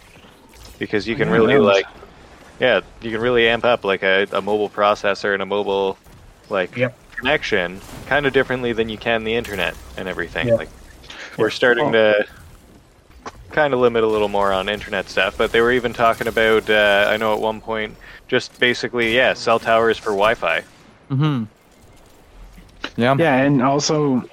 because 0.80 1.08
you 1.08 1.16
can 1.18 1.30
Yeah, 1.30 1.32
really 1.32 1.60
like, 1.60 1.88
yeah, 2.60 2.82
you 3.02 3.12
can 3.12 3.22
really 3.22 3.48
amp 3.50 3.66
up 3.66 3.86
like 3.86 4.04
a, 4.04 4.28
a 4.32 4.42
mobile 4.42 4.72
processor 4.72 5.34
and 5.34 5.44
a 5.44 5.46
mobile 5.48 6.02
like 6.50 6.76
Yep. 6.76 6.98
connection 7.18 7.84
kind 8.06 8.26
of 8.28 8.34
differently 8.34 8.74
than 8.74 8.90
you 8.90 8.98
can 9.00 9.24
the 9.24 9.36
internet 9.36 9.78
and 9.98 10.08
everything. 10.10 10.50
Yeah. 10.50 10.58
Like 10.58 10.72
we're 11.38 11.50
starting 11.52 11.94
to 11.94 12.26
kind 13.54 13.74
of 13.74 13.80
limit 13.80 14.04
a 14.04 14.08
little 14.08 14.28
more 14.28 14.52
on 14.52 14.68
internet 14.68 15.08
stuff. 15.08 15.38
But 15.38 15.52
they 15.54 15.62
were 15.62 15.72
even 15.72 15.94
talking 15.94 16.28
about, 16.28 16.70
uh, 16.70 17.08
I 17.10 17.16
know 17.18 17.34
at 17.34 17.40
one 17.40 17.62
point, 17.62 17.96
just 18.28 18.60
basically, 18.60 19.16
yeah, 19.16 19.34
cell 19.34 19.60
towers 19.60 19.98
for 19.98 20.10
Wi-Fi. 20.10 20.64
Mm-hmm. 21.10 21.44
Yeah. 22.98 23.16
Yeah, 23.18 23.36
and 23.38 23.62
also 23.62 24.28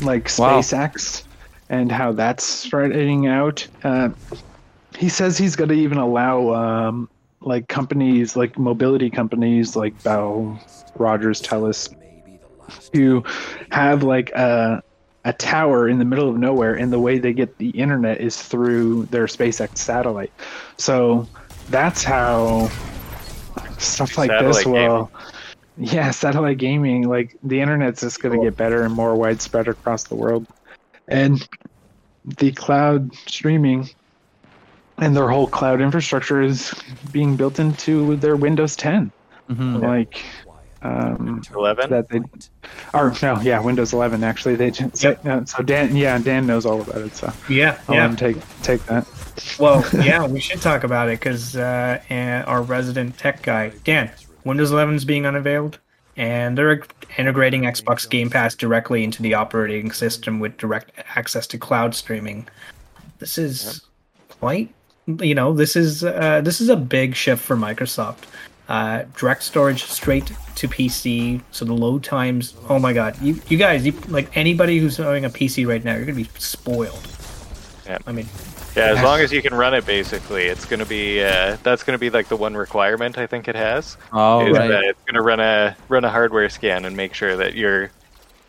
like 0.00 0.24
Wow. 0.38 0.58
SpaceX 0.60 1.24
and 1.68 1.92
how 1.92 2.12
that's 2.12 2.44
spreading 2.44 3.26
out. 3.28 3.66
Uh, 3.84 4.10
he 4.98 5.08
says 5.08 5.38
he's 5.38 5.56
going 5.56 5.68
to 5.68 5.74
even 5.74 5.98
allow 5.98 6.52
um, 6.54 7.08
like 7.40 7.68
companies, 7.68 8.36
like 8.36 8.58
mobility 8.58 9.10
companies, 9.10 9.76
like 9.76 10.00
Bell, 10.02 10.60
Rogers, 10.96 11.40
Telus, 11.40 11.94
to 12.92 13.22
have 13.70 14.02
like 14.02 14.30
a 14.32 14.82
a 15.24 15.32
tower 15.32 15.88
in 15.88 15.98
the 15.98 16.04
middle 16.04 16.28
of 16.28 16.36
nowhere, 16.36 16.74
and 16.74 16.92
the 16.92 16.98
way 16.98 17.18
they 17.18 17.32
get 17.32 17.58
the 17.58 17.70
internet 17.70 18.20
is 18.20 18.40
through 18.40 19.06
their 19.06 19.26
SpaceX 19.26 19.78
satellite. 19.78 20.32
So 20.78 21.28
that's 21.68 22.02
how 22.02 22.68
stuff 23.78 24.18
like 24.18 24.30
this 24.30 24.62
Satellite 24.62 24.64
gaming. 24.64 24.90
will. 24.90 25.12
Yeah, 25.78 26.10
satellite 26.10 26.58
gaming, 26.58 27.08
like 27.08 27.36
the 27.42 27.60
internet's 27.60 28.00
just 28.00 28.20
going 28.20 28.38
to 28.38 28.46
get 28.46 28.56
better 28.56 28.82
and 28.82 28.94
more 28.94 29.14
widespread 29.14 29.68
across 29.68 30.04
the 30.04 30.16
world. 30.16 30.46
And 31.08 31.46
the 32.38 32.52
cloud 32.52 33.14
streaming 33.26 33.88
and 34.98 35.16
their 35.16 35.28
whole 35.28 35.46
cloud 35.46 35.80
infrastructure 35.80 36.42
is 36.42 36.74
being 37.10 37.36
built 37.36 37.58
into 37.58 38.16
their 38.16 38.36
Windows 38.36 38.76
10. 38.76 39.10
hmm 39.48 39.76
Like, 39.76 40.24
um, 40.82 41.42
11. 41.54 41.90
that 41.90 42.08
they, 42.08 42.20
or 42.94 43.12
no, 43.22 43.40
yeah, 43.40 43.60
Windows 43.60 43.92
11 43.92 44.24
actually. 44.24 44.56
They 44.56 44.70
just, 44.70 45.02
Yep. 45.02 45.26
uh, 45.26 45.44
so 45.44 45.62
Dan, 45.62 45.94
yeah, 45.96 46.18
Dan 46.18 46.46
knows 46.46 46.66
all 46.66 46.80
about 46.80 47.02
it. 47.02 47.14
So 47.14 47.32
Yeah, 47.48 47.78
I'll 47.88 47.94
yeah. 47.94 48.14
take 48.16 48.36
take 48.62 48.84
that. 48.86 49.06
Well, 49.58 49.84
yeah, 50.04 50.26
we 50.26 50.40
should 50.40 50.60
talk 50.60 50.84
about 50.84 51.08
it 51.08 51.20
because 51.20 51.56
uh, 51.56 52.00
and 52.08 52.44
our 52.46 52.62
resident 52.62 53.18
tech 53.18 53.42
guy, 53.42 53.70
Dan, 53.84 54.10
Windows 54.44 54.72
11 54.72 54.96
is 54.96 55.04
being 55.04 55.24
unveiled, 55.24 55.78
and 56.16 56.58
they're 56.58 56.82
integrating 57.16 57.62
Xbox 57.62 58.08
Game 58.08 58.28
Pass 58.30 58.54
directly 58.54 59.04
into 59.04 59.22
the 59.22 59.34
operating 59.34 59.92
system 59.92 60.40
with 60.40 60.56
direct 60.58 60.92
access 61.14 61.46
to 61.48 61.58
cloud 61.58 61.94
streaming. 61.94 62.48
This 63.18 63.38
is 63.38 63.82
quite, 64.28 64.74
you 65.06 65.34
know, 65.34 65.52
this 65.52 65.76
is 65.76 66.02
uh, 66.02 66.40
this 66.42 66.60
is 66.60 66.68
a 66.68 66.76
big 66.76 67.14
shift 67.14 67.42
for 67.42 67.56
Microsoft. 67.56 68.24
Uh, 68.72 69.04
direct 69.18 69.42
storage 69.42 69.84
straight 69.84 70.32
to 70.54 70.66
PC, 70.66 71.42
so 71.50 71.62
the 71.66 71.74
load 71.74 72.02
times. 72.02 72.54
Oh 72.70 72.78
my 72.78 72.94
God, 72.94 73.20
you 73.20 73.38
you 73.48 73.58
guys, 73.58 73.84
you 73.84 73.92
like 74.08 74.34
anybody 74.34 74.78
who's 74.78 74.98
owning 74.98 75.26
a 75.26 75.28
PC 75.28 75.66
right 75.66 75.84
now, 75.84 75.94
you're 75.94 76.06
gonna 76.06 76.16
be 76.16 76.30
spoiled. 76.38 77.06
Yeah. 77.84 77.98
I 78.06 78.12
mean, 78.12 78.26
Yeah, 78.74 78.84
as 78.84 79.02
long 79.02 79.20
as 79.20 79.30
you 79.30 79.42
can 79.42 79.52
run 79.52 79.74
it, 79.74 79.84
basically, 79.84 80.44
it's 80.44 80.64
gonna 80.64 80.86
be 80.86 81.22
uh, 81.22 81.58
that's 81.62 81.82
gonna 81.82 81.98
be 81.98 82.08
like 82.08 82.28
the 82.28 82.36
one 82.36 82.54
requirement 82.54 83.18
I 83.18 83.26
think 83.26 83.46
it 83.46 83.56
has. 83.56 83.98
Oh, 84.10 84.46
is 84.46 84.56
right. 84.56 84.68
that 84.68 84.84
it's 84.84 85.04
gonna 85.04 85.20
run 85.20 85.40
a 85.40 85.76
run 85.90 86.06
a 86.06 86.10
hardware 86.10 86.48
scan 86.48 86.86
and 86.86 86.96
make 86.96 87.12
sure 87.12 87.36
that 87.36 87.54
your 87.54 87.90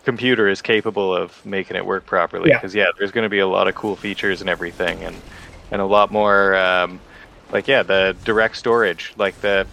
computer 0.05 0.47
is 0.47 0.62
capable 0.62 1.13
of 1.13 1.45
making 1.45 1.75
it 1.75 1.86
work 1.86 2.05
properly. 2.05 2.49
Yeah. 2.49 2.59
Because 2.59 2.73
yeah, 2.73 2.86
there's 2.97 3.12
gonna 3.12 3.27
be 3.27 3.39
a 3.39 3.47
lot 3.47 3.67
of 3.67 3.75
cool 3.75 3.97
features 3.97 4.39
and 4.39 4.49
everything, 4.49 5.03
and 5.03 5.17
and 5.69 5.81
a 5.81 5.86
lot 5.86 6.12
more 6.12 6.55
um, 6.55 7.01
like 7.51 7.67
yeah, 7.67 7.83
the 7.83 8.15
direct 8.23 8.55
storage, 8.55 9.12
like 9.17 9.41
the 9.41 9.67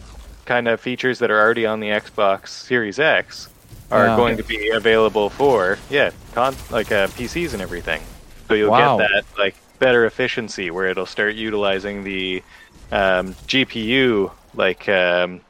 kind 0.50 0.66
of 0.66 0.80
features 0.80 1.20
that 1.20 1.30
are 1.30 1.38
already 1.40 1.64
on 1.64 1.78
the 1.78 1.86
Xbox 1.86 2.48
Series 2.48 2.98
X 2.98 3.48
are 3.92 4.06
Yeah. 4.08 4.16
going 4.16 4.36
to 4.36 4.42
be 4.42 4.70
available 4.70 5.30
for 5.30 5.78
yeah, 5.88 6.10
con- 6.34 6.56
like 6.72 6.90
uh, 6.90 7.06
PCs 7.06 7.52
and 7.52 7.62
everything. 7.62 8.02
So 8.48 8.54
you'll 8.54 8.72
Wow. 8.72 8.98
get 8.98 9.08
that 9.12 9.24
like 9.38 9.54
better 9.78 10.06
efficiency 10.06 10.72
where 10.72 10.86
it'll 10.88 11.06
start 11.06 11.36
utilizing 11.36 12.02
the 12.02 12.42
um, 12.90 13.34
GPU 13.46 14.32
like 14.56 14.88
um, 14.88 15.40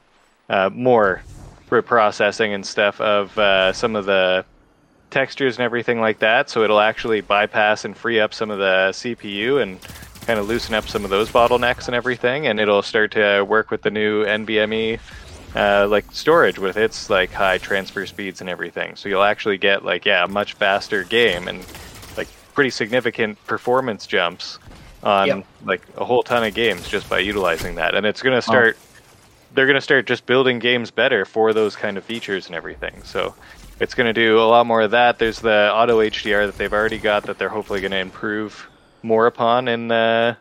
uh, 0.50 0.68
more 0.70 1.22
for 1.66 1.80
processing 1.80 2.52
and 2.52 2.66
stuff 2.66 3.00
of 3.00 3.36
uh, 3.38 3.72
some 3.72 3.96
of 3.96 4.04
the 4.04 4.44
textures 5.10 5.56
and 5.56 5.64
everything 5.64 5.98
like 5.98 6.18
that. 6.18 6.50
So 6.50 6.62
it'll 6.62 6.78
actually 6.78 7.22
bypass 7.22 7.86
and 7.86 7.96
free 7.96 8.20
up 8.20 8.34
some 8.34 8.50
of 8.50 8.58
the 8.58 8.90
CPU 8.92 9.62
and 9.62 9.78
kind 10.26 10.38
of 10.38 10.48
loosen 10.48 10.74
up 10.74 10.88
some 10.88 11.04
of 11.04 11.10
those 11.10 11.30
bottlenecks 11.30 11.86
and 11.86 11.94
everything. 11.94 12.46
And 12.46 12.60
it'll 12.60 12.82
start 12.82 13.12
to 13.12 13.42
work 13.42 13.70
with 13.70 13.82
the 13.82 13.90
new 13.90 14.24
NVMe 14.24 14.98
uh, 15.54 15.86
like 15.88 16.10
storage 16.12 16.58
with 16.58 16.76
its 16.76 17.10
like 17.10 17.32
high 17.32 17.58
transfer 17.58 18.06
speeds 18.06 18.40
and 18.40 18.48
everything. 18.48 18.96
So 18.96 19.08
you'll 19.08 19.22
actually 19.22 19.58
get 19.58 19.84
like 19.84 20.04
yeah 20.04 20.24
a 20.24 20.28
much 20.28 20.54
faster 20.54 21.02
game 21.04 21.48
and 21.48 21.64
like 22.16 22.28
pretty 22.54 22.70
significant 22.70 23.44
performance 23.46 24.06
jumps 24.06 24.58
on 25.02 25.26
Yep. 25.26 25.46
like 25.64 25.82
a 25.96 26.04
whole 26.04 26.22
ton 26.22 26.44
of 26.44 26.54
games 26.54 26.88
just 26.88 27.08
by 27.08 27.18
utilizing 27.18 27.76
that. 27.76 27.94
And 27.94 28.06
it's 28.06 28.22
gonna 28.22 28.42
start 28.42 28.76
they're 29.54 29.66
going 29.66 29.74
to 29.74 29.80
start 29.80 30.06
just 30.06 30.26
building 30.26 30.58
games 30.58 30.90
better 30.90 31.24
for 31.24 31.52
those 31.52 31.74
kind 31.76 31.98
of 31.98 32.04
features 32.04 32.46
and 32.46 32.54
everything. 32.54 33.02
So 33.02 33.34
it's 33.80 33.94
going 33.94 34.06
to 34.06 34.12
do 34.12 34.38
a 34.38 34.46
lot 34.46 34.66
more 34.66 34.82
of 34.82 34.92
that. 34.92 35.18
There's 35.18 35.40
the 35.40 35.72
auto 35.74 35.98
HDR 35.98 36.46
that 36.46 36.56
they've 36.56 36.72
already 36.72 36.98
got 36.98 37.24
that 37.24 37.38
they're 37.38 37.48
hopefully 37.48 37.80
going 37.80 37.90
to 37.90 37.98
improve 37.98 38.68
more 39.02 39.26
upon 39.26 39.68
in 39.68 39.90
uh, 39.90 40.34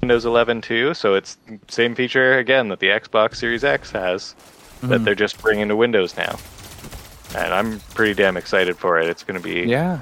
Windows 0.00 0.24
11 0.24 0.60
too. 0.62 0.94
So 0.94 1.14
it's 1.14 1.36
same 1.68 1.94
feature 1.94 2.38
again 2.38 2.68
that 2.68 2.80
the 2.80 2.88
Xbox 2.88 3.36
Series 3.36 3.64
X 3.64 3.90
has 3.92 4.34
that 4.82 5.04
they're 5.04 5.14
just 5.14 5.40
bringing 5.40 5.68
to 5.68 5.76
Windows 5.76 6.16
now. 6.16 6.36
And 7.36 7.52
I'm 7.54 7.80
pretty 7.94 8.14
damn 8.14 8.36
excited 8.36 8.76
for 8.76 8.98
it. 9.00 9.06
It's 9.08 9.22
going 9.24 9.40
to 9.40 9.42
be 9.42 9.68
Yeah. 9.68 10.00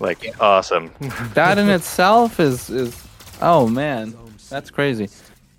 like 0.00 0.34
awesome. 0.40 0.90
That 1.34 1.58
in 1.58 1.68
itself 1.70 2.38
is 2.40 2.68
is 2.70 3.06
oh 3.40 3.66
man, 3.68 4.14
that's 4.50 4.70
crazy. 4.70 5.08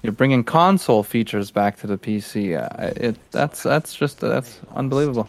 You're 0.04 0.12
bringing 0.14 0.44
console 0.44 1.02
features 1.04 1.50
back 1.50 1.78
to 1.80 1.88
the 1.88 1.98
PC. 1.98 2.58
Uh, 2.62 2.94
it 2.98 3.16
that's 3.32 3.64
that's 3.64 3.96
just 3.96 4.20
that's 4.20 4.60
unbelievable. 4.76 5.28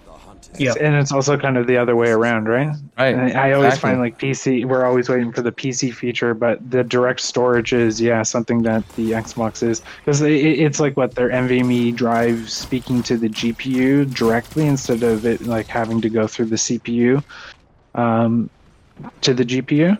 Yeah, 0.58 0.74
And 0.80 0.94
it's 0.94 1.12
also 1.12 1.36
kind 1.36 1.56
of 1.56 1.66
the 1.66 1.76
other 1.76 1.96
way 1.96 2.10
around, 2.10 2.48
right? 2.48 2.68
Right. 2.98 3.14
And 3.14 3.36
I 3.36 3.52
always 3.52 3.74
exactly. 3.74 3.90
find 3.90 4.00
like 4.00 4.18
PC, 4.18 4.64
we're 4.64 4.84
always 4.84 5.08
waiting 5.08 5.32
for 5.32 5.42
the 5.42 5.52
PC 5.52 5.92
feature, 5.92 6.34
but 6.34 6.70
the 6.70 6.84
direct 6.84 7.20
storage 7.20 7.72
is, 7.72 8.00
yeah, 8.00 8.22
something 8.22 8.62
that 8.62 8.88
the 8.90 9.12
Xbox 9.12 9.62
is. 9.62 9.82
Because 10.04 10.20
it, 10.20 10.32
it's 10.32 10.80
like 10.80 10.96
what 10.96 11.14
their 11.14 11.28
NVMe 11.28 11.94
drive 11.94 12.50
speaking 12.50 13.02
to 13.04 13.16
the 13.16 13.28
GPU 13.28 14.12
directly 14.14 14.66
instead 14.66 15.02
of 15.02 15.26
it 15.26 15.42
like 15.46 15.66
having 15.66 16.00
to 16.00 16.08
go 16.08 16.26
through 16.26 16.46
the 16.46 16.56
CPU 16.56 17.22
um, 17.94 18.48
to 19.22 19.34
the 19.34 19.44
GPU. 19.44 19.98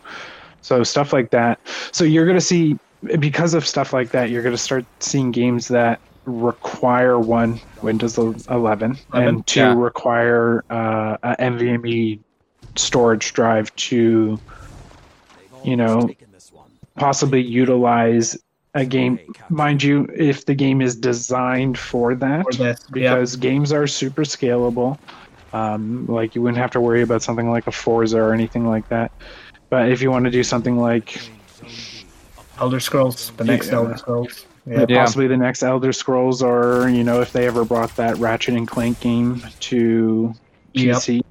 So 0.63 0.83
stuff 0.83 1.13
like 1.13 1.31
that. 1.31 1.61
So 1.93 2.05
you're 2.05 2.27
going 2.27 2.39
to 2.39 2.45
see, 2.45 2.79
because 3.19 3.55
of 3.55 3.67
stuff 3.67 3.93
like 3.93 4.11
that, 4.11 4.31
you're 4.31 4.43
going 4.43 4.55
to 4.55 4.63
start 4.63 4.85
seeing 5.01 5.31
games 5.31 5.69
that 5.69 6.01
require 6.27 7.19
one 7.19 7.61
Windows 7.83 8.17
11 8.19 8.99
and 9.13 9.47
two 9.47 9.61
Yeah. 9.61 9.75
require 9.75 10.65
uh, 10.71 11.17
a 11.23 11.37
NVMe 11.39 12.19
storage 12.77 13.33
drive 13.33 13.75
to, 13.77 14.39
you 15.65 15.77
know, 15.77 16.11
possibly 16.97 17.41
utilize 17.43 18.37
a 18.75 18.85
game. 18.85 19.19
Mind 19.51 19.83
you, 19.83 20.09
if 20.17 20.47
the 20.47 20.55
game 20.55 20.81
is 20.81 20.97
designed 20.97 21.79
for 21.79 22.15
that, 22.17 22.45
Or 22.47 22.53
this, 22.53 22.81
yeah. 22.95 23.15
because 23.15 23.37
games 23.37 23.73
are 23.73 23.87
super 23.87 24.23
scalable. 24.23 24.99
Um, 25.53 26.07
like 26.07 26.35
you 26.35 26.43
wouldn't 26.43 26.59
have 26.59 26.73
to 26.73 26.81
worry 26.81 27.03
about 27.03 27.23
something 27.23 27.49
like 27.49 27.69
a 27.69 27.73
Forza 27.73 28.19
or 28.19 28.33
anything 28.33 28.67
like 28.67 28.89
that. 28.89 29.13
But 29.71 29.89
if 29.93 30.03
you 30.03 30.11
want 30.11 30.25
to 30.25 30.31
do 30.31 30.43
something 30.43 30.77
like 30.79 31.21
Elder 32.59 32.81
Scrolls, 32.81 33.31
the 33.37 33.45
next 33.45 33.69
Yeah. 33.69 33.75
Elder 33.77 33.97
Scrolls. 33.97 34.47
Yeah. 34.67 34.87
Yeah. 34.89 35.01
possibly 35.01 35.27
the 35.27 35.37
next 35.37 35.63
Elder 35.63 35.93
Scrolls, 35.93 36.43
or 36.43 36.89
you 36.89 37.05
know, 37.05 37.21
if 37.21 37.33
they 37.33 37.47
ever 37.47 37.65
brought 37.65 37.95
that 37.97 38.17
Ratchet 38.17 38.55
and 38.55 38.67
Clank 38.67 39.01
game 39.01 39.43
to 39.61 40.35
Yep. 40.73 40.97
PC, 40.97 41.23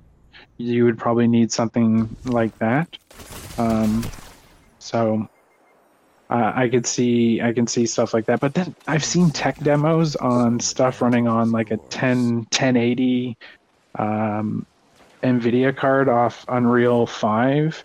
you 0.58 0.86
would 0.86 0.98
probably 0.98 1.28
need 1.28 1.52
something 1.52 2.16
like 2.26 2.58
that. 2.60 2.96
Um, 3.58 4.06
so 4.80 5.28
uh, 6.30 6.54
I 6.56 6.70
could 6.70 6.86
see 6.86 7.42
I 7.42 7.54
can 7.54 7.68
see 7.68 7.86
stuff 7.86 8.14
like 8.14 8.26
that. 8.26 8.40
But 8.40 8.54
then 8.54 8.76
I've 8.88 9.04
seen 9.04 9.32
tech 9.32 9.60
demos 9.60 10.16
on 10.16 10.60
stuff 10.60 11.02
running 11.02 11.28
on 11.28 11.52
like 11.52 11.72
a 11.72 11.78
10 11.78 12.36
1080 12.36 13.38
um, 13.96 14.66
NVIDIA 15.24 15.76
card 15.76 16.08
off 16.08 16.46
Unreal 16.48 17.06
5 17.06 17.84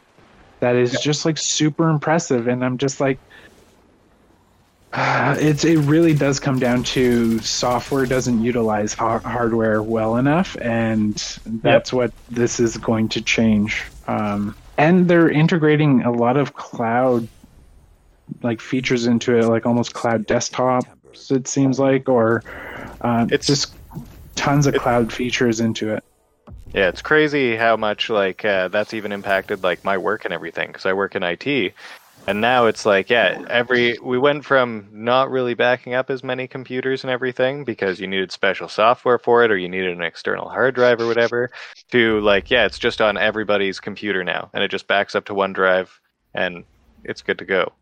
that 0.60 0.76
is 0.76 1.00
just 1.00 1.24
like 1.24 1.38
super 1.38 1.88
impressive, 1.88 2.48
and 2.48 2.64
I'm 2.64 2.78
just 2.78 3.00
like. 3.00 3.18
Uh, 4.92 5.36
it's 5.38 5.64
it 5.64 5.76
really 5.80 6.14
does 6.14 6.40
come 6.40 6.58
down 6.58 6.82
to 6.82 7.38
software 7.40 8.06
doesn't 8.06 8.42
utilize 8.42 8.94
har- 8.94 9.18
hardware 9.20 9.82
well 9.82 10.16
enough, 10.16 10.56
and 10.62 11.38
that's 11.46 11.92
what 11.92 12.10
this 12.30 12.58
is 12.58 12.78
going 12.78 13.08
to 13.10 13.20
change. 13.20 13.84
Um, 14.06 14.56
and 14.78 15.06
they're 15.08 15.28
integrating 15.30 16.02
a 16.04 16.10
lot 16.10 16.36
of 16.38 16.54
cloud 16.54 17.28
like 18.42 18.60
features 18.60 19.06
into 19.06 19.36
it, 19.36 19.44
like 19.44 19.66
almost 19.66 19.92
cloud 19.92 20.26
desktops. 20.26 21.30
It 21.30 21.48
seems 21.48 21.78
like, 21.78 22.08
or 22.08 22.42
uh, 23.02 23.26
It's- 23.30 23.46
just 23.46 23.74
tons 24.36 24.66
of 24.66 24.74
cloud 24.74 25.12
features 25.12 25.60
into 25.60 25.92
it. 25.94 26.04
Yeah, 26.72 26.88
it's 26.88 27.00
crazy 27.02 27.56
how 27.56 27.76
much 27.76 28.10
like 28.10 28.44
uh, 28.44 28.68
that's 28.68 28.92
even 28.92 29.10
impacted 29.10 29.62
like 29.62 29.84
my 29.84 29.96
work 29.96 30.24
and 30.26 30.34
everything 30.34 30.68
because 30.68 30.84
I 30.84 30.92
work 30.92 31.16
in 31.16 31.22
IT, 31.22 31.72
And 32.28 32.42
now 32.42 32.66
it's 32.66 32.84
like, 32.84 33.08
yeah, 33.08 33.42
every 33.48 33.96
we 34.02 34.18
went 34.18 34.44
from 34.44 34.86
not 34.92 35.30
really 35.30 35.54
backing 35.54 35.94
up 35.94 36.10
as 36.10 36.22
many 36.22 36.46
computers 36.46 37.02
and 37.02 37.10
everything 37.10 37.64
because 37.64 38.00
you 38.00 38.06
needed 38.06 38.30
special 38.30 38.68
software 38.68 39.18
for 39.18 39.44
it 39.44 39.50
or 39.50 39.56
you 39.56 39.66
needed 39.66 39.96
an 39.96 40.02
external 40.02 40.50
hard 40.50 40.74
drive 40.74 41.00
or 41.00 41.06
whatever, 41.06 41.50
to 41.90 42.20
like, 42.20 42.50
yeah, 42.50 42.66
it's 42.66 42.78
just 42.78 43.00
on 43.00 43.16
everybody's 43.16 43.80
computer 43.80 44.22
now 44.22 44.50
and 44.52 44.62
it 44.62 44.70
just 44.70 44.86
backs 44.86 45.14
up 45.14 45.24
to 45.24 45.32
OneDrive 45.32 45.88
and 46.34 46.64
it's 47.02 47.22
good 47.22 47.38
to 47.38 47.46
go. 47.46 47.72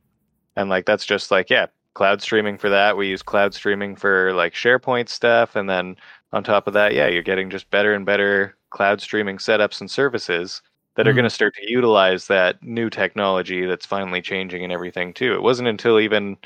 And 0.55 0.71
like 0.71 0.87
that's 0.87 1.05
just 1.05 1.33
like, 1.33 1.51
yeah, 1.51 1.67
cloud 1.95 2.23
streaming 2.23 2.57
for 2.57 2.69
that. 2.69 2.97
We 2.97 3.09
use 3.09 3.23
cloud 3.23 3.53
streaming 3.53 3.97
for 3.97 4.33
like 4.33 4.55
SharePoint 4.55 5.09
stuff 5.09 5.57
and 5.57 5.69
then 5.69 5.97
on 6.33 6.45
top 6.45 6.69
of 6.69 6.75
that, 6.75 6.95
yeah, 6.95 7.09
you're 7.09 7.25
getting 7.25 7.51
just 7.51 7.69
better 7.73 7.95
and 7.95 8.07
better 8.07 8.57
cloud 8.71 9.01
streaming 9.01 9.39
setups 9.39 9.81
and 9.81 9.91
services 9.91 10.63
that 10.97 11.07
are 11.07 11.13
Mhm. 11.13 11.17
going 11.17 11.25
to 11.25 11.31
start 11.31 11.55
to 11.55 11.71
utilize 11.71 12.27
that 12.27 12.63
new 12.63 12.91
technology 12.91 13.65
that's 13.67 13.87
finally 13.87 14.21
changing 14.23 14.65
and 14.65 14.73
everything 14.73 15.13
too. 15.13 15.35
It 15.35 15.43
wasn't 15.43 15.69
until 15.69 16.01
even 16.01 16.37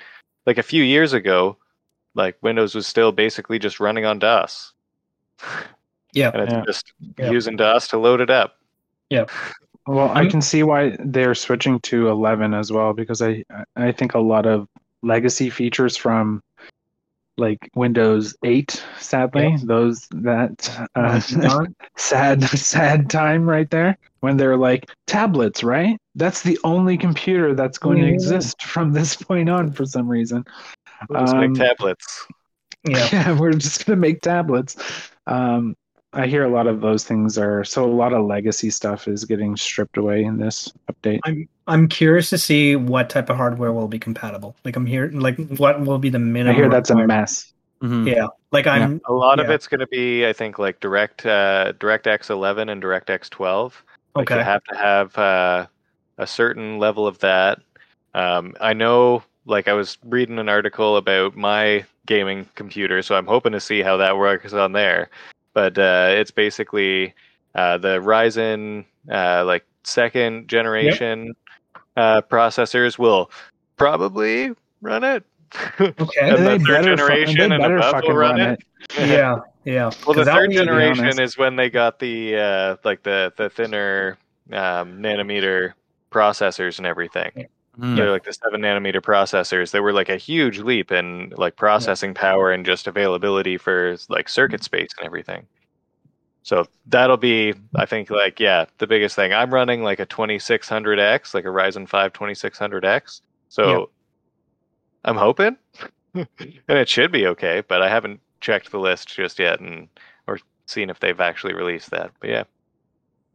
like 0.46 0.58
a 0.58 0.62
few 0.62 0.82
years 0.82 1.12
ago, 1.12 1.56
like 2.14 2.36
Windows 2.42 2.74
was 2.74 2.86
still 2.86 3.12
basically 3.12 3.58
just 3.58 3.80
running 3.80 4.04
on 4.04 4.18
DOS, 4.18 4.72
Yeah. 6.12 6.30
and 6.34 6.42
it's 6.42 6.52
Yeah. 6.52 6.62
just 6.66 6.92
Yeah. 7.16 7.30
using 7.30 7.56
DOS 7.56 7.88
to 7.88 7.98
load 7.98 8.20
it 8.20 8.30
up. 8.30 8.56
Yeah. 9.08 9.24
Well, 9.86 10.10
I 10.10 10.26
can 10.26 10.42
see 10.42 10.62
why 10.62 10.96
they're 11.00 11.34
switching 11.34 11.80
to 11.80 12.08
11 12.10 12.52
as 12.54 12.70
well 12.70 12.92
because 12.92 13.22
I 13.22 13.44
I 13.76 13.92
think 13.92 14.14
a 14.14 14.20
lot 14.20 14.46
of 14.46 14.68
legacy 15.02 15.48
features 15.50 15.96
from 15.96 16.42
like 17.38 17.70
Windows 17.74 18.36
8, 18.44 18.84
sadly, 18.98 19.56
those 19.64 20.06
that 20.10 20.88
uh, 20.94 21.18
sad 21.96 22.42
sad 22.44 23.08
time 23.08 23.48
right 23.48 23.70
there 23.70 23.96
when 24.20 24.36
they're 24.36 24.56
like 24.56 24.90
tablets, 25.06 25.62
right? 25.64 25.96
That's 26.14 26.42
the 26.42 26.58
only 26.64 26.96
computer 26.98 27.54
that's 27.54 27.78
going 27.78 28.00
to 28.02 28.08
exist 28.08 28.62
from 28.74 28.92
this 28.92 29.16
point 29.16 29.48
on 29.48 29.72
for 29.72 29.84
some 29.86 30.08
reason. 30.08 30.44
We'll 31.08 31.20
just 31.22 31.34
Um, 31.34 31.52
make 31.52 31.54
tablets. 31.54 32.26
yeah. 32.86 33.08
Yeah, 33.12 33.38
we're 33.38 33.52
just 33.52 33.84
gonna 33.86 33.96
make 33.96 34.20
tablets. 34.22 34.76
Um, 35.26 35.76
I 36.12 36.26
hear 36.26 36.44
a 36.44 36.48
lot 36.48 36.66
of 36.66 36.80
those 36.80 37.04
things 37.04 37.38
are 37.38 37.62
so 37.62 37.84
a 37.84 37.86
lot 37.92 38.12
of 38.12 38.26
legacy 38.26 38.68
stuff 38.70 39.06
is 39.06 39.24
getting 39.24 39.56
stripped 39.56 39.96
away 39.96 40.24
in 40.24 40.38
this 40.38 40.72
update. 40.90 41.20
I'm 41.24 41.48
I'm 41.68 41.88
curious 41.88 42.30
to 42.30 42.38
see 42.38 42.74
what 42.76 43.08
type 43.10 43.30
of 43.30 43.36
hardware 43.36 43.72
will 43.72 43.86
be 43.86 43.98
compatible. 44.00 44.56
Like 44.64 44.74
I'm 44.76 44.86
here, 44.86 45.08
like 45.14 45.36
what 45.56 45.80
will 45.82 45.98
be 45.98 46.08
the 46.10 46.18
minimum? 46.18 46.54
I 46.56 46.58
hear 46.58 46.68
that's 46.68 46.90
a 46.90 46.94
requirement. 46.94 47.20
mess. 47.20 47.52
Mhm. 47.82 48.06
Yeah, 48.14 48.26
like 48.50 48.66
I'm. 48.66 49.00
A 49.06 49.12
lot 49.12 49.38
of 49.40 49.48
it's 49.50 49.66
going 49.68 49.80
to 49.80 49.86
be, 49.86 50.26
I 50.26 50.32
think, 50.34 50.58
like 50.58 50.80
Direct 50.80 51.24
uh, 51.24 51.72
DirectX 51.78 52.28
11 52.28 52.68
and 52.68 52.82
DirectX 52.82 53.30
12. 53.30 53.82
Like 54.14 54.30
Okay. 54.30 54.38
you 54.38 54.44
have 54.44 54.64
to 54.64 54.76
have 54.76 55.18
uh, 55.18 55.66
a 56.18 56.26
certain 56.26 56.78
level 56.78 57.06
of 57.06 57.18
that. 57.20 57.60
Um, 58.14 58.54
I 58.60 58.72
know, 58.72 59.22
like 59.46 59.68
I 59.68 59.72
was 59.72 59.98
reading 60.04 60.38
an 60.38 60.48
article 60.48 60.96
about 60.96 61.36
my 61.36 61.84
gaming 62.06 62.48
computer, 62.56 63.02
so 63.02 63.14
I'm 63.14 63.26
hoping 63.26 63.52
to 63.52 63.60
see 63.60 63.82
how 63.82 63.96
that 63.98 64.16
works 64.16 64.52
on 64.52 64.72
there. 64.72 65.10
But 65.54 65.78
uh, 65.78 66.08
it's 66.10 66.30
basically 66.30 67.14
uh, 67.54 67.78
the 67.78 67.98
Ryzen 68.00 68.84
uh, 69.10 69.44
like 69.44 69.64
second 69.84 70.48
generation 70.48 71.32
uh, 71.96 72.22
processors 72.22 72.98
will 72.98 73.30
probably 73.76 74.50
run 74.80 75.04
it. 75.04 75.24
Okay. 75.80 75.94
and 76.20 76.46
the 76.46 76.58
third 76.58 76.64
better 76.64 76.96
fu- 76.96 76.96
generation 76.96 77.52
and 77.52 77.64
above 77.64 78.02
will 78.04 78.14
run, 78.14 78.38
run 78.38 78.50
it. 78.52 78.60
yeah, 78.96 79.36
yeah. 79.64 79.90
Well, 80.06 80.14
the 80.14 80.24
third 80.24 80.50
generation 80.52 81.20
is 81.20 81.36
when 81.38 81.56
they 81.56 81.70
got 81.70 81.98
the 81.98 82.36
uh, 82.36 82.76
like 82.84 83.02
the 83.02 83.32
the 83.36 83.50
thinner 83.50 84.18
um, 84.52 85.00
nanometer 85.00 85.72
processors 86.10 86.78
and 86.78 86.86
everything. 86.86 87.46
Mhm. 87.78 87.96
They're 87.96 88.10
like 88.10 88.24
the 88.24 88.32
seven 88.32 88.60
nanometer 88.62 89.00
processors. 89.00 89.70
They 89.70 89.80
were 89.80 89.92
like 89.92 90.08
a 90.08 90.16
huge 90.16 90.58
leap 90.58 90.90
in 90.90 91.32
like 91.36 91.56
processing 91.56 92.14
power 92.14 92.50
and 92.50 92.66
just 92.66 92.86
availability 92.86 93.56
for 93.56 93.96
like 94.08 94.28
circuit 94.28 94.64
space 94.64 94.88
and 94.98 95.06
everything. 95.06 95.46
So 96.42 96.66
that'll 96.86 97.16
be, 97.18 97.54
I 97.76 97.86
think, 97.86 98.10
like 98.10 98.40
yeah, 98.40 98.64
the 98.78 98.86
biggest 98.86 99.14
thing. 99.14 99.32
I'm 99.32 99.52
running 99.54 99.82
like 99.82 100.00
a 100.00 100.06
2600X, 100.06 101.32
like 101.34 101.44
a 101.44 101.48
Ryzen 101.48 101.88
5 101.88 102.12
2600X. 102.12 103.20
So 103.48 103.70
Yeah. 103.70 103.84
I'm 105.04 105.16
hoping, 105.16 105.56
and 106.14 106.26
it 106.68 106.88
should 106.88 107.12
be 107.12 107.26
okay. 107.28 107.62
But 107.66 107.82
I 107.82 107.88
haven't 107.88 108.20
checked 108.40 108.70
the 108.70 108.78
list 108.78 109.14
just 109.14 109.38
yet, 109.38 109.60
and 109.60 109.88
or 110.26 110.38
seen 110.66 110.90
if 110.90 111.00
they've 111.00 111.20
actually 111.20 111.54
released 111.54 111.90
that. 111.90 112.10
But 112.20 112.30
yeah, 112.30 112.44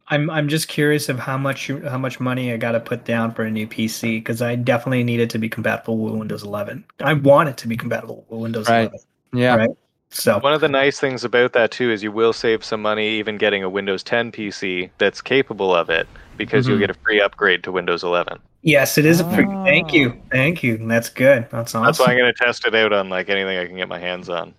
I'm 0.08 0.30
I'm 0.30 0.48
just 0.48 0.68
curious 0.68 1.08
of 1.08 1.18
how 1.18 1.36
much 1.38 1.68
how 1.68 1.98
much 1.98 2.20
money 2.20 2.52
I 2.52 2.56
got 2.56 2.72
to 2.72 2.80
put 2.80 3.04
down 3.04 3.32
for 3.32 3.42
a 3.44 3.50
new 3.50 3.66
PC 3.66 4.18
because 4.18 4.40
I 4.42 4.54
definitely 4.54 5.04
need 5.04 5.20
it 5.20 5.30
to 5.30 5.38
be 5.38 5.48
compatible 5.48 5.98
with 5.98 6.14
Windows 6.14 6.42
11. 6.44 6.84
I 7.00 7.14
want 7.14 7.48
it 7.48 7.56
to 7.58 7.68
be 7.68 7.76
compatible 7.76 8.24
with 8.28 8.40
Windows 8.40 8.68
Right. 8.68 8.82
11. 8.88 8.98
Yeah. 9.32 9.56
Right. 9.56 9.70
So 10.10 10.38
One 10.38 10.52
of 10.54 10.60
the 10.60 10.68
nice 10.68 11.00
things 11.00 11.24
about 11.24 11.52
that 11.54 11.72
too 11.72 11.90
is 11.90 12.02
you 12.02 12.12
will 12.12 12.32
save 12.32 12.64
some 12.64 12.80
money 12.80 13.08
even 13.18 13.36
getting 13.38 13.64
a 13.64 13.68
Windows 13.68 14.04
10 14.04 14.30
PC 14.30 14.88
that's 14.98 15.20
capable 15.20 15.74
of 15.74 15.90
it 15.90 16.06
because 16.36 16.68
you'll 16.68 16.76
Mhm. 16.76 16.80
get 16.80 16.90
a 16.90 16.94
free 16.94 17.20
upgrade 17.20 17.64
to 17.64 17.72
Windows 17.72 18.04
11. 18.04 18.38
yes, 18.62 18.98
it 18.98 19.04
is 19.04 19.20
a 19.20 19.24
free. 19.34 19.44
Thank 19.64 19.88
Ah. 19.90 19.92
you, 19.94 20.22
thank 20.32 20.62
you. 20.62 20.76
That's 20.88 21.08
good. 21.08 21.46
That's 21.50 21.74
awesome. 21.74 21.84
That's 21.84 21.98
why 22.00 22.06
I'm 22.06 22.16
going 22.18 22.32
to 22.32 22.44
test 22.44 22.66
it 22.66 22.74
out 22.74 22.92
on 22.92 23.08
like 23.08 23.28
anything 23.28 23.58
I 23.58 23.66
can 23.66 23.76
get 23.76 23.88
my 23.88 23.98
hands 23.98 24.28
on. 24.28 24.54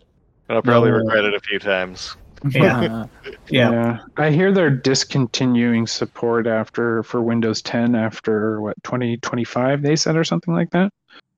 And 0.49 0.55
I'll 0.55 0.61
probably 0.61 0.91
No. 0.91 0.97
regret 0.97 1.25
it 1.25 1.33
a 1.33 1.39
few 1.39 1.59
times. 1.59 2.15
Yeah, 2.51 3.05
yeah. 3.49 3.97
I 4.17 4.29
hear 4.29 4.51
they're 4.51 4.69
discontinuing 4.69 5.87
support 5.87 6.45
after 6.45 7.01
for 7.01 7.19
Windows 7.23 7.63
10 7.63 7.95
after 7.95 8.61
what 8.61 8.75
2025 8.83 9.81
they 9.81 9.95
said 9.95 10.15
or 10.15 10.23
something 10.23 10.53
like 10.53 10.69
that. 10.69 10.91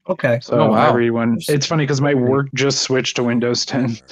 Okay. 0.10 0.40
So 0.42 0.60
Oh, 0.60 0.72
wow. 0.72 0.90
everyone, 0.90 1.38
it's 1.48 1.66
funny 1.66 1.84
because 1.84 2.02
my 2.02 2.14
work 2.14 2.48
just 2.54 2.80
switched 2.82 3.16
to 3.16 3.24
Windows 3.24 3.66
10. 3.66 3.96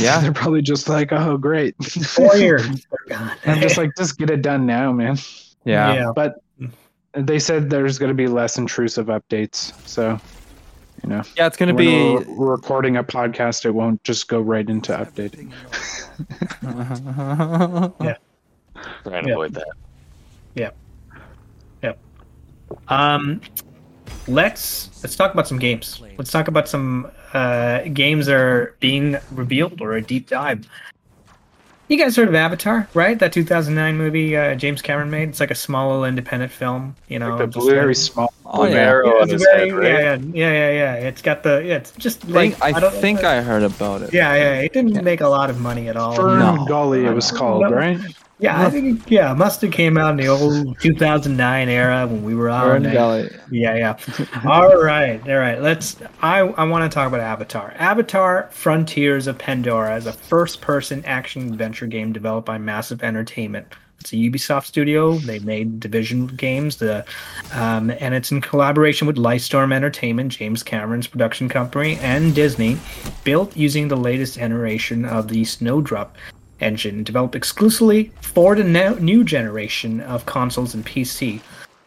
Yeah. 0.00 0.20
they're 0.20 0.32
probably 0.32 0.62
just 0.62 0.88
like, 0.88 1.12
oh 1.12 1.36
great. 1.36 1.74
Four 1.84 2.36
years. 2.36 2.66
I'm 3.46 3.60
just 3.60 3.76
like, 3.76 3.90
just 3.96 4.18
get 4.18 4.28
it 4.30 4.42
done 4.42 4.66
now, 4.66 4.90
man. 4.92 5.18
Yeah. 5.64 5.92
yeah. 5.94 6.12
But 6.14 6.34
they 7.14 7.38
said 7.38 7.68
there's 7.70 7.98
going 7.98 8.10
to 8.10 8.14
be 8.14 8.26
less 8.28 8.58
intrusive 8.58 9.06
updates, 9.06 9.72
so 9.88 10.20
you 11.02 11.08
know. 11.10 11.22
Yeah, 11.36 11.46
it's 11.46 11.56
gonna 11.56 11.74
when 11.74 11.84
be. 11.84 12.14
we're, 12.14 12.34
we're 12.34 12.50
recording 12.52 12.96
a 12.96 13.04
podcast, 13.04 13.64
it 13.64 13.70
won't 13.70 14.02
just 14.04 14.28
go 14.28 14.40
right 14.40 14.68
into 14.68 14.92
updating. 14.92 15.52
Yeah. 18.00 18.16
Trying 19.04 19.22
to 19.24 19.28
Yeah. 19.28 19.32
avoid 19.34 19.54
that. 19.54 19.68
Yeah, 20.54 20.70
yeah. 21.82 21.92
Um, 22.88 23.40
let's 24.26 24.90
let's 25.02 25.16
talk 25.16 25.32
about 25.32 25.46
some 25.48 25.58
games. 25.58 26.00
Let's 26.16 26.30
talk 26.30 26.48
about 26.48 26.68
some 26.68 27.10
uh, 27.32 27.82
games 27.92 28.26
that 28.26 28.36
are 28.36 28.76
being 28.80 29.16
revealed 29.32 29.80
or 29.80 29.92
a 29.92 30.02
deep 30.02 30.28
dive. 30.28 30.66
You 31.88 31.96
guys 31.96 32.16
heard 32.16 32.28
of 32.28 32.34
Avatar, 32.34 32.86
right? 32.92 33.18
That 33.18 33.32
2009 33.32 33.96
movie 33.96 34.36
uh, 34.36 34.54
James 34.56 34.82
Cameron 34.82 35.10
made. 35.10 35.30
It's 35.30 35.40
like 35.40 35.50
a 35.50 35.54
small 35.54 35.88
little 35.88 36.04
independent 36.04 36.52
film. 36.52 36.94
You 37.08 37.18
know, 37.18 37.38
the 37.38 37.46
blue- 37.46 37.70
Very 37.70 37.94
small. 37.94 38.30
oh 38.44 38.66
yeah. 38.66 38.74
Arrow 38.76 39.06
Yeah, 39.14 39.22
on 39.22 39.28
his 39.30 39.42
very- 39.42 39.70
head, 39.70 39.72
right? 39.78 39.90
yeah, 39.90 40.14
yeah, 40.16 40.52
yeah, 40.52 40.52
yeah, 40.52 40.70
yeah. 41.00 41.08
It's 41.08 41.22
got 41.22 41.42
the 41.42 41.62
yeah. 41.64 41.76
It's 41.76 41.92
just 41.92 42.26
I 42.26 42.28
like 42.28 42.52
think 42.56 42.76
I, 42.76 42.80
don't 42.80 42.94
think 42.94 43.24
I 43.24 43.40
heard 43.40 43.62
about 43.62 44.02
it. 44.02 44.12
Yeah, 44.12 44.34
yeah. 44.34 44.60
It 44.60 44.74
didn't 44.74 44.96
Yeah. 44.96 45.00
make 45.00 45.22
a 45.22 45.28
lot 45.28 45.48
of 45.48 45.60
money 45.60 45.88
at 45.88 45.96
all. 45.96 46.14
Fern 46.14 46.38
No. 46.40 46.66
Gully, 46.66 47.06
it 47.06 47.12
was 47.14 47.32
called, 47.32 47.62
No. 47.62 47.70
right? 47.70 47.98
Yeah, 48.40 48.66
I 48.66 48.70
think 48.70 49.10
yeah, 49.10 49.34
must 49.34 49.60
have 49.62 49.72
came 49.72 49.98
out 49.98 50.12
in 50.12 50.16
the 50.16 50.28
old 50.28 50.78
2009 50.78 51.68
era 51.68 52.06
when 52.06 52.22
we 52.22 52.36
were 52.36 52.48
on. 52.48 52.84
Yeah, 53.50 53.74
yeah. 53.74 53.98
all 54.48 54.76
right, 54.76 55.20
all 55.28 55.38
right. 55.38 55.60
Let's. 55.60 55.96
I 56.22 56.40
I 56.40 56.64
want 56.64 56.90
to 56.90 56.94
talk 56.94 57.08
about 57.08 57.20
Avatar. 57.20 57.74
Avatar: 57.78 58.48
Frontiers 58.52 59.26
of 59.26 59.38
Pandora 59.38 59.96
is 59.96 60.06
a 60.06 60.12
first-person 60.12 61.04
action 61.04 61.48
adventure 61.48 61.88
game 61.88 62.12
developed 62.12 62.46
by 62.46 62.58
Massive 62.58 63.02
Entertainment. 63.02 63.66
It's 64.00 64.12
a 64.12 64.16
Ubisoft 64.16 64.66
studio. 64.66 65.14
They 65.14 65.40
made 65.40 65.80
Division 65.80 66.28
games, 66.28 66.76
the, 66.76 67.04
um, 67.52 67.90
and 67.98 68.14
it's 68.14 68.30
in 68.30 68.40
collaboration 68.40 69.08
with 69.08 69.16
Lightstorm 69.16 69.72
Entertainment, 69.72 70.30
James 70.30 70.62
Cameron's 70.62 71.08
production 71.08 71.48
company, 71.48 71.96
and 71.96 72.32
Disney. 72.32 72.78
Built 73.24 73.56
using 73.56 73.88
the 73.88 73.96
latest 73.96 74.38
iteration 74.38 75.04
of 75.04 75.26
the 75.26 75.44
Snowdrop 75.44 76.16
engine, 76.60 77.04
developed 77.04 77.34
exclusively 77.34 78.10
for 78.20 78.54
the 78.54 78.64
new 79.00 79.24
generation 79.24 80.00
of 80.00 80.26
consoles 80.26 80.74
and 80.74 80.84
PC. 80.84 81.40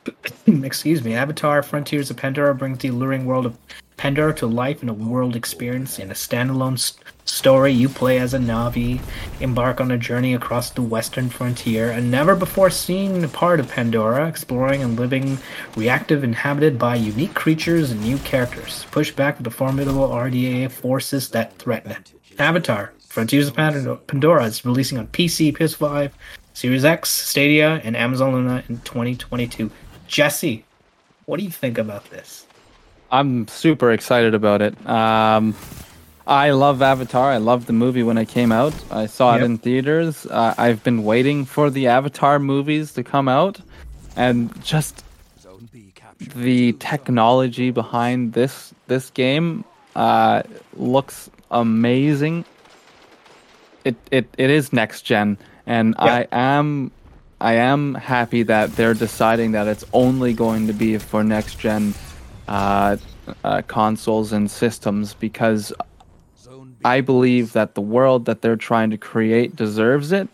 Excuse 0.48 1.04
me. 1.04 1.14
Avatar: 1.14 1.62
Frontiers 1.62 2.10
of 2.10 2.18
Pandora 2.18 2.56
brings 2.56 2.80
the 2.80 2.88
alluring 2.88 3.26
world 3.26 3.46
of 3.46 3.58
Pandora 3.98 4.34
to 4.34 4.48
life 4.48 4.82
in 4.82 4.90
a 4.90 4.94
world 4.94 5.36
experience 5.36 6.00
in 6.00 6.10
a 6.10 6.16
standalone 6.16 6.74
s- 6.74 6.98
story. 7.26 7.72
You 7.72 7.88
play 7.88 8.18
as 8.18 8.34
a 8.34 8.40
Navi, 8.40 9.00
embark 9.40 9.80
on 9.80 9.92
a 9.92 9.98
journey 10.00 10.34
across 10.34 10.72
the 10.72 10.82
western 10.82 11.30
frontier, 11.30 11.92
a 11.92 12.02
never 12.02 12.36
before 12.36 12.72
seen 12.72 13.30
part 13.30 13.60
of 13.60 13.70
Pandora, 13.70 14.28
exploring 14.28 14.82
and 14.82 15.00
living 15.00 15.38
reactive, 15.76 16.24
inhabited 16.24 16.80
by 16.80 16.96
unique 16.96 17.36
creatures 17.36 17.92
and 17.92 18.02
new 18.02 18.18
characters. 18.20 18.88
Push 18.90 19.12
back 19.12 19.38
the 19.38 19.52
formidable 19.52 20.10
RDA 20.10 20.72
forces 20.72 21.30
that 21.30 21.56
threaten 21.60 21.92
it. 21.92 22.12
Avatar: 22.40 22.94
Frontiers 23.12 23.50
of 23.50 23.56
Pand- 23.56 24.08
Pandora 24.08 24.46
is 24.46 24.64
releasing 24.64 24.98
on 24.98 25.06
PC, 25.08 25.52
PS5, 25.54 26.12
Series 26.54 26.86
X, 26.86 27.10
Stadia, 27.10 27.82
and 27.84 27.98
Amazon 27.98 28.32
Luna 28.32 28.64
in 28.70 28.78
2022. 28.86 29.70
Jesse, 30.08 30.64
What 31.26 31.38
do 31.38 31.44
you 31.44 31.52
think 31.52 31.78
about 31.78 32.10
this? 32.10 32.46
I'm 33.12 33.48
super 33.50 33.92
excited 33.92 34.34
about 34.34 34.62
it. 34.62 34.74
Um, 34.88 35.54
I 36.26 36.52
love 36.52 36.82
Avatar. 36.82 37.32
I 37.32 37.38
loved 37.38 37.68
the 37.68 37.74
movie 37.74 38.02
when 38.04 38.18
it 38.18 38.30
came 38.30 38.52
out. 38.54 38.74
I 38.90 39.08
saw 39.08 39.34
Yep. 39.34 39.42
it 39.42 39.46
in 39.46 39.58
theaters. 39.58 40.26
Uh, 40.26 40.56
I've 40.58 40.82
been 40.84 41.04
waiting 41.04 41.44
for 41.44 41.70
the 41.70 41.88
Avatar 41.88 42.40
movies 42.40 42.94
to 42.94 43.04
come 43.04 43.28
out, 43.28 43.60
and 44.16 44.50
just 44.64 45.04
the 46.36 46.72
technology 46.74 47.72
behind 47.72 48.34
this 48.34 48.74
this 48.88 49.10
game 49.10 49.66
uh, 49.98 50.44
looks 50.78 51.30
amazing. 51.52 52.46
It, 53.84 53.96
it 54.12 54.28
it 54.38 54.50
is 54.50 54.72
next 54.72 55.02
gen, 55.04 55.38
and 55.66 55.96
I 55.98 56.28
am 56.32 56.92
I 57.40 57.54
am 57.54 57.96
happy 57.96 58.44
that 58.44 58.76
they're 58.76 58.94
deciding 58.94 59.54
that 59.54 59.68
it's 59.68 59.86
only 59.94 60.34
going 60.34 60.68
to 60.68 60.74
be 60.74 60.98
for 61.00 61.24
next 61.24 61.58
gen 61.60 61.94
uh, 62.48 62.98
uh, 63.44 63.62
consoles 63.68 64.32
and 64.32 64.50
systems 64.50 65.16
because 65.16 65.74
I 66.86 67.02
believe 67.02 67.54
that 67.54 67.76
the 67.76 67.82
world 67.82 68.26
that 68.26 68.42
they're 68.42 68.56
trying 68.56 68.92
to 68.92 68.98
create 68.98 69.56
deserves 69.56 70.12
it, 70.12 70.28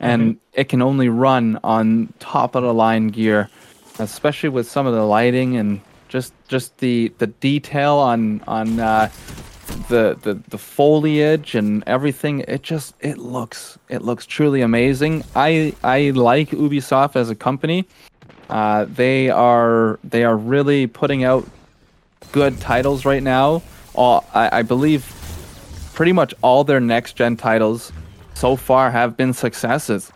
and 0.00 0.38
it 0.52 0.68
can 0.68 0.82
only 0.82 1.08
run 1.08 1.58
on 1.64 2.12
top 2.18 2.54
of 2.54 2.62
the 2.62 2.74
line 2.74 3.08
gear, 3.08 3.48
especially 3.98 4.50
with 4.50 4.70
some 4.70 4.86
of 4.86 4.94
the 4.94 5.04
lighting 5.04 5.56
and 5.56 5.80
just 6.08 6.32
just 6.48 6.78
the 6.78 7.12
the 7.18 7.26
detail 7.26 7.96
on 7.96 8.40
on 8.46 8.80
uh, 8.80 9.10
the, 9.88 10.18
the 10.22 10.34
the 10.48 10.58
foliage 10.58 11.54
and 11.54 11.82
everything. 11.86 12.40
It 12.40 12.62
just 12.62 12.94
it 13.00 13.18
looks 13.18 13.78
it 13.88 14.02
looks 14.02 14.26
truly 14.26 14.62
amazing. 14.62 15.24
I 15.34 15.74
I 15.82 16.10
like 16.10 16.50
Ubisoft 16.50 17.16
as 17.16 17.30
a 17.30 17.34
company. 17.34 17.86
Uh, 18.48 18.86
they 18.88 19.30
are 19.30 19.98
they 20.04 20.24
are 20.24 20.36
really 20.36 20.86
putting 20.86 21.24
out 21.24 21.46
good 22.32 22.60
titles 22.60 23.04
right 23.04 23.22
now. 23.22 23.62
All 23.94 24.24
I, 24.34 24.58
I 24.58 24.62
believe 24.62 25.04
pretty 25.94 26.12
much 26.12 26.34
all 26.42 26.64
their 26.64 26.80
next 26.80 27.14
gen 27.14 27.36
titles 27.36 27.92
so 28.34 28.56
far 28.56 28.90
have 28.90 29.16
been 29.16 29.32
successes. 29.32 30.12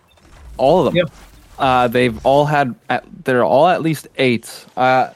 All 0.57 0.81
of 0.81 0.87
them. 0.87 0.97
Yep. 0.97 1.11
Uh, 1.59 1.89
they've 1.89 2.25
all 2.25 2.47
had 2.47 2.75
at, 2.89 3.05
they're 3.25 3.45
all 3.45 3.69
at 3.69 3.83
least 3.83 4.09
eight. 4.17 4.67
Uh, 4.77 5.11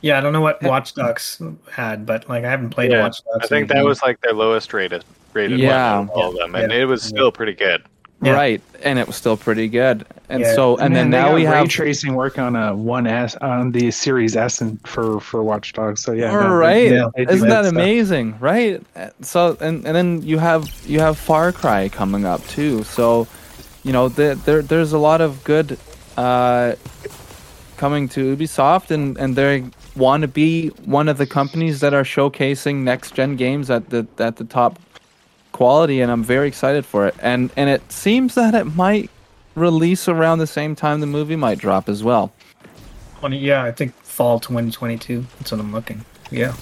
Yeah, 0.00 0.18
I 0.18 0.20
don't 0.20 0.32
know 0.32 0.40
what 0.40 0.62
Watch 0.62 0.94
Dogs 0.94 1.40
had, 1.70 2.06
but 2.06 2.28
like 2.28 2.44
I 2.44 2.50
haven't 2.50 2.70
played 2.70 2.90
Yeah, 2.92 3.02
Watch 3.02 3.18
Dogs. 3.24 3.44
I 3.44 3.46
think 3.48 3.68
that 3.68 3.84
was 3.84 4.00
like 4.02 4.20
their 4.20 4.32
lowest 4.32 4.72
rated 4.72 5.04
rated 5.34 5.58
Yeah. 5.58 5.96
one 5.98 6.04
of 6.04 6.10
all 6.10 6.30
of 6.30 6.36
them, 6.36 6.54
and 6.54 6.70
Yeah. 6.72 6.78
it 6.78 6.84
was 6.84 7.02
still 7.02 7.32
pretty 7.32 7.54
good. 7.54 7.82
Yeah. 8.20 8.32
right, 8.32 8.60
and 8.82 8.98
it 8.98 9.06
was 9.06 9.14
still 9.14 9.36
pretty 9.36 9.68
good. 9.68 10.04
And 10.28 10.40
Yeah. 10.40 10.54
so 10.56 10.76
and 10.78 10.94
then 10.94 11.08
Man, 11.08 11.10
they 11.10 11.16
now 11.18 11.26
got 11.28 11.34
we 11.36 11.46
ray 11.46 11.56
have 11.56 11.68
tracing 11.68 12.14
work 12.16 12.36
on 12.36 12.56
a 12.56 12.74
one 12.74 13.06
S 13.06 13.36
on 13.36 13.70
the 13.70 13.92
Series 13.92 14.36
S 14.36 14.60
and 14.60 14.76
for 14.84 15.20
for 15.20 15.42
Watch 15.44 15.72
Dogs. 15.72 16.00
So 16.02 16.10
yeah, 16.12 16.30
All 16.32 16.40
no, 16.42 16.48
they- 16.48 16.54
right, 16.56 16.90
yeah, 16.90 17.06
isn't 17.16 17.48
that 17.48 17.64
stuff. 17.66 17.72
amazing? 17.72 18.34
Right. 18.40 18.82
So 19.22 19.56
and 19.60 19.84
and 19.86 19.94
then 19.94 20.22
you 20.22 20.38
have 20.38 20.68
you 20.84 20.98
have 20.98 21.16
Far 21.16 21.52
Cry 21.52 21.88
coming 21.88 22.24
up 22.24 22.44
too. 22.48 22.82
So 22.82 23.28
you 23.84 23.92
know 23.92 24.08
there 24.08 24.34
there 24.34 24.62
there's 24.62 24.92
a 24.92 24.98
lot 24.98 25.20
of 25.20 25.44
good 25.44 25.78
uh, 26.16 26.72
coming 27.76 28.08
to 28.08 28.36
Ubisoft, 28.36 28.90
and 28.90 29.16
and 29.18 29.36
they 29.36 29.62
want 29.98 30.22
to 30.22 30.28
be 30.28 30.68
one 30.84 31.08
of 31.08 31.18
the 31.18 31.26
companies 31.26 31.80
that 31.80 31.92
are 31.92 32.04
showcasing 32.04 32.76
next 32.76 33.14
gen 33.14 33.36
games 33.36 33.70
at 33.70 33.90
the 33.90 34.06
at 34.18 34.36
the 34.36 34.44
top 34.44 34.78
quality, 35.52 36.00
and 36.00 36.10
I'm 36.10 36.22
very 36.24 36.48
excited 36.48 36.86
for 36.86 37.06
it. 37.06 37.14
And 37.20 37.50
and 37.56 37.68
it 37.68 37.90
seems 37.92 38.34
that 38.36 38.54
it 38.54 38.64
might 38.76 39.10
release 39.54 40.08
around 40.08 40.38
the 40.38 40.46
same 40.46 40.74
time 40.76 41.00
the 41.00 41.06
movie 41.06 41.36
might 41.36 41.58
drop 41.58 41.88
as 41.88 42.02
well. 42.04 42.32
20, 43.20 43.36
yeah, 43.38 43.64
I 43.64 43.72
think 43.72 43.92
fall 43.96 44.38
2022. 44.38 45.26
That's 45.38 45.50
what 45.50 45.60
I'm 45.60 45.72
looking. 45.72 46.04
Yeah. 46.30 46.54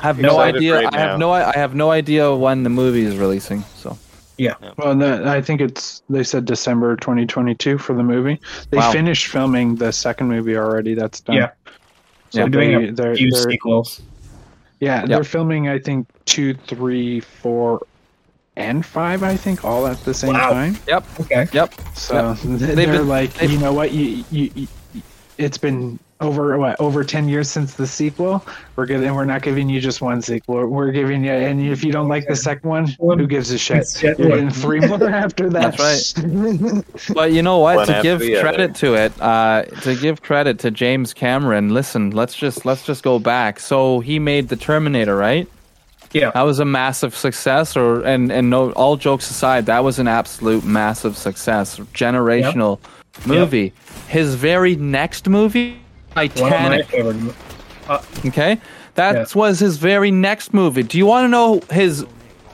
I 0.00 0.04
have 0.04 0.20
no 0.20 0.38
idea. 0.38 0.74
right 0.74 0.94
I 0.94 0.98
have 0.98 1.18
no. 1.18 1.32
I 1.32 1.52
have 1.56 1.74
no 1.74 1.90
idea 1.90 2.32
when 2.34 2.62
the 2.62 2.70
movie 2.70 3.02
is 3.02 3.16
releasing. 3.16 3.62
So 3.74 3.98
Yeah. 4.36 4.54
Well, 4.76 4.94
no, 4.94 5.24
I 5.26 5.42
think 5.42 5.60
it's 5.60 6.02
they 6.08 6.22
said 6.22 6.44
December 6.44 6.94
2022 6.96 7.78
for 7.78 7.94
the 7.94 8.04
movie. 8.04 8.40
They 8.70 8.78
Wow. 8.78 8.92
finished 8.92 9.26
filming 9.26 9.74
the 9.74 9.90
second 9.92 10.28
movie 10.28 10.56
already. 10.56 10.94
That's 10.94 11.20
done. 11.20 11.36
Yeah. 11.36 11.50
So 12.30 12.40
They're 12.40 12.48
doing 12.48 12.70
they, 12.78 12.88
a 12.88 12.92
they're, 12.92 13.16
few 13.16 13.30
they're- 13.30 13.50
sequels. 13.50 14.02
yeah, 14.80 15.00
Yeah. 15.00 15.06
they're 15.06 15.24
filming. 15.24 15.68
I 15.68 15.78
think 15.78 16.06
two, 16.26 16.54
three, 16.54 17.20
four, 17.20 17.80
and 18.56 18.84
five. 18.84 19.22
I 19.22 19.36
think 19.36 19.64
all 19.64 19.86
at 19.86 20.02
the 20.04 20.12
same 20.12 20.34
Wow. 20.34 20.50
time. 20.50 20.76
yep, 20.86 21.04
Okay. 21.20 21.46
yep. 21.52 21.72
So 21.94 22.34
they're 22.44 22.74
been- 22.76 23.08
like, 23.08 23.32
they've- 23.34 23.50
you 23.50 23.58
know 23.58 23.72
what? 23.72 23.92
You, 23.92 24.24
you, 24.30 24.50
you, 24.54 24.68
it's 25.38 25.58
been 25.58 25.98
over 26.20 26.58
what 26.58 26.78
over 26.80 27.04
ten 27.04 27.28
years 27.28 27.48
since 27.48 27.74
the 27.74 27.86
sequel. 27.86 28.44
We're 28.76 28.86
good, 28.86 29.02
and 29.02 29.14
we're 29.14 29.24
not 29.24 29.42
giving 29.42 29.68
you 29.68 29.80
just 29.80 30.02
one 30.02 30.20
sequel. 30.20 30.56
We're, 30.56 30.66
we're 30.66 30.92
giving 30.92 31.24
you, 31.24 31.30
and 31.30 31.60
if 31.64 31.84
you 31.84 31.92
don't 31.92 32.08
like 32.08 32.26
the 32.26 32.36
second 32.36 32.68
one, 32.68 32.88
One- 32.98 33.18
who 33.18 33.26
gives 33.26 33.50
a 33.50 33.58
shit? 33.58 33.86
Shit, 33.88 34.18
You're 34.18 34.28
yeah. 34.28 34.34
getting 34.34 34.50
three 34.50 34.80
more 34.80 35.08
after 35.08 35.48
that. 35.50 35.76
That's 35.76 36.16
right. 36.18 36.84
But 37.14 37.32
you 37.32 37.42
know 37.42 37.58
what? 37.58 37.76
One 37.76 37.86
to 37.86 38.00
give 38.02 38.18
the 38.18 38.36
other. 38.36 38.42
credit 38.42 38.74
to 38.76 38.94
it, 38.94 39.12
uh, 39.20 39.62
to 39.82 39.94
give 39.96 40.22
credit 40.22 40.58
to 40.60 40.70
James 40.70 41.14
Cameron. 41.14 41.72
Listen, 41.72 42.10
let's 42.10 42.34
just 42.34 42.64
let's 42.64 42.84
just 42.84 43.02
go 43.02 43.18
back. 43.18 43.60
So 43.60 44.00
he 44.00 44.18
made 44.18 44.48
the 44.48 44.56
Terminator, 44.56 45.16
right? 45.16 45.48
Yeah. 46.12 46.30
That 46.32 46.42
was 46.42 46.58
a 46.58 46.64
massive 46.64 47.14
success. 47.14 47.76
Or 47.76 48.02
and 48.02 48.32
and 48.32 48.50
no, 48.50 48.72
all 48.72 48.96
jokes 48.96 49.30
aside, 49.30 49.66
that 49.66 49.84
was 49.84 49.98
an 49.98 50.08
absolute 50.08 50.64
massive 50.64 51.16
success, 51.16 51.78
generational 51.94 52.80
movie. 53.26 53.72
His 54.08 54.34
very 54.34 54.76
next 54.76 55.28
movie, 55.28 55.78
One 56.14 56.26
of 56.26 56.36
my 56.36 56.48
Titanic. 56.48 56.86
favorite. 56.86 57.34
Uh, 57.88 58.02
okay, 58.26 58.60
that 58.94 59.34
was 59.34 59.58
his 59.60 59.76
very 59.76 60.10
next 60.10 60.52
movie. 60.54 60.82
Do 60.82 60.98
you 60.98 61.06
want 61.06 61.24
to 61.24 61.28
know 61.28 61.60
his 61.70 62.04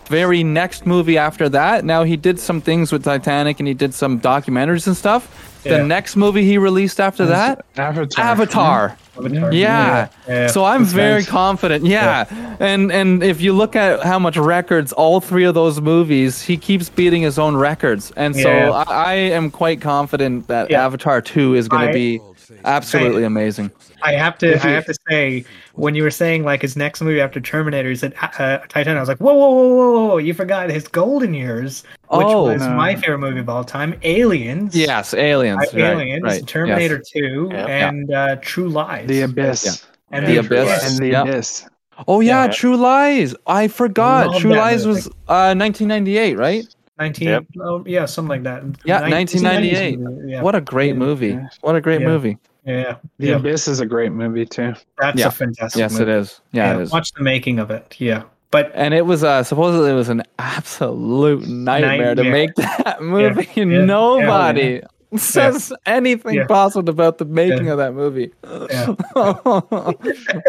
very 0.08 0.44
next 0.44 0.86
movie 0.86 1.18
after 1.18 1.48
that? 1.48 1.84
Now 1.84 2.04
he 2.04 2.16
did 2.16 2.38
some 2.38 2.60
things 2.60 2.92
with 2.92 3.04
Titanic 3.04 3.58
and 3.60 3.66
he 3.66 3.74
did 3.74 3.94
some 3.94 4.20
documentaries 4.20 4.86
and 4.86 4.96
stuff. 4.96 5.52
Yeah. 5.64 5.78
The 5.78 5.84
next 5.84 6.16
movie 6.16 6.44
he 6.44 6.58
released 6.58 7.00
after 7.00 7.26
that, 7.26 7.64
Avatar. 7.76 8.24
Avatar. 8.24 8.96
Avatar. 9.16 9.52
Yeah. 9.52 10.08
Yeah. 10.28 10.46
So 10.48 10.64
I'm 10.64 10.82
That's 10.82 10.92
very 10.92 11.20
nice. 11.20 11.28
confident. 11.28 11.86
Yeah. 11.86 12.56
And 12.60 12.90
and 12.92 13.22
if 13.22 13.40
you 13.40 13.52
look 13.52 13.76
at 13.76 14.02
how 14.02 14.18
much 14.18 14.36
records 14.36 14.92
all 14.92 15.20
three 15.20 15.44
of 15.44 15.54
those 15.54 15.80
movies, 15.80 16.42
he 16.42 16.56
keeps 16.56 16.88
beating 16.90 17.22
his 17.22 17.38
own 17.38 17.56
records. 17.56 18.12
And 18.16 18.34
so 18.34 18.48
Yeah. 18.48 18.70
I, 18.70 18.82
I 19.04 19.14
am 19.14 19.50
quite 19.50 19.80
confident 19.80 20.48
that 20.48 20.70
Yeah. 20.70 20.84
Avatar 20.84 21.20
2 21.20 21.54
is 21.54 21.68
going 21.68 21.86
to 21.86 21.92
be 21.92 22.20
absolutely 22.64 23.24
amazing. 23.24 23.70
I 24.02 24.12
have 24.12 24.36
to. 24.38 24.54
I 24.54 24.70
have 24.70 24.84
to 24.86 24.94
say, 25.08 25.44
when 25.74 25.94
you 25.94 26.02
were 26.02 26.10
saying 26.10 26.44
like 26.44 26.62
his 26.62 26.76
next 26.76 27.00
movie 27.00 27.20
after 27.20 27.40
Terminator, 27.40 27.88
he 27.88 27.96
said 27.96 28.14
uh, 28.20 28.58
Titanic. 28.68 28.96
I 28.96 29.00
was 29.00 29.08
like, 29.08 29.18
whoa, 29.18 29.34
whoa, 29.34 29.50
whoa, 29.50 29.68
whoa, 29.76 30.06
whoa! 30.08 30.16
You 30.18 30.34
forgot 30.34 30.70
his 30.70 30.86
golden 30.88 31.34
years, 31.34 31.82
which 32.10 32.26
Oh. 32.26 32.44
was 32.44 32.60
No. 32.62 32.74
my 32.74 32.96
favorite 32.96 33.18
movie 33.18 33.40
of 33.40 33.48
all 33.48 33.64
time, 33.64 33.94
Aliens. 34.02 34.74
Yes, 34.76 35.14
aliens. 35.14 35.58
Uh, 35.58 35.76
right, 35.76 35.84
Aliens, 35.92 36.22
right, 36.22 36.46
Terminator 36.46 36.96
yes. 36.96 37.10
Two, 37.10 37.48
Yeah. 37.52 37.66
and 37.88 38.12
uh, 38.12 38.36
True 38.42 38.68
Lies. 38.68 39.08
The 39.08 39.22
Abyss. 39.22 39.64
Yeah. 40.10 40.16
and 40.18 40.26
The 40.26 40.32
the, 40.32 40.38
Abyss. 40.40 40.90
And 40.90 40.98
the 40.98 41.08
Yeah. 41.08 41.22
Abyss. 41.22 41.68
Oh 42.08 42.20
yeah, 42.20 42.44
Yeah. 42.46 42.50
True 42.52 42.76
Lies. 42.76 43.34
I 43.46 43.68
forgot. 43.68 44.28
Love 44.32 44.40
True 44.40 44.54
Lies 44.54 44.84
movie. 44.84 44.96
was 44.96 45.06
uh 45.28 45.54
1998, 45.54 46.36
right? 46.36 46.64
19, 46.98 47.28
Yep. 47.28 47.44
oh, 47.60 47.82
yeah, 47.86 48.04
something 48.06 48.28
like 48.28 48.42
that. 48.44 48.62
Yeah, 48.84 49.00
1998. 49.08 49.98
1998. 49.98 50.30
Yeah, 50.30 50.42
What 50.42 50.54
a 50.54 50.60
great 50.60 50.96
movie. 50.96 51.28
Yeah. 51.30 51.48
What 51.60 51.74
a 51.76 51.80
great 51.80 52.00
Yeah. 52.00 52.06
movie. 52.06 52.38
yeah, 52.64 52.96
The 53.18 53.26
yeah. 53.28 53.36
Abyss 53.36 53.66
is 53.68 53.80
a 53.80 53.86
great 53.86 54.12
movie 54.12 54.46
too. 54.46 54.74
That's 54.98 55.18
Yeah. 55.18 55.26
a 55.28 55.30
fantastic. 55.30 55.78
Yes, 55.78 55.92
movie. 55.98 56.02
it 56.04 56.08
is. 56.18 56.40
Yeah, 56.52 56.76
it 56.76 56.82
is. 56.82 56.92
Watch 56.92 57.12
the 57.12 57.22
making 57.22 57.58
of 57.58 57.70
it. 57.70 57.96
Yeah, 57.98 58.22
but 58.50 58.70
And 58.74 58.94
it 58.94 59.06
was 59.06 59.24
uh 59.24 59.42
supposedly 59.42 59.90
it 59.90 59.94
was 59.94 60.08
an 60.08 60.22
absolute 60.38 61.46
nightmare, 61.48 62.14
to 62.14 62.24
make 62.24 62.54
that 62.54 63.02
movie. 63.02 63.48
yeah, 63.54 63.64
Nobody 63.64 64.80
says 65.16 65.72
anything 65.86 66.34
Yeah. 66.34 66.46
positive 66.46 66.94
about 66.94 67.18
the 67.18 67.24
making 67.24 67.66
Yeah. 67.66 67.72
of 67.72 67.78
that 67.78 67.94
movie. 67.94 68.32
yeah, 68.70 68.94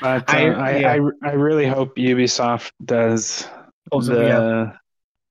But 0.00 0.28
uh, 0.28 0.36
I- 0.36 0.48
I, 0.48 0.76
yeah. 0.76 0.92
I, 0.92 1.28
I 1.28 1.32
really 1.32 1.66
hope 1.68 1.94
Ubisoft 1.96 2.72
does 2.84 3.46
Also, 3.92 4.14
the 4.14 4.26
yeah. 4.26 4.72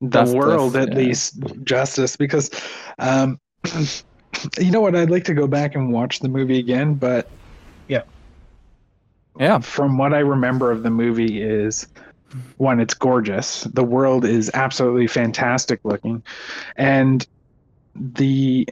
The 0.03 0.19
Justice, 0.19 0.35
world 0.35 0.75
at 0.75 0.89
yeah. 0.89 0.95
least 0.95 1.39
justice 1.63 2.15
because 2.15 2.51
um 2.99 3.39
you 4.59 4.69
know 4.69 4.81
what 4.81 4.95
I'd 4.95 5.09
like 5.09 5.23
to 5.25 5.33
go 5.33 5.47
back 5.47 5.75
and 5.75 5.93
watch 5.93 6.19
the 6.19 6.29
movie 6.29 6.59
again 6.59 6.95
but 6.95 7.29
yeah. 7.87 8.03
Yeah, 9.39 9.59
from 9.59 9.97
what 9.97 10.13
I 10.13 10.19
remember 10.19 10.71
of 10.71 10.83
the 10.83 10.91
movie 10.91 11.41
is 11.41 11.87
one, 12.57 12.79
it's 12.79 12.93
gorgeous. 12.93 13.63
The 13.63 13.83
world 13.83 14.25
is 14.25 14.51
absolutely 14.53 15.07
fantastic 15.07 15.79
looking, 15.83 16.23
and 16.75 17.25
the 17.95 18.67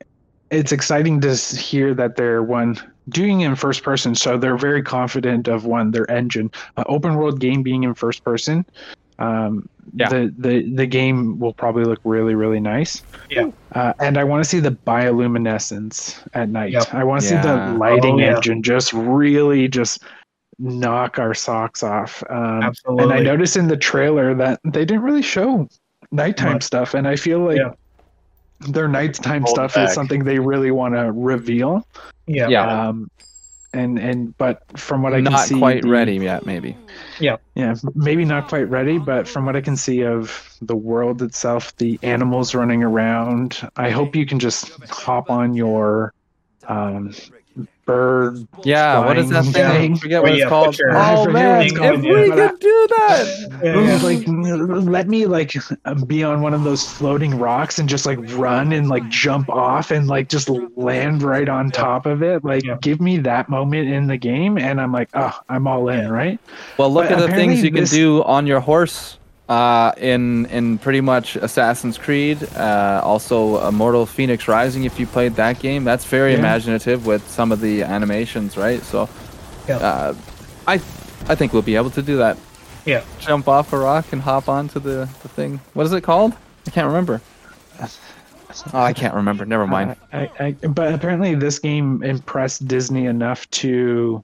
it's 0.51 0.71
exciting 0.71 1.21
to 1.21 1.36
hear 1.36 1.93
that 1.93 2.15
they're 2.15 2.43
one 2.43 2.77
doing 3.09 3.41
it 3.41 3.47
in 3.47 3.55
first 3.55 3.84
person. 3.84 4.15
So 4.15 4.38
they're 4.38 4.57
very 4.57 4.84
confident 4.84 5.47
of 5.47 5.65
one 5.65 5.91
their 5.91 6.09
engine, 6.11 6.51
uh, 6.77 6.84
open 6.88 7.15
world 7.15 7.39
game 7.39 7.63
being 7.63 7.84
in 7.84 7.93
first 7.93 8.23
person. 8.23 8.65
Um, 9.22 9.67
Yeah. 9.93 10.09
the, 10.09 10.34
the 10.38 10.55
the 10.74 10.86
game 10.86 11.38
will 11.39 11.53
probably 11.53 11.84
look 11.84 11.99
really 12.05 12.36
really 12.36 12.59
nice. 12.59 13.03
Yeah. 13.30 13.51
Uh, 13.74 13.93
and 13.99 14.17
I 14.17 14.24
want 14.24 14.43
to 14.43 14.49
see 14.49 14.59
the 14.61 14.72
bioluminescence 14.72 16.19
at 16.34 16.49
night. 16.49 16.72
Yep. 16.72 16.93
I 16.93 17.03
want 17.03 17.22
to 17.22 17.28
see 17.28 17.36
the 17.36 17.76
lighting 17.78 18.15
Oh, 18.15 18.19
yeah. 18.19 18.36
engine 18.38 18.63
just 18.63 18.93
really 18.93 19.67
just 19.67 20.03
knock 20.59 21.19
our 21.19 21.34
socks 21.34 21.84
off. 21.84 22.24
Um, 22.30 22.63
Absolutely. 22.63 23.03
and 23.03 23.13
I 23.13 23.19
noticed 23.22 23.57
in 23.57 23.67
the 23.67 23.78
trailer 23.78 24.34
that 24.36 24.59
they 24.63 24.86
didn't 24.86 25.01
really 25.03 25.24
show 25.24 25.67
nighttime 26.11 26.53
Much. 26.53 26.63
stuff, 26.63 26.93
and 26.93 27.07
I 27.07 27.15
feel 27.15 27.39
like 27.39 27.57
Yeah. 27.57 27.74
their 28.69 28.88
nighttime 28.88 29.41
Hold 29.43 29.55
stuff 29.55 29.74
back. 29.76 29.89
is 29.89 29.95
something 29.95 30.24
they 30.24 30.39
really 30.39 30.72
want 30.72 30.93
to 30.95 31.11
reveal. 31.11 31.86
yeah. 32.28 32.47
Yeah. 32.47 32.88
Um, 32.88 33.09
and 33.74 33.97
and 33.99 34.38
but 34.38 34.63
from 34.78 35.01
what 35.01 35.13
I 35.13 35.22
can 35.22 35.38
see 35.38 35.55
Not 35.55 35.59
quite 35.59 35.82
the- 35.84 35.89
ready 35.89 36.15
yet, 36.15 36.45
maybe. 36.45 36.76
Yeah, 37.19 37.38
yeah, 37.55 37.76
maybe 37.95 38.26
not 38.26 38.47
quite 38.47 38.69
ready, 38.69 38.97
but 38.97 39.28
from 39.28 39.45
what 39.45 39.55
I 39.55 39.61
can 39.61 39.78
see 39.78 40.03
of 40.03 40.57
the 40.61 40.76
world 40.76 41.22
itself, 41.22 41.76
the 41.78 41.99
animals 42.03 42.53
running 42.53 42.84
around, 42.84 43.67
I 43.78 43.89
hope 43.89 44.15
you 44.15 44.26
can 44.26 44.39
just 44.39 44.72
hop 44.89 45.30
on 45.30 45.53
your 45.53 46.13
um, 46.67 47.13
bird. 47.91 48.47
Yeah, 48.63 49.05
what 49.05 49.17
is 49.17 49.29
that 49.29 49.43
flying 49.45 49.53
thing? 49.53 49.93
I 49.93 49.97
forget 49.97 50.21
what 50.23 50.35
you 50.35 50.43
oh, 50.45 50.47
oh, 50.47 50.47
it's 50.47 50.49
called. 50.49 50.65
put 50.75 50.79
your- 50.79 50.91
Oh 50.97 51.23
forget 51.25 51.33
man, 51.33 51.61
if 51.65 51.75
called, 51.75 52.01
we 52.01 52.09
yeah, 52.09 52.35
but 52.35 52.49
could 52.51 52.59
do 52.59 52.87
that. 52.89 53.47
Yeah, 53.63 53.81
yeah. 53.81 54.01
Like, 54.01 54.23
let 54.87 55.07
me 55.07 55.25
like 55.25 55.53
be 56.07 56.23
on 56.23 56.41
one 56.41 56.53
of 56.53 56.63
those 56.63 56.87
floating 56.87 57.37
rocks 57.37 57.77
and 57.79 57.87
just 57.87 58.05
like 58.05 58.17
run 58.35 58.71
and 58.73 58.89
like 58.89 59.07
jump 59.09 59.49
off 59.49 59.91
and 59.91 60.07
like 60.07 60.29
just 60.29 60.49
land 60.75 61.21
right 61.23 61.47
on 61.47 61.69
top 61.69 62.05
of 62.05 62.23
it. 62.23 62.43
Like, 62.43 62.63
Yeah. 62.63 62.77
give 62.81 62.99
me 63.01 63.17
that 63.19 63.49
moment 63.49 63.89
in 63.89 64.07
the 64.07 64.17
game, 64.17 64.57
and 64.57 64.79
I'm 64.81 64.91
like, 64.91 65.09
oh, 65.13 65.37
I'm 65.49 65.67
all 65.67 65.89
in, 65.89 66.11
right? 66.11 66.39
Well, 66.77 66.91
look 66.91 67.09
But 67.09 67.19
at 67.19 67.27
the 67.29 67.35
things 67.35 67.63
you 67.63 67.71
can 67.71 67.81
this- 67.81 67.91
do 67.91 68.23
on 68.23 68.47
your 68.47 68.59
horse 68.59 69.17
uh, 69.52 69.91
in 69.97 70.45
in 70.47 70.78
pretty 70.78 71.02
much 71.02 71.36
Assassin's 71.36 71.97
Creed. 71.97 72.38
Uh, 72.56 73.02
also, 73.04 73.68
Immortal 73.68 74.06
Fenyx 74.06 74.47
Rising. 74.47 74.86
If 74.86 74.99
you 74.99 75.06
played 75.08 75.34
that 75.36 75.60
game, 75.60 75.84
that's 75.84 76.06
very 76.06 76.32
Yeah. 76.34 76.39
imaginative 76.39 77.06
with 77.06 77.28
some 77.30 77.52
of 77.52 77.60
the 77.60 77.84
animations, 77.84 78.56
right? 78.56 78.82
So, 78.84 79.10
Yeah. 79.68 79.78
uh, 79.78 80.14
I 80.68 80.76
I 81.32 81.36
think 81.36 81.52
we'll 81.54 81.62
be 81.74 81.76
able 81.76 81.91
to 81.91 82.02
do 82.02 82.18
that. 82.18 82.38
Yeah. 82.86 83.02
Jump 83.20 83.47
off 83.47 83.74
a 83.74 83.78
rock 83.78 84.06
and 84.14 84.22
hop 84.22 84.47
onto 84.49 84.80
the, 84.80 85.08
the 85.22 85.30
thing. 85.30 85.60
What 85.74 85.86
is 85.86 85.93
it 85.93 86.02
called? 86.02 86.34
I 86.68 86.72
can't 86.72 86.88
remember. 86.88 87.22
Oh, 88.74 88.80
I 88.80 88.93
can't 88.93 89.14
remember. 89.14 89.45
Never 89.45 89.68
mind. 89.68 89.95
I, 90.12 90.30
I, 90.39 90.52
but 90.68 90.93
apparently, 90.93 91.36
this 91.36 91.60
game 91.60 92.04
impressed 92.04 92.68
Disney 92.68 93.06
enough 93.06 93.49
to 93.62 94.24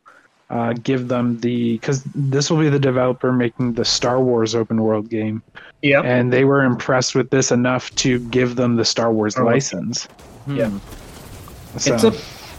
uh, 0.49 0.73
give 0.83 1.07
them 1.07 1.39
the 1.39 1.73
because 1.73 2.03
this 2.15 2.49
will 2.49 2.57
be 2.59 2.69
the 2.69 2.79
developer 2.79 3.31
making 3.31 3.73
the 3.73 3.83
Star 3.85 4.19
Wars 4.21 4.55
open 4.55 4.81
world 4.81 5.09
game, 5.09 5.41
Yeah. 5.81 6.01
and 6.01 6.31
they 6.31 6.45
were 6.45 6.63
impressed 6.63 7.15
with 7.15 7.29
this 7.29 7.51
enough 7.51 7.93
to 7.95 8.19
give 8.29 8.55
them 8.55 8.75
the 8.77 8.85
Star 8.85 9.11
Wars 9.11 9.33
Star 9.33 9.43
Wars. 9.45 9.53
license. 9.73 10.07
Yeah. 10.47 10.69
Hmm. 10.69 11.77
So, 11.77 11.95
It's 11.95 12.03
a 12.05 12.13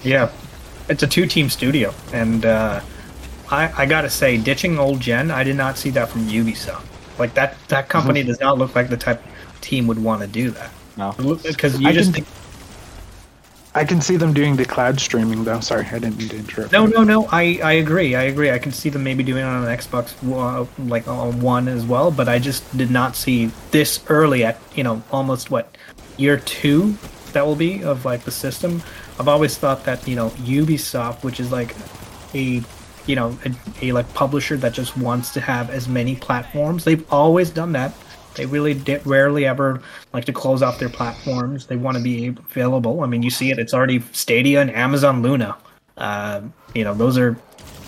yeah, 0.06 0.30
it's 0.88 1.02
a 1.02 1.06
two-team 1.06 1.48
studio, 1.50 1.92
and 2.12 2.44
uh, 2.44 2.80
I 3.50 3.72
I 3.76 3.86
gotta 3.86 4.10
say, 4.10 4.36
ditching 4.36 4.78
old 4.78 5.00
gen, 5.00 5.30
I 5.30 5.42
did 5.42 5.56
not 5.56 5.78
see 5.78 5.90
that 5.90 6.08
from 6.10 6.28
Ubisoft. 6.28 6.84
Like 7.18 7.34
that 7.34 7.56
that 7.68 7.88
company 7.88 8.22
does 8.22 8.38
not 8.40 8.58
look 8.58 8.74
like 8.76 8.88
the 8.90 8.96
type 8.96 9.24
of 9.24 9.60
team 9.60 9.86
would 9.88 9.98
want 9.98 10.20
to 10.22 10.28
do 10.28 10.50
that. 10.50 10.70
No. 10.98 11.14
because 11.42 11.80
you 11.80 11.88
I 11.88 11.92
just 11.92 12.12
can- 12.12 12.24
think 12.24 12.37
I 13.78 13.84
can 13.84 14.00
see 14.00 14.16
them 14.16 14.32
doing 14.32 14.56
the 14.56 14.64
cloud 14.64 14.98
streaming 14.98 15.44
though. 15.44 15.60
Sorry, 15.60 15.86
I 15.86 16.00
didn't 16.00 16.18
mean 16.18 16.28
to 16.30 16.36
interrupt. 16.36 16.72
no, 16.72 16.86
no, 16.86 17.04
no. 17.04 17.28
I 17.30 17.60
I 17.62 17.72
agree. 17.74 18.16
I 18.16 18.24
agree. 18.24 18.50
I 18.50 18.58
can 18.58 18.72
see 18.72 18.88
them 18.88 19.04
maybe 19.04 19.22
doing 19.22 19.44
it 19.44 19.46
on 19.46 19.62
an 19.62 19.78
Xbox 19.78 20.14
uh, 20.34 20.66
like 20.86 21.06
on 21.06 21.40
one 21.40 21.68
as 21.68 21.86
well, 21.86 22.10
but 22.10 22.28
I 22.28 22.40
just 22.40 22.76
did 22.76 22.90
not 22.90 23.14
see 23.14 23.52
this 23.70 24.00
early 24.08 24.42
at 24.42 24.60
you 24.74 24.82
know 24.82 25.00
almost 25.12 25.52
what 25.52 25.78
year 26.16 26.38
two 26.38 26.98
that 27.34 27.46
will 27.46 27.54
be 27.54 27.84
of 27.84 28.04
like 28.04 28.24
the 28.24 28.32
system. 28.32 28.82
I've 29.20 29.28
always 29.28 29.56
thought 29.56 29.84
that 29.84 30.08
you 30.08 30.16
know 30.16 30.30
Ubisoft, 30.30 31.22
which 31.22 31.38
is 31.38 31.52
like 31.52 31.76
a 32.34 32.60
you 33.06 33.14
know 33.14 33.38
a, 33.44 33.54
a 33.86 33.92
like 33.92 34.12
publisher 34.12 34.56
that 34.56 34.72
just 34.72 34.96
wants 34.96 35.32
to 35.34 35.40
have 35.40 35.70
as 35.70 35.86
many 35.86 36.16
platforms. 36.16 36.82
They've 36.82 37.06
always 37.12 37.50
done 37.50 37.70
that. 37.78 37.94
They 38.38 38.46
really 38.46 38.72
di- 38.72 39.00
rarely 39.04 39.44
ever 39.44 39.82
like 40.14 40.24
to 40.26 40.32
close 40.32 40.62
off 40.62 40.78
their 40.78 40.88
platforms. 40.88 41.66
They 41.66 41.76
want 41.76 41.96
to 41.98 42.02
be 42.02 42.28
available. 42.28 43.02
I 43.02 43.06
mean, 43.06 43.22
you 43.22 43.30
see 43.30 43.50
it. 43.50 43.58
It's 43.58 43.74
already 43.74 44.00
Stadia 44.12 44.62
and 44.62 44.70
Amazon 44.70 45.20
Luna. 45.20 45.56
Uh, 45.98 46.42
you 46.74 46.84
know, 46.84 46.94
those 46.94 47.18
are 47.18 47.36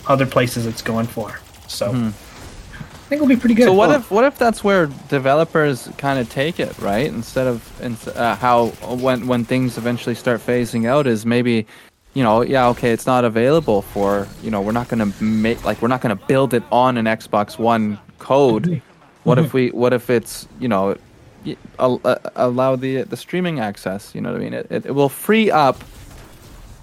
other 0.08 0.26
places 0.26 0.66
it's 0.66 0.82
going 0.82 1.06
for. 1.06 1.40
So 1.68 1.90
I 1.92 2.12
think 3.10 3.22
it'll 3.22 3.28
be 3.28 3.36
pretty 3.36 3.54
good. 3.54 3.66
So 3.66 3.72
what 3.72 3.90
Oh, 3.90 3.94
if 3.94 4.10
what 4.10 4.24
if 4.24 4.36
that's 4.38 4.64
where 4.64 4.86
developers 5.08 5.88
kind 5.98 6.18
of 6.18 6.28
take 6.28 6.58
it, 6.60 6.76
right? 6.78 7.06
Instead 7.06 7.46
of 7.46 8.08
uh, 8.16 8.34
how 8.36 8.66
when 9.02 9.26
when 9.28 9.44
things 9.44 9.78
eventually 9.78 10.14
start 10.16 10.40
phasing 10.40 10.86
out 10.86 11.06
is 11.06 11.24
maybe, 11.24 11.66
you 12.14 12.24
know, 12.24 12.42
yeah, 12.42 12.66
okay, 12.68 12.90
it's 12.90 13.06
not 13.06 13.24
available 13.24 13.82
for 13.82 14.26
you 14.42 14.50
know 14.50 14.60
we're 14.60 14.72
not 14.72 14.88
gonna 14.88 15.12
make 15.20 15.64
like 15.64 15.80
we're 15.80 15.88
not 15.88 16.00
gonna 16.00 16.16
build 16.16 16.54
it 16.54 16.64
on 16.72 16.96
an 16.96 17.04
Xbox 17.06 17.58
One 17.58 17.98
code. 18.18 18.82
What 19.24 19.38
if 19.38 19.46
mm-hmm. 19.46 19.56
we 19.56 19.70
what 19.70 19.92
if 19.92 20.10
it's 20.10 20.48
you 20.58 20.68
know 20.68 20.96
allow 21.78 22.76
the 22.76 23.02
the 23.02 23.16
streaming 23.16 23.60
access? 23.60 24.14
You 24.14 24.20
know 24.20 24.32
what 24.32 24.40
I 24.40 24.44
mean? 24.44 24.54
It, 24.54 24.66
it 24.70 24.86
it 24.86 24.94
will 24.94 25.08
free 25.08 25.50
up. 25.50 25.82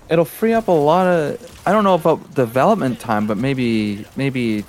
It'll 0.09 0.25
free 0.25 0.53
up 0.53 0.67
a 0.67 0.71
lot 0.71 1.07
of 1.07 1.61
I 1.65 1.71
don't 1.71 1.83
know 1.83 1.95
about 1.95 2.33
development 2.33 2.99
time, 2.99 3.27
but 3.27 3.37
maybe 3.37 4.05
maybe 4.15 4.65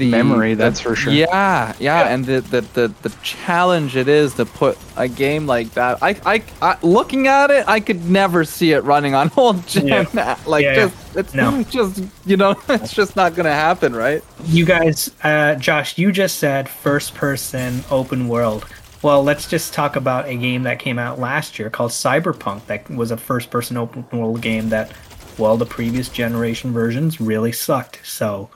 the 0.00 0.10
Memory, 0.10 0.54
the- 0.54 0.64
that's 0.64 0.80
for 0.80 0.96
sure. 0.96 1.12
Yeah, 1.12 1.72
yeah, 1.78 2.08
and 2.12 2.24
the, 2.24 2.40
the 2.40 2.60
the 2.62 2.94
the 3.02 3.10
challenge 3.22 3.96
it 3.96 4.08
is 4.08 4.34
to 4.34 4.44
put 4.44 4.76
a 4.96 5.06
game 5.06 5.46
like 5.46 5.70
that. 5.74 5.98
I 6.02 6.16
I, 6.24 6.42
I 6.60 6.76
looking 6.82 7.26
at 7.28 7.50
it, 7.50 7.68
I 7.68 7.80
could 7.80 8.04
never 8.10 8.44
see 8.44 8.72
it 8.72 8.82
running 8.84 9.14
on 9.14 9.30
old 9.36 9.66
gen. 9.68 9.86
Yeah. 10.14 10.38
Like 10.46 10.64
Yeah, 10.64 10.74
yeah. 10.74 10.74
just 10.88 11.16
it's 11.16 11.34
No. 11.34 11.62
just 11.70 12.02
you 12.26 12.36
know 12.36 12.54
it's 12.68 12.92
just 12.94 13.14
not 13.16 13.34
gonna 13.34 13.52
happen, 13.52 13.94
right? 13.94 14.24
you 14.46 14.64
guys, 14.64 15.10
uh, 15.22 15.54
Josh, 15.56 15.98
you 15.98 16.10
just 16.12 16.38
said 16.38 16.68
first 16.68 17.14
person 17.14 17.84
open 17.90 18.26
world. 18.26 18.66
Well, 19.02 19.22
let's 19.22 19.48
just 19.48 19.72
talk 19.72 19.96
about 19.96 20.28
a 20.28 20.34
game 20.36 20.62
that 20.64 20.78
came 20.78 20.98
out 20.98 21.18
last 21.18 21.58
year 21.58 21.70
called 21.70 21.90
Cyberpunk. 21.90 22.66
That 22.66 22.88
was 22.90 23.10
a 23.10 23.16
first 23.16 23.50
person 23.50 23.76
open 23.78 24.04
world 24.12 24.42
game 24.42 24.68
that, 24.70 24.92
well, 25.38 25.56
the 25.56 25.64
previous 25.64 26.10
generation 26.10 26.72
versions 26.72 27.18
really 27.18 27.50
sucked. 27.52 28.00
So 28.04 28.50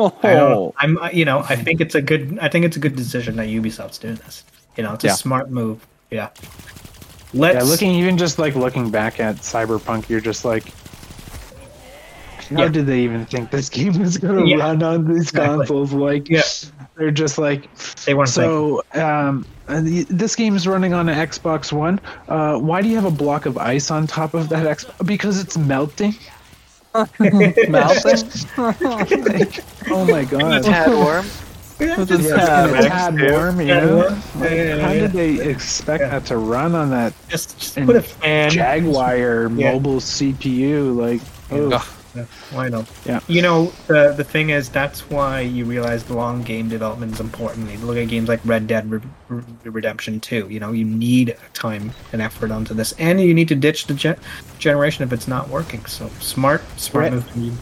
Oh, 0.00 0.74
I. 0.78 0.84
I'm. 0.84 0.98
uh, 0.98 1.10
You 1.12 1.24
know, 1.24 1.40
I 1.48 1.56
think 1.64 1.80
it's 1.80 1.94
a 1.94 2.02
good. 2.02 2.38
I 2.40 2.48
think 2.48 2.64
it's 2.64 2.76
a 2.76 2.80
good 2.80 2.96
decision 2.96 3.36
that 3.36 3.48
Ubisoft's 3.48 3.98
doing 3.98 4.16
this. 4.16 4.44
You 4.76 4.82
know, 4.84 4.94
it's 4.94 5.04
Yeah. 5.04 5.12
a 5.12 5.16
smart 5.16 5.50
move. 5.50 5.86
Yeah. 6.10 6.28
Let's. 7.34 7.54
Yeah, 7.56 7.62
looking 7.62 7.90
even 7.92 8.18
just 8.18 8.38
like 8.38 8.54
looking 8.56 8.90
back 8.90 9.20
at 9.20 9.36
Cyberpunk, 9.36 10.08
you're 10.08 10.20
just 10.20 10.44
like, 10.44 10.64
how 12.50 12.62
Yeah. 12.64 12.68
did 12.68 12.86
they 12.86 13.00
even 13.00 13.26
think 13.26 13.50
this 13.50 13.68
game 13.68 13.98
was 14.00 14.18
gonna 14.18 14.44
Yeah. 14.46 14.56
run 14.56 14.82
on 14.82 15.06
these 15.06 15.28
Exactly. 15.30 15.58
consoles? 15.58 15.92
Like, 15.92 16.28
Yeah. 16.28 16.42
they're 16.96 17.10
just 17.12 17.38
like, 17.38 17.68
They 18.06 18.14
weren't 18.14 18.28
so 18.30 18.82
um, 18.94 19.46
this 19.68 20.34
game 20.34 20.56
is 20.56 20.66
running 20.66 20.92
on 20.92 21.08
an 21.08 21.16
Xbox 21.28 21.70
One. 21.72 22.00
Uh, 22.28 22.56
why 22.58 22.82
do 22.82 22.88
you 22.88 22.96
have 22.96 23.04
a 23.04 23.10
block 23.10 23.46
of 23.46 23.56
ice 23.56 23.90
on 23.92 24.06
top 24.08 24.34
of 24.34 24.48
that 24.48 24.66
Xbox? 24.66 25.06
Because 25.06 25.38
it's 25.40 25.56
melting. 25.56 26.16
melting. 27.68 28.30
Like, 28.56 29.64
oh 29.90 30.04
my 30.04 30.24
god. 30.24 30.64
Tad 30.64 30.92
warm. 30.92 31.26
With 31.78 32.10
its 32.10 32.28
Yeah, 32.28 32.36
tab. 32.36 32.70
it's 32.70 32.86
a 32.86 32.88
tad 32.88 33.14
Next, 33.14 33.32
warm, 33.32 33.60
you 33.60 33.66
Yeah, 33.68 33.80
know? 33.80 33.96
yeah, 33.96 34.20
Like, 34.36 34.50
yeah, 34.50 34.62
yeah, 34.76 34.78
how 34.86 34.92
yeah. 34.92 34.98
did 35.00 35.12
they 35.12 35.50
expect 35.50 36.02
Yeah. 36.02 36.08
that 36.10 36.26
to 36.26 36.36
run 36.36 36.74
on 36.74 36.90
that 36.90 37.14
Just, 37.28 37.58
just 37.58 37.76
put 37.76 37.96
a 37.96 38.02
fan. 38.02 38.50
Jaguar 38.50 39.48
Yeah. 39.48 39.72
mobile 39.72 40.00
CPU? 40.00 40.94
Like, 40.94 41.22
oh, 41.50 41.72
Ugh. 41.72 41.82
Yeah, 42.14 42.24
why 42.50 42.68
not? 42.68 42.88
Yeah. 43.04 43.20
You 43.28 43.40
know, 43.42 43.72
the 43.86 44.12
the 44.16 44.24
thing 44.24 44.50
is, 44.50 44.68
that's 44.68 45.08
why 45.10 45.40
you 45.40 45.64
realize 45.64 46.02
the 46.04 46.14
long 46.14 46.42
game 46.42 46.68
development 46.68 47.12
is 47.12 47.20
important. 47.20 47.70
You 47.70 47.78
look 47.78 47.96
at 47.96 48.08
games 48.08 48.28
like 48.28 48.40
Red 48.44 48.66
Dead 48.66 48.90
Re- 48.90 49.00
Re- 49.28 49.42
Redemption 49.64 50.18
2. 50.18 50.48
You 50.48 50.58
know, 50.58 50.72
you 50.72 50.84
need 50.84 51.36
time 51.54 51.92
and 52.12 52.20
effort 52.20 52.50
onto 52.50 52.74
this, 52.74 52.92
and 52.98 53.20
you 53.20 53.32
need 53.32 53.48
to 53.48 53.54
ditch 53.54 53.86
the 53.86 53.94
gen- 53.94 54.18
generation 54.58 55.04
if 55.04 55.12
it's 55.12 55.28
not 55.28 55.48
working. 55.48 55.84
So 55.86 56.08
smart, 56.18 56.62
smart 56.80 57.12
Right. 57.12 57.12
move 57.36 57.58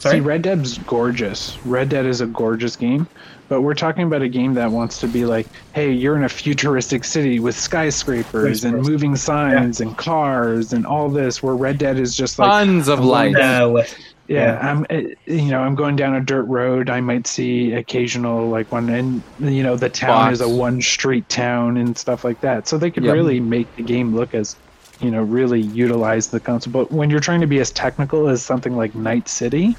from 0.00 0.12
you. 0.12 0.18
See, 0.18 0.20
Red 0.20 0.42
Dead's 0.42 0.78
gorgeous. 0.78 1.58
Red 1.64 1.88
Dead 1.88 2.06
is 2.06 2.20
a 2.20 2.26
gorgeous 2.26 2.76
game, 2.76 3.06
but 3.48 3.62
we're 3.62 3.74
talking 3.74 4.04
about 4.04 4.22
a 4.22 4.28
game 4.28 4.54
that 4.54 4.70
wants 4.70 4.98
to 5.00 5.08
be 5.08 5.24
like, 5.24 5.46
hey, 5.72 5.90
you're 5.92 6.16
in 6.16 6.24
a 6.24 6.28
futuristic 6.28 7.04
city 7.04 7.40
with 7.40 7.56
skyscrapers 7.58 8.64
and 8.64 8.82
moving 8.82 9.16
signs 9.16 9.80
and 9.80 9.96
cars 9.96 10.72
and 10.72 10.86
all 10.86 11.08
this. 11.08 11.42
Where 11.42 11.54
Red 11.56 11.78
Dead 11.78 11.98
is 11.98 12.16
just 12.16 12.38
like, 12.38 12.50
Tons 12.50 12.88
of 12.88 13.00
light. 13.04 13.32
No. 13.32 13.82
yeah, 14.28 14.58
I'm, 14.60 14.84
uh, 14.90 15.00
you 15.26 15.50
know, 15.50 15.60
I'm 15.60 15.74
going 15.74 15.96
down 15.96 16.14
a 16.14 16.20
dirt 16.20 16.44
road. 16.44 16.90
I 16.90 17.00
might 17.00 17.26
see 17.26 17.72
occasional 17.72 18.48
like 18.50 18.70
one, 18.70 18.88
and 18.90 19.22
you 19.38 19.62
know, 19.62 19.76
the 19.76 19.88
town 19.88 20.32
is 20.32 20.40
a 20.42 20.48
one 20.48 20.82
street 20.82 21.28
town 21.30 21.76
and 21.78 21.96
stuff 21.96 22.24
like 22.24 22.40
that. 22.40 22.68
So 22.68 22.76
they 22.78 22.90
could 22.90 23.04
Yep. 23.04 23.14
really 23.14 23.40
make 23.40 23.74
the 23.76 23.82
game 23.82 24.14
look 24.14 24.34
as, 24.34 24.54
you 25.00 25.10
know, 25.10 25.22
really 25.22 25.60
utilize 25.60 26.28
the 26.28 26.40
console. 26.40 26.72
But 26.72 26.90
when 26.92 27.10
you're 27.10 27.20
trying 27.20 27.40
to 27.40 27.46
be 27.46 27.60
as 27.60 27.70
technical 27.70 28.28
as 28.28 28.42
something 28.42 28.76
like 28.76 28.94
Night 28.94 29.28
City, 29.28 29.76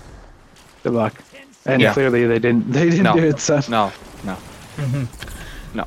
good 0.83 0.93
luck. 0.93 1.13
and 1.65 1.81
Yeah. 1.81 1.93
clearly 1.93 2.25
they 2.25 2.39
didn't. 2.39 2.71
They 2.71 2.89
didn't 2.89 3.03
No. 3.03 3.15
do 3.15 3.23
it. 3.25 3.39
So 3.39 3.59
No, 3.69 3.91
no. 4.23 4.37
No. 5.73 5.85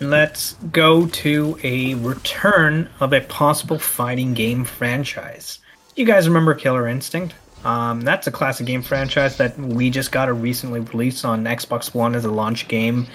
Let's 0.00 0.54
go 0.70 1.06
to 1.06 1.58
a 1.64 1.94
return 1.94 2.88
of 3.00 3.12
a 3.12 3.20
possible 3.22 3.78
fighting 3.78 4.34
game 4.34 4.64
franchise. 4.64 5.58
You 5.96 6.04
guys 6.04 6.28
remember 6.28 6.54
Killer 6.54 6.86
Instinct? 6.86 7.34
Um, 7.64 8.02
that's 8.02 8.26
a 8.28 8.30
classic 8.30 8.66
game 8.66 8.82
franchise 8.82 9.36
that 9.38 9.58
we 9.58 9.90
just 9.90 10.12
got 10.12 10.28
a 10.28 10.32
recently 10.32 10.80
released 10.80 11.24
on 11.24 11.44
Xbox 11.44 11.92
One 11.94 12.14
as 12.14 12.24
a 12.24 12.30
launch 12.30 12.68
game. 12.68 13.08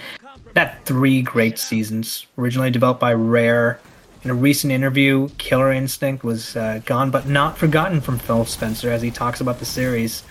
That 0.56 0.84
three 0.86 1.22
great 1.22 1.58
seasons, 1.58 2.26
originally 2.38 2.70
developed 2.72 2.99
by 2.99 3.14
Rare. 3.14 3.80
In 4.24 4.30
a 4.30 4.34
recent 4.34 4.71
interview, 4.71 5.30
Killer 5.38 5.71
Instinct 5.71 6.24
was 6.24 6.55
uh, 6.55 6.80
gone 6.86 7.11
but 7.11 7.28
not 7.28 7.57
forgotten 7.57 7.99
from 7.99 8.19
Phil 8.19 8.45
Spencer 8.45 8.89
as 8.89 9.01
he 9.01 9.11
talks 9.11 9.41
about 9.41 9.59
the 9.59 9.65
series. 9.65 10.24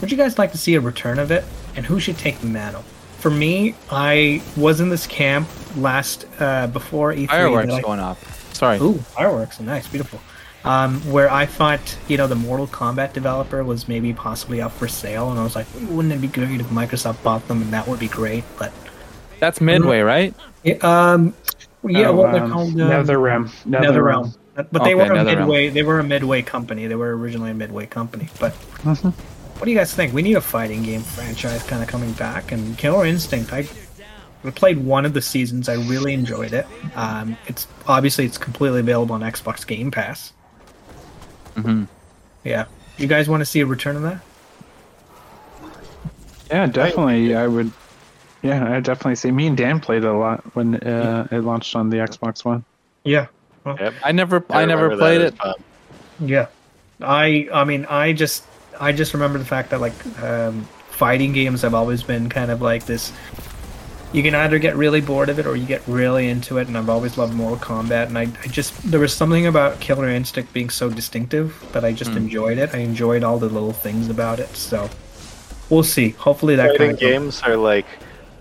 Would 0.00 0.10
you 0.10 0.16
guys 0.16 0.38
like 0.38 0.52
to 0.52 0.58
see 0.58 0.74
a 0.76 0.80
return 0.80 1.18
of 1.18 1.30
it? 1.30 1.44
And 1.76 1.84
who 1.84 2.00
should 2.00 2.16
take 2.16 2.38
the 2.40 2.46
mantle? 2.46 2.82
For 3.18 3.30
me, 3.30 3.74
I 3.90 4.42
was 4.56 4.80
in 4.80 4.88
this 4.88 5.06
camp 5.06 5.48
last 5.76 6.26
uh, 6.38 6.68
before 6.68 7.12
E3. 7.12 7.26
Fireworks 7.28 7.72
I- 7.74 7.80
going 7.82 8.00
off. 8.00 8.54
Sorry. 8.54 8.78
Ooh, 8.78 8.94
fireworks! 8.94 9.60
Nice, 9.60 9.86
beautiful. 9.86 10.20
Um, 10.64 11.00
where 11.12 11.30
I 11.30 11.46
thought, 11.46 11.96
you 12.08 12.16
know, 12.16 12.26
the 12.26 12.34
Mortal 12.34 12.66
Kombat 12.66 13.12
developer 13.12 13.62
was 13.62 13.86
maybe 13.86 14.12
possibly 14.12 14.60
up 14.60 14.72
for 14.72 14.88
sale, 14.88 15.30
and 15.30 15.38
I 15.38 15.44
was 15.44 15.54
like, 15.54 15.66
wouldn't 15.88 16.12
it 16.12 16.20
be 16.20 16.26
great 16.26 16.60
if 16.60 16.66
Microsoft 16.66 17.22
bought 17.22 17.46
them, 17.46 17.62
and 17.62 17.72
that 17.72 17.86
would 17.86 18.00
be 18.00 18.08
great. 18.08 18.42
But 18.58 18.72
That's 19.38 19.60
Midway, 19.60 20.00
right? 20.00 20.34
yeah, 20.64 20.74
um, 20.82 21.34
yeah, 21.86 22.08
Oh, 22.08 22.14
what 22.14 22.32
they're 22.32 22.42
um, 22.44 22.50
called? 22.52 22.68
Um, 22.70 22.76
NetherRealm. 22.76 23.50
NetherRealm. 23.66 24.34
But 24.54 24.72
they 24.72 24.78
Okay, 24.80 24.94
were 24.96 25.02
a 25.04 25.08
NetherRealm. 25.16 25.24
midway. 25.24 25.68
They 25.68 25.82
were 25.82 26.00
a 26.00 26.04
midway 26.04 26.42
company. 26.42 26.86
They 26.88 26.94
were 26.96 27.16
originally 27.16 27.52
a 27.52 27.54
midway 27.54 27.86
company. 27.86 28.28
But 28.40 28.52
Mhm. 28.82 29.12
what 29.12 29.64
do 29.64 29.70
you 29.70 29.76
guys 29.78 29.94
think? 29.94 30.12
We 30.12 30.22
need 30.22 30.34
a 30.36 30.40
fighting 30.40 30.82
game 30.82 31.02
franchise 31.02 31.62
kind 31.62 31.80
of 31.82 31.88
coming 31.88 32.12
back. 32.12 32.50
And 32.52 32.76
Killer 32.76 33.06
Instinct, 33.06 33.52
I 33.52 33.66
I 34.44 34.50
played 34.50 34.78
one 34.78 35.04
of 35.04 35.14
the 35.14 35.20
seasons. 35.22 35.68
I 35.68 35.74
really 35.74 36.12
enjoyed 36.14 36.52
it. 36.52 36.66
Um, 36.94 37.36
it's 37.46 37.66
obviously 37.88 38.24
it's 38.24 38.38
completely 38.38 38.78
available 38.80 39.14
on 39.14 39.20
Xbox 39.22 39.66
Game 39.66 39.90
Pass. 39.90 40.32
hmm 41.56 41.84
Yeah. 42.44 42.64
You 42.98 43.06
guys 43.08 43.28
want 43.28 43.40
to 43.40 43.44
see 43.44 43.60
a 43.60 43.66
return 43.66 43.96
of 43.96 44.02
that? 44.02 44.18
Yeah, 46.50 46.66
definitely. 46.66 47.34
I 47.34 47.46
would. 47.46 47.70
Yeah, 48.42 48.72
I 48.76 48.80
definitely 48.80 49.16
see. 49.16 49.30
Me 49.32 49.46
and 49.48 49.56
Dan 49.56 49.80
played 49.80 50.04
it 50.04 50.08
a 50.08 50.12
lot 50.16 50.44
when 50.54 50.76
uh, 50.76 51.26
it 51.30 51.40
launched 51.40 51.74
on 51.74 51.90
the 51.90 51.96
Xbox 51.96 52.44
One. 52.44 52.64
Yeah. 53.04 53.26
Yep. 53.66 53.94
I 54.04 54.12
never, 54.12 54.44
I, 54.50 54.64
never 54.64 54.84
remember 54.84 54.96
that 54.96 54.98
played 54.98 55.20
as 55.22 55.32
it. 55.32 55.36
fun. 55.36 55.54
Yeah. 56.20 56.46
I 57.00 57.48
I 57.52 57.64
mean 57.64 57.84
I 57.88 58.12
just 58.12 58.44
I 58.80 58.92
just 58.92 59.12
remember 59.14 59.38
the 59.38 59.44
fact 59.44 59.70
that 59.70 59.80
like 59.80 59.92
um, 60.22 60.62
fighting 60.90 61.32
games 61.32 61.62
have 61.62 61.74
always 61.74 62.02
been 62.02 62.28
kind 62.28 62.50
of 62.50 62.60
like 62.62 62.86
this 62.86 63.12
you 64.12 64.22
can 64.22 64.34
either 64.34 64.58
get 64.58 64.74
really 64.74 65.00
bored 65.02 65.28
of 65.28 65.38
it 65.38 65.46
or 65.46 65.54
you 65.54 65.66
get 65.66 65.82
really 65.86 66.28
into 66.28 66.56
it 66.58 66.66
and 66.66 66.78
I've 66.78 66.88
always 66.88 67.18
loved 67.18 67.34
Mortal 67.34 67.58
Kombat 67.58 68.06
and 68.06 68.16
I, 68.18 68.22
I 68.22 68.46
just 68.48 68.74
there 68.90 68.98
was 69.00 69.12
something 69.14 69.46
about 69.46 69.78
Killer 69.80 70.08
Instinct 70.08 70.52
being 70.52 70.70
so 70.70 70.88
distinctive 70.90 71.54
that 71.72 71.84
I 71.84 71.92
just 71.92 72.10
Hmm. 72.12 72.16
enjoyed 72.18 72.58
it. 72.58 72.74
I 72.74 72.78
enjoyed 72.78 73.22
all 73.22 73.38
the 73.38 73.48
little 73.50 73.72
things 73.74 74.08
about 74.08 74.40
it. 74.40 74.48
So 74.56 74.88
we'll 75.70 75.82
see. 75.84 76.10
Hopefully 76.10 76.56
that 76.56 76.68
Fighting 76.70 76.78
kind 76.78 76.92
of 76.94 77.00
games 77.00 77.42
are 77.42 77.56
like 77.56 77.86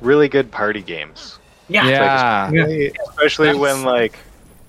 really 0.01 0.27
good 0.29 0.51
party 0.51 0.81
games. 0.81 1.39
Yeah. 1.69 1.87
Yeah. 1.87 2.51
Yeah. 2.51 2.89
Especially 3.09 3.47
That's- 3.47 3.61
when 3.61 3.83
like 3.83 4.17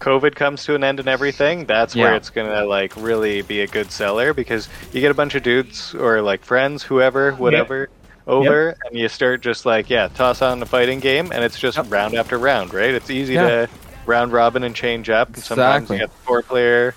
COVID 0.00 0.34
comes 0.34 0.64
to 0.64 0.74
an 0.74 0.84
end 0.84 1.00
and 1.00 1.08
everything, 1.08 1.64
that's 1.64 1.94
where 1.96 2.14
it's 2.14 2.30
gonna 2.30 2.64
like 2.64 2.92
really 2.96 3.42
be 3.42 3.60
a 3.62 3.66
good 3.66 3.90
seller 3.90 4.32
because 4.32 4.68
you 4.92 5.00
get 5.00 5.10
a 5.10 5.14
bunch 5.14 5.34
of 5.34 5.42
dudes 5.42 5.94
or 5.94 6.22
like 6.22 6.44
friends, 6.44 6.82
whoever, 6.82 7.32
whatever, 7.32 7.88
over, 8.26 8.76
and 8.86 8.96
you 8.98 9.08
start 9.08 9.40
just 9.40 9.66
like 9.66 9.90
yeah, 9.90 10.08
toss 10.08 10.40
on 10.42 10.60
the 10.60 10.66
fighting 10.66 11.00
game, 11.00 11.32
and 11.32 11.42
it's 11.44 11.58
just 11.58 11.76
Yep. 11.78 11.86
round 11.90 12.14
after 12.14 12.38
round, 12.38 12.72
right? 12.74 12.90
It's 12.94 13.10
easy 13.10 13.34
Yeah. 13.34 13.48
to 13.48 13.68
round 14.06 14.32
robin 14.32 14.62
and 14.64 14.74
change 14.74 15.10
up, 15.10 15.34
and 15.34 15.42
sometimes 15.42 15.84
Exactly. 15.90 15.96
you 15.96 16.02
get 16.06 16.10
four 16.24 16.42
player 16.42 16.94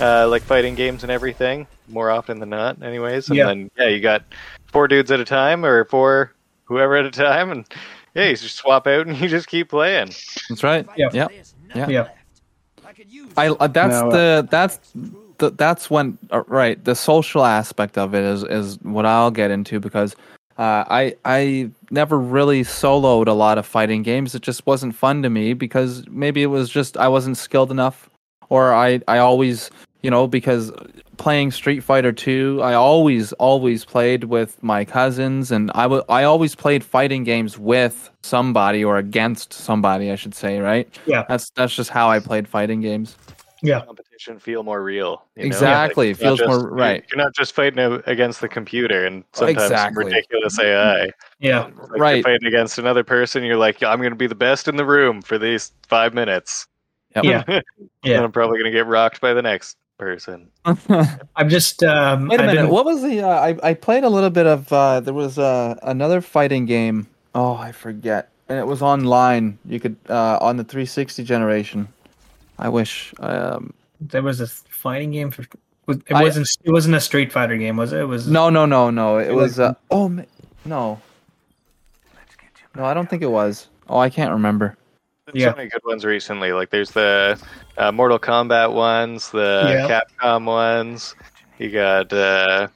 uh, 0.00 0.26
like 0.28 0.42
fighting 0.42 0.74
games 0.76 1.02
and 1.02 1.12
everything 1.12 1.66
more 1.88 2.10
often 2.10 2.38
than 2.40 2.48
not, 2.48 2.82
anyways. 2.82 3.28
And 3.28 3.36
Yeah. 3.36 3.46
then 3.46 3.70
yeah, 3.76 3.88
you 3.88 4.00
got 4.00 4.22
four 4.72 4.88
dudes 4.88 5.10
at 5.10 5.20
a 5.20 5.24
time 5.26 5.62
or 5.64 5.84
four 5.84 6.32
whoever 6.70 6.96
at 6.96 7.04
a 7.04 7.10
time, 7.10 7.50
and 7.50 7.66
yeah, 8.14 8.28
you 8.28 8.36
just 8.36 8.56
swap 8.56 8.86
out 8.86 9.06
and 9.06 9.16
you 9.20 9.28
just 9.28 9.48
keep 9.48 9.68
playing. 9.68 10.12
That's 10.48 10.62
right. 10.62 10.86
Yeah. 10.96 11.08
Yeah. 11.12 11.28
Yeah. 11.74 11.88
Yeah. 11.88 12.08
I 13.36 13.48
uh, 13.48 13.66
that's 13.66 14.00
No, 14.00 14.08
uh, 14.08 14.10
the 14.10 14.48
that's 14.50 14.78
the, 15.38 15.50
that's 15.50 15.90
when 15.90 16.16
uh, 16.30 16.42
right 16.46 16.82
the 16.84 16.94
social 16.94 17.44
aspect 17.44 17.98
of 17.98 18.14
it 18.14 18.24
is 18.24 18.44
is 18.44 18.78
what 18.82 19.04
I'll 19.06 19.30
get 19.30 19.50
into 19.50 19.80
because 19.80 20.14
uh, 20.58 20.84
I 20.88 21.16
I 21.24 21.70
never 21.90 22.18
really 22.18 22.62
soloed 22.62 23.26
a 23.26 23.32
lot 23.32 23.58
of 23.58 23.66
fighting 23.66 24.02
games. 24.02 24.34
It 24.34 24.42
just 24.42 24.66
wasn't 24.66 24.94
fun 24.94 25.22
to 25.22 25.30
me 25.30 25.54
because 25.54 26.04
maybe 26.08 26.42
it 26.42 26.46
was 26.46 26.68
just 26.68 26.96
I 26.96 27.08
wasn't 27.08 27.36
skilled 27.36 27.70
enough, 27.70 28.10
or 28.48 28.72
I 28.74 29.00
I 29.08 29.18
always 29.18 29.70
you 30.02 30.10
know 30.10 30.26
because 30.26 30.72
playing 31.20 31.50
Street 31.50 31.80
Fighter 31.80 32.12
2 32.12 32.60
I 32.62 32.72
always 32.74 33.32
always 33.34 33.84
played 33.84 34.24
with 34.24 34.60
my 34.62 34.84
cousins 34.86 35.52
and 35.52 35.70
I 35.74 35.86
wa- 35.86 36.02
I 36.08 36.24
always 36.24 36.54
played 36.54 36.82
fighting 36.82 37.24
games 37.24 37.58
with 37.58 38.10
somebody 38.22 38.82
or 38.82 38.96
against 38.96 39.52
somebody 39.52 40.10
I 40.10 40.14
should 40.16 40.34
say 40.34 40.58
right 40.60 40.88
Yeah. 41.06 41.24
that's 41.28 41.50
that's 41.50 41.74
just 41.76 41.90
how 41.90 42.08
I 42.10 42.20
played 42.20 42.48
fighting 42.48 42.80
games 42.80 43.16
Yeah. 43.62 43.80
competition 43.84 44.38
feel 44.38 44.62
more 44.62 44.82
real. 44.82 45.22
you 45.36 45.42
know? 45.42 45.46
Exactly, 45.46 46.08
Like, 46.08 46.20
it 46.20 46.24
you're 46.24 46.36
feels 46.38 46.48
more- 46.48 46.70
right. 46.70 47.04
You're 47.10 47.22
not 47.22 47.34
just 47.34 47.54
fighting 47.54 47.78
against 48.06 48.40
the 48.40 48.48
computer 48.48 49.04
and 49.06 49.22
sometimes 49.34 49.62
Exactly. 49.70 50.04
ridiculous 50.06 50.58
AI. 50.58 50.64
Mm-hmm. 51.06 51.10
Yeah. 51.46 51.60
Like 51.64 51.74
Right. 52.00 52.14
You're 52.16 52.22
fighting 52.24 52.46
against 52.48 52.78
another 52.78 53.04
person. 53.04 53.44
You're 53.44 53.56
like, 53.58 53.82
I'm 53.82 53.98
going 53.98 54.10
to 54.12 54.16
be 54.16 54.26
the 54.26 54.34
best 54.34 54.68
in 54.68 54.76
the 54.76 54.84
room 54.86 55.20
for 55.22 55.36
these 55.38 55.72
five 55.88 56.12
minutes. 56.14 56.66
Yep. 57.16 57.24
Yeah. 57.24 57.42
and 57.48 57.62
Yeah. 58.04 58.22
I'm 58.22 58.32
probably 58.32 58.58
going 58.58 58.70
to 58.72 58.78
get 58.78 58.86
rocked 58.86 59.20
by 59.20 59.32
the 59.34 59.42
next 59.42 59.76
person. 60.00 60.48
I'm 60.64 61.48
just 61.48 61.82
um 61.84 62.26
Wait 62.28 62.40
a 62.40 62.42
I've 62.42 62.46
minute. 62.48 62.62
been- 62.62 62.70
What 62.70 62.84
was 62.86 63.02
the? 63.02 63.20
Uh, 63.22 63.28
I 63.28 63.70
I 63.70 63.74
played 63.74 64.02
a 64.02 64.08
little 64.08 64.30
bit 64.30 64.46
of. 64.46 64.72
Uh, 64.72 64.98
there 65.00 65.14
was 65.14 65.38
uh, 65.38 65.76
another 65.82 66.20
fighting 66.20 66.64
game. 66.66 67.06
Oh, 67.34 67.54
I 67.54 67.70
forget. 67.72 68.30
And 68.48 68.58
it 68.58 68.66
was 68.66 68.82
online. 68.82 69.58
You 69.64 69.78
could 69.78 69.96
uh, 70.08 70.38
on 70.40 70.56
the 70.56 70.64
360 70.64 71.22
generation. 71.22 71.86
I 72.58 72.68
wish. 72.68 73.14
Um, 73.20 73.72
there 74.00 74.22
was 74.22 74.40
a 74.40 74.46
fighting 74.48 75.12
game 75.12 75.30
for 75.30 75.42
it 75.88 76.02
wasn't 76.10 76.48
it 76.64 76.70
wasn't 76.72 76.94
a 76.96 77.00
Street 77.00 77.30
Fighter 77.32 77.56
game, 77.56 77.76
was 77.76 77.92
it? 77.92 78.00
It 78.00 78.04
was 78.06 78.26
no, 78.26 78.50
no, 78.50 78.64
no, 78.66 78.90
no. 78.90 79.18
It 79.18 79.28
It 79.28 79.34
was. 79.34 79.52
was- 79.58 79.60
Uh, 79.60 79.74
oh 79.90 80.08
ma- 80.08 80.22
no. 80.64 81.00
No, 82.76 82.84
I 82.84 82.94
don't 82.94 83.08
think 83.10 83.22
it 83.22 83.30
was. 83.30 83.68
Oh, 83.88 83.98
I 83.98 84.08
can't 84.10 84.30
remember. 84.32 84.76
There's 85.32 85.42
Yeah. 85.42 85.50
so 85.52 85.56
many 85.56 85.68
good 85.70 85.82
ones 85.84 86.04
recently. 86.04 86.52
Like 86.52 86.70
there's 86.70 86.90
the 86.90 87.40
uh, 87.78 87.92
Mortal 87.92 88.18
Kombat 88.18 88.72
ones, 88.72 89.30
the 89.30 89.86
Yeah. 89.88 90.00
Capcom 90.20 90.44
ones. 90.46 91.14
You 91.58 91.70
got 91.70 92.12
uh, 92.12 92.68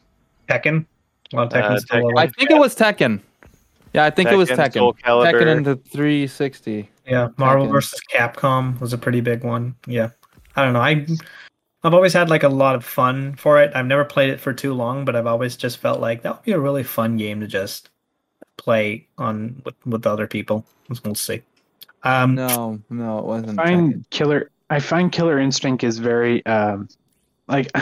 Tekken. 0.48 0.86
Well, 1.32 1.48
Tekken's 1.48 1.82
Uh, 1.84 1.86
still 1.86 2.02
Tekken. 2.04 2.18
I 2.18 2.26
think 2.28 2.50
it 2.50 2.58
was 2.58 2.76
Tekken. 2.76 3.20
Yeah, 3.92 4.04
I 4.04 4.10
think 4.10 4.30
it 4.30 4.36
was 4.36 4.48
Tekken, 4.50 4.56
Tekken. 4.56 4.72
Soul 5.06 5.24
Tekken 5.24 5.56
into 5.56 5.76
360. 5.76 6.88
Yeah, 7.06 7.28
Marvel 7.36 7.66
Tekken. 7.66 7.72
versus 7.72 8.00
Capcom 8.12 8.80
was 8.80 8.92
a 8.92 8.98
pretty 8.98 9.20
big 9.20 9.44
one. 9.44 9.74
Yeah, 9.86 10.10
I 10.56 10.64
don't 10.64 10.72
know. 10.72 10.80
I 10.80 11.06
I've 11.84 11.92
always 11.94 12.12
had 12.14 12.30
like 12.30 12.42
a 12.44 12.48
lot 12.48 12.74
of 12.74 12.84
fun 12.84 13.34
for 13.36 13.60
it. 13.60 13.70
I've 13.74 13.86
never 13.86 14.04
played 14.04 14.30
it 14.30 14.40
for 14.40 14.52
too 14.54 14.72
long, 14.72 15.04
but 15.04 15.14
I've 15.14 15.26
always 15.26 15.54
just 15.56 15.78
felt 15.78 16.00
like 16.00 16.22
that 16.22 16.36
would 16.36 16.44
be 16.44 16.52
a 16.52 16.58
really 16.58 16.82
fun 16.82 17.16
game 17.18 17.40
to 17.40 17.46
just 17.46 17.90
play 18.56 19.06
on 19.18 19.60
with, 19.64 19.74
with 19.86 20.06
other 20.06 20.26
people. 20.26 20.64
We'll 21.04 21.14
see. 21.14 21.42
Um, 22.04 22.34
No, 22.34 22.80
no, 22.90 23.18
it 23.18 23.24
wasn't. 23.24 23.58
I 23.58 23.64
Tekken. 23.64 23.66
find 23.66 24.10
Killer. 24.10 24.50
I 24.70 24.80
find 24.80 25.10
Killer 25.12 25.38
Instinct 25.38 25.84
is 25.84 25.98
very 25.98 26.44
um, 26.46 26.88
like 27.48 27.70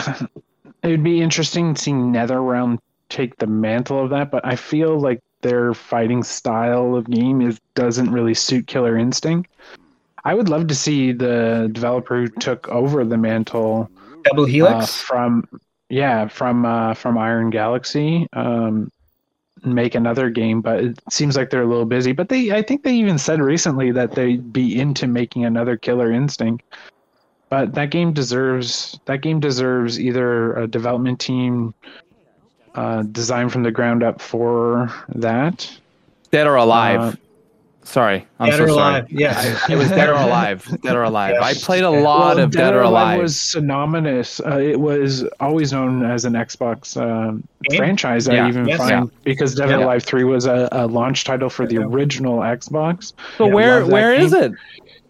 it 0.83 0.87
would 0.87 1.03
be 1.03 1.21
interesting 1.21 1.75
seeing 1.75 2.11
NetherRealm 2.11 2.79
take 3.09 3.37
the 3.37 3.47
mantle 3.47 4.03
of 4.03 4.09
that, 4.09 4.31
but 4.31 4.45
I 4.45 4.55
feel 4.55 4.99
like 4.99 5.21
their 5.41 5.73
fighting 5.73 6.23
style 6.23 6.95
of 6.95 7.09
game 7.09 7.41
is 7.41 7.59
doesn't 7.75 8.11
really 8.11 8.33
suit 8.33 8.67
Killer 8.67 8.97
Instinct. 8.97 9.49
I 10.25 10.33
would 10.33 10.49
love 10.49 10.67
to 10.67 10.75
see 10.75 11.11
the 11.11 11.69
developer 11.71 12.21
who 12.21 12.27
took 12.29 12.67
over 12.69 13.03
the 13.03 13.17
mantle 13.17 13.89
Double 14.23 14.43
uh, 14.43 14.47
Helix. 14.47 14.95
from 15.01 15.47
yeah 15.89 16.27
from 16.27 16.65
uh, 16.65 16.93
from 16.93 17.17
Iron 17.17 17.49
Galaxy 17.49 18.27
um, 18.33 18.89
make 19.65 19.95
another 19.95 20.29
game, 20.29 20.61
but 20.61 20.83
it 20.83 20.99
seems 21.09 21.35
like 21.35 21.49
they're 21.49 21.63
a 21.63 21.67
little 21.67 21.85
busy. 21.85 22.11
But 22.11 22.29
they 22.29 22.51
I 22.51 22.61
think 22.61 22.83
they 22.83 22.93
even 22.93 23.17
said 23.17 23.39
recently 23.39 23.91
that 23.91 24.13
they'd 24.13 24.51
be 24.51 24.79
into 24.79 25.07
making 25.07 25.45
another 25.45 25.77
Killer 25.77 26.11
Instinct. 26.11 26.63
But 27.49 27.73
that 27.75 27.91
game 27.91 28.13
deserves 28.13 28.99
that 29.05 29.21
game 29.21 29.39
deserves 29.39 29.99
either 29.99 30.55
a 30.55 30.67
development 30.67 31.19
team 31.19 31.73
uh, 32.75 33.03
designed 33.03 33.51
from 33.51 33.63
the 33.63 33.71
ground 33.71 34.03
up 34.03 34.21
for 34.21 34.91
that. 35.09 35.69
Dead 36.31 36.47
or 36.47 36.55
alive. 36.55 36.99
Uh, 36.99 37.15
Sorry, 37.85 38.25
I'm 38.39 38.49
Dead 38.49 38.57
so 38.57 38.63
or 38.63 38.67
sorry. 38.69 38.79
alive? 38.99 39.11
Yeah. 39.11 39.59
It 39.69 39.75
was 39.75 39.89
Dead 39.89 40.09
or 40.09 40.13
Alive. 40.13 40.65
Dead 40.81 40.95
or 40.95 41.03
Alive. 41.03 41.35
Yeah. 41.35 41.43
I 41.45 41.53
played 41.53 41.83
a 41.83 41.89
lot 41.89 42.35
Well, 42.37 42.45
of 42.45 42.51
Dead, 42.51 42.73
or 42.73 42.81
Alive. 42.81 43.19
It 43.19 43.21
was 43.21 43.39
synonymous. 43.39 44.39
Uh, 44.39 44.57
it 44.59 44.79
was 44.79 45.23
always 45.39 45.73
known 45.73 46.03
as 46.05 46.23
an 46.25 46.33
Xbox 46.33 46.95
um, 46.99 47.45
franchise. 47.75 48.27
Yeah. 48.27 48.45
I 48.45 48.47
even 48.49 48.67
Yes. 48.67 48.77
find 48.77 49.11
because 49.23 49.55
Dead 49.55 49.69
or 49.69 49.81
Alive 49.83 50.03
Three 50.03 50.23
was 50.23 50.45
a, 50.45 50.69
a 50.71 50.87
launch 50.87 51.23
title 51.25 51.49
for 51.49 51.67
the 51.67 51.75
Yeah. 51.75 51.81
original 51.81 52.39
Xbox. 52.39 53.13
so 53.37 53.47
Yeah, 53.47 53.53
where 53.53 53.79
love 53.81 53.87
that 53.89 53.93
where 53.93 54.13
is 54.13 54.33
game. 54.33 54.57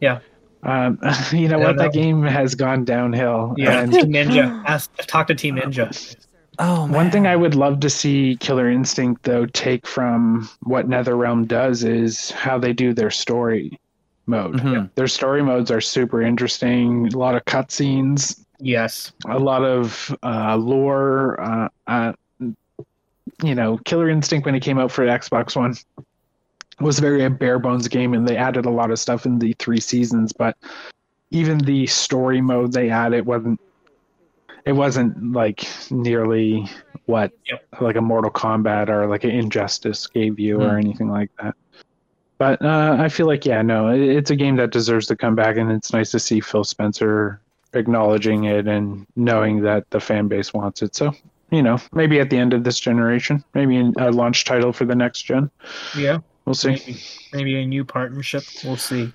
it? 0.01 0.21
Um, 0.65 0.97
you 1.31 1.47
know 1.49 1.59
what? 1.59 1.75
no. 1.75 1.83
That 1.83 1.93
game 1.93 2.23
has 2.23 2.55
gone 2.55 2.85
downhill. 2.85 3.53
Yeah, 3.57 3.81
And 3.81 3.91
Team 3.91 4.11
Ninja. 4.13 4.63
Ask, 4.65 4.89
talk 5.07 5.27
to 5.27 5.35
Team 5.35 5.57
Ninja. 5.57 6.15
Oh, 6.59 6.85
One 6.87 7.09
thing 7.09 7.25
I 7.25 7.35
would 7.35 7.55
love 7.55 7.79
to 7.79 7.89
see 7.89 8.37
Killer 8.39 8.69
Instinct 8.69 9.23
though 9.23 9.45
take 9.47 9.87
from 9.87 10.47
what 10.61 10.87
NetherRealm 10.87 11.47
does 11.47 11.83
is 11.83 12.29
how 12.31 12.59
they 12.59 12.73
do 12.73 12.93
their 12.93 13.09
story 13.09 13.79
mode. 14.27 14.55
Mhm. 14.57 14.89
Their 14.95 15.07
story 15.07 15.41
modes 15.43 15.71
are 15.71 15.81
super 15.81 16.21
interesting. 16.21 17.07
A 17.13 17.17
lot 17.17 17.35
of 17.35 17.43
cutscenes, 17.45 18.39
Yes. 18.59 19.11
a 19.27 19.39
lot 19.39 19.63
of 19.63 20.15
uh, 20.23 20.55
lore. 20.55 21.41
Uh, 21.41 21.69
uh, 21.87 22.13
you 23.41 23.55
know, 23.55 23.77
Killer 23.85 24.09
Instinct 24.09 24.45
when 24.45 24.53
it 24.55 24.61
came 24.61 24.77
out 24.77 24.91
for 24.91 25.05
Xbox 25.05 25.55
One 25.55 25.75
was 26.79 26.99
very 26.99 27.23
a 27.23 27.29
bare 27.29 27.59
bones 27.59 27.87
game, 27.87 28.13
and 28.13 28.27
they 28.27 28.37
added 28.37 28.65
a 28.65 28.69
lot 28.69 28.91
of 28.91 28.99
stuff 28.99 29.25
in 29.25 29.39
the 29.39 29.53
three 29.59 29.79
seasons. 29.79 30.31
But 30.33 30.55
even 31.31 31.57
the 31.57 31.87
story 31.87 32.41
mode 32.41 32.73
they 32.73 32.89
added 32.91 33.25
wasn't. 33.25 33.59
It 34.65 34.71
wasn't 34.73 35.33
like 35.33 35.65
nearly 35.91 36.67
what 37.05 37.31
Yep. 37.49 37.81
like 37.81 37.95
a 37.97 38.01
Mortal 38.01 38.31
Kombat 38.31 38.87
or 38.89 39.07
like 39.07 39.23
an 39.23 39.31
Injustice 39.31 40.07
gave 40.07 40.39
you 40.39 40.61
or 40.61 40.71
Hmm. 40.71 40.77
anything 40.77 41.09
like 41.09 41.29
that. 41.41 41.55
But 42.37 42.61
uh, 42.61 42.97
I 42.99 43.09
feel 43.09 43.27
like 43.27 43.45
yeah, 43.45 43.61
no, 43.61 43.89
it- 43.89 44.01
it's 44.01 44.31
a 44.31 44.35
game 44.35 44.55
that 44.57 44.71
deserves 44.71 45.07
to 45.07 45.15
come 45.15 45.35
back, 45.35 45.57
and 45.57 45.71
it's 45.71 45.91
nice 45.93 46.11
to 46.11 46.19
see 46.19 46.39
Phil 46.39 46.63
Spencer 46.63 47.39
acknowledging 47.73 48.45
it 48.45 48.67
and 48.67 49.05
knowing 49.15 49.61
that 49.61 49.89
the 49.89 49.99
fan 49.99 50.27
base 50.27 50.53
wants 50.53 50.81
it. 50.81 50.95
So 50.95 51.13
you 51.51 51.61
know, 51.61 51.77
maybe 51.93 52.19
at 52.19 52.29
the 52.31 52.37
end 52.37 52.53
of 52.53 52.63
this 52.63 52.79
generation, 52.79 53.43
maybe 53.53 53.75
in 53.75 53.93
a 53.99 54.11
launch 54.11 54.43
title 54.45 54.73
for 54.73 54.85
the 54.85 54.95
next 54.95 55.21
gen. 55.23 55.51
Yeah. 55.95 56.17
We'll 56.45 56.55
see. 56.55 56.69
Maybe, 56.71 56.99
maybe 57.31 57.61
a 57.61 57.65
new 57.65 57.85
partnership. 57.85 58.43
We'll 58.65 58.75
see. 58.77 59.13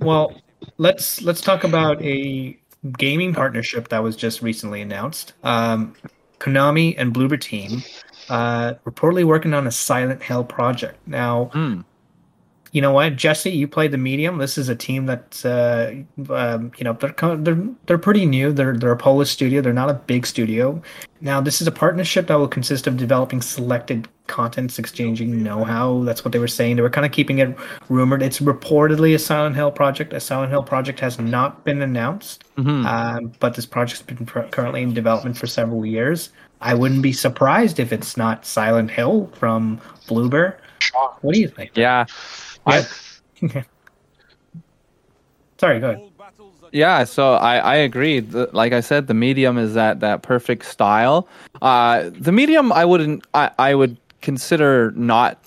Well, 0.00 0.40
let's 0.78 1.20
let's 1.22 1.40
talk 1.40 1.64
about 1.64 2.02
a 2.02 2.58
gaming 2.98 3.34
partnership 3.34 3.88
that 3.88 4.02
was 4.02 4.16
just 4.16 4.42
recently 4.42 4.80
announced. 4.82 5.34
Um, 5.42 5.94
Konami 6.38 6.94
and 6.96 7.12
Bloober 7.14 7.38
Team 7.40 7.82
uh, 8.28 8.74
reportedly 8.86 9.24
working 9.24 9.52
on 9.54 9.66
a 9.66 9.70
Silent 9.70 10.22
Hill 10.22 10.44
project. 10.44 10.98
Now, 11.06 11.46
Hmm. 11.52 11.80
You 12.72 12.80
know 12.80 12.92
what, 12.92 13.16
Jesse, 13.16 13.50
you 13.50 13.66
played 13.66 13.90
the 13.90 13.98
medium. 13.98 14.38
This 14.38 14.56
is 14.56 14.68
a 14.68 14.76
team 14.76 15.06
that's, 15.06 15.44
uh, 15.44 15.92
um, 16.28 16.70
you 16.78 16.84
know 16.84 16.92
they're 16.92 17.36
they're 17.36 17.68
they're 17.86 17.98
pretty 17.98 18.26
new. 18.26 18.52
They're 18.52 18.76
they're 18.76 18.92
a 18.92 18.96
Polish 18.96 19.30
studio. 19.30 19.60
They're 19.60 19.72
not 19.72 19.90
a 19.90 19.94
big 19.94 20.26
studio. 20.26 20.80
Now, 21.20 21.40
this 21.40 21.60
is 21.60 21.66
a 21.66 21.72
partnership 21.72 22.28
that 22.28 22.36
will 22.36 22.48
consist 22.48 22.86
of 22.86 22.96
developing 22.96 23.42
selected 23.42 24.08
contents, 24.26 24.78
exchanging 24.78 25.42
know-how. 25.42 26.02
That's 26.04 26.24
what 26.24 26.32
they 26.32 26.38
were 26.38 26.48
saying. 26.48 26.76
They 26.76 26.82
were 26.82 26.88
kind 26.88 27.04
of 27.04 27.12
keeping 27.12 27.40
it 27.40 27.54
rumored. 27.90 28.22
It's 28.22 28.40
reportedly 28.40 29.14
a 29.14 29.18
Silent 29.18 29.54
Hill 29.56 29.70
project. 29.70 30.12
A 30.14 30.20
Silent 30.20 30.50
Hill 30.50 30.62
project 30.62 30.98
has 31.00 31.18
not 31.18 31.62
been 31.64 31.82
announced, 31.82 32.44
Mhm. 32.56 32.86
um, 32.86 33.32
but 33.40 33.54
this 33.54 33.66
project's 33.66 34.00
been 34.02 34.24
pr- 34.24 34.40
currently 34.50 34.82
in 34.82 34.94
development 34.94 35.36
for 35.36 35.46
several 35.46 35.84
years. 35.84 36.30
I 36.62 36.74
wouldn't 36.74 37.02
be 37.02 37.12
surprised 37.12 37.80
if 37.80 37.92
it's 37.92 38.16
not 38.16 38.46
Silent 38.46 38.90
Hill 38.90 39.30
from 39.34 39.78
Bloober. 40.08 40.54
What 41.20 41.34
do 41.34 41.40
you 41.40 41.48
think? 41.48 41.72
Yeah. 41.74 42.06
I, 42.70 43.64
Sorry, 45.58 45.78
go 45.80 45.90
ahead. 45.90 46.10
Yeah, 46.72 47.04
so 47.04 47.34
I, 47.34 47.56
I 47.56 47.74
agree. 47.76 48.20
The, 48.20 48.48
like 48.52 48.72
I 48.72 48.80
said, 48.80 49.08
the 49.08 49.14
medium 49.14 49.58
is 49.58 49.74
that 49.74 50.00
that 50.00 50.22
perfect 50.22 50.64
style. 50.64 51.28
Uh, 51.60 52.10
the 52.12 52.32
medium 52.32 52.72
I 52.72 52.84
wouldn't 52.84 53.26
I, 53.34 53.50
I 53.58 53.74
would 53.74 53.96
consider 54.22 54.92
not 54.92 55.42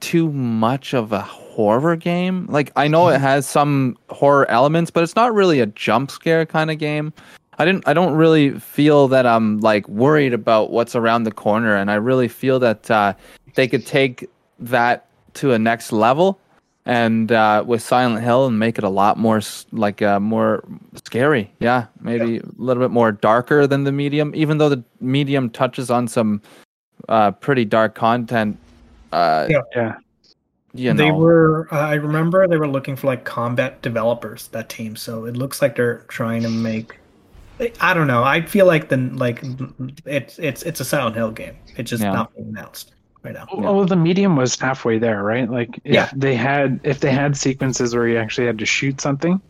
too 0.00 0.32
much 0.32 0.94
of 0.94 1.12
a 1.12 1.20
horror 1.20 1.94
game. 1.94 2.46
Like 2.46 2.72
I 2.74 2.88
know 2.88 3.08
it 3.08 3.20
has 3.20 3.46
some 3.46 3.98
horror 4.08 4.50
elements, 4.50 4.90
but 4.90 5.02
it's 5.02 5.16
not 5.16 5.34
really 5.34 5.60
a 5.60 5.66
jump 5.66 6.10
scare 6.10 6.46
kind 6.46 6.70
of 6.70 6.78
game. 6.78 7.12
I 7.58 7.66
didn't 7.66 7.86
I 7.86 7.92
don't 7.92 8.14
really 8.14 8.58
feel 8.58 9.08
that 9.08 9.26
I'm 9.26 9.60
like 9.60 9.86
worried 9.88 10.32
about 10.32 10.70
what's 10.70 10.96
around 10.96 11.24
the 11.24 11.32
corner 11.32 11.76
and 11.76 11.90
I 11.90 11.96
really 11.96 12.28
feel 12.28 12.58
that 12.60 12.90
uh, 12.90 13.12
they 13.54 13.68
could 13.68 13.86
take 13.86 14.28
that 14.58 15.06
to 15.34 15.52
a 15.52 15.58
next 15.58 15.92
level 15.92 16.40
and 16.86 17.30
uh, 17.30 17.62
with 17.66 17.82
Silent 17.82 18.22
Hill 18.24 18.46
and 18.46 18.58
make 18.58 18.78
it 18.78 18.84
a 18.84 18.88
lot 18.88 19.18
more 19.18 19.40
like 19.72 20.02
uh, 20.02 20.18
more 20.18 20.64
scary. 21.04 21.52
Yeah, 21.60 21.86
maybe 22.00 22.38
a 22.38 22.42
little 22.56 22.82
bit 22.82 22.90
more 22.90 23.12
darker 23.12 23.66
than 23.66 23.84
the 23.84 23.92
medium, 23.92 24.32
even 24.34 24.58
though 24.58 24.68
the 24.68 24.82
medium 25.00 25.50
touches 25.50 25.90
on 25.90 26.08
some 26.08 26.40
uh, 27.08 27.32
pretty 27.32 27.64
dark 27.64 27.94
content. 27.94 28.56
Uh, 29.12 29.46
Yeah. 29.50 29.60
Yeah. 29.74 29.94
you 30.72 30.94
know, 30.94 31.04
They 31.04 31.10
were. 31.10 31.68
Uh, 31.70 31.78
I 31.78 31.94
remember 31.94 32.46
they 32.48 32.56
were 32.56 32.68
looking 32.68 32.96
for 32.96 33.08
like 33.08 33.24
combat 33.24 33.82
developers. 33.82 34.48
That 34.48 34.68
team. 34.68 34.96
So 34.96 35.26
it 35.26 35.36
looks 35.36 35.60
like 35.60 35.76
they're 35.76 36.04
trying 36.08 36.42
to 36.42 36.50
make. 36.50 36.96
I 37.80 37.92
don't 37.92 38.06
know. 38.06 38.24
I 38.24 38.40
feel 38.40 38.64
like 38.64 38.88
the 38.88 38.96
like 38.96 39.44
it's 40.06 40.38
it's 40.38 40.62
it's 40.62 40.80
a 40.80 40.84
Silent 40.84 41.14
Hill 41.14 41.30
game. 41.30 41.56
It's 41.76 41.90
just 41.90 42.02
Yeah. 42.02 42.12
not 42.12 42.34
being 42.34 42.48
announced 42.48 42.94
right 43.24 43.34
now. 43.34 43.46
Well, 43.56 43.84
the 43.84 43.96
medium 43.96 44.36
was 44.36 44.58
halfway 44.58 44.98
there, 44.98 45.22
right? 45.22 45.50
Like, 45.50 45.80
if 45.84 45.94
Yeah. 45.94 46.10
they 46.14 46.34
had 46.34 46.80
if 46.84 47.00
they 47.00 47.10
had 47.10 47.36
sequences 47.36 47.94
where 47.94 48.08
you 48.08 48.16
actually 48.18 48.46
had 48.46 48.58
to 48.58 48.66
shoot 48.66 49.00
something, 49.00 49.40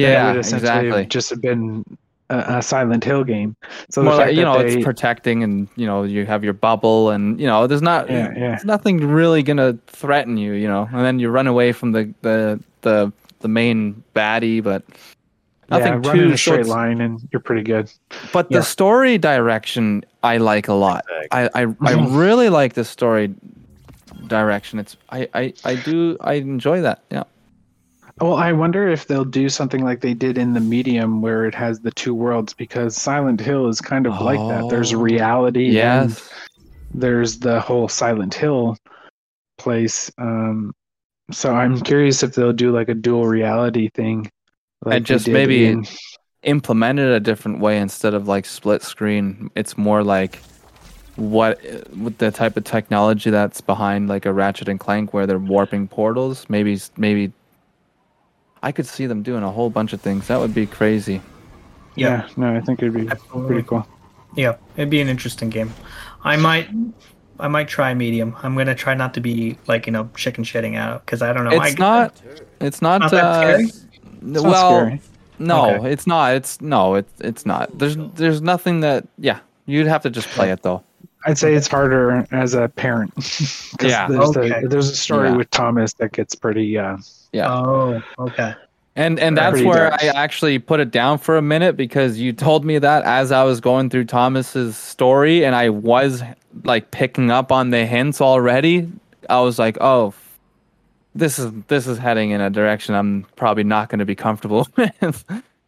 then 0.00 0.12
it 0.14 0.22
yeah, 0.22 0.26
would 0.26 0.36
essentially 0.36 0.88
exactly. 0.88 1.00
have 1.02 1.08
just 1.08 1.30
have 1.30 1.40
been 1.40 1.84
a, 2.30 2.38
a 2.58 2.62
Silent 2.62 3.04
Hill 3.04 3.24
game. 3.24 3.56
So 3.90 4.02
the 4.02 4.10
More 4.10 4.16
fact 4.16 4.28
like, 4.28 4.36
you 4.36 4.42
know, 4.44 4.58
they, 4.58 4.74
it's 4.74 4.84
protecting, 4.84 5.42
and 5.42 5.68
you 5.76 5.86
know, 5.86 6.02
you 6.04 6.26
have 6.26 6.42
your 6.44 6.52
bubble, 6.54 7.10
and 7.10 7.38
you 7.40 7.46
know, 7.46 7.66
there's 7.66 7.82
not, 7.82 8.08
Yeah, 8.08 8.32
yeah. 8.36 8.48
there's 8.50 8.64
nothing 8.64 8.98
really 9.06 9.42
gonna 9.42 9.78
threaten 9.86 10.36
you, 10.36 10.52
you 10.52 10.68
know, 10.68 10.88
and 10.92 11.04
then 11.04 11.18
you 11.18 11.28
run 11.30 11.46
away 11.46 11.72
from 11.72 11.92
the 11.92 12.12
the 12.22 12.60
the, 12.82 13.12
the 13.40 13.48
main 13.48 14.02
baddie, 14.14 14.62
but 14.62 14.82
yeah, 15.70 15.78
nothing 15.78 16.02
run 16.02 16.18
in 16.18 16.28
too 16.28 16.34
a 16.34 16.38
straight 16.38 16.66
so 16.66 16.72
line 16.72 17.00
and 17.00 17.20
you're 17.32 17.40
pretty 17.40 17.62
good. 17.62 17.90
But 18.32 18.46
Yeah. 18.50 18.58
the 18.58 18.64
story 18.64 19.18
direction 19.18 20.04
I 20.22 20.36
like 20.38 20.68
a 20.68 20.74
lot. 20.74 21.04
I 21.30 21.48
I, 21.54 21.66
I 21.82 21.92
really 22.08 22.48
like 22.48 22.74
the 22.74 22.84
story 22.84 23.34
direction. 24.26 24.78
It's 24.78 24.96
I, 25.10 25.28
I 25.34 25.54
I 25.64 25.74
do 25.76 26.16
I 26.20 26.34
enjoy 26.34 26.80
that. 26.82 27.02
Yeah. 27.10 27.24
Well, 28.20 28.34
I 28.34 28.52
wonder 28.52 28.86
if 28.88 29.06
they'll 29.06 29.24
do 29.24 29.48
something 29.48 29.82
like 29.82 30.00
they 30.02 30.12
did 30.12 30.36
in 30.36 30.52
the 30.52 30.60
medium 30.60 31.22
where 31.22 31.46
it 31.46 31.54
has 31.54 31.80
the 31.80 31.90
two 31.90 32.14
worlds 32.14 32.52
because 32.52 32.94
Silent 32.94 33.40
Hill 33.40 33.66
is 33.68 33.80
kind 33.80 34.06
of 34.06 34.20
like 34.20 34.38
that. 34.38 34.68
There's 34.68 34.92
Oh. 34.92 34.98
reality 35.00 35.66
and 35.80 36.10
Yes. 36.10 36.28
there's 36.92 37.38
the 37.38 37.60
whole 37.60 37.88
Silent 37.88 38.34
Hill 38.34 38.76
place. 39.56 40.10
Um, 40.18 40.74
so 41.30 41.54
I'm 41.54 41.80
curious 41.80 42.22
if 42.22 42.34
they'll 42.34 42.52
do 42.52 42.72
like 42.72 42.90
a 42.90 42.94
dual 42.94 43.26
reality 43.26 43.88
thing. 43.88 44.30
Like 44.84 44.96
And 44.96 45.06
just 45.06 45.28
maybe- 45.28 45.66
in- 45.66 45.86
Implemented 46.42 47.10
a 47.10 47.20
different 47.20 47.60
way 47.60 47.78
instead 47.78 48.14
of 48.14 48.26
like 48.26 48.46
split 48.46 48.82
screen. 48.82 49.50
It's 49.54 49.76
more 49.76 50.02
like 50.02 50.36
what 51.16 51.60
with 51.94 52.16
the 52.16 52.30
type 52.30 52.56
of 52.56 52.64
technology 52.64 53.28
that's 53.28 53.60
behind 53.60 54.08
like 54.08 54.24
a 54.24 54.32
Ratchet 54.32 54.66
and 54.66 54.80
Clank 54.80 55.12
where 55.12 55.26
they're 55.26 55.38
warping 55.38 55.86
portals. 55.86 56.46
Maybe 56.48 56.80
maybe 56.96 57.30
I 58.62 58.72
could 58.72 58.86
see 58.86 59.04
them 59.04 59.22
doing 59.22 59.42
a 59.42 59.50
whole 59.50 59.68
bunch 59.68 59.92
of 59.92 60.00
things. 60.00 60.28
That 60.28 60.40
would 60.40 60.54
be 60.54 60.64
crazy. 60.64 61.20
yeah, 61.94 62.26
no, 62.38 62.56
I 62.56 62.60
think 62.62 62.80
it'd 62.82 62.94
be 62.94 63.06
Absolutely. 63.06 63.46
pretty 63.46 63.68
cool. 63.68 63.86
Yeah, 64.34 64.56
it'd 64.76 64.88
be 64.88 65.02
an 65.02 65.08
interesting 65.08 65.50
game. 65.50 65.74
I 66.24 66.36
might. 66.36 66.68
I 67.38 67.48
might 67.48 67.68
try 67.68 67.92
medium. 67.92 68.34
I'm 68.42 68.56
gonna 68.56 68.74
try 68.74 68.94
not 68.94 69.12
to 69.12 69.20
be 69.20 69.58
like 69.66 69.84
you 69.86 69.92
know 69.92 70.08
chicken 70.16 70.42
shitting 70.42 70.74
out 70.78 71.04
because 71.04 71.20
I 71.20 71.34
don't 71.34 71.44
know. 71.44 71.50
It's 71.62 71.74
I, 71.74 71.78
not. 71.78 72.22
It's 72.62 72.80
not. 72.80 73.00
Not 73.02 73.12
uh, 73.12 73.58
scary? 74.20 74.32
It's 74.34 74.42
well, 74.42 74.80
scary. 74.80 75.00
no, 75.38 75.70
Okay. 75.76 75.92
it's 75.92 76.06
not. 76.06 76.34
It's 76.34 76.60
no, 76.60 76.94
it's 76.94 77.12
it's 77.20 77.46
not. 77.46 77.76
There's 77.78 77.96
there's 78.14 78.40
nothing 78.42 78.80
that. 78.80 79.06
Yeah, 79.18 79.40
you'd 79.66 79.86
have 79.86 80.02
to 80.02 80.10
just 80.10 80.28
play 80.28 80.50
it 80.50 80.62
though. 80.62 80.82
I'd 81.26 81.36
say 81.38 81.52
it's 81.54 81.68
harder 81.68 82.26
as 82.30 82.54
a 82.54 82.68
parent. 82.68 83.12
Yeah. 83.82 84.08
there's, 84.08 84.36
Okay. 84.36 84.60
the, 84.62 84.68
there's 84.68 84.88
a 84.90 84.96
story 84.96 85.28
Yeah. 85.30 85.36
with 85.36 85.50
Thomas 85.50 85.92
that 85.94 86.12
gets 86.12 86.34
pretty. 86.34 86.76
Uh, 86.78 86.96
Yeah. 87.32 87.50
Oh, 87.52 88.02
okay. 88.18 88.54
And 88.96 89.18
and 89.20 89.36
that's 89.36 89.52
Pretty 89.52 89.66
where 89.66 89.90
dark. 89.90 90.02
I 90.02 90.08
actually 90.08 90.58
put 90.58 90.80
it 90.80 90.90
down 90.90 91.18
for 91.18 91.36
a 91.36 91.42
minute 91.42 91.76
because 91.76 92.18
you 92.18 92.32
told 92.32 92.64
me 92.64 92.78
that 92.78 93.04
as 93.04 93.32
I 93.32 93.44
was 93.44 93.60
going 93.60 93.88
through 93.88 94.04
Thomas's 94.06 94.76
story 94.76 95.44
and 95.44 95.54
I 95.54 95.68
was 95.70 96.22
like 96.64 96.90
picking 96.90 97.30
up 97.30 97.52
on 97.52 97.70
the 97.70 97.86
hints 97.86 98.20
already. 98.20 98.90
I 99.30 99.40
was 99.40 99.58
like, 99.58 99.78
"Oh, 99.80 100.12
this 101.14 101.38
is 101.38 101.52
this 101.68 101.86
is 101.86 101.98
heading 101.98 102.30
in 102.30 102.40
a 102.40 102.50
direction 102.50 102.94
I'm 102.94 103.26
probably 103.36 103.64
not 103.64 103.88
going 103.88 103.98
to 103.98 104.04
be 104.04 104.14
comfortable 104.14 104.68
with." 104.76 105.24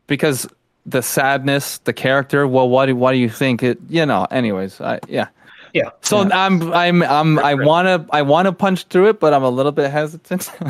because 0.07 0.47
the 0.84 1.03
sadness, 1.03 1.78
the 1.78 1.93
character, 1.93 2.47
well 2.47 2.68
what 2.68 2.86
do 2.86 2.97
what 2.97 3.12
do 3.12 3.18
you 3.18 3.28
think 3.28 3.62
it, 3.62 3.78
you 3.88 4.05
know, 4.07 4.26
anyways, 4.30 4.80
I 4.80 5.01
yeah. 5.09 5.28
Yeah. 5.72 5.90
So 6.03 6.22
Yeah. 6.22 6.45
I'm 6.47 6.72
I'm 6.72 7.03
I'm 7.03 7.38
I 7.38 7.55
wanna 7.55 8.07
I 8.11 8.22
wanna 8.22 8.53
punch 8.53 8.84
through 8.84 9.09
it, 9.09 9.20
but 9.20 9.32
I'm 9.32 9.43
a 9.43 9.51
little 9.51 9.72
bit 9.72 9.90
hesitant. 9.90 10.51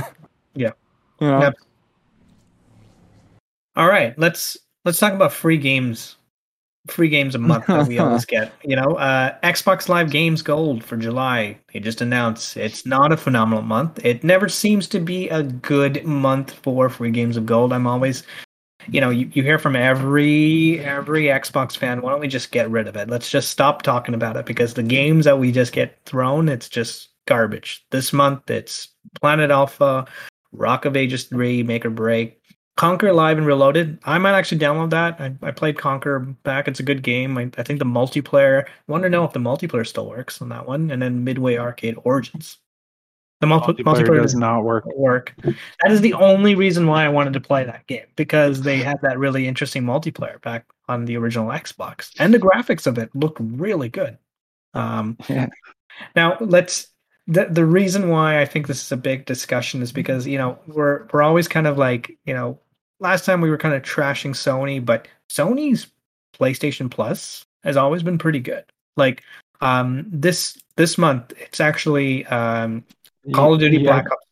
Yeah. 0.54 0.72
You 1.18 1.28
know? 1.28 1.40
Yep. 1.40 1.54
All 3.74 3.86
right, 3.88 4.18
let's 4.18 4.58
let's 4.84 4.98
talk 4.98 5.14
about 5.14 5.32
free 5.32 5.56
games. 5.56 6.16
Free 6.88 7.08
games 7.08 7.34
a 7.34 7.38
month 7.38 7.66
that 7.66 7.86
we 7.86 7.98
always 7.98 8.24
get. 8.26 8.52
You 8.64 8.76
know, 8.76 8.96
uh, 8.96 9.36
Xbox 9.42 9.88
Live 9.88 10.10
Games 10.10 10.42
Gold 10.42 10.82
for 10.82 10.96
July. 10.96 11.58
They 11.72 11.80
just 11.80 12.00
announced 12.00 12.56
it's 12.56 12.84
not 12.84 13.12
a 13.12 13.16
phenomenal 13.16 13.62
month. 13.62 14.04
It 14.04 14.24
never 14.24 14.48
seems 14.48 14.88
to 14.88 15.00
be 15.00 15.28
a 15.28 15.42
good 15.42 16.04
month 16.04 16.52
for 16.52 16.88
free 16.88 17.12
games 17.12 17.36
of 17.36 17.46
gold. 17.46 17.72
I'm 17.72 17.86
always, 17.86 18.24
you 18.88 19.00
know, 19.00 19.10
you, 19.10 19.30
you 19.32 19.42
hear 19.42 19.58
from 19.58 19.76
every 19.76 20.80
every 20.80 21.24
Xbox 21.24 21.76
fan. 21.76 22.02
Why 22.02 22.10
don't 22.10 22.20
we 22.20 22.28
just 22.28 22.50
get 22.50 22.70
rid 22.70 22.88
of 22.88 22.96
it? 22.96 23.08
Let's 23.08 23.30
just 23.30 23.50
stop 23.50 23.82
talking 23.82 24.14
about 24.14 24.36
it 24.36 24.46
because 24.46 24.74
the 24.74 24.82
games 24.82 25.24
that 25.24 25.38
we 25.38 25.52
just 25.52 25.72
get 25.72 25.98
thrown, 26.04 26.48
it's 26.48 26.68
just 26.68 27.10
garbage. 27.26 27.84
This 27.90 28.12
month, 28.12 28.50
it's 28.50 28.88
Planet 29.20 29.50
Alpha, 29.50 30.06
Rock 30.52 30.84
of 30.84 30.96
Ages 30.96 31.24
3, 31.24 31.62
Make 31.62 31.86
or 31.86 31.90
Break, 31.90 32.41
Conker 32.78 33.14
Live 33.14 33.38
and 33.38 33.46
Reloaded. 33.46 33.98
I 34.04 34.18
might 34.18 34.34
actually 34.36 34.58
download 34.58 34.90
that. 34.90 35.20
I, 35.20 35.34
I 35.42 35.50
played 35.50 35.76
Conker 35.76 36.34
back. 36.42 36.68
It's 36.68 36.80
a 36.80 36.84
good 36.84 37.02
game. 37.02 37.36
I, 37.36 37.50
I 37.58 37.62
think 37.62 37.78
the 37.78 37.84
multiplayer, 37.84 38.64
I 38.66 38.68
want 38.86 39.02
to 39.04 39.10
know 39.10 39.24
if 39.24 39.32
the 39.32 39.40
multiplayer 39.40 39.86
still 39.86 40.08
works 40.08 40.40
on 40.40 40.48
that 40.48 40.66
one. 40.66 40.90
And 40.90 41.00
then 41.02 41.22
Midway 41.24 41.56
Arcade 41.58 41.96
Origins. 42.04 42.58
The 43.40 43.46
multi- 43.46 43.82
Multiplayer 43.82 44.06
multiplayer 44.06 44.22
does 44.22 44.34
not 44.36 44.62
work. 44.62 44.86
work. 44.96 45.34
That 45.42 45.90
is 45.90 46.00
the 46.00 46.14
only 46.14 46.54
reason 46.54 46.86
why 46.86 47.04
I 47.04 47.08
wanted 47.08 47.32
to 47.32 47.40
play 47.40 47.64
that 47.64 47.86
game 47.88 48.06
because 48.14 48.62
they 48.62 48.78
had 48.78 48.98
that 49.02 49.18
really 49.18 49.48
interesting 49.48 49.82
multiplayer 49.82 50.40
back 50.42 50.64
on 50.88 51.04
the 51.06 51.16
original 51.16 51.48
Xbox. 51.48 52.12
And 52.20 52.32
the 52.32 52.38
graphics 52.38 52.86
of 52.86 52.98
it 52.98 53.10
look 53.14 53.36
really 53.40 53.88
good. 53.88 54.16
Um, 54.74 55.18
Yeah. 55.28 55.48
now 56.14 56.36
let's 56.40 56.86
the 57.26 57.46
the 57.50 57.64
reason 57.64 58.08
why 58.08 58.40
I 58.40 58.46
think 58.46 58.66
this 58.66 58.82
is 58.82 58.92
a 58.92 58.96
big 58.96 59.26
discussion 59.26 59.82
is 59.82 59.92
because 59.92 60.26
you 60.26 60.38
know 60.38 60.58
we're 60.68 61.06
we're 61.12 61.22
always 61.22 61.48
kind 61.48 61.66
of 61.66 61.76
like 61.78 62.16
you 62.24 62.34
know 62.34 62.58
last 63.02 63.24
time 63.24 63.40
we 63.40 63.50
were 63.50 63.58
kind 63.58 63.74
of 63.74 63.82
trashing 63.82 64.30
Sony, 64.30 64.84
but 64.84 65.08
Sony's 65.28 65.88
PlayStation 66.38 66.90
Plus 66.90 67.44
has 67.64 67.76
always 67.76 68.02
been 68.02 68.18
pretty 68.18 68.40
good. 68.40 68.64
Like 68.96 69.22
um 69.60 70.06
this 70.10 70.58
this 70.76 70.96
month, 70.96 71.32
it's 71.38 71.60
actually 71.60 72.24
um 72.26 72.84
Call 73.34 73.54
of 73.54 73.60
Duty 73.60 73.76
Yeah, 73.78 73.82
Black 73.92 74.06
Ops. 74.10 74.26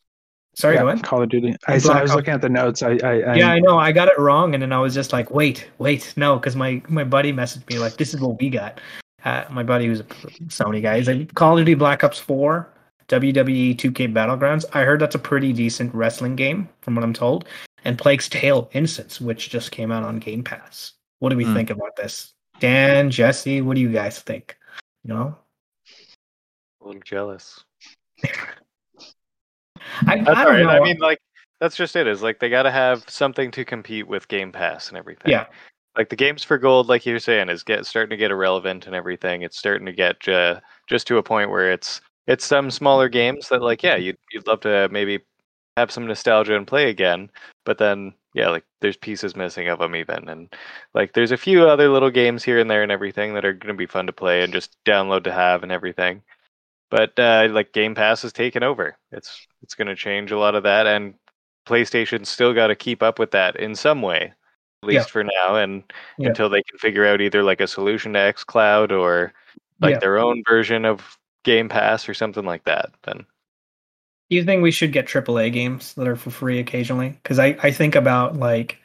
Sorry, 0.54 0.74
yeah, 0.74 0.82
go 0.82 0.88
ahead. 0.88 1.04
Call 1.04 1.22
of 1.22 1.28
Duty. 1.28 1.54
I, 1.68 1.78
saw- 1.78 1.94
I 1.94 2.02
was 2.02 2.10
Ops. 2.10 2.16
looking 2.16 2.34
at 2.34 2.40
the 2.42 2.48
notes. 2.48 2.82
I, 2.82 2.98
I, 3.04 3.20
I 3.20 3.34
yeah, 3.36 3.50
I 3.50 3.60
know. 3.60 3.78
I 3.78 3.92
got 3.92 4.08
it 4.08 4.18
wrong, 4.18 4.52
and 4.52 4.62
then 4.62 4.72
I 4.72 4.80
was 4.80 4.92
just 4.94 5.12
like, 5.12 5.30
"Wait, 5.30 5.68
wait, 5.78 6.12
no," 6.16 6.36
because 6.36 6.56
my 6.56 6.82
my 6.88 7.04
buddy 7.04 7.32
messaged 7.32 7.68
me 7.70 7.78
like, 7.78 7.96
"This 7.96 8.12
is 8.14 8.20
what 8.20 8.38
we 8.40 8.50
got." 8.50 8.80
Uh, 9.24 9.44
my 9.50 9.62
buddy 9.62 9.86
who's 9.86 10.00
a 10.00 10.04
Sony 10.48 10.82
guy. 10.82 10.96
He's 10.98 11.06
like, 11.08 11.32
"Call 11.34 11.56
of 11.56 11.60
Duty 11.64 11.74
Black 11.74 12.02
Ops 12.02 12.18
Four, 12.18 12.68
WWE 13.08 13.76
2K 13.76 14.12
Battlegrounds." 14.12 14.64
I 14.74 14.82
heard 14.82 15.00
that's 15.00 15.14
a 15.14 15.20
pretty 15.20 15.52
decent 15.52 15.94
wrestling 15.94 16.34
game, 16.36 16.68
from 16.80 16.96
what 16.96 17.04
I'm 17.04 17.12
told. 17.14 17.46
And 17.84 17.98
Plague's 17.98 18.28
Tale: 18.28 18.68
Innocence, 18.72 19.20
which 19.20 19.48
just 19.50 19.70
came 19.70 19.90
out 19.90 20.02
on 20.04 20.18
Game 20.18 20.42
Pass. 20.44 20.92
What 21.18 21.30
do 21.30 21.36
we 21.36 21.44
Hmm. 21.44 21.54
think 21.54 21.70
about 21.70 21.96
this? 21.96 22.34
Dan, 22.58 23.10
Jesse, 23.10 23.60
what 23.62 23.74
do 23.74 23.80
you 23.80 23.90
guys 23.92 24.20
think? 24.20 24.56
You 25.04 25.14
know, 25.14 25.38
A 26.82 26.86
little 26.86 27.00
jealous. 27.02 27.64
I, 30.06 30.16
That's 30.18 30.28
I 30.28 30.44
don't 30.44 30.54
right. 30.54 30.62
know. 30.62 30.68
I 30.70 30.80
mean, 30.80 30.98
like 30.98 31.18
that's 31.58 31.76
just 31.76 31.96
it. 31.96 32.06
Is 32.06 32.22
like 32.22 32.38
they 32.38 32.48
got 32.48 32.62
to 32.64 32.70
have 32.70 33.04
something 33.08 33.50
to 33.52 33.64
compete 33.64 34.06
with 34.06 34.28
Game 34.28 34.52
Pass 34.52 34.88
and 34.88 34.96
everything. 34.98 35.30
Yeah. 35.30 35.46
Like 35.96 36.08
the 36.08 36.16
games 36.16 36.44
for 36.44 36.56
gold, 36.58 36.88
like 36.88 37.04
you're 37.04 37.18
saying, 37.18 37.48
is 37.48 37.62
get 37.64 37.84
starting 37.84 38.10
to 38.10 38.16
get 38.16 38.30
irrelevant 38.30 38.86
and 38.86 38.94
everything. 38.94 39.42
It's 39.42 39.58
starting 39.58 39.86
to 39.86 39.92
get 39.92 40.26
uh, 40.28 40.60
just 40.86 41.06
to 41.08 41.18
a 41.18 41.22
point 41.22 41.50
where 41.50 41.72
it's 41.72 42.00
it's 42.26 42.44
some 42.44 42.70
smaller 42.70 43.08
games 43.08 43.48
that 43.48 43.60
like 43.62 43.82
yeah 43.82 43.96
you'd 43.96 44.16
you'd 44.32 44.46
love 44.46 44.60
to 44.60 44.88
maybe 44.90 45.18
have 45.80 45.90
some 45.90 46.06
nostalgia 46.06 46.56
and 46.56 46.66
play 46.66 46.88
again, 46.90 47.30
but 47.64 47.78
then 47.78 48.14
yeah 48.32 48.48
like 48.48 48.64
there's 48.80 48.96
pieces 48.96 49.34
missing 49.34 49.66
of 49.68 49.80
them 49.80 49.96
even 49.96 50.28
and 50.28 50.54
like 50.94 51.12
there's 51.14 51.32
a 51.32 51.36
few 51.36 51.66
other 51.68 51.88
little 51.88 52.10
games 52.10 52.44
here 52.44 52.60
and 52.60 52.70
there 52.70 52.84
and 52.84 52.92
everything 52.92 53.34
that 53.34 53.44
are 53.44 53.52
going 53.52 53.74
to 53.74 53.78
be 53.78 53.86
fun 53.86 54.06
to 54.06 54.12
play 54.12 54.42
and 54.44 54.52
just 54.52 54.76
download 54.84 55.24
to 55.24 55.32
have 55.32 55.64
and 55.64 55.72
everything 55.72 56.22
but 56.90 57.16
uh, 57.18 57.48
like 57.50 57.72
Game 57.72 57.94
Pass 57.94 58.22
has 58.22 58.32
taken 58.32 58.62
over. 58.62 58.96
It's 59.12 59.46
it's 59.62 59.74
going 59.76 59.88
to 59.88 59.94
change 59.94 60.32
a 60.32 60.38
lot 60.38 60.54
of 60.56 60.64
that, 60.64 60.86
and 60.88 61.14
PlayStation's 61.66 62.28
still 62.28 62.52
got 62.52 62.66
to 62.66 62.74
keep 62.74 63.00
up 63.02 63.18
with 63.18 63.30
that 63.30 63.56
in 63.56 63.74
some 63.76 64.02
way, 64.02 64.32
at 64.82 64.86
least 64.88 65.06
Yeah. 65.08 65.12
for 65.12 65.24
now, 65.24 65.54
and 65.56 65.84
Yeah. 66.18 66.28
until 66.28 66.48
they 66.48 66.62
can 66.64 66.78
figure 66.78 67.06
out 67.06 67.20
either 67.20 67.42
like 67.44 67.60
a 67.60 67.68
solution 67.68 68.14
to 68.14 68.18
XCloud 68.18 68.90
or 68.90 69.32
like 69.80 69.92
Yeah. 69.92 69.98
their 70.00 70.18
own 70.18 70.42
version 70.48 70.84
of 70.84 71.16
Game 71.44 71.68
Pass 71.68 72.08
or 72.08 72.14
something 72.14 72.44
like 72.44 72.64
that. 72.64 72.90
Then 73.04 73.24
Do 74.30 74.36
you 74.36 74.44
think 74.44 74.62
we 74.62 74.70
should 74.70 74.92
get 74.92 75.06
AAA 75.06 75.52
games 75.52 75.94
that 75.94 76.06
are 76.06 76.14
for 76.16 76.30
free 76.30 76.60
occasionally? 76.60 77.10
Because 77.22 77.38
I, 77.40 77.56
I 77.62 77.72
think 77.72 77.96
about 77.96 78.36
like, 78.36 78.78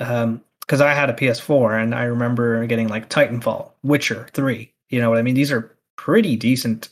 um, 0.00 0.40
because 0.60 0.80
I 0.80 0.94
had 0.94 1.10
a 1.10 1.12
PS4 1.12 1.82
and 1.82 1.94
I 1.94 2.04
remember 2.04 2.66
getting 2.66 2.88
like 2.88 3.08
Titanfall, 3.10 3.70
Witcher 3.82 4.26
Three. 4.32 4.72
You 4.90 5.00
know 5.00 5.10
what 5.10 5.18
I 5.18 5.22
mean? 5.22 5.34
These 5.34 5.52
are 5.52 5.70
pretty 5.96 6.34
decent, 6.34 6.88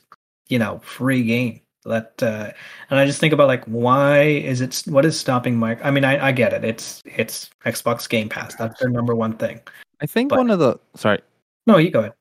you 0.49 0.59
know, 0.59 0.81
free 0.85 1.23
game. 1.25 1.61
That 1.87 2.23
uh, 2.23 2.51
and 2.91 2.99
I 3.01 3.05
just 3.05 3.21
think 3.21 3.33
about 3.35 3.47
like, 3.49 3.65
why 3.65 4.23
is 4.23 4.61
it? 4.61 4.83
What 4.87 5.05
is 5.05 5.19
stopping 5.19 5.57
my? 5.57 5.79
I 5.83 5.91
mean, 5.91 6.05
I, 6.05 6.29
I 6.29 6.33
get 6.33 6.53
it. 6.53 6.65
It's 6.65 7.03
it's 7.05 7.51
Xbox 7.67 8.09
Game 8.09 8.29
Pass. 8.29 8.55
That's 8.55 8.79
their 8.81 8.89
number 8.91 9.15
one 9.15 9.37
thing. 9.37 9.61
I 10.01 10.07
think 10.07 10.31
But- 10.31 10.39
one 10.39 10.51
of 10.51 10.59
the 10.59 10.79
sorry, 10.95 11.21
No, 11.67 11.77
you 11.79 11.91
go 11.91 12.01
ahead. 12.01 12.13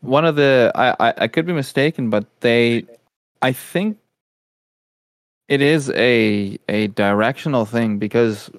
one 0.00 0.24
of 0.24 0.34
the 0.36 0.72
I, 0.74 0.94
I 0.98 1.14
I 1.18 1.28
could 1.28 1.46
be 1.46 1.52
mistaken, 1.52 2.10
but 2.10 2.26
they 2.40 2.84
I 3.42 3.52
think 3.52 3.96
it 5.50 5.60
is 5.60 5.90
a 5.90 6.58
a 6.70 6.86
directional 6.88 7.66
thing 7.66 7.98
because 7.98 8.50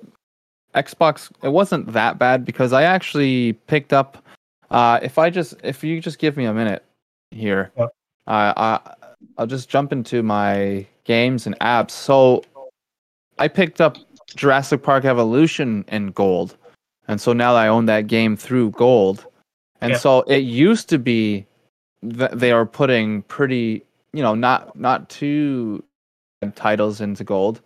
Xbox 0.76 1.32
it 1.42 1.50
wasn't 1.50 1.92
that 1.94 2.20
bad 2.20 2.46
because 2.46 2.72
I 2.74 2.84
actually 2.84 3.54
picked 3.66 3.94
up 3.94 4.24
uh 4.70 5.00
if 5.02 5.18
I 5.18 5.32
just 5.32 5.56
if 5.64 5.84
you 5.84 6.00
just 6.00 6.20
give 6.20 6.38
me 6.38 6.46
a 6.46 6.54
minute 6.54 6.86
here 7.32 7.72
Yeah. 7.78 7.86
uh, 8.28 8.54
I 8.56 8.96
I'll 9.38 9.48
just 9.48 9.70
jump 9.70 9.92
into 9.92 10.22
my 10.22 10.86
games 11.06 11.48
and 11.48 11.58
apps. 11.60 11.92
So 11.92 12.44
I 13.40 13.48
picked 13.48 13.82
up 13.82 13.98
Jurassic 14.36 14.84
Park 14.84 15.06
Evolution 15.06 15.84
in 15.88 16.12
gold. 16.12 16.58
And 17.08 17.20
so 17.20 17.34
now 17.34 17.56
I 17.56 17.68
own 17.68 17.86
that 17.86 18.08
game 18.08 18.36
through 18.38 18.72
gold. 18.72 19.26
And 19.82 19.98
so 19.98 20.22
it 20.22 20.44
used 20.44 20.90
to 20.90 21.00
be 21.00 21.46
that 22.04 22.40
they 22.40 22.52
are 22.52 22.66
putting 22.66 23.24
pretty, 23.24 23.84
you 24.14 24.22
know, 24.22 24.36
not 24.36 24.76
not 24.78 25.10
too 25.10 25.84
titles 26.50 27.02
into 27.02 27.24
gold. 27.24 27.62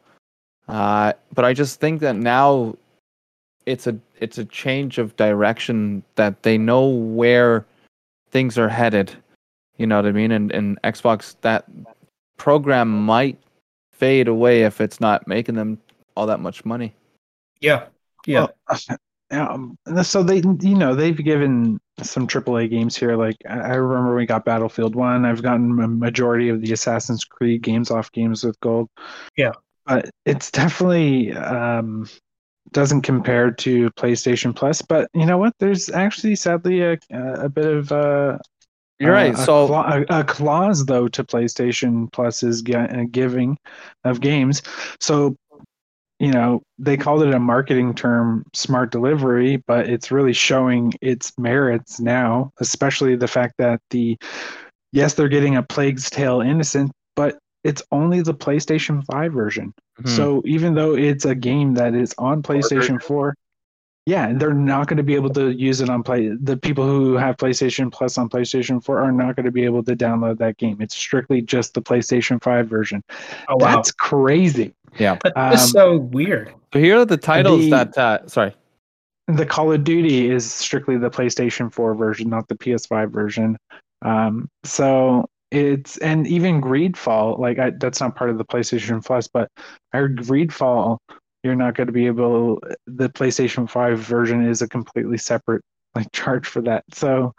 Uh, 0.68 1.14
but 1.34 1.46
I 1.46 1.54
just 1.54 1.80
think 1.80 2.02
that 2.02 2.16
now 2.16 2.76
it's 3.66 3.88
a 3.88 3.98
it's 4.20 4.38
a 4.38 4.46
change 4.46 4.98
of 4.98 5.16
direction 5.16 6.04
that 6.16 6.44
they 6.44 6.58
know 6.58 6.88
where 6.88 7.66
things 8.32 8.58
are 8.58 8.70
headed. 8.70 9.14
You 9.78 9.88
know 9.88 9.98
what 9.98 10.06
I 10.06 10.12
mean? 10.12 10.32
And 10.32 10.52
and 10.52 10.82
Xbox 10.84 11.36
that 11.42 11.66
program 12.38 13.06
might 13.06 13.38
fade 13.92 14.28
away 14.28 14.64
if 14.64 14.82
it's 14.82 15.00
not 15.00 15.28
making 15.28 15.56
them 15.56 15.80
all 16.16 16.26
that 16.26 16.40
much 16.40 16.66
money. 16.66 16.94
Yeah, 17.62 17.86
yeah, 18.26 18.48
Well, 18.68 18.80
yeah, 18.90 18.96
um, 19.32 19.78
so 20.04 20.24
they, 20.24 20.38
you 20.62 20.76
know, 20.76 20.96
they've 20.96 21.18
given 21.18 21.80
some 22.02 22.28
AAA 22.28 22.70
games 22.70 22.96
here. 22.96 23.16
Like 23.16 23.38
I 23.50 23.76
remember 23.76 24.16
we 24.16 24.26
got 24.26 24.46
Battlefield 24.46 24.96
One. 24.96 25.26
I've 25.26 25.42
gotten 25.42 25.80
a 25.82 25.88
majority 25.88 26.50
of 26.50 26.62
the 26.62 26.74
Assassin's 26.74 27.24
Creed 27.26 27.62
games 27.64 27.92
off 27.92 28.12
games 28.12 28.44
with 28.44 28.60
gold. 28.60 28.90
Yeah. 29.38 29.54
but 29.86 30.10
it's 30.26 30.52
definitely 30.52 31.34
um, 31.34 32.08
doesn't 32.72 33.02
compare 33.02 33.52
to 33.52 33.90
PlayStation 33.92 34.56
Plus. 34.56 34.82
But 34.82 35.10
you 35.14 35.26
know 35.26 35.38
what? 35.38 35.54
There's 35.60 35.90
actually 35.90 36.36
sadly 36.36 36.82
a, 36.82 36.98
a 37.12 37.50
bit 37.50 37.66
of 37.66 37.92
uh, 37.92 38.38
You're 39.00 39.12
uh, 39.12 39.14
right. 39.14 39.38
A, 39.38 39.38
So 39.38 39.68
cla- 39.68 40.06
a, 40.10 40.20
a 40.20 40.24
clause 40.24 40.86
though 40.86 41.08
to 41.10 41.24
PlayStation 41.24 42.12
Plus 42.12 42.42
gi- 42.42 42.76
uh, 42.76 43.06
giving 43.12 43.58
of 44.04 44.22
games. 44.22 44.62
So 45.00 45.36
you 46.20 46.32
know 46.32 46.62
they 46.80 46.98
called 46.98 47.24
it 47.24 47.34
a 47.34 47.40
marketing 47.40 47.94
term, 47.94 48.46
smart 48.54 48.92
delivery, 48.92 49.58
but 49.68 49.90
it's 49.90 50.12
really 50.12 50.34
showing 50.34 50.94
its 51.02 51.34
merits 51.38 52.00
now. 52.00 52.52
Especially 52.60 53.16
the 53.16 53.28
fact 53.28 53.56
that 53.58 53.80
the 53.90 54.18
yes, 54.92 55.14
they're 55.14 55.28
getting 55.28 55.56
a 55.56 55.64
Plague's 55.64 56.10
Tale 56.10 56.42
Innocent, 56.42 56.92
but 57.16 57.38
it's 57.64 57.82
only 57.92 58.22
the 58.22 58.34
PlayStation 58.34 59.04
5 59.12 59.34
version. 59.34 59.74
Mhm. 60.02 60.10
So 60.10 60.42
even 60.46 60.76
though 60.76 60.96
it's 60.96 61.26
a 61.26 61.36
game 61.36 61.74
that 61.76 61.96
is 61.96 62.14
on 62.18 62.44
PlayStation 62.44 63.02
4, 63.02 63.36
yeah, 64.06 64.32
they're 64.34 64.54
not 64.54 64.88
going 64.88 64.98
to 64.98 65.04
be 65.04 65.16
able 65.16 65.32
to 65.32 65.50
use 65.50 65.82
it 65.82 65.90
on 65.90 66.04
play. 66.04 66.30
The 66.30 66.56
people 66.56 66.86
who 66.86 67.16
have 67.16 67.38
PlayStation 67.38 67.92
Plus 67.92 68.18
on 68.18 68.30
PlayStation 68.30 68.84
4 68.84 69.00
are 69.00 69.12
not 69.12 69.36
going 69.36 69.46
to 69.46 69.52
be 69.52 69.66
able 69.66 69.84
to 69.84 69.96
download 69.96 70.38
that 70.38 70.58
game. 70.58 70.78
It's 70.80 70.96
strictly 70.96 71.42
just 71.42 71.74
the 71.74 71.82
PlayStation 71.82 72.42
5 72.42 72.68
version. 72.68 73.04
oh 73.50 73.56
wow, 73.58 73.76
That's 73.76 73.92
crazy. 73.92 74.76
yeah. 75.00 75.18
that's 75.24 75.64
um, 75.64 75.70
so 75.70 75.98
weird. 75.98 76.54
So 76.72 76.80
here 76.80 77.00
are 77.00 77.06
the 77.06 77.18
titles 77.18 77.62
the- 77.62 77.70
that 77.72 77.98
uh 77.98 78.28
sorry. 78.28 78.54
The 79.28 79.46
Call 79.46 79.72
of 79.72 79.84
Duty 79.84 80.30
is 80.30 80.54
strictly 80.54 80.98
the 80.98 81.10
PlayStation 81.10 81.74
4 81.74 81.96
version, 81.96 82.30
not 82.30 82.48
the 82.48 82.56
PS5 82.56 83.10
version. 83.10 83.58
Um, 84.04 84.48
so 84.64 85.26
it's 85.50 85.98
and 85.98 86.28
even 86.28 86.62
Greedfall, 86.62 87.40
like 87.40 87.58
I, 87.58 87.72
that's 87.72 88.00
not 88.00 88.16
part 88.16 88.30
of 88.30 88.38
the 88.38 88.46
PlayStation 88.46 89.04
Plus, 89.04 89.28
but 89.28 89.50
I 89.94 89.98
heard 89.98 90.18
Greedfall, 90.18 91.00
you're 91.46 91.56
not 91.56 91.76
going 91.76 91.88
to 91.88 91.94
be 91.94 92.08
able. 92.08 92.60
The 92.88 93.10
PlayStation 93.10 93.70
Five 93.70 94.00
version 94.00 94.46
is 94.46 94.62
a 94.62 94.68
completely 94.68 95.18
separate 95.18 95.64
like 95.94 96.12
charge 96.12 96.48
for 96.48 96.62
that. 96.64 96.84
So 96.92 97.34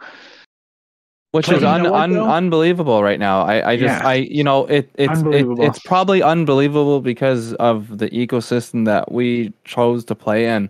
which 1.31 1.49
is 1.49 1.63
un, 1.63 1.85
un, 1.85 2.17
unbelievable 2.17 3.03
right 3.03 3.19
now. 3.19 3.41
I, 3.41 3.71
I 3.71 3.77
just 3.77 4.01
Yeah. 4.01 4.07
I 4.07 4.13
you 4.15 4.43
know 4.43 4.65
it 4.65 4.89
it's 4.95 5.21
it, 5.21 5.45
it's 5.59 5.79
probably 5.79 6.23
unbelievable 6.23 7.01
because 7.01 7.53
of 7.55 7.97
the 7.97 8.09
ecosystem 8.09 8.85
that 8.85 9.11
we 9.11 9.53
chose 9.65 10.05
to 10.05 10.15
play 10.15 10.47
in. 10.47 10.69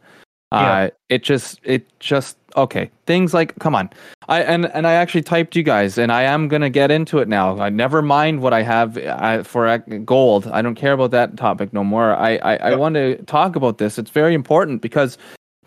Uh, 0.51 0.89
it 1.09 1.23
just 1.23 1.59
it 1.63 1.87
just 1.99 2.37
okay 2.55 2.89
things 3.05 3.33
like 3.33 3.53
come 3.59 3.75
on 3.75 3.89
I 4.29 4.43
and 4.43 4.65
and 4.67 4.87
I 4.87 4.93
actually 4.93 5.23
typed 5.23 5.55
you 5.57 5.63
guys 5.63 5.97
and 5.97 6.11
I 6.11 6.23
am 6.23 6.47
gonna 6.47 6.69
get 6.69 6.89
into 6.89 7.19
it 7.19 7.27
now. 7.27 7.59
I 7.59 7.69
never 7.69 8.01
mind 8.01 8.41
what 8.41 8.53
I 8.53 8.61
have 8.61 8.97
uh, 8.97 9.43
for 9.43 9.77
gold. 9.77 10.47
I 10.47 10.61
don't 10.61 10.75
care 10.75 10.93
about 10.93 11.11
that 11.11 11.37
topic 11.37 11.73
no 11.73 11.83
more. 11.83 12.15
I 12.15 12.37
I, 12.37 12.55
I 12.55 12.75
want 12.75 12.95
to 12.95 13.21
talk 13.23 13.55
about 13.55 13.77
this. 13.77 13.97
It's 13.97 14.11
very 14.11 14.33
important 14.33 14.81
because 14.81 15.17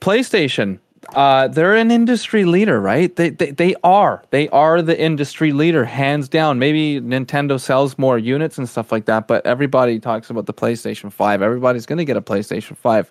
PlayStation 0.00 0.78
uh, 1.14 1.48
they're 1.48 1.74
an 1.74 1.90
industry 1.90 2.44
leader, 2.44 2.80
right? 2.80 3.14
They, 3.16 3.30
they 3.30 3.50
they 3.50 3.74
are. 3.82 4.22
They 4.30 4.48
are 4.50 4.82
the 4.82 4.98
industry 4.98 5.52
leader, 5.52 5.84
hands 5.84 6.28
down. 6.28 6.58
Maybe 6.58 7.00
Nintendo 7.00 7.58
sells 7.58 7.98
more 7.98 8.18
units 8.18 8.58
and 8.58 8.68
stuff 8.68 8.92
like 8.92 9.06
that, 9.06 9.26
but 9.26 9.44
everybody 9.46 9.98
talks 9.98 10.30
about 10.30 10.46
the 10.46 10.54
PlayStation 10.54 11.10
5. 11.10 11.42
Everybody's 11.42 11.86
going 11.86 11.98
to 11.98 12.04
get 12.04 12.16
a 12.16 12.22
PlayStation 12.22 12.76
5. 12.76 13.10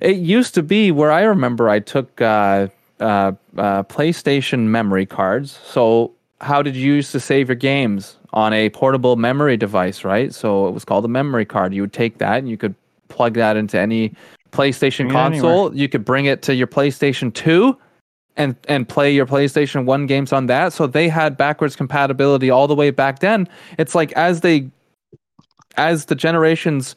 It 0.00 0.16
used 0.16 0.54
to 0.54 0.62
be 0.62 0.90
where 0.90 1.12
I 1.12 1.22
remember 1.22 1.68
I 1.68 1.80
took 1.80 2.20
uh, 2.20 2.68
uh, 3.00 3.32
uh, 3.56 3.82
PlayStation 3.84 4.60
memory 4.66 5.06
cards. 5.06 5.58
So, 5.64 6.12
how 6.40 6.62
did 6.62 6.74
you 6.74 6.94
used 6.94 7.12
to 7.12 7.20
save 7.20 7.48
your 7.48 7.56
games? 7.56 8.16
On 8.32 8.52
a 8.52 8.70
portable 8.70 9.16
memory 9.16 9.56
device, 9.56 10.04
right? 10.04 10.32
So, 10.32 10.68
it 10.68 10.70
was 10.70 10.84
called 10.84 11.04
a 11.04 11.08
memory 11.08 11.44
card. 11.44 11.74
You 11.74 11.82
would 11.82 11.92
take 11.92 12.18
that 12.18 12.38
and 12.38 12.48
you 12.48 12.56
could 12.56 12.74
plug 13.08 13.34
that 13.34 13.56
into 13.56 13.78
any 13.78 14.14
PlayStation 14.52 15.10
console. 15.10 15.74
You 15.74 15.88
could 15.88 16.04
bring 16.04 16.26
it 16.26 16.42
to 16.42 16.54
your 16.54 16.66
PlayStation 16.66 17.32
2 17.32 17.76
and 18.36 18.56
and 18.68 18.88
play 18.88 19.12
your 19.12 19.26
PlayStation 19.26 19.84
1 19.84 20.06
games 20.06 20.32
on 20.32 20.46
that. 20.46 20.72
So 20.72 20.86
they 20.86 21.08
had 21.08 21.36
backwards 21.36 21.76
compatibility 21.76 22.50
all 22.50 22.66
the 22.66 22.74
way 22.74 22.90
back 22.90 23.18
then. 23.18 23.48
It's 23.78 23.94
like 23.94 24.12
as 24.12 24.40
they 24.40 24.70
as 25.76 26.06
the 26.06 26.14
generations 26.14 26.96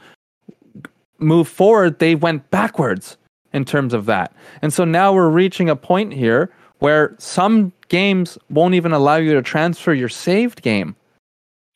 move 1.23 1.47
forward, 1.47 1.99
they 1.99 2.15
went 2.15 2.49
backwards 2.51 3.17
in 3.53 3.65
terms 3.65 3.93
of 3.93 4.05
that. 4.07 4.33
And 4.61 4.73
so 4.73 4.83
now 4.83 5.13
we're 5.13 5.29
reaching 5.29 5.69
a 5.69 5.75
point 5.75 6.13
here 6.13 6.51
where 6.79 7.15
some 7.19 7.71
games 7.87 8.37
won't 8.49 8.73
even 8.73 8.91
allow 8.91 9.15
you 9.17 9.33
to 9.33 9.41
transfer 9.41 9.93
your 9.93 10.09
saved 10.09 10.61
game 10.61 10.95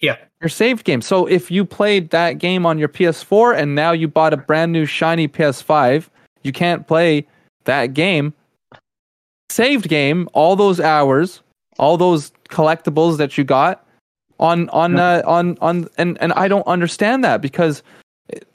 Yeah. 0.02 0.18
your 0.42 0.50
saved 0.50 0.84
game. 0.84 1.02
So 1.02 1.26
if 1.28 1.50
you 1.52 1.64
played 1.66 2.10
that 2.10 2.40
game 2.40 2.66
on 2.66 2.78
your 2.78 2.90
PS4 2.90 3.56
and 3.58 3.76
now 3.76 3.92
you 3.92 4.08
bought 4.08 4.34
a 4.34 4.38
brand 4.38 4.72
new 4.72 4.86
shiny 4.86 5.28
PS5, 5.28 6.10
you 6.44 6.52
can't 6.52 6.88
play 6.88 7.28
that 7.66 7.94
game. 7.94 8.34
Saved 9.50 9.88
game, 9.88 10.28
all 10.34 10.56
those 10.56 10.80
hours, 10.80 11.42
all 11.80 11.98
those 11.98 12.32
collectibles 12.50 13.18
that 13.18 13.38
you 13.38 13.44
got 13.44 13.86
on 14.40 14.70
on 14.70 15.00
uh, 15.00 15.22
on 15.26 15.58
on 15.62 15.88
and 15.98 16.18
and 16.22 16.34
I 16.34 16.48
don't 16.48 16.68
understand 16.68 17.24
that 17.24 17.42
because 17.42 17.82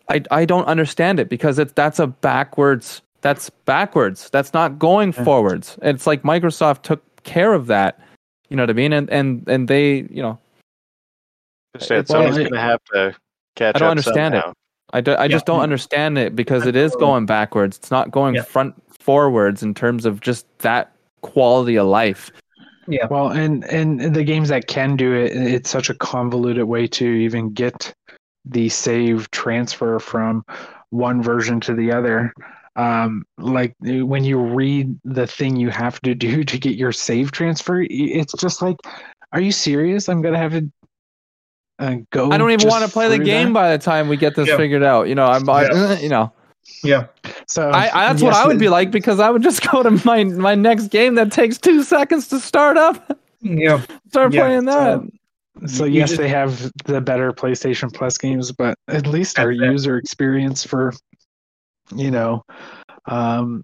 I 0.08 0.22
I 0.30 0.44
don't 0.44 0.64
understand 0.66 1.20
it 1.20 1.28
because 1.28 1.58
it's 1.58 1.72
that's 1.72 1.98
a 1.98 2.06
backwards 2.06 3.02
that's 3.22 3.50
backwards. 3.50 4.28
That's 4.30 4.52
not 4.52 4.78
going 4.80 5.12
Yeah. 5.16 5.24
forwards. 5.24 5.78
It's 5.82 6.06
like 6.08 6.22
Microsoft 6.22 6.82
took 6.82 7.02
care 7.22 7.52
of 7.54 7.68
that. 7.68 8.00
You 8.48 8.56
know 8.56 8.64
what 8.64 8.70
I 8.70 8.74
mean? 8.74 8.92
And 8.92 9.08
and 9.10 9.48
and 9.48 9.68
they, 9.68 10.06
you 10.10 10.22
know, 10.22 10.38
Just 11.76 11.88
said 11.88 11.98
It's- 12.00 12.08
somebody's 12.08 12.34
well, 12.36 12.46
it- 12.46 12.50
going 12.50 12.60
to 12.60 12.68
have 12.68 12.84
to 12.92 13.14
catch 13.56 13.76
I 13.76 13.78
don't 13.78 13.86
up 13.86 13.90
understand 13.92 14.34
it. 14.34 14.44
I, 14.92 15.00
do, 15.00 15.16
I 15.16 15.26
just 15.26 15.46
don't 15.46 15.60
understand 15.60 16.18
it 16.18 16.36
because 16.36 16.66
it 16.66 16.76
is 16.76 16.94
going 16.96 17.24
backwards. 17.24 17.78
It's 17.78 17.90
not 17.90 18.10
going 18.10 18.34
Yeah. 18.34 18.42
front 18.42 18.74
forwards 19.00 19.62
in 19.62 19.72
terms 19.72 20.04
of 20.04 20.20
just 20.20 20.46
that 20.58 20.92
quality 21.22 21.76
of 21.76 21.86
life. 21.86 22.30
Yeah 22.88 23.06
well, 23.06 23.28
and 23.28 23.64
and 23.72 24.00
the 24.14 24.24
games 24.24 24.48
that 24.48 24.66
can 24.66 24.96
do 24.96 25.14
it, 25.14 25.32
it's 25.36 25.70
such 25.70 25.88
a 25.88 25.94
convoluted 25.94 26.64
way 26.64 26.88
to 26.88 27.06
even 27.06 27.52
get 27.54 27.94
the 28.44 28.68
save 28.68 29.30
transfer 29.30 29.98
from 29.98 30.44
one 30.90 31.22
version 31.22 31.60
to 31.60 31.74
the 31.74 31.92
other. 31.92 32.32
Um, 32.74 33.24
like 33.38 33.74
when 33.80 34.24
you 34.24 34.40
read 34.40 34.98
the 35.04 35.26
thing 35.26 35.56
you 35.56 35.68
have 35.70 36.00
to 36.02 36.14
do 36.14 36.42
to 36.44 36.58
get 36.58 36.76
your 36.76 36.92
save 36.92 37.30
transfer, 37.32 37.84
it's 37.88 38.32
just 38.34 38.62
like, 38.62 38.76
are 39.32 39.40
you 39.40 39.52
serious? 39.52 40.08
I'm 40.08 40.22
gonna 40.22 40.38
have 40.38 40.52
to 40.52 40.70
uh, 41.78 41.96
go. 42.10 42.32
I 42.32 42.38
don't 42.38 42.50
even 42.50 42.68
want 42.68 42.84
to 42.84 42.90
play 42.90 43.08
the 43.08 43.18
game 43.18 43.48
that? 43.48 43.54
by 43.54 43.76
the 43.76 43.82
time 43.82 44.08
we 44.08 44.16
get 44.16 44.34
this 44.34 44.48
Yeah. 44.48 44.56
figured 44.56 44.82
out. 44.82 45.08
You 45.08 45.14
know, 45.14 45.26
I'm, 45.26 45.48
I, 45.48 45.62
Yeah. 45.62 45.98
you 45.98 46.08
know, 46.08 46.32
Yeah. 46.82 47.06
So 47.46 47.70
I, 47.70 47.88
I 47.88 48.08
that's 48.08 48.22
what 48.22 48.34
I 48.34 48.46
would 48.46 48.58
be 48.58 48.68
like 48.70 48.90
because 48.90 49.20
I 49.20 49.30
would 49.30 49.42
just 49.42 49.68
go 49.70 49.82
to 49.82 49.90
my 50.06 50.24
my 50.24 50.54
next 50.54 50.88
game 50.88 51.14
that 51.16 51.32
takes 51.32 51.58
two 51.58 51.82
seconds 51.82 52.28
to 52.28 52.40
start 52.40 52.76
up, 52.76 53.18
Yeah. 53.40 53.82
start 54.08 54.32
Yeah, 54.32 54.40
playing 54.40 54.64
that. 54.66 55.00
So, 55.00 55.08
so 55.66 55.84
You 55.84 56.00
yes, 56.00 56.10
just- 56.10 56.20
they 56.20 56.28
have 56.28 56.70
the 56.84 57.00
better 57.00 57.32
PlayStation 57.32 57.92
Plus 57.92 58.18
games, 58.18 58.52
but 58.52 58.76
at 58.88 59.06
least 59.06 59.38
our 59.38 59.54
That's 59.54 59.62
it. 59.62 59.72
user 59.72 59.96
experience 59.96 60.64
for, 60.64 60.92
you 61.94 62.10
know, 62.10 62.44
um, 63.06 63.62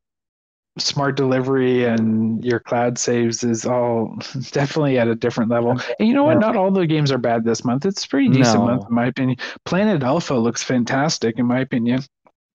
smart 0.78 1.16
delivery 1.16 1.84
and 1.84 2.44
your 2.44 2.60
cloud 2.60 2.98
saves 2.98 3.42
is 3.42 3.66
all 3.66 4.16
definitely 4.52 4.96
at 4.98 5.08
a 5.08 5.14
different 5.14 5.50
level. 5.50 5.72
And 5.98 6.06
you 6.08 6.14
know 6.14 6.22
what? 6.24 6.34
Yeah. 6.34 6.38
Not 6.46 6.56
all 6.56 6.70
the 6.70 6.86
games 6.86 7.10
are 7.10 7.18
bad 7.18 7.44
this 7.44 7.64
month. 7.64 7.84
It's 7.84 8.04
a 8.04 8.08
pretty 8.08 8.28
decent 8.28 8.60
No. 8.60 8.66
month 8.66 8.84
in 8.88 8.94
my 8.94 9.06
opinion. 9.06 9.38
Planet 9.64 10.02
Alpha 10.04 10.34
looks 10.34 10.62
fantastic 10.62 11.38
in 11.38 11.46
my 11.46 11.60
opinion. 11.60 12.02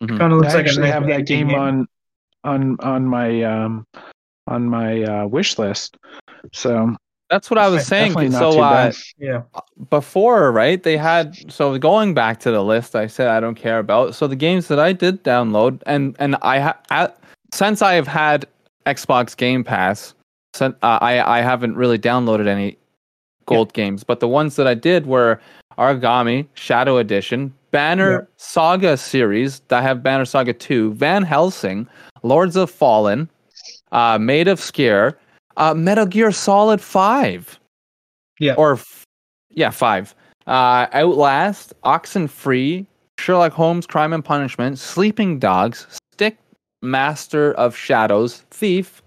Mhm. 0.01 0.17
Kind 0.17 0.33
of 0.33 0.39
looks 0.39 0.53
I 0.53 0.57
like 0.57 0.65
a 0.65 0.69
actually 0.69 0.87
have 0.89 1.05
that 1.07 1.21
indie 1.21 1.25
game 1.27 1.53
on 1.53 1.87
on 2.45 2.77
on 2.79 3.05
my 3.05 3.43
um 3.43 3.85
on 4.47 4.69
my 4.69 5.03
uh, 5.03 5.27
wish 5.27 5.57
list. 5.57 5.97
So 6.53 6.95
That's 7.29 7.49
what 7.49 7.57
I 7.57 7.67
was 7.67 7.85
saying. 7.85 8.13
definitely 8.13 8.37
So 8.37 8.53
too 8.53 8.59
uh. 8.59 8.91
Yeah. 9.17 9.41
before, 9.89 10.51
right? 10.51 10.81
They 10.81 10.97
had 10.97 11.51
so 11.51 11.77
going 11.77 12.13
back 12.13 12.39
to 12.41 12.51
the 12.51 12.63
list 12.63 12.95
I 12.95 13.07
said 13.07 13.27
I 13.27 13.39
don't 13.39 13.55
care 13.55 13.79
about. 13.79 14.15
So 14.15 14.27
the 14.27 14.35
games 14.35 14.67
that 14.67 14.79
I 14.79 14.93
did 14.93 15.23
download 15.23 15.81
and 15.85 16.15
and 16.19 16.35
I 16.41 16.59
ha- 16.59 16.79
I, 16.89 17.09
since 17.51 17.81
I 17.81 17.93
have 17.93 18.07
had 18.07 18.45
Xbox 18.85 19.35
Game 19.35 19.63
Pass, 19.63 20.13
since, 20.53 20.75
uh, 20.83 20.99
I 21.01 21.39
I 21.39 21.41
haven't 21.41 21.75
really 21.75 21.97
downloaded 21.97 22.47
any 22.47 22.77
gold 23.45 23.73
games, 23.73 24.03
but 24.03 24.19
the 24.19 24.27
ones 24.27 24.55
that 24.55 24.67
I 24.67 24.73
did 24.73 25.05
were 25.05 25.39
Aragami 25.77 26.47
Shadow 26.53 26.97
Edition, 26.97 27.53
Banner 27.71 28.27
Saga 28.37 28.97
series. 28.97 29.61
I 29.69 29.81
have 29.81 30.03
Banner 30.03 30.25
Saga 30.25 30.53
2, 30.53 30.93
Van 30.93 31.23
Helsing, 31.23 31.87
Lords 32.21 32.55
of 32.55 32.69
Fallen, 32.69 33.29
uh, 33.91 34.17
Maid 34.19 34.47
of 34.47 34.59
Sker, 34.59 35.17
uh, 35.57 35.73
Metal 35.73 36.05
Gear 36.05 36.31
Solid 36.31 36.81
5. 36.81 37.59
Yeah. 38.39 38.55
Or 38.55 38.73
f- 38.73 39.03
yeah, 39.49 39.69
5. 39.69 40.15
Uh, 40.47 40.87
Outlast, 40.93 41.73
Oxenfree, 41.83 42.85
Sherlock 43.19 43.53
Holmes 43.53 43.87
Crime 43.87 44.13
and 44.13 44.25
Punishment, 44.25 44.77
Sleeping 44.79 45.39
Dogs, 45.39 45.87
Styx 46.13 46.37
Master 46.81 47.53
of 47.53 47.75
Shadows, 47.75 48.43
Thief, 48.51 49.01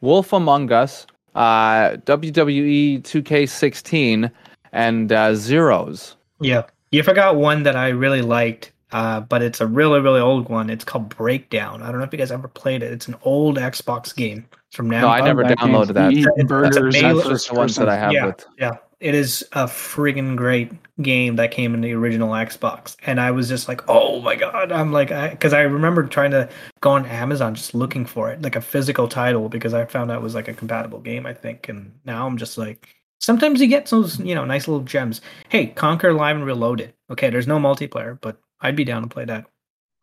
Wolf 0.00 0.32
Among 0.32 0.72
Us, 0.72 1.06
uh, 1.34 1.96
WWE 2.06 3.02
2K16, 3.02 4.30
and 4.72 5.12
uh, 5.12 5.34
Zeros. 5.34 6.16
Yeah. 6.40 6.62
You 6.92 7.02
forgot 7.02 7.36
one 7.36 7.62
that 7.64 7.76
I 7.76 7.88
really 7.88 8.22
liked, 8.22 8.72
uh, 8.92 9.20
but 9.20 9.42
it's 9.42 9.60
a 9.60 9.66
really, 9.66 10.00
really 10.00 10.20
old 10.20 10.48
one. 10.48 10.70
It's 10.70 10.84
called 10.84 11.08
Breakdown. 11.16 11.82
I 11.82 11.86
don't 11.90 11.98
know 11.98 12.04
if 12.04 12.12
you 12.12 12.18
guys 12.18 12.32
ever 12.32 12.48
played 12.48 12.82
it. 12.82 12.92
It's 12.92 13.08
an 13.08 13.16
old 13.22 13.56
Xbox 13.58 14.14
game 14.14 14.46
It's 14.68 14.76
from 14.76 14.90
now. 14.90 15.02
No, 15.02 15.08
I 15.08 15.20
never 15.20 15.44
downloaded 15.44 15.94
that. 15.94 16.12
You 16.12 16.22
It's- 16.36 16.46
burgers 16.46 16.76
that's 16.76 16.78
in 16.78 16.86
a 16.86 16.90
That's 16.90 17.02
Melee- 17.02 17.28
just 17.34 17.48
the 17.48 17.54
ones 17.54 17.76
that 17.76 17.88
I 17.88 17.96
have 17.96 18.12
Yeah. 18.12 18.26
with. 18.26 18.46
Yeah, 18.58 18.72
it 19.00 19.14
is 19.14 19.46
a 19.52 19.64
friggin' 19.64 20.36
great 20.36 20.72
game 21.02 21.36
that 21.36 21.50
came 21.50 21.72
in 21.74 21.80
the 21.80 21.92
original 21.94 22.30
Xbox, 22.32 22.96
and 23.06 23.20
I 23.20 23.30
was 23.30 23.48
just 23.48 23.68
like, 23.68 23.80
"Oh 23.88 24.20
my 24.20 24.34
god!" 24.36 24.70
I'm 24.72 24.92
like, 24.92 25.08
because 25.30 25.52
I, 25.54 25.62
remember 25.62 26.02
trying 26.04 26.30
to 26.32 26.48
go 26.80 26.90
on 26.90 27.06
Amazon 27.06 27.54
just 27.54 27.74
looking 27.74 28.04
for 28.04 28.30
it, 28.30 28.42
like 28.42 28.56
a 28.56 28.60
physical 28.60 29.08
title, 29.08 29.48
because 29.48 29.72
I 29.72 29.84
found 29.86 30.10
out 30.10 30.18
it 30.18 30.22
was 30.22 30.34
like 30.34 30.48
a 30.48 30.52
compatible 30.54 30.98
game, 31.00 31.24
I 31.26 31.32
think, 31.32 31.68
and 31.68 31.92
now 32.04 32.26
I'm 32.26 32.36
just 32.36 32.58
like, 32.58 32.94
sometimes 33.20 33.60
you 33.60 33.66
get 33.66 33.86
those, 33.86 34.18
you 34.20 34.34
know, 34.34 34.44
nice 34.44 34.68
little 34.68 34.84
gems. 34.84 35.20
Hey, 35.48 35.68
Conker 35.74 36.14
Live 36.14 36.36
and 36.36 36.44
Reloaded. 36.44 36.92
Okay, 37.10 37.30
there's 37.30 37.46
no 37.46 37.58
multiplayer, 37.58 38.18
but 38.20 38.36
I'd 38.60 38.76
be 38.76 38.84
down 38.84 39.02
to 39.02 39.08
play 39.08 39.24
that. 39.24 39.46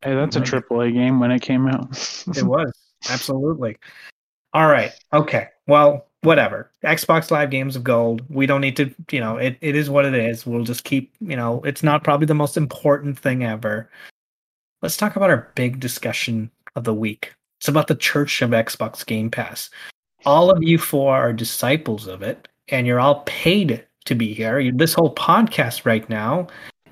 Hey, 0.04 0.16
that's 0.16 0.36
a 0.36 0.40
Right. 0.40 0.48
triple 0.48 0.82
A 0.82 0.92
game 0.92 1.20
when 1.20 1.32
it 1.32 1.42
came 1.42 1.68
out. 1.68 1.90
It 2.36 2.44
was 2.44 2.72
absolutely. 3.10 3.78
All 4.54 4.68
right. 4.68 4.92
Okay. 5.14 5.48
Well, 5.68 6.08
whatever. 6.22 6.72
Xbox 6.84 7.32
Live 7.32 7.50
games 7.50 7.76
of 7.76 7.84
gold. 7.84 8.24
We 8.30 8.46
don't 8.46 8.62
need 8.62 8.76
to. 8.78 8.94
You 9.12 9.20
know, 9.20 9.38
it, 9.38 9.58
it 9.62 9.76
is 9.76 9.90
what 9.90 10.06
it 10.06 10.14
is. 10.16 10.46
We'll 10.46 10.64
just 10.64 10.84
keep. 10.84 11.14
You 11.20 11.36
know, 11.36 11.62
it's 11.64 11.84
not 11.84 12.04
probably 12.04 12.26
the 12.28 12.34
most 12.36 12.58
important 12.58 13.18
thing 13.20 13.44
ever. 13.44 13.90
Let's 14.82 14.98
talk 14.98 15.16
about 15.16 15.30
our 15.32 15.52
big 15.56 15.80
discussion 15.80 16.52
of 16.76 16.84
the 16.84 16.94
week. 16.94 17.34
It's 17.60 17.68
about 17.68 17.88
the 17.88 17.96
Church 17.96 18.42
of 18.44 18.52
Xbox 18.52 19.04
Game 19.06 19.32
Pass. 19.32 19.70
All 20.26 20.52
of 20.52 20.62
you 20.62 20.78
four 20.78 21.16
are 21.16 21.34
disciples 21.34 22.08
of 22.08 22.22
it, 22.22 22.48
and 22.70 22.86
you're 22.86 23.00
all 23.00 23.22
paid 23.26 23.84
to 24.06 24.16
be 24.16 24.34
here. 24.34 24.72
This 24.72 24.94
whole 24.94 25.14
podcast 25.16 25.86
right 25.86 26.08
now, 26.10 26.48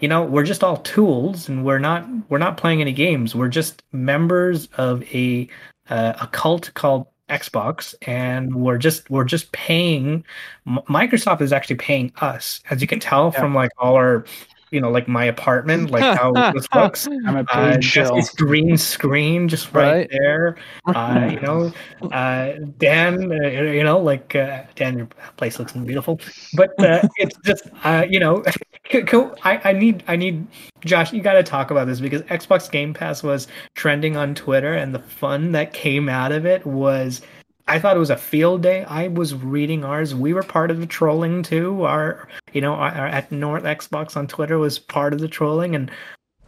you 0.05 0.09
know, 0.09 0.21
we're 0.23 0.43
just 0.43 0.63
all 0.63 0.77
tools, 0.77 1.49
and 1.49 1.65
we're 1.65 1.79
not 1.79 2.05
we're 2.29 2.37
not 2.37 2.57
playing 2.57 2.79
any 2.79 2.93
games. 2.93 3.33
We're 3.33 3.47
just 3.49 3.81
members 3.91 4.67
of 4.77 5.01
a 5.11 5.49
uh, 5.89 6.13
a 6.21 6.27
cult 6.27 6.69
called 6.75 7.07
Xbox, 7.27 7.95
and 8.03 8.53
we're 8.53 8.77
just 8.77 9.09
we're 9.09 9.23
just 9.23 9.51
paying. 9.51 10.23
M- 10.67 10.77
Microsoft 10.87 11.41
is 11.41 11.51
actually 11.51 11.77
paying 11.77 12.11
us, 12.21 12.61
as 12.69 12.81
you 12.83 12.87
can 12.87 12.99
tell 12.99 13.31
Yeah. 13.33 13.39
from 13.39 13.55
like 13.55 13.71
all 13.79 13.95
our, 13.95 14.25
you 14.69 14.79
know, 14.79 14.91
like 14.91 15.07
my 15.07 15.25
apartment, 15.25 15.89
like 15.89 16.03
how 16.03 16.31
this 16.53 16.67
looks. 16.75 17.07
I'm 17.07 17.37
a 17.37 17.45
Uh, 17.51 17.77
just 17.77 18.13
this 18.13 18.29
green 18.29 18.77
screen 18.77 19.47
just 19.47 19.73
right, 19.73 19.91
Right. 19.91 20.09
there. 20.11 20.55
Uh, 20.95 21.29
you 21.33 21.39
know, 21.41 21.73
uh, 22.11 22.51
Dan, 22.77 23.31
uh, 23.31 23.47
you 23.47 23.83
know, 23.83 23.97
like 23.97 24.35
uh, 24.35 24.61
Dan, 24.75 24.97
your 24.99 25.07
place 25.37 25.57
looks 25.57 25.73
beautiful, 25.73 26.19
but 26.53 26.69
uh, 26.79 27.01
it's 27.17 27.35
just, 27.43 27.63
uh, 27.83 28.05
you 28.07 28.19
know, 28.19 28.43
co- 28.89 29.35
I, 29.43 29.61
I 29.63 29.73
need, 29.73 30.03
I 30.07 30.15
need, 30.15 30.47
Josh, 30.83 31.13
you 31.13 31.21
got 31.21 31.33
to 31.33 31.43
talk 31.43 31.71
about 31.71 31.87
this 31.87 31.99
because 31.99 32.21
Xbox 32.23 32.69
Game 32.71 32.93
Pass 32.93 33.23
was 33.23 33.47
trending 33.75 34.15
on 34.17 34.35
Twitter, 34.35 34.73
and 34.73 34.93
the 34.93 34.99
fun 34.99 35.51
that 35.53 35.73
came 35.73 36.09
out 36.09 36.31
of 36.31 36.45
it 36.45 36.65
was. 36.65 37.21
I 37.67 37.79
thought 37.79 37.95
it 37.95 37.99
was 37.99 38.11
a 38.11 38.17
field 38.17 38.61
day. 38.61 38.83
I 38.83 39.07
was 39.07 39.33
reading 39.33 39.83
ours. 39.83 40.13
We 40.13 40.33
were 40.33 40.43
part 40.43 40.69
of 40.69 40.79
the 40.79 40.85
trolling 40.85 41.41
too. 41.41 41.83
Our, 41.83 42.27
you 42.53 42.61
know, 42.61 42.73
our, 42.73 42.91
our 42.91 43.07
at 43.07 43.31
North 43.31 43.63
Xbox 43.63 44.15
on 44.15 44.27
Twitter 44.27 44.59
was 44.59 44.77
part 44.77 45.13
of 45.13 45.19
the 45.19 45.27
trolling, 45.27 45.73
and 45.73 45.89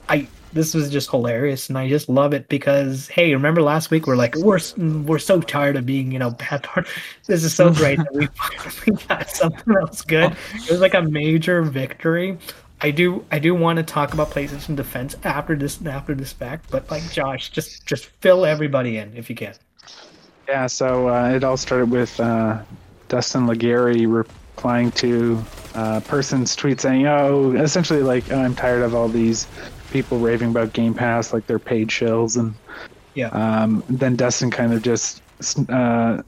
I 0.10 0.28
this 0.54 0.74
was 0.74 0.90
just 0.90 1.10
hilarious, 1.10 1.70
and 1.70 1.78
I 1.78 1.90
just 1.90 2.10
love 2.10 2.34
it 2.34 2.50
because 2.50 3.08
hey, 3.08 3.34
remember 3.34 3.62
last 3.62 3.92
week 3.92 4.08
we're 4.08 4.16
like 4.16 4.36
we're 4.36 4.60
we're 4.78 5.20
so 5.20 5.42
tired 5.42 5.76
of 5.76 5.86
being 5.86 6.12
you 6.12 6.20
know 6.20 6.32
bad. 6.32 6.68
This 7.26 7.44
is 7.44 7.54
so 7.54 7.74
great 7.74 7.98
that 7.98 8.14
we 8.14 8.28
finally 8.28 9.04
got 9.08 9.30
something 9.30 9.76
else 9.76 10.02
good. 10.02 10.36
It 10.56 10.72
was 10.72 10.80
like 10.80 10.94
a 10.94 11.02
major 11.02 11.62
victory. 11.62 12.38
I 12.82 12.92
do 12.92 13.26
I 13.32 13.40
do 13.40 13.56
want 13.56 13.78
to 13.78 13.84
talk 13.84 14.14
about 14.14 14.32
PlayStation 14.32 14.76
Defense 14.76 15.16
after 15.24 15.56
this 15.56 15.84
after 15.86 16.14
this 16.14 16.34
fact, 16.34 16.70
but 16.70 16.90
like 16.92 17.10
Josh, 17.12 17.50
just 17.50 17.86
just 17.86 18.06
fill 18.06 18.46
everybody 18.46 18.98
in 18.98 19.16
if 19.16 19.30
you 19.30 19.36
can. 19.36 19.54
Yeah, 20.48 20.68
so 20.68 21.10
uh, 21.10 21.30
it 21.30 21.44
all 21.44 21.58
started 21.58 21.92
with 21.92 22.20
uh, 22.20 22.62
Destin 23.10 23.48
Legarie 23.48 24.12
replying 24.12 24.92
to 24.92 25.44
a 25.74 26.02
person's 26.02 26.56
tweet 26.56 26.80
saying, 26.80 27.06
"Oh, 27.08 27.52
essentially 27.52 28.02
like 28.02 28.32
I'm 28.32 28.56
tired 28.56 28.84
of 28.84 28.96
all 28.96 29.10
these 29.10 29.48
people 29.92 30.20
raving 30.20 30.50
about 30.50 30.74
Game 30.74 30.94
Pass 30.94 31.34
like 31.34 31.48
they're 31.48 31.60
paid 31.60 31.90
shills," 31.90 32.38
and 32.38 32.54
Yeah. 33.16 33.30
um, 33.30 33.84
then 33.90 34.16
Destin 34.16 34.52
kind 34.52 34.74
of 34.74 34.82
just, 34.82 35.22
uh, 35.70 36.22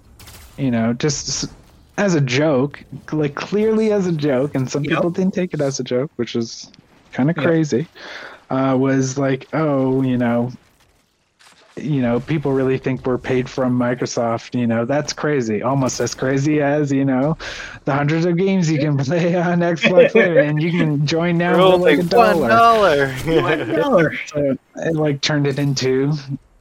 you 0.57 0.71
know, 0.71 0.93
just 0.93 1.51
as 1.97 2.15
a 2.15 2.21
joke, 2.21 2.83
like 3.11 3.35
clearly 3.35 3.91
as 3.91 4.07
a 4.07 4.11
joke, 4.11 4.55
and 4.55 4.69
some 4.69 4.83
Yep. 4.83 4.93
people 4.93 5.09
didn't 5.09 5.33
take 5.33 5.53
it 5.53 5.61
as 5.61 5.79
a 5.79 5.83
joke, 5.83 6.11
which 6.15 6.35
is 6.35 6.71
kind 7.11 7.29
of 7.29 7.37
Yep. 7.37 7.45
crazy. 7.45 7.87
Uh, 8.49 8.75
was 8.79 9.17
like, 9.17 9.47
oh, 9.53 10.01
you 10.01 10.17
know, 10.17 10.51
you 11.83 12.01
know, 12.01 12.19
people 12.19 12.51
really 12.51 12.77
think 12.77 13.05
we're 13.05 13.17
paid 13.17 13.49
from 13.49 13.77
Microsoft. 13.77 14.57
You 14.57 14.67
know, 14.67 14.85
that's 14.85 15.13
crazy. 15.13 15.61
Almost 15.61 15.99
as 15.99 16.13
crazy 16.15 16.61
as 16.61 16.91
you 16.91 17.05
know, 17.05 17.37
the 17.85 17.93
hundreds 17.93 18.25
of 18.25 18.37
games 18.37 18.71
you 18.71 18.79
can 18.79 18.97
play 18.97 19.35
on 19.35 19.59
Xbox 19.59 20.13
Live, 20.15 20.37
and 20.37 20.61
you 20.61 20.71
can 20.71 21.05
join 21.05 21.37
now 21.37 21.55
for 21.55 21.77
like 21.77 21.99
a 21.99 22.17
only 22.17 22.39
one 22.39 22.49
dollar. 22.49 23.15
dollar. 23.25 23.65
Dollar. 23.65 24.15
So 24.27 24.57
it 24.77 24.95
like 24.95 25.21
turned 25.21 25.47
it 25.47 25.59
into 25.59 26.13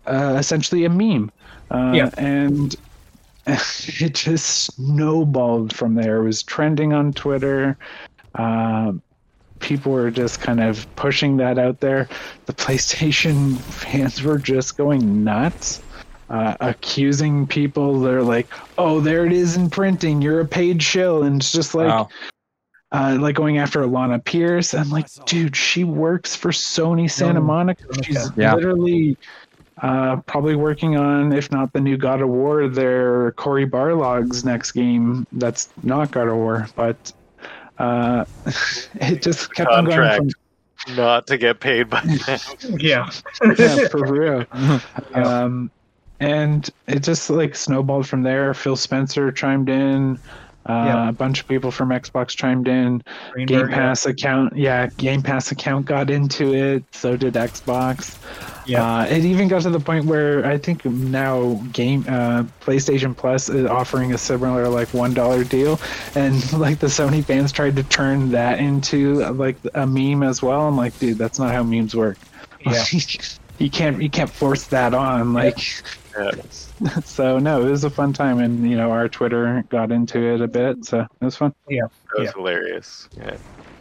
uh, 0.07 0.37
essentially 0.39 0.85
a 0.85 0.91
meme. 0.91 1.31
Uh, 1.71 1.93
Yeah. 1.95 2.11
And 2.19 2.75
it 3.47 4.15
just 4.15 4.75
snowballed 4.75 5.75
from 5.75 5.95
there. 5.95 6.19
It 6.19 6.25
was 6.25 6.43
trending 6.43 6.93
on 6.93 7.13
Twitter. 7.13 7.77
Um, 8.35 9.03
people 9.61 9.93
were 9.93 10.11
just 10.11 10.41
kind 10.41 10.61
of 10.61 10.87
pushing 10.97 11.37
that 11.39 11.59
out 11.59 11.81
there. 11.81 12.09
The 12.47 12.53
PlayStation 12.53 13.57
fans 13.73 14.23
were 14.23 14.39
just 14.39 14.77
going 14.77 15.25
nuts. 15.25 15.83
Uh, 16.31 16.55
accusing 16.61 17.47
people, 17.47 18.01
they're 18.01 18.23
like, 18.23 18.49
"Oh, 18.77 19.01
there 19.01 19.25
it 19.25 19.33
is 19.33 19.57
in 19.57 19.71
printing. 19.71 20.21
You're 20.21 20.41
a 20.41 20.45
paid 20.47 20.83
shill," 20.83 21.23
and 21.23 21.41
it's 21.41 21.53
just 21.53 21.75
like, 21.75 21.89
Wow. 21.89 22.09
uh, 22.93 23.17
like 23.19 23.35
going 23.35 23.57
after 23.57 23.81
Alana 23.83 24.23
Pierce. 24.23 24.75
I'm 24.75 24.91
like, 24.91 25.07
dude, 25.25 25.57
she 25.57 25.85
works 25.85 26.37
for 26.37 26.51
Sony 26.51 27.11
Santa 27.11 27.41
Monica. 27.41 27.83
Monica. 27.91 28.05
She's 28.05 28.31
Yeah. 28.37 28.55
literally 28.55 29.17
uh, 29.81 30.17
probably 30.27 30.57
working 30.57 30.97
on, 30.99 31.33
if 31.33 31.51
not 31.53 31.73
the 31.73 31.81
new 31.81 31.97
God 31.97 32.21
of 32.21 32.29
War, 32.29 32.69
their 32.69 33.31
Cory 33.33 33.65
Barlog's 33.65 34.45
next 34.45 34.73
game. 34.73 35.27
That's 35.33 35.69
not 35.83 36.11
God 36.11 36.29
of 36.29 36.37
War, 36.37 36.69
but 36.77 37.13
uh, 37.79 38.25
it 38.95 39.23
just 39.23 39.55
kept 39.55 39.71
on 39.71 39.85
going 39.85 39.97
Contract. 39.97 40.35
Not 40.97 41.27
to 41.27 41.37
get 41.37 41.61
paid 41.61 41.91
by 41.91 42.01
them. 42.27 42.41
Yeah. 42.79 43.11
yeah, 43.59 43.89
for 43.89 44.07
real. 44.07 44.47
Um, 45.15 45.71
and 46.21 46.69
it 46.87 47.01
just 47.01 47.31
like 47.31 47.55
snowballed 47.55 48.09
from 48.09 48.23
there. 48.23 48.53
Phil 48.55 48.77
Spencer 48.77 49.31
chimed 49.31 49.69
in. 49.69 50.19
Uh, 50.69 50.85
Yeah. 50.87 51.09
A 51.09 51.13
bunch 51.13 51.41
of 51.41 51.49
people 51.49 51.71
from 51.71 51.89
Xbox 51.89 52.29
chimed 52.37 52.69
in. 52.69 52.99
Game 52.99 53.47
Greenberg, 53.47 53.71
yeah. 53.71 53.77
Pass 53.77 54.07
account, 54.07 54.57
yeah, 54.57 54.87
Game 54.99 55.23
Pass 55.23 55.51
account 55.51 55.87
got 55.87 56.11
into 56.11 56.55
it. 56.55 56.85
So 56.93 57.17
did 57.17 57.35
Xbox. 57.35 58.17
Yeah. 58.67 58.85
Uh, 59.01 59.05
it 59.07 59.25
even 59.25 59.49
got 59.49 59.63
to 59.63 59.71
the 59.71 59.81
point 59.81 60.05
where 60.05 60.45
I 60.45 60.59
think 60.59 60.85
now 60.85 61.55
Game 61.73 62.05
uh, 62.07 62.43
PlayStation 62.61 63.17
Plus 63.17 63.49
is 63.49 63.65
offering 63.67 64.13
a 64.13 64.19
similar 64.19 64.69
like 64.69 64.93
one 64.93 65.15
dollar 65.15 65.43
deal, 65.43 65.81
and 66.15 66.53
like 66.59 66.79
the 66.81 66.89
Sony 66.89 67.25
fans 67.25 67.51
tried 67.51 67.77
to 67.77 67.83
turn 67.85 68.31
that 68.33 68.59
into 68.59 69.25
like 69.33 69.57
a 69.75 69.87
meme 69.87 70.23
as 70.23 70.43
well. 70.43 70.69
I'm 70.69 70.77
like, 70.77 70.99
dude, 70.99 71.17
that's 71.17 71.39
not 71.39 71.55
how 71.55 71.63
memes 71.63 71.95
work. 71.97 72.19
Yeah. 72.67 72.85
you 73.59 73.71
can't 73.71 74.03
you 74.03 74.11
can't 74.11 74.29
force 74.31 74.65
that 74.65 74.93
on 74.93 75.33
like. 75.33 75.59
Yeah. 76.19 76.33
So 77.05 77.39
no, 77.39 77.67
it 77.67 77.71
was 77.71 77.85
a 77.85 77.91
fun 77.91 78.13
time, 78.13 78.39
and 78.39 78.69
you 78.71 78.77
know 78.77 78.91
our 78.91 79.09
Twitter 79.09 79.65
got 79.69 79.91
into 79.91 80.21
it 80.35 80.41
a 80.41 80.49
bit, 80.49 80.85
so 80.85 81.01
it 81.01 81.25
was 81.25 81.37
fun. 81.37 81.55
Yeah, 81.69 81.85
it 81.85 82.19
was 82.21 82.27
Yeah. 82.27 82.33
hilarious. 82.33 83.09
Yeah. 83.17 83.37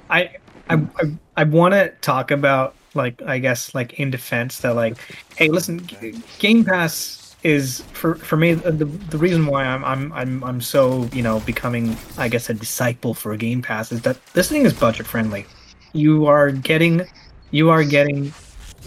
I 0.10 0.36
I 0.69 0.76
I, 0.76 1.11
I 1.38 1.44
want 1.44 1.74
to 1.74 1.90
talk 2.02 2.32
about 2.32 2.76
like 2.94 3.22
I 3.22 3.38
guess 3.38 3.76
like 3.76 3.99
in 3.99 4.10
defense 4.10 4.60
that 4.61 4.76
like 4.76 4.98
hey 5.36 5.49
listen 5.49 5.86
G- 5.86 6.15
Game 6.40 6.64
Pass 6.65 7.36
is 7.44 7.82
for 7.94 8.15
for 8.15 8.36
me 8.38 8.53
the 8.56 8.86
the 8.86 9.18
reason 9.18 9.45
why 9.45 9.64
I'm 9.65 9.84
I'm 9.86 10.11
I'm 10.14 10.44
I'm 10.44 10.61
so 10.61 11.07
you 11.14 11.22
know 11.22 11.40
becoming 11.41 11.95
I 12.18 12.28
guess 12.30 12.49
a 12.49 12.53
disciple 12.56 13.14
for 13.14 13.36
Game 13.38 13.61
Pass 13.61 13.91
is 13.91 14.02
that 14.02 14.18
this 14.34 14.49
thing 14.49 14.65
is 14.65 14.74
budget 14.74 15.06
friendly. 15.06 15.45
You 15.94 16.26
are 16.26 16.52
getting 16.52 17.06
you 17.52 17.69
are 17.69 17.84
getting 17.84 18.34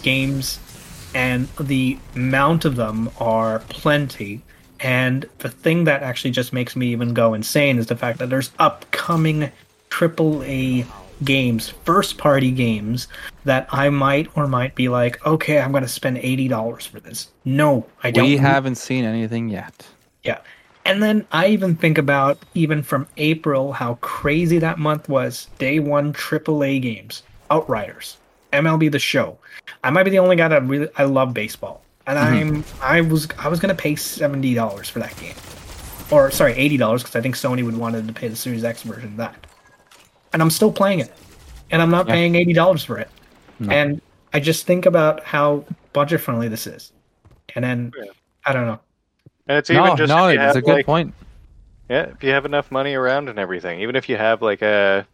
games 0.03 0.59
and 1.13 1.47
the 1.59 1.97
amount 2.15 2.65
of 2.65 2.75
them 2.75 3.09
are 3.19 3.59
plenty. 3.69 4.41
And 4.79 5.27
the 5.39 5.49
thing 5.49 5.83
that 5.83 6.01
actually 6.01 6.31
just 6.31 6.53
makes 6.53 6.75
me 6.75 6.87
even 6.87 7.13
go 7.13 7.33
insane 7.33 7.77
is 7.77 7.87
the 7.87 7.95
fact 7.95 8.19
that 8.19 8.29
there's 8.29 8.51
upcoming 8.57 9.51
AAA 9.89 10.85
games, 11.23 11.69
first 11.69 12.17
party 12.17 12.51
games, 12.51 13.07
that 13.45 13.67
I 13.71 13.89
might 13.89 14.35
or 14.35 14.47
might 14.47 14.73
be 14.73 14.89
like, 14.89 15.23
okay, 15.25 15.59
I'm 15.59 15.71
going 15.71 15.83
to 15.83 15.89
spend 15.89 16.17
$80 16.17 16.87
for 16.87 16.99
this. 16.99 17.27
No, 17.45 17.85
I 18.03 18.11
don't. 18.11 18.25
We 18.25 18.37
haven't 18.37 18.75
seen 18.75 19.05
anything 19.05 19.49
yet. 19.49 19.87
Yeah. 20.23 20.39
And 20.83 21.03
then 21.03 21.27
I 21.31 21.47
even 21.47 21.75
think 21.75 21.99
about 21.99 22.39
even 22.55 22.81
from 22.81 23.07
April 23.17 23.71
how 23.73 23.95
crazy 23.95 24.57
that 24.59 24.79
month 24.79 25.07
was. 25.07 25.47
Day 25.59 25.79
one 25.79 26.13
AAA 26.13 26.81
games, 26.81 27.21
Outriders, 27.51 28.17
MLB 28.51 28.91
The 28.91 28.99
Show. 28.99 29.37
I 29.83 29.89
might 29.89 30.03
be 30.03 30.09
the 30.11 30.19
only 30.19 30.35
guy 30.35 30.47
that 30.47 30.63
really 30.63 30.89
I 30.97 31.03
love 31.05 31.33
baseball, 31.33 31.83
and 32.07 32.17
I'm 32.19 32.63
I 32.81 33.01
was 33.01 33.27
I 33.37 33.47
was 33.47 33.59
gonna 33.59 33.75
pay 33.75 33.95
seventy 33.95 34.53
dollars 34.53 34.89
for 34.89 34.99
that 34.99 35.15
game, 35.17 35.35
or 36.11 36.31
sorry 36.31 36.53
eighty 36.53 36.77
dollars 36.77 37.03
because 37.03 37.15
I 37.15 37.21
think 37.21 37.35
Sony 37.35 37.63
would 37.63 37.77
wanted 37.77 38.07
to 38.07 38.13
pay 38.13 38.27
the 38.27 38.35
Series 38.35 38.63
X 38.63 38.83
version 38.83 39.09
of 39.09 39.17
that, 39.17 39.47
and 40.33 40.41
I'm 40.41 40.49
still 40.49 40.71
playing 40.71 40.99
it, 40.99 41.11
and 41.71 41.81
I'm 41.81 41.89
not 41.91 42.07
Yeah. 42.07 42.13
paying 42.13 42.35
eighty 42.35 42.53
dollars 42.53 42.83
for 42.83 42.97
it, 42.97 43.09
No. 43.59 43.71
and 43.73 44.01
I 44.33 44.39
just 44.39 44.65
think 44.65 44.85
about 44.85 45.23
how 45.23 45.65
budget 45.93 46.21
friendly 46.21 46.47
this 46.47 46.67
is, 46.67 46.91
and 47.55 47.63
then 47.63 47.91
Yeah. 47.97 48.11
I 48.45 48.53
don't 48.53 48.65
know. 48.65 48.79
And 49.47 49.57
it's 49.57 49.69
No, 49.69 49.85
even 49.85 49.97
just 49.97 50.09
no, 50.09 50.27
it's 50.27 50.55
a 50.55 50.61
good 50.61 50.73
like, 50.73 50.85
point. 50.85 51.13
Yeah, 51.89 52.03
if 52.03 52.23
you 52.23 52.29
have 52.31 52.45
enough 52.45 52.71
money 52.71 52.93
around 52.93 53.27
and 53.27 53.37
everything, 53.37 53.81
even 53.81 53.95
if 53.95 54.07
you 54.07 54.15
have 54.15 54.41
like 54.41 54.61
a, 54.61 55.05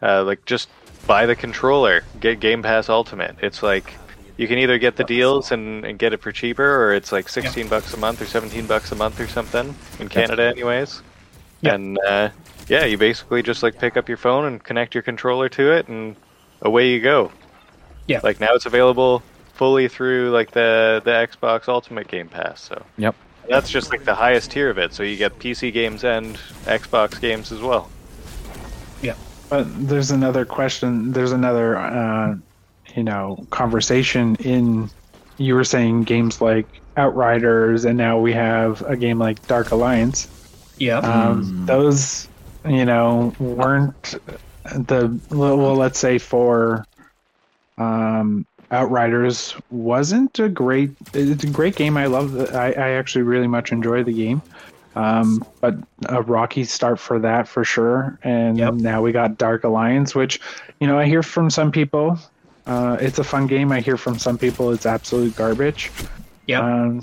uh, 0.00 0.24
like 0.24 0.44
just 0.46 0.68
buy 1.06 1.26
the 1.26 1.36
controller, 1.36 2.02
get 2.20 2.40
Game 2.40 2.62
Pass 2.62 2.88
Ultimate. 2.88 3.36
It's 3.42 3.62
like 3.62 3.94
you 4.36 4.48
can 4.48 4.58
either 4.58 4.78
get 4.78 4.96
the 4.96 5.04
deals 5.04 5.52
and, 5.52 5.84
and 5.84 5.98
get 5.98 6.12
it 6.12 6.20
for 6.20 6.32
cheaper, 6.32 6.84
or 6.84 6.94
it's 6.94 7.12
like 7.12 7.28
sixteen 7.28 7.68
bucks 7.68 7.92
a 7.94 7.96
month 7.96 8.20
or 8.22 8.26
seventeen 8.26 8.66
bucks 8.66 8.92
a 8.92 8.94
month 8.94 9.20
or 9.20 9.26
something 9.28 9.74
in 9.98 10.08
Canada, 10.08 10.44
anyways. 10.44 11.02
Yeah. 11.60 11.74
And 11.74 11.98
uh, 11.98 12.30
yeah, 12.68 12.84
you 12.84 12.98
basically 12.98 13.42
just 13.42 13.62
like 13.62 13.78
pick 13.78 13.96
up 13.96 14.08
your 14.08 14.16
phone 14.18 14.44
and 14.46 14.62
connect 14.62 14.94
your 14.94 15.02
controller 15.02 15.48
to 15.50 15.72
it, 15.72 15.88
and 15.88 16.16
away 16.62 16.90
you 16.90 17.00
go. 17.00 17.30
Yeah. 18.06 18.20
Like 18.22 18.40
now 18.40 18.54
it's 18.54 18.66
available 18.66 19.22
fully 19.54 19.88
through 19.88 20.30
like 20.30 20.50
the 20.52 21.02
the 21.04 21.10
Xbox 21.10 21.68
Ultimate 21.68 22.08
Game 22.08 22.28
Pass. 22.28 22.60
So 22.60 22.84
Yep. 22.98 23.14
that's 23.48 23.70
just 23.70 23.90
like 23.90 24.04
the 24.04 24.14
highest 24.14 24.50
tier 24.50 24.70
of 24.70 24.78
it. 24.78 24.92
So 24.94 25.02
you 25.02 25.16
get 25.16 25.38
PC 25.38 25.72
games 25.72 26.04
and 26.04 26.36
Xbox 26.64 27.20
games 27.20 27.52
as 27.52 27.60
well. 27.60 27.90
But 29.52 29.66
there's 29.86 30.10
another 30.10 30.46
question. 30.46 31.12
There's 31.12 31.32
another, 31.32 31.76
uh, 31.76 32.36
you 32.96 33.02
know, 33.02 33.46
conversation 33.50 34.34
in. 34.36 34.88
You 35.36 35.54
were 35.56 35.64
saying 35.64 36.04
games 36.04 36.40
like 36.40 36.66
Outriders, 36.96 37.84
and 37.84 37.98
now 37.98 38.18
we 38.18 38.32
have 38.32 38.80
a 38.80 38.96
game 38.96 39.18
like 39.18 39.46
Dark 39.46 39.70
Alliance. 39.70 40.26
Yeah. 40.78 41.00
Um, 41.00 41.66
Those, 41.66 42.28
you 42.66 42.86
know, 42.86 43.34
weren't 43.38 44.14
the 44.64 45.20
well. 45.28 45.76
Let's 45.76 45.98
say 45.98 46.16
for 46.16 46.86
um, 47.76 48.46
Outriders 48.70 49.54
wasn't 49.70 50.38
a 50.38 50.48
great. 50.48 50.92
It's 51.12 51.44
a 51.44 51.50
great 51.50 51.76
game. 51.76 51.98
I 51.98 52.06
love. 52.06 52.32
The, 52.32 52.56
I 52.56 52.68
I 52.68 52.90
actually 52.92 53.24
really 53.24 53.48
much 53.48 53.70
enjoy 53.70 54.02
the 54.02 54.14
game. 54.14 54.40
Um, 54.94 55.44
but 55.60 55.74
a 56.08 56.20
rocky 56.22 56.64
start 56.64 56.98
for 56.98 57.18
that 57.20 57.48
for 57.48 57.64
sure. 57.64 58.18
And 58.22 58.58
Yep. 58.58 58.74
now 58.74 59.00
we 59.02 59.12
got 59.12 59.38
Dark 59.38 59.64
Alliance, 59.64 60.14
which, 60.14 60.40
you 60.80 60.86
know, 60.86 60.98
I 60.98 61.06
hear 61.06 61.22
from 61.22 61.48
some 61.50 61.72
people, 61.72 62.18
uh, 62.66 62.96
it's 63.00 63.18
a 63.18 63.24
fun 63.24 63.46
game. 63.46 63.72
I 63.72 63.80
hear 63.80 63.96
from 63.96 64.18
some 64.18 64.36
people 64.38 64.70
it's 64.70 64.84
absolute 64.86 65.34
garbage. 65.36 65.90
Yeah. 66.46 66.60
Um, 66.60 67.00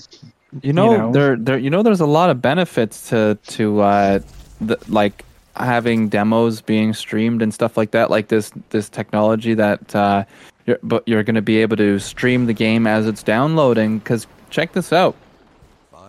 You 0.61 0.73
know, 0.73 0.97
know? 0.97 1.11
there 1.11 1.35
there 1.35 1.57
you 1.59 1.69
know 1.69 1.83
there's 1.83 1.99
a 1.99 2.07
lot 2.07 2.29
of 2.31 2.41
benefits 2.41 3.09
to 3.09 3.37
to 3.47 3.81
uh 3.81 4.19
the, 4.61 4.77
like 4.87 5.23
having 5.55 6.09
demos 6.09 6.59
being 6.61 6.93
streamed 6.93 7.41
and 7.41 7.53
stuff 7.53 7.77
like 7.77 7.91
that 7.91 8.09
like 8.09 8.29
this 8.29 8.51
this 8.69 8.89
technology 8.89 9.53
that 9.53 9.95
uh 9.95 10.23
you're, 10.65 10.79
but 10.81 11.03
you're 11.07 11.21
going 11.23 11.35
to 11.35 11.41
be 11.41 11.57
able 11.57 11.77
to 11.77 11.99
stream 11.99 12.45
the 12.47 12.53
game 12.53 12.87
as 12.87 13.05
it's 13.07 13.21
downloading 13.23 13.99
cuz 14.01 14.25
check 14.49 14.71
this 14.73 14.91
out 14.91 15.15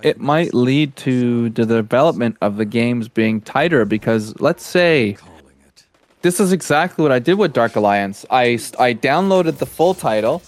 it 0.03 0.21
might 0.21 0.55
lead 0.55 0.97
to 0.97 1.51
the 1.51 1.65
development 1.65 2.37
of 2.41 2.57
the 2.57 2.65
games 2.65 3.09
being 3.09 3.41
tighter 3.41 3.85
because 3.85 4.39
let's 4.41 4.65
say 4.65 5.17
this 6.23 6.41
is 6.41 6.53
exactly 6.53 7.03
what 7.03 7.13
I 7.13 7.19
did 7.19 7.35
with 7.35 7.53
Dark 7.53 7.77
Alliance. 7.77 8.27
I 8.31 8.59
I 8.79 8.95
downloaded 8.95 9.59
the 9.59 9.67
full 9.67 9.95
title, 9.95 10.43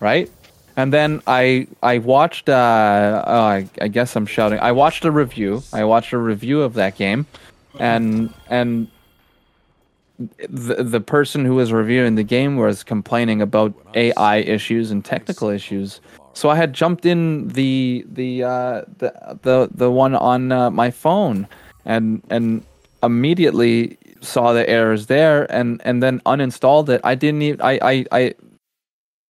right? 0.00 0.30
And 0.76 0.92
then 0.92 1.22
I 1.26 1.66
I 1.82 1.98
watched 1.98 2.48
uh 2.48 3.24
oh, 3.26 3.40
I, 3.40 3.68
I 3.80 3.88
guess 3.88 4.14
I'm 4.14 4.26
shouting. 4.26 4.60
I 4.60 4.72
watched 4.72 5.04
a 5.04 5.10
review. 5.10 5.62
I 5.72 5.84
watched 5.84 6.12
a 6.12 6.18
review 6.18 6.62
of 6.62 6.74
that 6.74 6.96
game 6.96 7.26
and 7.78 8.32
and 8.48 8.88
the 10.48 10.82
the 10.82 11.00
person 11.00 11.44
who 11.44 11.54
was 11.54 11.72
reviewing 11.72 12.16
the 12.16 12.24
game 12.24 12.56
was 12.56 12.82
complaining 12.82 13.40
about 13.40 13.72
AI 13.94 14.36
issues 14.38 14.90
and 14.90 15.04
technical 15.04 15.48
issues. 15.48 16.00
So 16.38 16.50
I 16.50 16.54
had 16.54 16.72
jumped 16.72 17.04
in 17.04 17.48
the 17.48 18.06
the 18.08 18.44
uh, 18.44 18.82
the 18.98 19.10
the 19.42 19.68
the 19.74 19.90
one 19.90 20.14
on 20.14 20.52
uh, 20.52 20.70
my 20.70 20.88
phone 20.88 21.48
and 21.84 22.22
and 22.30 22.64
immediately 23.02 23.98
saw 24.20 24.52
the 24.52 24.62
errors 24.70 25.06
there 25.06 25.50
and 25.50 25.82
and 25.84 26.00
then 26.00 26.20
uninstalled 26.26 26.90
it. 26.90 27.00
I 27.02 27.16
didn't 27.16 27.42
even 27.42 27.60
I 27.60 27.80
I 27.82 28.04
I, 28.12 28.34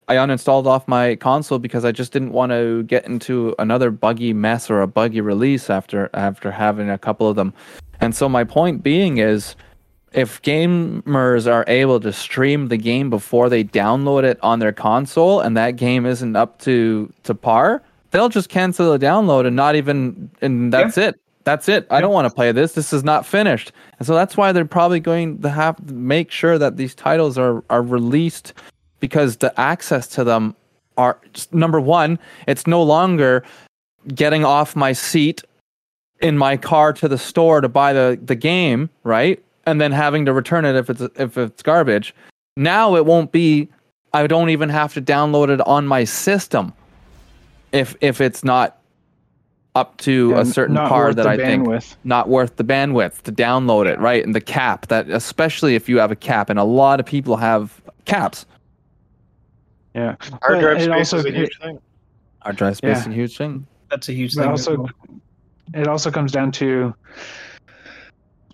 I 0.09 0.15
uninstalled 0.17 0.67
off 0.67 0.87
my 0.87 1.17
console 1.17 1.59
because 1.59 1.87
I 1.87 1.93
just 1.93 2.13
didn't 2.13 2.33
want 2.33 2.53
to 2.53 2.83
get 2.83 3.07
into 3.07 3.55
another 3.59 3.91
buggy 3.91 4.35
mess 4.35 4.69
or 4.69 4.83
a 4.83 4.87
buggy 4.87 5.23
release 5.23 5.71
after 5.71 6.11
after 6.13 6.51
having 6.51 6.91
a 6.91 6.99
couple 6.99 7.27
of 7.27 7.37
them. 7.37 7.55
And 8.03 8.15
so 8.15 8.29
my 8.29 8.45
point 8.45 8.83
being 8.83 9.17
is 9.17 9.57
if 10.13 10.41
gamers 10.43 11.51
are 11.51 11.65
able 11.67 12.01
to 12.01 12.13
stream 12.13 12.69
the 12.69 12.77
game 12.77 13.11
before 13.11 13.49
they 13.49 13.65
download 13.65 14.25
it 14.25 14.39
on 14.43 14.59
their 14.59 14.73
console 14.73 15.41
and 15.41 15.57
that 15.57 15.73
game 15.73 16.07
isn't 16.07 16.37
up 16.37 16.59
to 16.61 17.13
to 17.25 17.35
par, 17.35 17.83
they'll 18.11 18.29
just 18.29 18.49
cancel 18.49 18.97
the 18.97 19.05
download 19.05 19.47
and 19.47 19.57
not 19.57 19.77
even 19.77 20.31
and 20.41 20.73
that's 20.73 20.97
it. 20.97 21.21
That's 21.45 21.69
it. 21.69 21.87
I 21.91 22.03
don't 22.03 22.13
want 22.13 22.29
to 22.29 22.35
play 22.35 22.53
this. 22.53 22.73
This 22.73 22.93
is 22.93 23.05
not 23.05 23.25
finished. 23.25 23.73
And 23.99 24.07
so 24.07 24.15
that's 24.15 24.37
why 24.37 24.53
they're 24.53 24.67
probably 24.67 25.01
going 25.01 25.41
to 25.41 25.49
have 25.49 25.77
to 25.87 25.95
make 25.95 26.31
sure 26.31 26.59
that 26.59 26.77
these 26.77 26.95
titles 26.95 27.39
are 27.39 27.65
are 27.71 27.83
released 27.83 28.53
because 29.01 29.39
the 29.39 29.59
access 29.59 30.09
to 30.09 30.25
them 30.25 30.55
are 30.97 31.19
number 31.53 31.81
1, 31.81 32.19
it's 32.49 32.67
no 32.67 32.83
longer 32.83 33.45
getting 34.15 34.45
off 34.45 34.75
my 34.75 34.93
seat 34.93 35.43
in 36.21 36.37
my 36.37 36.57
car 36.57 36.93
to 36.93 37.09
the 37.09 37.19
store 37.19 37.61
to 37.61 37.69
buy 37.69 37.93
the 37.93 38.19
the 38.23 38.35
game, 38.35 38.91
right? 39.05 39.43
And 39.69 39.81
then 39.81 39.93
having 39.93 40.25
to 40.25 40.33
return 40.33 40.65
it 40.65 40.75
if 40.77 40.89
it's 40.91 41.03
if 41.17 41.37
it's 41.37 41.63
garbage. 41.63 42.15
Now 42.57 42.97
it 42.97 43.05
won't 43.07 43.33
be 43.33 43.69
I 44.15 44.27
don't 44.27 44.49
even 44.51 44.69
have 44.71 44.95
to 44.95 45.03
download 45.03 45.51
it 45.51 45.61
on 45.67 45.87
my 45.87 46.05
system 46.05 46.73
if 47.73 47.95
if 48.01 48.21
it's 48.21 48.43
not 48.43 48.79
up 49.75 49.97
to 49.99 50.31
yeah, 50.31 50.41
a 50.41 50.45
certain 50.47 50.75
not 50.75 50.89
par 50.89 51.13
that 51.13 51.23
the 51.25 51.29
I 51.29 51.37
think 51.37 51.67
bandwidth. 51.67 51.97
not 52.03 52.29
worth 52.29 52.57
the 52.57 52.65
bandwidth 52.65 53.23
to 53.23 53.33
download 53.33 53.87
it, 53.87 53.99
right? 54.01 54.25
And 54.25 54.35
the 54.35 54.41
cap 54.41 54.87
that 54.89 55.09
especially 55.11 55.75
if 55.75 55.89
you 55.89 55.99
have 55.99 56.11
a 56.11 56.17
cap 56.17 56.49
and 56.51 56.59
a 56.59 56.65
lot 56.65 56.99
of 56.99 57.07
people 57.07 57.37
have 57.37 57.81
caps. 58.07 58.47
Yeah. 59.95 60.17
Hard 60.43 60.61
drive 60.61 60.83
space 60.83 61.13
also- 61.13 61.19
is 61.19 61.25
a 61.27 61.31
huge 61.31 61.59
thing. 61.61 61.79
Our 62.43 62.53
drive 62.53 62.77
space 62.79 62.97
Yeah. 62.97 63.01
is 63.03 63.07
a 63.07 63.13
huge 63.13 63.37
thing. 63.37 63.67
That's 63.91 64.09
a 64.09 64.13
huge 64.15 64.35
But 64.35 64.45
thing. 64.45 64.53
as 64.53 64.67
also, 64.69 64.81
well. 64.83 64.91
it 65.75 65.87
also 65.87 66.11
comes 66.11 66.33
down 66.33 66.51
to 66.53 66.95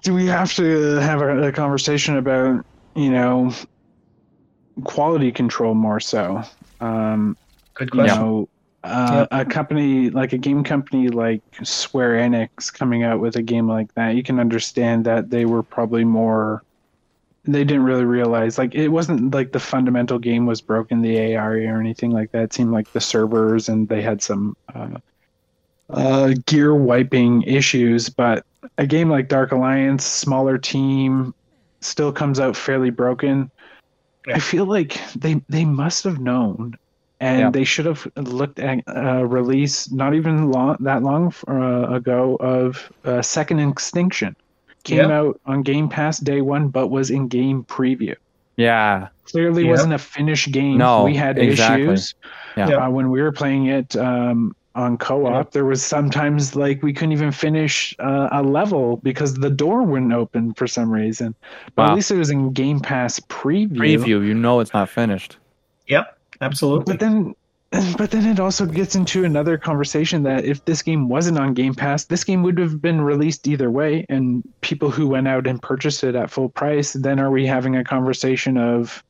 do 0.05 0.15
we 0.15 0.27
have 0.27 0.55
to 0.55 0.97
have 0.97 1.21
a, 1.21 1.49
a 1.49 1.53
conversation 1.53 2.17
about 2.17 2.65
you 2.95 3.11
know 3.11 3.53
quality 4.85 5.33
control 5.33 5.75
more 5.75 6.01
so 6.01 6.43
um 6.81 7.37
Good 7.75 7.91
you 7.93 7.99
question. 7.99 8.23
know 8.23 8.49
uh, 8.85 9.27
a 9.31 9.45
company 9.47 10.11
like 10.11 10.33
a 10.35 10.39
game 10.39 10.63
company 10.63 11.09
like 11.09 11.43
Square 11.63 12.17
Enix 12.17 12.73
coming 12.73 13.03
out 13.03 13.19
with 13.19 13.37
a 13.37 13.43
game 13.43 13.67
like 13.67 13.93
that, 13.95 14.15
you 14.15 14.23
can 14.23 14.39
understand 14.39 15.07
that 15.07 15.31
they 15.31 15.47
were 15.47 15.63
probably 15.63 16.05
more. 16.05 16.63
They 17.47 17.65
didn't 17.65 17.85
really 17.85 18.05
realize 18.05 18.59
like 18.59 18.75
it 18.75 18.89
wasn't 18.89 19.35
like 19.35 19.53
the 19.53 19.61
fundamental 19.61 20.19
game 20.19 20.47
was 20.47 20.61
broken, 20.61 21.01
the 21.01 21.17
AI 21.19 21.47
or 21.47 21.81
anything 21.81 22.11
like 22.11 22.31
that. 22.33 22.43
It 22.45 22.53
seemed 22.53 22.73
like 22.73 22.91
the 22.93 23.01
servers 23.01 23.69
and 23.69 23.89
they 23.89 24.03
had 24.03 24.23
some 24.23 24.55
uh, 24.75 24.99
uh, 25.91 26.35
gear 26.47 26.75
wiping 26.75 27.43
issues. 27.43 28.11
But 28.11 28.45
a 28.79 28.87
game 28.87 29.09
like 29.11 29.29
Dark 29.29 29.53
Alliance, 29.53 30.05
smaller 30.05 30.59
team, 30.59 31.35
still 31.81 32.13
comes 32.13 32.41
out 32.41 32.57
fairly 32.57 32.91
broken. 32.91 33.51
Yeah. 34.27 34.37
I 34.37 34.39
feel 34.39 34.65
like 34.65 35.01
they 35.15 35.43
they 35.49 35.65
must 35.65 36.05
have 36.05 36.19
known 36.19 36.77
and 37.21 37.41
Yeah. 37.41 37.51
they 37.51 37.65
should 37.65 37.87
have 37.87 38.07
looked 38.17 38.59
at 38.59 38.83
a 38.87 39.27
release 39.27 39.91
not 39.91 40.15
even 40.15 40.51
long, 40.51 40.77
that 40.81 41.03
long 41.03 41.33
uh, 41.49 41.95
ago 41.95 42.37
of 42.37 42.91
uh, 43.05 43.23
Second 43.23 43.61
Extinction. 43.61 44.35
Came 44.85 45.09
Yeah. 45.09 45.19
out 45.19 45.41
on 45.47 45.63
Game 45.63 45.89
Pass 45.89 46.19
day 46.19 46.41
one, 46.41 46.69
but 46.69 46.89
was 46.89 47.11
in 47.11 47.29
game 47.29 47.65
preview. 47.65 48.15
Yeah. 48.57 49.09
Clearly, 49.25 49.65
wasn't 49.65 49.95
a 49.95 49.99
finished 49.99 50.53
game. 50.53 50.77
No, 50.79 51.05
we 51.05 51.15
had 51.15 51.39
exactly. 51.39 51.85
issues 51.85 52.15
uh, 52.57 52.89
when 52.89 53.11
we 53.11 53.23
were 53.23 53.33
playing 53.33 53.67
it 53.67 53.97
um, 53.97 54.55
on 54.75 54.99
co-op. 54.99 55.33
Yep. 55.47 55.51
There 55.53 55.65
was 55.65 55.83
sometimes 55.85 56.57
like 56.57 56.83
we 56.83 56.93
couldn't 56.93 57.13
even 57.13 57.31
finish 57.33 57.95
uh, 57.99 58.29
a 58.33 58.43
level 58.43 58.97
because 58.99 59.35
the 59.35 59.51
door 59.51 59.83
wouldn't 59.83 60.13
open 60.13 60.55
for 60.55 60.67
some 60.67 60.91
reason. 60.91 61.35
But 61.75 61.83
Wow. 61.85 61.91
at 61.91 61.95
least 61.95 62.11
it 62.11 62.17
was 62.17 62.31
in 62.31 62.53
Game 62.53 62.81
Pass 62.81 63.21
preview. 63.21 63.77
Preview, 63.77 64.27
you 64.27 64.35
know 64.35 64.61
it's 64.61 64.73
not 64.75 64.89
finished. 64.89 65.37
Yep, 65.87 66.19
absolutely. 66.41 66.93
But 66.93 67.01
then, 67.01 67.35
but 67.99 68.11
then 68.11 68.27
it 68.27 68.41
also 68.41 68.67
gets 68.67 68.95
into 68.95 69.25
another 69.25 69.59
conversation 69.59 70.23
that 70.25 70.45
if 70.45 70.65
this 70.65 70.83
game 70.83 71.09
wasn't 71.09 71.39
on 71.39 71.55
Game 71.55 71.75
Pass, 71.75 72.05
this 72.07 72.25
game 72.25 72.43
would 72.43 72.59
have 72.59 72.81
been 72.83 73.01
released 73.01 73.47
either 73.47 73.71
way, 73.71 74.05
and 74.09 74.43
people 74.61 74.91
who 74.91 75.07
went 75.07 75.29
out 75.29 75.47
and 75.47 75.61
purchased 75.63 76.03
it 76.05 76.15
at 76.15 76.31
full 76.31 76.49
price. 76.49 76.95
Then 76.95 77.21
are 77.21 77.31
we 77.31 77.47
having 77.47 77.77
a 77.77 77.85
conversation 77.85 78.57
of 78.57 79.05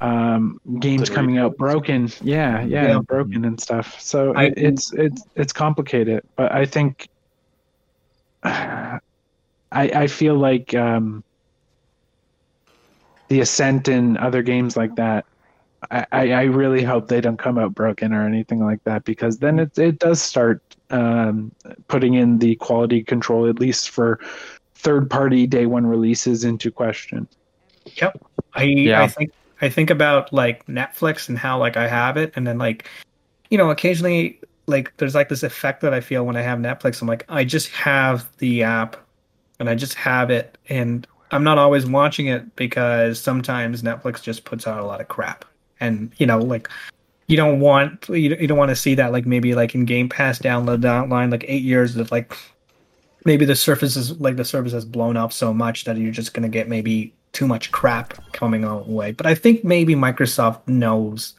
um, 0.00 0.58
games 0.80 1.08
coming 1.10 1.38
out 1.38 1.56
broken? 1.56 2.10
Yeah, 2.20 2.62
yeah, 2.64 2.86
Yeah. 2.88 2.98
broken 3.00 3.44
and 3.44 3.60
stuff. 3.60 4.00
So 4.00 4.34
I- 4.34 4.52
it's 4.56 4.92
it's 4.92 5.22
it's 5.34 5.52
complicated, 5.52 6.22
but 6.36 6.52
I 6.52 6.66
think 6.66 7.08
I 8.44 9.00
I 9.72 10.06
feel 10.06 10.34
like 10.36 10.74
um, 10.74 11.24
the 13.28 13.40
Ascent 13.40 13.88
and 13.88 14.16
other 14.18 14.42
games 14.42 14.76
like 14.76 14.94
that 14.96 15.24
I, 15.90 16.06
I 16.12 16.32
I 16.32 16.42
really 16.44 16.82
hope 16.82 17.08
they 17.08 17.20
don't 17.20 17.36
come 17.38 17.58
out 17.58 17.74
broken 17.74 18.12
or 18.12 18.26
anything 18.26 18.64
like 18.64 18.82
that 18.84 19.04
because 19.04 19.38
then 19.38 19.58
it 19.58 19.76
it 19.78 19.98
does 19.98 20.22
start 20.22 20.62
um, 20.90 21.52
putting 21.88 22.14
in 22.14 22.38
the 22.38 22.54
quality 22.56 23.02
control 23.02 23.48
at 23.48 23.58
least 23.58 23.90
for 23.90 24.20
third 24.74 25.10
party 25.10 25.46
day 25.46 25.66
one 25.66 25.86
releases 25.86 26.44
into 26.44 26.70
question. 26.70 27.26
Yep, 28.00 28.22
I 28.54 28.62
Yeah. 28.62 29.02
I 29.02 29.08
think 29.08 29.30
I 29.60 29.68
think 29.68 29.90
about 29.90 30.32
like 30.32 30.66
Netflix 30.66 31.28
and 31.28 31.38
how 31.38 31.58
like 31.58 31.76
I 31.76 31.88
have 31.88 32.16
it, 32.16 32.32
and 32.36 32.46
then 32.46 32.58
like 32.58 32.88
you 33.50 33.58
know 33.58 33.70
occasionally 33.70 34.40
like 34.66 34.96
there's 34.96 35.14
like 35.14 35.28
this 35.28 35.42
effect 35.42 35.80
that 35.82 35.94
I 35.94 36.00
feel 36.00 36.26
when 36.26 36.36
I 36.36 36.42
have 36.42 36.58
Netflix. 36.58 37.00
I'm 37.00 37.08
like 37.08 37.24
I 37.28 37.44
just 37.44 37.68
have 37.70 38.28
the 38.38 38.62
app, 38.62 38.96
and 39.58 39.68
I 39.70 39.74
just 39.74 39.94
have 39.94 40.30
it, 40.30 40.58
and 40.68 41.06
I'm 41.30 41.44
not 41.44 41.58
always 41.58 41.86
watching 41.86 42.26
it 42.26 42.54
because 42.56 43.20
sometimes 43.20 43.82
Netflix 43.82 44.22
just 44.22 44.44
puts 44.44 44.66
out 44.66 44.80
a 44.80 44.84
lot 44.84 45.00
of 45.00 45.08
crap, 45.08 45.44
and 45.80 46.12
you 46.18 46.26
know 46.26 46.38
like. 46.38 46.68
You 47.28 47.36
don't 47.36 47.58
want 47.58 48.08
you 48.08 48.28
don't, 48.28 48.40
you 48.40 48.46
don't 48.46 48.56
want 48.56 48.68
to 48.68 48.76
see 48.76 48.94
that 48.94 49.10
like 49.10 49.26
maybe 49.26 49.56
like 49.56 49.74
in 49.74 49.84
Game 49.84 50.08
Pass 50.08 50.38
download 50.38 50.80
down 50.80 51.08
line 51.08 51.30
like 51.30 51.44
eight 51.48 51.64
years 51.64 51.94
that 51.94 52.12
like 52.12 52.32
maybe 53.24 53.44
the 53.44 53.56
surface 53.56 53.96
is 53.96 54.18
like 54.20 54.36
the 54.36 54.44
service 54.44 54.72
has 54.72 54.84
blown 54.84 55.16
up 55.16 55.32
so 55.32 55.52
much 55.52 55.84
that 55.84 55.96
you're 55.96 56.12
just 56.12 56.32
gonna 56.32 56.48
get 56.48 56.68
maybe 56.68 57.12
too 57.32 57.46
much 57.46 57.70
crap 57.70 58.32
coming 58.32 58.64
our 58.64 58.82
way. 58.82 59.12
But 59.12 59.26
I 59.26 59.34
think 59.34 59.64
maybe 59.64 59.94
Microsoft 59.94 60.66
knows, 60.66 61.34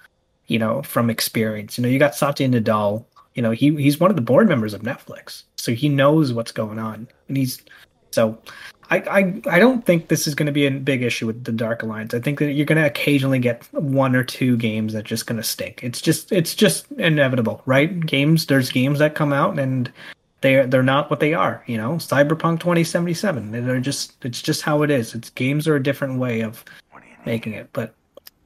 you 0.48 0.60
know, 0.60 0.82
from 0.84 1.10
experience. 1.10 1.78
You 1.78 1.84
know, 1.84 1.90
you 1.90 2.00
got 2.00 2.16
Satya 2.16 2.48
Nadella. 2.48 3.04
You 3.36 3.42
know, 3.42 3.52
he 3.52 3.76
he's 3.76 4.00
one 4.00 4.10
of 4.10 4.16
the 4.16 4.22
board 4.22 4.48
members 4.48 4.74
of 4.74 4.82
Netflix, 4.82 5.44
so 5.58 5.74
he 5.74 5.90
knows 5.90 6.34
what's 6.34 6.52
going 6.52 6.80
on, 6.80 7.08
and 7.28 7.38
he's 7.38 7.62
so. 8.12 8.38
I, 8.90 9.00
I, 9.00 9.42
I 9.58 9.60
don't 9.60 9.86
think 9.86 10.08
this 10.08 10.28
is 10.28 10.34
going 10.34 10.46
to 10.46 10.54
be 10.54 10.66
a 10.66 10.72
big 10.72 11.04
issue 11.04 11.28
with 11.28 11.44
the 11.44 11.52
Dark 11.52 11.84
Alliance. 11.84 12.14
I 12.14 12.22
think 12.22 12.40
that 12.40 12.54
you're 12.54 12.66
going 12.66 12.82
to 12.82 12.88
occasionally 12.88 13.38
get 13.38 13.68
one 13.74 14.16
or 14.16 14.24
two 14.24 14.56
games 14.56 14.94
that 14.94 15.04
just 15.04 15.28
going 15.28 15.36
to 15.36 15.44
stink. 15.44 15.84
It's 15.84 16.00
just 16.00 16.32
it's 16.32 16.56
just 16.56 16.90
inevitable, 16.94 17.62
right? 17.66 18.00
Games 18.06 18.46
there's 18.46 18.72
games 18.72 19.00
that 19.00 19.14
come 19.14 19.34
out 19.34 19.60
and 19.60 19.92
they're 20.42 20.68
they're 20.68 20.84
not 20.84 21.10
what 21.10 21.20
they 21.20 21.34
are. 21.34 21.64
You 21.68 21.78
know, 21.78 21.94
Cyberpunk 21.94 22.60
2077. 22.60 23.52
They're 23.52 23.80
just 23.80 24.24
it's 24.26 24.42
just 24.42 24.62
how 24.62 24.84
it 24.84 24.92
is. 24.92 25.16
It's 25.16 25.30
games 25.32 25.68
are 25.68 25.76
a 25.76 25.84
different 25.84 26.20
way 26.20 26.42
of 26.42 26.64
making 27.26 27.54
it. 27.54 27.70
But 27.74 27.94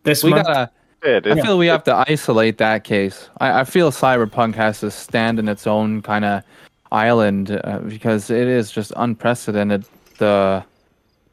this 0.03 0.23
We 0.23 0.31
month, 0.31 0.47
gotta. 0.47 0.71
It, 1.03 1.25
I 1.25 1.41
feel 1.41 1.57
we 1.57 1.65
have 1.67 1.83
to 1.85 2.05
isolate 2.07 2.59
that 2.59 2.83
case. 2.83 3.27
I, 3.39 3.61
I 3.61 3.63
feel 3.63 3.91
Cyberpunk 3.91 4.53
has 4.55 4.79
to 4.81 4.91
stand 4.91 5.39
in 5.39 5.47
its 5.47 5.65
own 5.65 6.03
kind 6.03 6.23
of 6.23 6.43
island 6.91 7.59
uh, 7.63 7.79
because 7.79 8.29
it 8.29 8.47
is 8.47 8.71
just 8.71 8.93
unprecedented. 8.97 9.83
The 10.19 10.63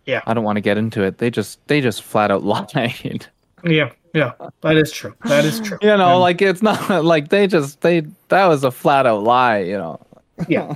Yeah. 0.06 0.22
I 0.26 0.32
don't 0.32 0.44
want 0.44 0.56
to 0.56 0.62
get 0.62 0.78
into 0.78 1.02
it. 1.02 1.18
They 1.18 1.28
just 1.30 1.66
they 1.68 1.80
just 1.82 2.02
flat 2.02 2.30
out 2.30 2.43
lied. 2.74 3.26
yeah, 3.62 3.90
yeah, 4.14 4.32
that 4.62 4.76
is 4.78 4.90
true. 4.90 5.14
That 5.26 5.44
is 5.44 5.60
true. 5.60 5.78
you 5.82 5.89
know, 5.97 6.12
And- 6.12 6.20
like 6.20 6.40
it's 6.40 6.62
not 6.62 7.05
like 7.05 7.28
they 7.28 7.47
just 7.47 7.82
they 7.82 8.06
that 8.28 8.47
was 8.47 8.64
a 8.64 8.70
flat 8.70 9.05
out 9.06 9.22
lie. 9.22 9.59
You 9.59 9.76
know. 9.76 10.01
Yeah. 10.47 10.74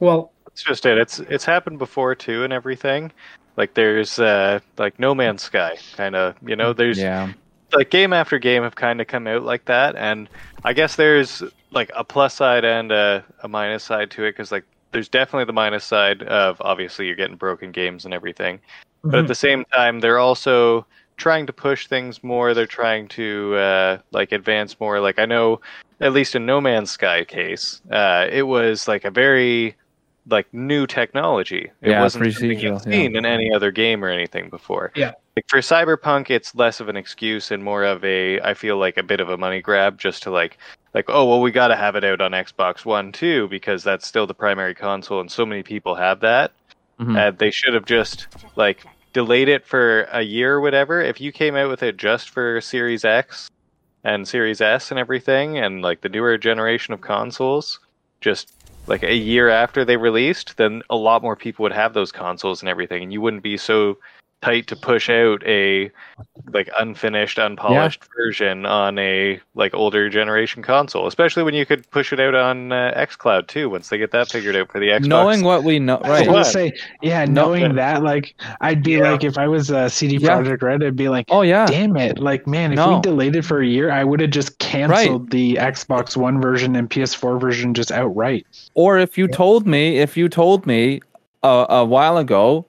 Well, 0.00 0.32
It's 0.48 0.62
just 0.62 0.84
it. 0.86 0.98
It's 0.98 1.20
it's 1.20 1.44
happened 1.44 1.78
before 1.78 2.14
too, 2.14 2.44
and 2.44 2.52
everything. 2.52 3.12
Like 3.56 3.74
there's 3.74 4.18
uh 4.18 4.60
like 4.78 4.98
No 4.98 5.14
Man's 5.14 5.42
Sky, 5.42 5.76
kind 5.96 6.14
of. 6.16 6.34
You 6.46 6.56
know, 6.56 6.72
there's 6.72 6.98
Yeah. 6.98 7.32
like 7.72 7.90
game 7.90 8.12
after 8.12 8.38
game 8.38 8.62
have 8.62 8.74
kind 8.74 9.00
of 9.00 9.06
come 9.06 9.26
out 9.26 9.42
like 9.44 9.64
that, 9.66 9.96
and 9.96 10.28
I 10.64 10.72
guess 10.72 10.96
there's 10.96 11.42
like 11.70 11.90
a 11.96 12.04
plus 12.04 12.34
side 12.34 12.64
and 12.64 12.92
a, 12.92 13.24
a 13.42 13.48
minus 13.48 13.82
side 13.84 14.10
to 14.12 14.24
it 14.24 14.32
because 14.32 14.52
like 14.52 14.64
there's 14.92 15.08
definitely 15.08 15.44
the 15.44 15.52
minus 15.52 15.84
side 15.84 16.22
of 16.22 16.56
obviously 16.60 17.06
you're 17.06 17.16
getting 17.16 17.36
broken 17.36 17.72
games 17.72 18.04
and 18.04 18.14
everything, 18.14 18.60
but 19.02 19.18
at 19.18 19.26
the 19.26 19.34
same 19.34 19.64
time 19.72 19.98
they're 20.00 20.18
also 20.20 20.86
trying 21.16 21.46
to 21.46 21.52
push 21.52 21.86
things 21.88 22.22
more. 22.24 22.54
They're 22.54 22.66
trying 22.66 23.08
to 23.08 23.54
uh, 23.56 23.98
like 24.12 24.30
advance 24.32 24.78
more. 24.78 25.00
Like 25.00 25.18
I 25.18 25.24
know 25.26 25.60
at 26.04 26.12
least 26.12 26.36
in 26.36 26.44
No 26.46 26.60
Man's 26.60 26.90
Sky 26.90 27.24
case, 27.24 27.80
uh, 27.90 28.26
it 28.30 28.42
was 28.42 28.86
like 28.86 29.04
a 29.04 29.10
very 29.10 29.74
like 30.28 30.46
new 30.52 30.86
technology. 30.86 31.70
It 31.82 31.90
Yeah, 31.90 32.02
wasn't 32.02 32.32
something 32.32 32.50
procedural, 32.58 32.62
you've 32.62 32.82
seen 32.82 33.12
yeah. 33.12 33.18
in 33.18 33.26
any 33.26 33.52
other 33.52 33.70
game 33.70 34.04
or 34.04 34.08
anything 34.08 34.50
before. 34.50 34.92
Yeah. 34.94 35.12
Like 35.36 35.46
for 35.48 35.58
Cyberpunk, 35.58 36.30
it's 36.30 36.54
less 36.54 36.80
of 36.80 36.88
an 36.88 36.96
excuse 36.96 37.50
and 37.50 37.64
more 37.64 37.84
of 37.84 38.04
a 38.04 38.40
I 38.40 38.54
feel 38.54 38.76
like 38.78 38.96
a 38.98 39.02
bit 39.02 39.20
of 39.20 39.30
a 39.30 39.36
money 39.36 39.60
grab 39.60 39.98
just 39.98 40.22
to 40.24 40.30
like 40.30 40.58
like 40.92 41.06
oh 41.08 41.24
well 41.24 41.40
we 41.40 41.50
got 41.50 41.68
to 41.68 41.76
have 41.76 41.96
it 41.96 42.04
out 42.04 42.20
on 42.20 42.32
Xbox 42.32 42.84
One 42.84 43.10
too 43.10 43.48
because 43.48 43.82
that's 43.82 44.06
still 44.06 44.26
the 44.26 44.34
primary 44.34 44.74
console 44.74 45.20
and 45.20 45.30
so 45.30 45.44
many 45.44 45.62
people 45.62 45.94
have 45.94 46.20
that. 46.20 46.52
Mhm. 47.00 47.18
Uh, 47.18 47.30
they 47.36 47.50
should 47.50 47.74
have 47.74 47.86
just 47.86 48.28
like 48.56 48.84
delayed 49.12 49.48
it 49.48 49.66
for 49.66 50.02
a 50.12 50.22
year 50.22 50.54
or 50.54 50.60
whatever. 50.60 51.00
If 51.00 51.20
you 51.20 51.32
came 51.32 51.56
out 51.56 51.68
with 51.68 51.82
it 51.82 51.96
just 51.96 52.30
for 52.30 52.60
Series 52.60 53.04
X 53.04 53.50
and 54.04 54.28
Series 54.28 54.60
S 54.60 54.90
and 54.90 55.00
everything, 55.00 55.58
and 55.58 55.82
like 55.82 56.02
the 56.02 56.08
newer 56.08 56.36
generation 56.38 56.94
of 56.94 57.00
consoles, 57.00 57.80
just 58.20 58.52
like 58.86 59.02
a 59.02 59.14
year 59.14 59.48
after 59.48 59.84
they 59.84 59.96
released, 59.96 60.56
then 60.56 60.82
a 60.90 60.96
lot 60.96 61.22
more 61.22 61.36
people 61.36 61.62
would 61.62 61.72
have 61.72 61.94
those 61.94 62.12
consoles 62.12 62.60
and 62.60 62.68
everything, 62.68 63.02
and 63.02 63.12
you 63.12 63.20
wouldn't 63.20 63.42
be 63.42 63.56
so 63.56 63.98
tight 64.44 64.66
to 64.66 64.76
push 64.76 65.08
out 65.08 65.42
a 65.46 65.90
like 66.52 66.68
unfinished, 66.78 67.38
unpolished 67.38 68.04
version 68.16 68.66
on 68.66 68.98
a 68.98 69.40
like 69.54 69.72
older 69.72 70.10
generation 70.10 70.62
console, 70.62 71.06
especially 71.06 71.42
when 71.42 71.54
you 71.54 71.64
could 71.64 71.90
push 71.90 72.12
it 72.12 72.20
out 72.20 72.34
on 72.34 72.70
uh, 72.70 72.92
XCloud 72.96 73.46
too 73.48 73.70
once 73.70 73.88
they 73.88 73.96
get 73.96 74.10
that 74.10 74.30
figured 74.30 74.54
out 74.54 74.70
for 74.70 74.78
the 74.78 74.88
Xbox. 74.88 75.06
Knowing 75.06 75.42
what 75.44 75.64
we 75.64 75.78
know, 75.78 75.96
I 75.96 75.98
was 76.00 76.10
right? 76.10 76.26
gonna 76.26 76.38
What? 76.38 76.46
say, 76.46 76.72
yeah, 77.00 77.24
No. 77.24 77.46
knowing 77.46 77.74
that, 77.76 78.02
like, 78.02 78.34
I'd 78.60 78.82
be 78.82 78.92
Yeah. 78.92 79.10
like, 79.12 79.24
if 79.24 79.38
I 79.38 79.48
was 79.48 79.70
a 79.70 79.88
CD 79.88 80.16
Yeah. 80.18 80.36
Projekt 80.38 80.62
Red, 80.62 80.84
I'd 80.84 80.96
be 80.96 81.08
like, 81.08 81.24
Oh 81.30 81.40
yeah, 81.42 81.66
damn 81.66 81.96
it, 81.96 82.18
like, 82.18 82.46
man, 82.46 82.72
if 82.72 82.76
No. 82.76 82.96
we 82.96 83.00
delayed 83.00 83.36
it 83.36 83.44
for 83.46 83.60
a 83.62 83.66
year, 83.66 83.90
I 83.90 84.04
would 84.04 84.20
have 84.20 84.30
just 84.30 84.58
canceled 84.58 85.30
the 85.30 85.54
Xbox 85.54 86.16
One 86.16 86.42
version 86.42 86.76
and 86.76 86.90
PS4 86.90 87.40
version 87.40 87.72
just 87.72 87.90
outright. 87.90 88.46
Or 88.74 88.98
if 88.98 89.16
you 89.16 89.28
told 89.28 89.66
me, 89.66 89.98
if 89.98 90.16
you 90.16 90.28
told 90.28 90.66
me 90.66 91.00
a, 91.42 91.66
a 91.70 91.84
while 91.86 92.18
ago, 92.18 92.66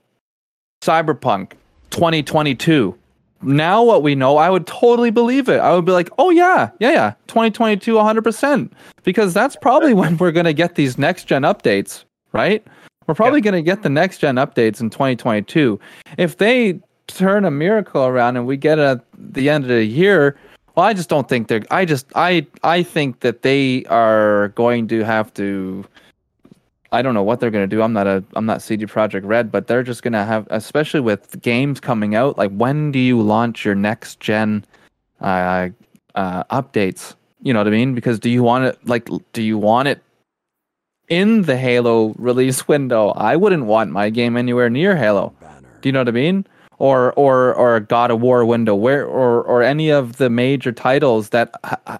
Cyberpunk 0.81 1.53
2022. 1.95 2.93
Now 3.41 3.83
what 3.83 4.03
we 4.03 4.15
know, 4.15 4.35
I 4.37 4.49
would 4.49 4.67
totally 4.67 5.11
believe 5.11 5.47
it. 5.47 5.59
I 5.59 5.73
would 5.73 5.85
be 5.85 5.93
like, 5.93 6.09
"Oh 6.17 6.29
yeah, 6.29 6.69
yeah, 6.79 6.91
yeah, 6.91 7.13
2022 7.27 7.93
100%." 7.93 8.71
Because 9.03 9.33
that's 9.33 9.55
probably 9.55 9.93
when 9.93 10.17
we're 10.17 10.31
going 10.33 10.45
to 10.45 10.53
get 10.53 10.75
these 10.75 10.97
next 10.97 11.25
gen 11.25 11.43
updates, 11.43 12.03
right? 12.33 12.65
We're 13.07 13.15
probably 13.15 13.39
going 13.39 13.53
to 13.53 13.61
get 13.61 13.81
the 13.83 13.89
next 13.89 14.17
gen 14.17 14.35
updates 14.35 14.81
in 14.81 14.89
2022. 14.89 15.79
If 16.17 16.37
they 16.37 16.79
turn 17.07 17.45
a 17.45 17.51
miracle 17.51 18.05
around 18.05 18.35
and 18.35 18.47
we 18.47 18.57
get 18.57 18.79
it 18.79 18.83
at 18.83 19.05
the 19.17 19.49
end 19.49 19.63
of 19.63 19.69
the 19.69 19.85
year, 19.85 20.35
well, 20.75 20.85
I 20.85 20.93
just 20.93 21.07
don't 21.07 21.29
think 21.29 21.47
they're. 21.47 21.63
I 21.71 21.85
just 21.85 22.07
I 22.15 22.45
I 22.63 22.83
think 22.83 23.21
that 23.21 23.41
they 23.43 23.85
are 23.85 24.49
going 24.49 24.87
to 24.89 25.03
have 25.03 25.33
to. 25.35 25.85
I 26.95 27.01
don't 27.01 27.13
know 27.13 27.23
what 27.23 27.41
they're 27.41 27.51
going 27.51 27.69
to 27.69 27.75
do. 27.75 27.81
I'm 27.81 27.91
not 27.91 28.07
a 28.07 28.23
I'm 28.35 28.45
not 28.45 28.61
CD 28.61 28.85
Projekt 28.85 29.25
Red, 29.25 29.51
but 29.51 29.67
they're 29.67 29.83
just 29.83 30.01
going 30.01 30.13
to 30.13 30.23
have, 30.23 30.47
especially 30.49 31.01
with 31.01 31.41
games 31.41 31.81
coming 31.81 32.15
out. 32.15 32.37
Like 32.37 32.51
when 32.51 32.93
do 32.93 32.99
you 32.99 33.21
launch 33.21 33.65
your 33.65 33.75
next 33.75 34.21
gen 34.21 34.63
uh, 35.19 35.69
uh, 36.15 36.43
updates? 36.45 37.15
You 37.41 37.51
know 37.51 37.59
what 37.59 37.67
I 37.67 37.71
mean? 37.71 37.95
Because 37.95 38.17
do 38.17 38.29
you 38.29 38.43
want 38.43 38.63
it 38.63 38.87
like 38.87 39.09
do 39.33 39.43
you 39.43 39.57
want 39.57 39.89
it 39.89 40.01
in 41.09 41.41
the 41.41 41.57
Halo 41.57 42.15
release 42.17 42.65
window? 42.73 43.09
I 43.09 43.35
wouldn't 43.35 43.65
want 43.65 43.91
my 43.91 44.09
game 44.09 44.37
anywhere 44.37 44.69
near 44.69 44.95
Halo. 44.95 45.33
Do 45.81 45.89
you 45.89 45.91
know 45.91 45.99
what 45.99 46.07
I 46.07 46.11
mean? 46.11 46.47
Or 46.77 47.11
or 47.13 47.53
or 47.55 47.81
God 47.81 48.09
of 48.09 48.21
War 48.21 48.45
window 48.45 48.73
where 48.73 49.05
or 49.05 49.43
or 49.43 49.63
any 49.63 49.89
of 49.89 50.15
the 50.15 50.29
major 50.29 50.71
titles 50.71 51.29
that 51.29 51.53
uh, 51.65 51.97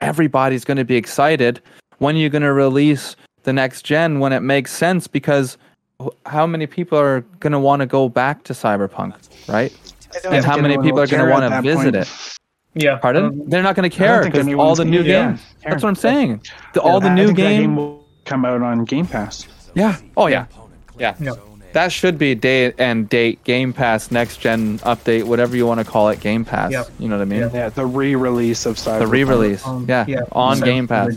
everybody's 0.00 0.64
going 0.64 0.76
to 0.76 0.84
be 0.84 0.96
excited 0.96 1.60
when 1.98 2.14
you're 2.14 2.30
going 2.30 2.42
to 2.42 2.52
release 2.52 3.16
the 3.46 3.52
next 3.52 3.82
gen 3.82 4.18
when 4.18 4.32
it 4.32 4.40
makes 4.40 4.72
sense 4.72 5.06
because 5.06 5.56
how 6.26 6.46
many 6.46 6.66
people 6.66 6.98
are 6.98 7.20
going 7.40 7.52
to 7.52 7.60
want 7.60 7.80
to 7.80 7.86
go 7.86 8.08
back 8.08 8.42
to 8.44 8.52
Cyberpunk, 8.52 9.14
right? 9.48 9.72
And 10.28 10.44
how 10.44 10.60
many 10.60 10.76
people 10.78 11.00
are 11.00 11.06
going 11.06 11.24
to 11.24 11.30
want 11.30 11.50
to 11.50 11.62
visit 11.62 11.94
it? 11.94 12.08
yeah. 12.74 12.96
Pardon? 12.96 13.24
um, 13.26 13.42
They're 13.48 13.62
not 13.62 13.76
going 13.76 13.88
to 13.88 13.96
care 13.96 14.22
because 14.24 14.46
all 14.54 14.74
the 14.74 14.84
new 14.84 15.04
games. 15.04 15.40
Care. 15.62 15.70
That's 15.70 15.82
what 15.84 15.88
I'm 15.90 15.94
saying. 15.94 16.42
The, 16.74 16.82
all 16.82 17.00
the 17.00 17.08
I 17.08 17.14
new 17.14 17.26
think 17.28 17.38
that 17.38 17.42
game. 17.44 17.76
will 17.76 18.04
come 18.24 18.44
out 18.44 18.60
on 18.62 18.84
Game 18.84 19.06
Pass. 19.06 19.46
Yeah. 19.74 19.96
Oh 20.16 20.26
yeah. 20.26 20.46
Yeah. 20.98 21.14
Yeah. 21.20 21.32
That 21.72 21.92
should 21.92 22.16
be 22.18 22.34
date 22.34 22.74
and 22.78 23.08
date 23.08 23.44
Game 23.44 23.72
Pass 23.72 24.10
next 24.10 24.38
gen 24.38 24.78
update, 24.80 25.24
whatever 25.24 25.54
you 25.56 25.66
want 25.66 25.78
to 25.78 25.84
call 25.84 26.08
it, 26.08 26.20
Game 26.20 26.44
Pass. 26.44 26.72
Yep. 26.72 26.88
You 26.98 27.08
know 27.08 27.16
what 27.18 27.22
I 27.22 27.26
mean? 27.26 27.40
Yeah. 27.40 27.50
Yeah, 27.52 27.68
the 27.68 27.84
re-release 27.86 28.64
of 28.66 28.76
Cyberpunk. 28.76 28.98
The 29.00 29.06
re-release. 29.06 29.66
Um, 29.66 29.84
yeah. 29.88 30.22
On 30.32 30.56
so- 30.56 30.64
Game 30.64 30.88
Pass. 30.88 31.16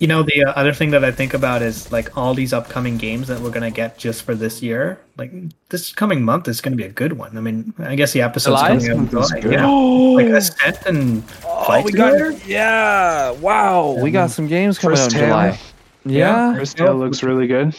Redux. 0.00 0.02
You 0.02 0.06
know, 0.08 0.22
the 0.22 0.44
uh, 0.44 0.52
other 0.58 0.72
thing 0.72 0.90
that 0.90 1.04
I 1.04 1.10
think 1.12 1.34
about 1.34 1.62
is 1.62 1.92
like 1.92 2.16
all 2.16 2.34
these 2.34 2.52
upcoming 2.52 2.96
games 2.96 3.28
that 3.28 3.40
we're 3.40 3.50
gonna 3.50 3.70
get 3.70 3.98
just 3.98 4.22
for 4.22 4.34
this 4.34 4.62
year. 4.62 4.98
Like 5.16 5.32
this 5.68 5.92
coming 5.92 6.22
month 6.24 6.48
is 6.48 6.60
gonna 6.60 6.76
be 6.76 6.84
a 6.84 6.88
good 6.90 7.14
one. 7.14 7.36
I 7.36 7.40
mean, 7.40 7.74
I 7.78 7.94
guess 7.96 8.12
the 8.12 8.22
episode's 8.22 8.60
July? 8.60 8.68
coming 8.68 8.90
out 8.90 8.96
in 8.96 9.08
July. 9.08 9.40
good. 9.40 9.52
Yeah, 9.52 9.66
like 9.66 10.26
Ascent 10.26 10.78
and 10.86 11.24
Flight 11.30 11.86
Simulator? 11.86 12.32
yeah. 12.46 13.30
Wow. 13.32 13.96
we 14.02 14.10
got 14.10 14.30
some 14.30 14.46
games 14.46 14.78
coming 14.78 14.98
out 14.98 15.12
in 15.12 15.18
Tale. 15.18 15.26
July. 15.28 15.58
Yeah. 16.04 16.54
First 16.54 16.76
Tale 16.78 16.94
looks 16.94 17.22
really 17.22 17.46
good. 17.46 17.74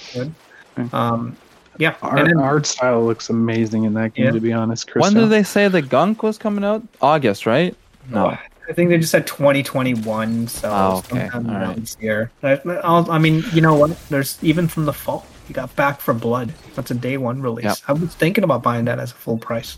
Um, 0.94 1.36
yeah, 1.78 1.96
Art, 2.02 2.20
and 2.20 2.28
then, 2.28 2.38
art 2.40 2.66
style 2.66 3.04
looks 3.04 3.30
amazing 3.30 3.86
in 3.86 3.94
that 3.96 4.14
game, 4.14 4.26
Yeah. 4.26 4.32
to 4.32 4.40
be 4.40 4.54
honest. 4.54 4.94
When 4.96 5.14
did 5.14 5.30
they 5.30 5.42
say 5.44 5.68
the 5.68 5.82
Gunk 5.82 6.22
was 6.22 6.38
coming 6.38 6.64
out? 6.64 6.84
August, 7.02 7.46
right? 7.46 7.76
No. 8.10 8.38
I 8.72 8.74
think 8.74 8.90
they 8.90 8.98
just 8.98 9.12
said 9.12 9.28
2021, 9.28 10.48
so 10.48 10.70
Oh, 10.72 10.98
okay. 11.00 11.28
sometime 11.28 11.48
All 11.50 11.54
right. 11.56 11.62
around 11.64 11.82
this 11.82 11.98
year. 12.00 12.32
I, 12.42 12.58
I'll- 12.86 13.12
I 13.12 13.18
mean, 13.18 13.44
you 13.52 13.60
know 13.60 13.76
what? 13.76 13.98
There's 14.08 14.38
even 14.42 14.70
from 14.70 14.86
the 14.86 14.94
fall. 14.94 15.26
You 15.50 15.54
got 15.54 15.76
Back 15.76 16.00
4 16.00 16.14
Blood. 16.14 16.54
That's 16.76 16.90
a 16.90 16.94
day 16.94 17.18
one 17.18 17.42
release. 17.42 17.66
Yep. 17.66 17.78
I 17.90 17.92
was 17.94 18.16
thinking 18.16 18.46
about 18.46 18.64
buying 18.64 18.86
that 18.86 18.98
as 18.98 19.12
a 19.12 19.16
full 19.16 19.38
price. 19.38 19.78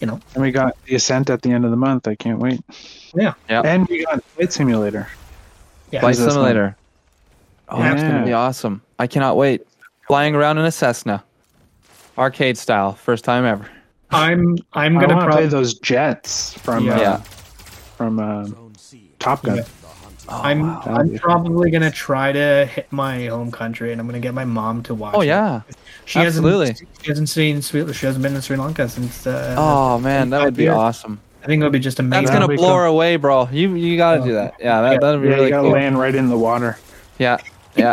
You 0.00 0.08
know, 0.08 0.18
And 0.34 0.42
we 0.42 0.50
got 0.50 0.76
the 0.86 0.96
Ascent 0.96 1.30
at 1.30 1.42
the 1.42 1.52
end 1.52 1.64
of 1.64 1.70
the 1.70 1.76
month. 1.76 2.08
I 2.08 2.16
can't 2.16 2.40
wait. 2.40 2.60
Yeah. 3.14 3.34
Yep. 3.48 3.64
And 3.64 3.86
we 3.86 4.04
got 4.04 4.24
Flight 4.24 4.52
Simulator. 4.52 5.06
yeah. 5.92 6.00
Flight? 6.00 6.16
Simulator. 6.16 6.76
Oh, 7.68 7.78
that's 7.78 8.02
gonna 8.02 8.24
be 8.26 8.32
awesome. 8.32 8.82
I 8.98 9.06
cannot 9.06 9.36
wait. 9.36 9.64
Flying 10.08 10.34
around 10.34 10.58
in 10.58 10.64
a 10.64 10.72
Cessna. 10.72 11.22
Arcade 12.18 12.58
style. 12.58 12.94
First 12.94 13.22
time 13.24 13.44
ever. 13.44 13.68
I'm 14.10 14.56
I'm 14.72 14.94
gonna 14.94 15.14
want 15.14 15.20
to 15.20 15.26
probably 15.26 15.42
play 15.42 15.46
those 15.46 15.74
jets 15.74 16.54
from 16.54 16.84
Yeah. 16.86 16.96
uh, 16.96 17.00
Yeah. 17.00 17.22
From 18.02 18.18
uh, 18.18 18.48
Top 19.18 19.42
Gun. 19.42 19.58
Yeah. 19.58 19.64
I'm 20.28 20.60
wow. 20.62 20.82
I'm 20.86 21.18
probably 21.18 21.70
gonna 21.70 21.90
try 21.90 22.32
to 22.32 22.66
hit 22.72 22.90
my 22.92 23.26
home 23.26 23.50
country, 23.50 23.92
and 23.92 24.00
I'm 24.00 24.06
gonna 24.06 24.20
get 24.20 24.34
my 24.34 24.44
mom 24.44 24.82
to 24.84 24.94
watch. 24.94 25.14
Oh 25.16 25.20
it. 25.20 25.26
yeah. 25.26 25.62
she 26.04 26.20
absolutely. 26.20 26.68
hasn't. 26.68 26.88
She 27.02 27.08
hasn't 27.08 27.28
seen 27.28 27.60
Sri. 27.62 27.92
She 27.92 28.06
hasn't 28.06 28.22
been 28.22 28.34
in 28.34 28.40
Sri 28.40 28.56
Lanka 28.56 28.88
since. 28.88 29.26
Uh, 29.26 29.54
Oh 29.58 29.98
man, 29.98 30.30
that 30.30 30.44
would 30.44 30.56
be 30.56 30.64
years. 30.64 30.76
awesome. 30.76 31.20
I 31.42 31.46
think 31.46 31.60
it 31.60 31.64
would 31.64 31.72
be 31.72 31.80
just 31.80 31.98
amazing. 31.98 32.24
That's 32.26 32.34
gonna 32.34 32.48
be 32.48 32.56
blow 32.56 32.68
cool. 32.68 32.76
her 32.78 32.84
away, 32.84 33.16
bro. 33.16 33.48
You 33.52 33.74
you 33.74 33.96
gotta 33.96 34.20
Oh. 34.20 34.24
do 34.24 34.32
that. 34.34 34.54
Yeah, 34.60 34.80
that 34.82 34.92
Yeah. 34.94 34.98
that'd 35.00 35.20
be 35.22 35.28
Yeah, 35.28 35.34
really 35.34 35.44
you 35.46 35.50
gotta 35.50 35.62
cool. 35.68 35.72
land 35.72 35.98
right 35.98 36.14
in 36.14 36.28
the 36.28 36.38
water. 36.38 36.78
Yeah, 37.18 37.38
yeah. 37.76 37.92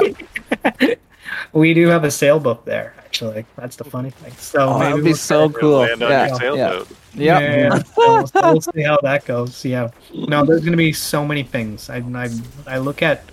we 1.52 1.74
do 1.74 1.88
have 1.88 2.04
a 2.04 2.12
sailboat 2.12 2.66
there. 2.66 2.94
Actually, 3.00 3.46
that's 3.58 3.76
the 3.76 3.84
funny 3.86 4.12
thing. 4.12 4.34
So 4.38 4.70
Oh, 4.70 4.74
maybe 4.80 4.84
that'd 4.92 5.04
be 5.04 5.10
we'll 5.10 5.18
so 5.18 5.50
cool. 5.50 5.80
Land 5.80 6.04
on 6.04 6.12
Yeah, 6.12 6.28
your 6.28 6.36
sailboat. 6.38 6.88
Yeah. 7.14 7.40
Yeah, 7.40 7.56
yeah. 7.56 7.84
So, 7.96 8.26
so 8.26 8.52
we'll 8.54 8.62
see 8.62 8.82
how 8.84 8.98
that 9.04 9.26
goes. 9.26 9.64
Yeah. 9.66 9.90
No, 10.14 10.46
there's 10.46 10.64
gonna 10.64 10.78
be 10.78 10.94
so 10.94 11.26
many 11.26 11.44
things. 11.44 11.90
I, 11.90 11.98
I 11.98 12.30
I 12.68 12.78
look 12.80 13.02
at 13.02 13.24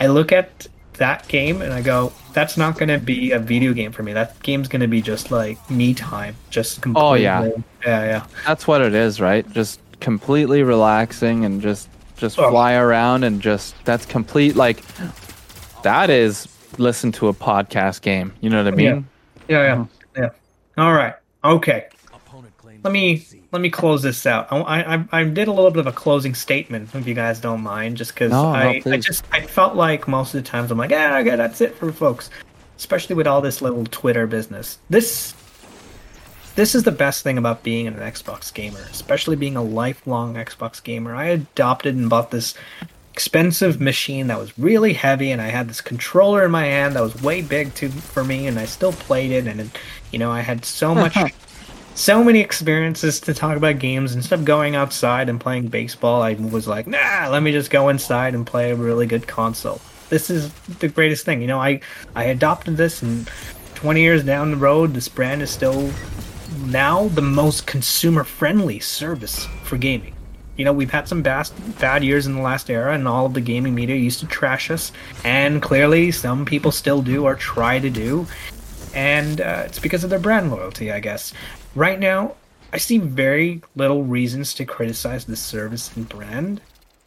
I 0.00 0.06
look 0.08 0.32
at 0.32 0.66
that 0.94 1.26
game 1.28 1.60
and 1.60 1.72
I 1.72 1.82
go, 1.82 2.12
that's 2.34 2.56
not 2.56 2.78
gonna 2.78 2.98
be 2.98 3.32
a 3.32 3.38
video 3.38 3.72
game 3.72 3.90
for 3.92 4.02
me. 4.02 4.12
That 4.12 4.40
game's 4.42 4.68
gonna 4.68 4.88
be 4.88 5.02
just 5.02 5.30
like 5.30 5.58
me 5.70 5.92
time. 5.94 6.36
Just 6.50 6.82
completely. 6.82 7.08
Oh, 7.10 7.14
yeah. 7.14 7.42
Yeah, 7.84 8.04
yeah. 8.04 8.26
That's 8.46 8.66
what 8.66 8.80
it 8.80 8.94
is, 8.94 9.20
right? 9.20 9.48
Just 9.52 9.80
completely 10.00 10.62
relaxing 10.62 11.44
and 11.44 11.60
just 11.60 11.88
just 12.16 12.38
Oh. 12.38 12.48
fly 12.50 12.74
around 12.74 13.24
and 13.24 13.40
just 13.42 13.74
that's 13.84 14.06
complete 14.06 14.54
like 14.56 14.82
that 15.82 16.10
is 16.10 16.48
listen 16.78 17.12
to 17.12 17.28
a 17.28 17.34
podcast 17.34 18.02
game. 18.02 18.32
You 18.40 18.50
know 18.50 18.62
what 18.64 18.72
I 18.72 18.76
mean? 18.76 19.06
Yeah, 19.48 19.62
yeah, 19.62 19.84
yeah. 20.16 20.30
All 20.82 20.92
right. 20.92 21.14
Okay. 21.44 21.86
Let 22.84 22.92
me 22.92 23.26
let 23.50 23.62
me 23.62 23.70
close 23.70 24.02
this 24.02 24.26
out. 24.26 24.46
I, 24.52 24.96
I 24.96 25.04
I 25.10 25.24
did 25.24 25.48
a 25.48 25.52
little 25.52 25.70
bit 25.70 25.80
of 25.80 25.86
a 25.86 25.92
closing 25.92 26.34
statement, 26.34 26.94
if 26.94 27.06
you 27.06 27.14
guys 27.14 27.40
don't 27.40 27.62
mind, 27.62 27.96
just 27.96 28.14
because 28.14 28.30
No, 28.30 28.52
no, 28.52 28.58
I, 28.58 28.82
I 28.84 28.98
just 28.98 29.24
I 29.32 29.40
felt 29.40 29.74
like 29.74 30.06
most 30.06 30.34
of 30.34 30.44
the 30.44 30.48
times 30.48 30.70
I'm 30.70 30.76
like, 30.76 30.90
yeah, 30.90 31.16
okay, 31.18 31.34
that's 31.34 31.62
it 31.62 31.74
for 31.74 31.90
folks, 31.90 32.28
especially 32.76 33.16
with 33.16 33.26
all 33.26 33.40
this 33.40 33.62
little 33.62 33.84
Twitter 33.86 34.26
business. 34.26 34.78
This 34.90 35.34
this 36.56 36.74
is 36.74 36.82
the 36.82 36.92
best 36.92 37.22
thing 37.22 37.38
about 37.38 37.62
being 37.62 37.86
an 37.86 37.94
Xbox 37.94 38.52
gamer, 38.52 38.86
especially 38.90 39.36
being 39.36 39.56
a 39.56 39.62
lifelong 39.62 40.34
Xbox 40.34 40.82
gamer. 40.82 41.16
I 41.16 41.28
adopted 41.28 41.96
and 41.96 42.10
bought 42.10 42.30
this 42.30 42.54
expensive 43.14 43.80
machine 43.80 44.26
that 44.26 44.38
was 44.38 44.58
really 44.58 44.92
heavy 44.92 45.30
and 45.30 45.40
I 45.40 45.46
had 45.46 45.68
this 45.68 45.80
controller 45.80 46.44
in 46.44 46.50
my 46.50 46.64
hand 46.64 46.96
that 46.96 47.00
was 47.00 47.22
way 47.22 47.42
big 47.42 47.72
too 47.74 47.88
for 47.88 48.24
me 48.24 48.48
and 48.48 48.58
I 48.58 48.64
still 48.64 48.92
played 48.92 49.30
it 49.30 49.46
and 49.46 49.70
you 50.10 50.18
know 50.18 50.32
I 50.32 50.40
had 50.40 50.64
so 50.64 50.96
much 50.96 51.16
so 51.94 52.24
many 52.24 52.40
experiences 52.40 53.20
to 53.20 53.34
talk 53.34 53.56
about 53.56 53.78
games 53.78 54.14
instead 54.14 54.38
of 54.38 54.44
going 54.44 54.74
outside 54.74 55.28
and 55.28 55.40
playing 55.40 55.68
baseball 55.68 56.22
I 56.22 56.34
was 56.34 56.66
like 56.66 56.86
nah 56.86 57.28
let 57.30 57.42
me 57.42 57.52
just 57.52 57.70
go 57.70 57.88
inside 57.88 58.34
and 58.34 58.46
play 58.46 58.70
a 58.70 58.74
really 58.74 59.06
good 59.06 59.26
console 59.26 59.80
this 60.08 60.30
is 60.30 60.52
the 60.80 60.88
greatest 60.88 61.24
thing 61.24 61.40
you 61.40 61.46
know 61.46 61.60
I 61.60 61.80
I 62.14 62.24
adopted 62.24 62.76
this 62.76 63.02
and 63.02 63.28
20 63.76 64.00
years 64.00 64.24
down 64.24 64.50
the 64.50 64.56
road 64.56 64.94
this 64.94 65.08
brand 65.08 65.42
is 65.42 65.50
still 65.50 65.90
now 66.66 67.08
the 67.08 67.22
most 67.22 67.66
consumer 67.66 68.24
friendly 68.24 68.80
service 68.80 69.46
for 69.62 69.76
gaming 69.76 70.14
you 70.56 70.64
know, 70.64 70.72
we've 70.72 70.90
had 70.90 71.08
some 71.08 71.22
bad, 71.22 71.50
bad 71.80 72.04
years 72.04 72.26
in 72.26 72.34
the 72.34 72.40
last 72.40 72.70
era, 72.70 72.94
and 72.94 73.08
all 73.08 73.26
of 73.26 73.34
the 73.34 73.40
gaming 73.40 73.74
media 73.74 73.96
used 73.96 74.20
to 74.20 74.26
trash 74.26 74.70
us, 74.70 74.92
and 75.24 75.60
clearly 75.60 76.12
some 76.12 76.44
people 76.44 76.70
still 76.70 77.02
do 77.02 77.24
or 77.24 77.34
try 77.34 77.80
to 77.80 77.90
do, 77.90 78.26
and 78.94 79.40
uh, 79.40 79.64
it's 79.66 79.80
because 79.80 80.04
of 80.04 80.10
their 80.10 80.20
brand 80.20 80.52
loyalty, 80.52 80.92
I 80.92 81.00
guess. 81.00 81.32
Right 81.74 81.98
now, 81.98 82.36
I 82.72 82.78
see 82.78 82.98
very 82.98 83.60
little 83.74 84.04
reasons 84.04 84.54
to 84.54 84.64
criticize 84.64 85.24
the 85.24 85.34
service 85.34 85.94
and 85.96 86.08
brand, 86.08 86.60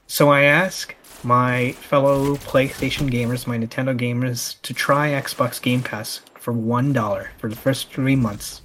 so 0.07 0.27
I 0.29 0.41
ask 0.41 0.93
my 1.23 1.71
fellow 1.71 2.35
PlayStation 2.35 3.09
gamers, 3.09 3.47
my 3.47 3.57
Nintendo 3.57 3.97
gamers, 3.97 4.61
to 4.63 4.73
try 4.73 5.11
Xbox 5.11 5.61
Game 5.61 5.83
Pass 5.83 6.19
for 6.35 6.51
one 6.51 6.91
dollar 6.91 7.29
for 7.37 7.49
the 7.49 7.55
first 7.55 7.93
three 7.93 8.17
months, 8.17 8.61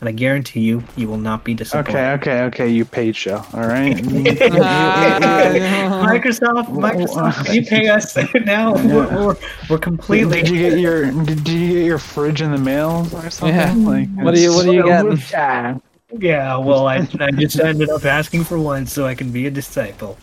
and 0.00 0.08
I 0.08 0.12
guarantee 0.12 0.60
you, 0.60 0.82
you 0.96 1.08
will 1.08 1.16
not 1.18 1.42
be 1.44 1.54
disappointed. 1.54 1.90
Okay, 1.90 2.10
okay, 2.12 2.40
okay. 2.44 2.68
You 2.68 2.84
paid 2.84 3.16
show. 3.16 3.44
All 3.54 3.66
right. 3.66 3.96
Uh, 5.16 6.04
Microsoft, 6.06 6.66
Microsoft, 6.68 7.52
you 7.54 7.64
pay 7.64 7.88
us 7.88 8.16
now. 8.44 8.74
We're, 8.74 9.26
we're, 9.26 9.36
we're 9.70 9.78
completely. 9.78 10.42
Did 10.42 10.50
you 10.50 10.70
get 10.70 10.78
your 10.78 11.10
Did 11.10 11.48
you 11.48 11.72
get 11.74 11.84
your 11.84 11.98
fridge 11.98 12.42
in 12.42 12.50
the 12.50 12.58
mail 12.58 13.06
or 13.14 13.30
something? 13.30 13.54
Yeah. 13.56 13.72
Like, 13.74 14.08
What 14.16 14.34
are 14.34 14.38
you- 14.38 14.54
what 14.54 14.66
are 14.66 14.72
you 14.72 14.84
getting? 14.84 15.18
Yeah. 15.30 15.78
Yeah, 16.18 16.56
well, 16.58 16.86
I, 16.86 17.06
I 17.20 17.30
just 17.32 17.58
ended 17.58 17.88
up 17.90 18.04
asking 18.04 18.44
for 18.44 18.58
one 18.60 18.86
so 18.86 19.06
I 19.06 19.14
can 19.16 19.32
be 19.32 19.46
a 19.46 19.50
disciple. 19.50 20.16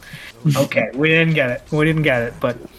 Okay, 0.55 0.89
we 0.93 1.09
didn't 1.09 1.33
get 1.33 1.51
it. 1.51 1.61
We 1.71 1.83
didn't 1.85 2.03
get 2.03 2.21
it, 2.21 2.33
but 2.39 2.55
Really 2.57 2.69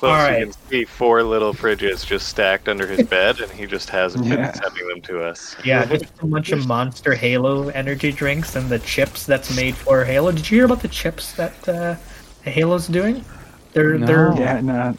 close. 0.00 0.10
All 0.10 0.26
You 0.26 0.32
right. 0.32 0.42
can 0.44 0.52
see 0.70 0.84
four 0.84 1.22
little 1.22 1.52
fridges 1.54 2.04
just 2.04 2.28
stacked 2.28 2.68
under 2.68 2.86
his 2.86 3.06
bed, 3.06 3.40
and 3.40 3.50
he 3.52 3.66
just 3.66 3.88
hasn't 3.90 4.28
been 4.28 4.38
Yeah. 4.38 4.52
sending 4.52 4.88
them 4.88 5.00
to 5.02 5.22
us. 5.22 5.54
yeah, 5.64 5.84
just 5.84 6.06
a 6.20 6.26
bunch 6.26 6.50
of 6.52 6.66
Monster 6.66 7.14
Halo 7.14 7.68
energy 7.68 8.10
drinks 8.10 8.56
and 8.56 8.68
the 8.68 8.78
chips 8.80 9.26
that's 9.26 9.54
made 9.54 9.76
for 9.76 10.04
Halo. 10.04 10.32
Did 10.32 10.50
you 10.50 10.56
hear 10.58 10.64
about 10.64 10.80
the 10.82 10.88
chips 10.88 11.32
that 11.34 11.68
uh, 11.68 11.94
Halo's 12.42 12.86
doing? 12.88 13.24
They're 13.72 13.98
No. 13.98 14.06
they're 14.06 14.34
Yeah, 14.36 14.60
no. 14.60 14.96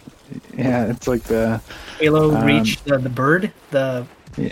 Yeah, 0.58 0.86
it's 0.86 1.08
like 1.10 1.24
the 1.24 1.60
Halo 2.00 2.34
Um, 2.36 2.46
Reach, 2.46 2.82
the, 2.84 2.98
the 2.98 3.10
bird, 3.10 3.52
the 3.72 4.06
Yeah. 4.38 4.50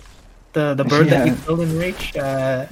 the 0.54 0.74
the 0.74 0.84
bird 0.84 1.08
that 1.08 1.26
you 1.28 1.34
Yeah. 1.34 1.46
killed 1.46 1.62
in 1.62 1.78
Reach. 1.78 2.18
Uh, 2.18 2.66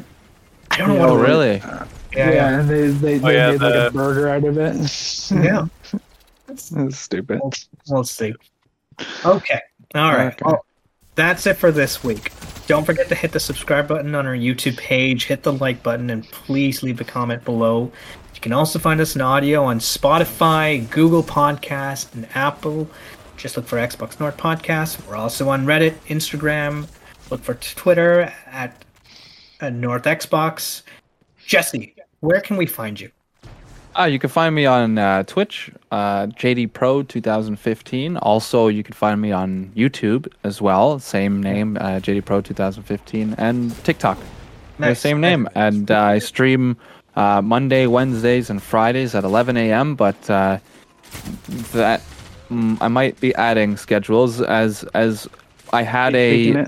I 0.71 0.77
don't 0.77 0.89
know 0.89 0.95
Yeah, 0.95 0.99
what 1.01 1.09
Oh 1.09 1.15
it 1.15 1.19
was. 1.19 1.27
really? 1.29 1.55
Yeah, 1.57 1.85
yeah, 2.15 2.31
yeah, 2.31 2.61
they 2.63 2.87
they, 2.87 3.17
they 3.19 3.33
yeah, 3.35 3.51
made 3.51 3.61
like 3.61 3.73
the- 3.73 3.87
a 3.87 3.91
burger 3.91 4.27
out 4.29 4.43
of 4.43 4.57
it. 4.57 5.31
yeah. 5.31 5.65
That's 6.47 6.97
stupid. 6.97 7.41
We'll 7.89 8.03
see. 8.03 8.33
Okay. 9.25 9.61
All 9.95 10.13
right. 10.13 10.33
Okay. 10.33 10.41
Well, 10.43 10.65
that's 11.15 11.45
it 11.45 11.55
for 11.55 11.71
this 11.71 12.03
week. 12.03 12.31
Don't 12.67 12.85
forget 12.85 13.07
to 13.09 13.15
hit 13.15 13.31
the 13.31 13.39
subscribe 13.39 13.87
button 13.87 14.13
on 14.13 14.25
our 14.25 14.35
YouTube 14.35 14.77
page, 14.77 15.25
hit 15.25 15.43
the 15.43 15.53
like 15.53 15.81
button, 15.83 16.09
and 16.09 16.23
please 16.31 16.83
leave 16.83 16.99
a 17.01 17.03
comment 17.03 17.43
below. 17.45 17.91
You 18.35 18.41
can 18.41 18.53
also 18.53 18.77
find 18.77 19.01
us 19.01 19.15
in 19.15 19.21
audio 19.21 19.63
on 19.63 19.79
Spotify, 19.79 20.87
Google 20.91 21.23
Podcast, 21.23 22.13
and 22.13 22.27
Apple. 22.35 22.89
Just 23.35 23.57
look 23.57 23.65
for 23.65 23.77
Xbox 23.77 24.19
North 24.19 24.37
Podcast. 24.37 25.05
We're 25.07 25.15
also 25.15 25.49
on 25.49 25.65
Reddit, 25.65 25.93
Instagram. 26.07 26.87
Look 27.31 27.41
for 27.43 27.55
Twitter 27.55 28.33
at, 28.45 28.83
at 29.59 29.73
North 29.73 30.03
Xbox. 30.03 30.83
Jesse, 31.45 31.95
where 32.19 32.41
can 32.41 32.57
we 32.57 32.65
find 32.65 32.99
you? 32.99 33.09
Ah, 33.99 34.05
you 34.05 34.19
can 34.19 34.29
find 34.29 34.53
me 34.53 34.67
on 34.67 34.99
uh, 34.99 35.23
Twitch, 35.23 35.71
uh, 35.91 36.27
JD 36.27 36.71
Pro 36.71 37.01
2015. 37.01 38.17
Also, 38.17 38.67
you 38.67 38.83
can 38.83 38.93
find 38.93 39.19
me 39.19 39.31
on 39.31 39.71
YouTube 39.75 40.31
as 40.43 40.61
well, 40.61 40.99
same 40.99 41.41
name, 41.41 41.77
uh, 41.77 41.99
JD 41.99 42.23
Pro 42.23 42.39
2015, 42.39 43.33
and 43.39 43.75
TikTok, 43.83 44.19
Nice. 44.77 44.99
same 44.99 45.19
name. 45.19 45.49
And 45.55 45.89
uh, 45.89 45.99
I 45.99 46.19
stream 46.19 46.77
uh, 47.15 47.41
Monday, 47.41 47.87
Wednesdays, 47.87 48.51
and 48.51 48.61
Fridays 48.61 49.15
at 49.15 49.23
11 49.23 49.57
a.m. 49.57 49.95
But 49.95 50.29
uh, 50.29 50.59
that 51.71 52.03
mm, 52.51 52.77
I 52.79 52.89
might 52.89 53.19
be 53.19 53.33
adding 53.33 53.77
schedules 53.77 54.41
as 54.41 54.83
as 54.93 55.27
I 55.73 55.81
had 55.81 56.13
a. 56.15 56.67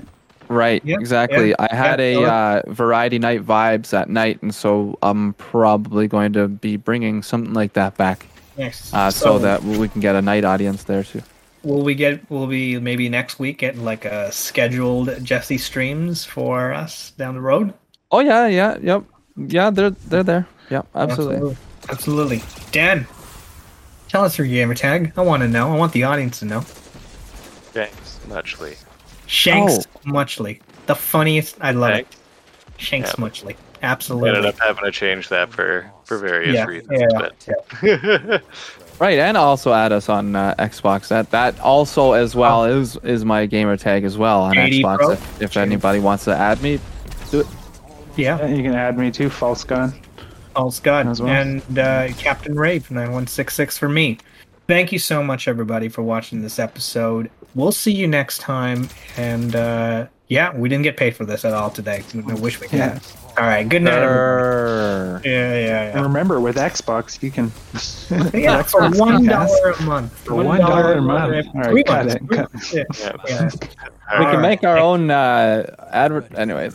Right, 0.50 0.82
Yeah, 0.84 0.96
exactly. 0.98 1.50
yeah, 1.50 1.54
I 1.60 1.72
had 1.72 2.00
yeah, 2.00 2.06
a 2.06 2.22
uh, 2.24 2.62
variety 2.66 3.20
night 3.20 3.46
vibes 3.46 3.96
at 3.96 4.10
night, 4.10 4.42
and 4.42 4.52
so 4.52 4.98
I'm 5.00 5.34
probably 5.34 6.08
going 6.08 6.32
to 6.32 6.48
be 6.48 6.76
bringing 6.76 7.22
something 7.22 7.54
like 7.54 7.74
that 7.74 7.96
back, 7.96 8.26
Nice. 8.58 8.92
uh, 8.92 9.12
so, 9.12 9.38
that 9.38 9.62
we 9.62 9.86
can 9.86 10.00
get 10.00 10.16
a 10.16 10.22
night 10.22 10.44
audience 10.44 10.82
there 10.82 11.04
too. 11.04 11.22
Will 11.62 11.84
we 11.84 11.94
get? 11.94 12.28
Will 12.28 12.48
we 12.48 12.80
maybe 12.80 13.08
next 13.08 13.38
week 13.38 13.58
get 13.58 13.78
like 13.78 14.04
a 14.04 14.32
scheduled 14.32 15.22
Jesse 15.22 15.56
streams 15.56 16.24
for 16.24 16.72
us 16.72 17.12
down 17.12 17.36
the 17.36 17.40
road? 17.40 17.72
Oh 18.10 18.18
yeah, 18.18 18.48
yeah, 18.48 18.76
yep, 18.82 19.04
yeah. 19.36 19.70
They're 19.70 19.90
they're 19.90 20.24
there. 20.24 20.48
Yep, 20.70 20.86
absolutely. 20.96 21.56
absolutely. 21.88 22.42
Dan, 22.72 23.06
tell 24.08 24.24
us 24.24 24.36
your 24.36 24.48
gamer 24.48 24.74
tag. 24.74 25.12
I 25.16 25.22
want 25.22 25.42
to 25.44 25.48
know. 25.48 25.72
I 25.72 25.76
want 25.76 25.92
the 25.92 26.02
audience 26.02 26.40
to 26.40 26.46
know. 26.46 26.60
Thanks, 27.70 28.18
muchly. 28.26 28.74
Shanks 29.26 29.86
Muchley, 30.04 30.60
the 30.86 30.94
funniest. 30.94 31.56
I 31.60 31.72
love 31.72 31.92
Thanks. 31.92 32.10
it. 32.16 32.80
Shanks 32.82 33.14
Yeah. 33.18 33.24
Muchley, 33.24 33.48
Ended 33.50 33.56
absolutely. 33.82 34.48
up 34.48 34.58
having 34.58 34.84
to 34.84 34.90
change 34.90 35.28
that 35.28 35.50
for 35.52 35.90
for 36.04 36.18
various 36.18 36.54
Yeah, 36.54 36.64
reasons. 36.66 37.00
yeah, 37.82 38.08
but 38.22 38.42
Right, 39.00 39.18
and 39.18 39.36
also 39.38 39.72
add 39.72 39.92
us 39.92 40.10
on 40.10 40.36
uh, 40.36 40.54
Xbox. 40.58 41.08
That 41.08 41.30
that 41.30 41.58
also 41.60 42.12
as 42.12 42.34
well 42.34 42.64
is 42.64 42.96
is 43.02 43.24
my 43.24 43.46
gamer 43.46 43.76
tag 43.78 44.04
as 44.04 44.18
well 44.18 44.42
on 44.42 44.54
JD 44.54 44.82
Xbox. 44.82 44.96
Pro? 44.98 45.10
If, 45.12 45.42
if 45.42 45.56
anybody 45.56 46.00
wants 46.00 46.24
to 46.24 46.36
add 46.36 46.62
me, 46.62 46.78
do 47.30 47.40
it. 47.40 47.46
Yeah, 48.16 48.38
Yeah, 48.40 48.46
you 48.48 48.62
can 48.62 48.74
add 48.74 48.98
me 48.98 49.10
too, 49.10 49.30
false 49.30 49.64
gun. 49.64 49.94
all 50.56 50.70
Scott 50.70 51.06
As 51.06 51.22
well. 51.22 51.30
and 51.32 51.78
uh, 51.78 52.08
Captain 52.18 52.54
Rave 52.58 52.90
nine 52.90 53.12
one 53.12 53.26
six 53.26 53.54
six 53.54 53.78
for 53.78 53.88
me. 53.88 54.18
Thank 54.66 54.92
you 54.92 54.98
so 54.98 55.22
much, 55.22 55.48
everybody, 55.48 55.88
for 55.88 56.02
watching 56.02 56.42
this 56.42 56.58
episode. 56.58 57.30
We'll 57.54 57.72
see 57.72 57.92
you 57.92 58.06
next 58.06 58.38
time, 58.38 58.88
and 59.16 59.54
uh, 59.56 60.06
Yeah, 60.28 60.54
we 60.56 60.68
didn't 60.68 60.84
get 60.84 60.96
paid 60.96 61.16
for 61.16 61.24
this 61.24 61.44
at 61.44 61.52
all 61.52 61.70
today. 61.70 62.04
I 62.28 62.34
wish 62.34 62.60
we 62.60 62.68
did. 62.68 62.76
Yeah. 62.78 62.98
All 63.38 63.46
right. 63.46 63.68
Good 63.68 63.82
night. 63.82 63.94
everybody. 63.94 64.18
Err. 64.20 65.22
Yeah, 65.24 65.54
yeah, 65.58 65.92
And 65.96 66.02
remember, 66.02 66.40
with 66.40 66.56
Xbox, 66.56 67.22
you 67.22 67.30
can. 67.30 67.50
Yeah, 68.38 68.62
for 68.64 68.80
Xbox 68.82 68.98
one 68.98 69.16
Game 69.22 69.30
Pass. 69.30 69.50
dollar 69.50 69.70
a 69.72 69.82
month. 69.82 70.12
For 70.24 70.34
one 70.34 70.58
dollar 70.60 70.92
a 70.94 71.00
month. 71.02 71.46
All 71.54 71.60
right, 71.60 71.70
Three 71.70 71.84
cut 71.84 72.06
months. 72.06 72.14
it, 72.14 72.26
Three 72.26 72.36
cut 72.36 72.52
months. 72.52 72.74
Yeah. 72.74 72.84
Yeah. 72.98 73.12
yeah. 73.28 74.18
We 74.18 74.24
can 74.26 74.42
make 74.42 74.64
our 74.64 74.76
own 74.78 75.10
uh, 75.12 75.64
advert. 75.92 76.26
Anyways, 76.36 76.68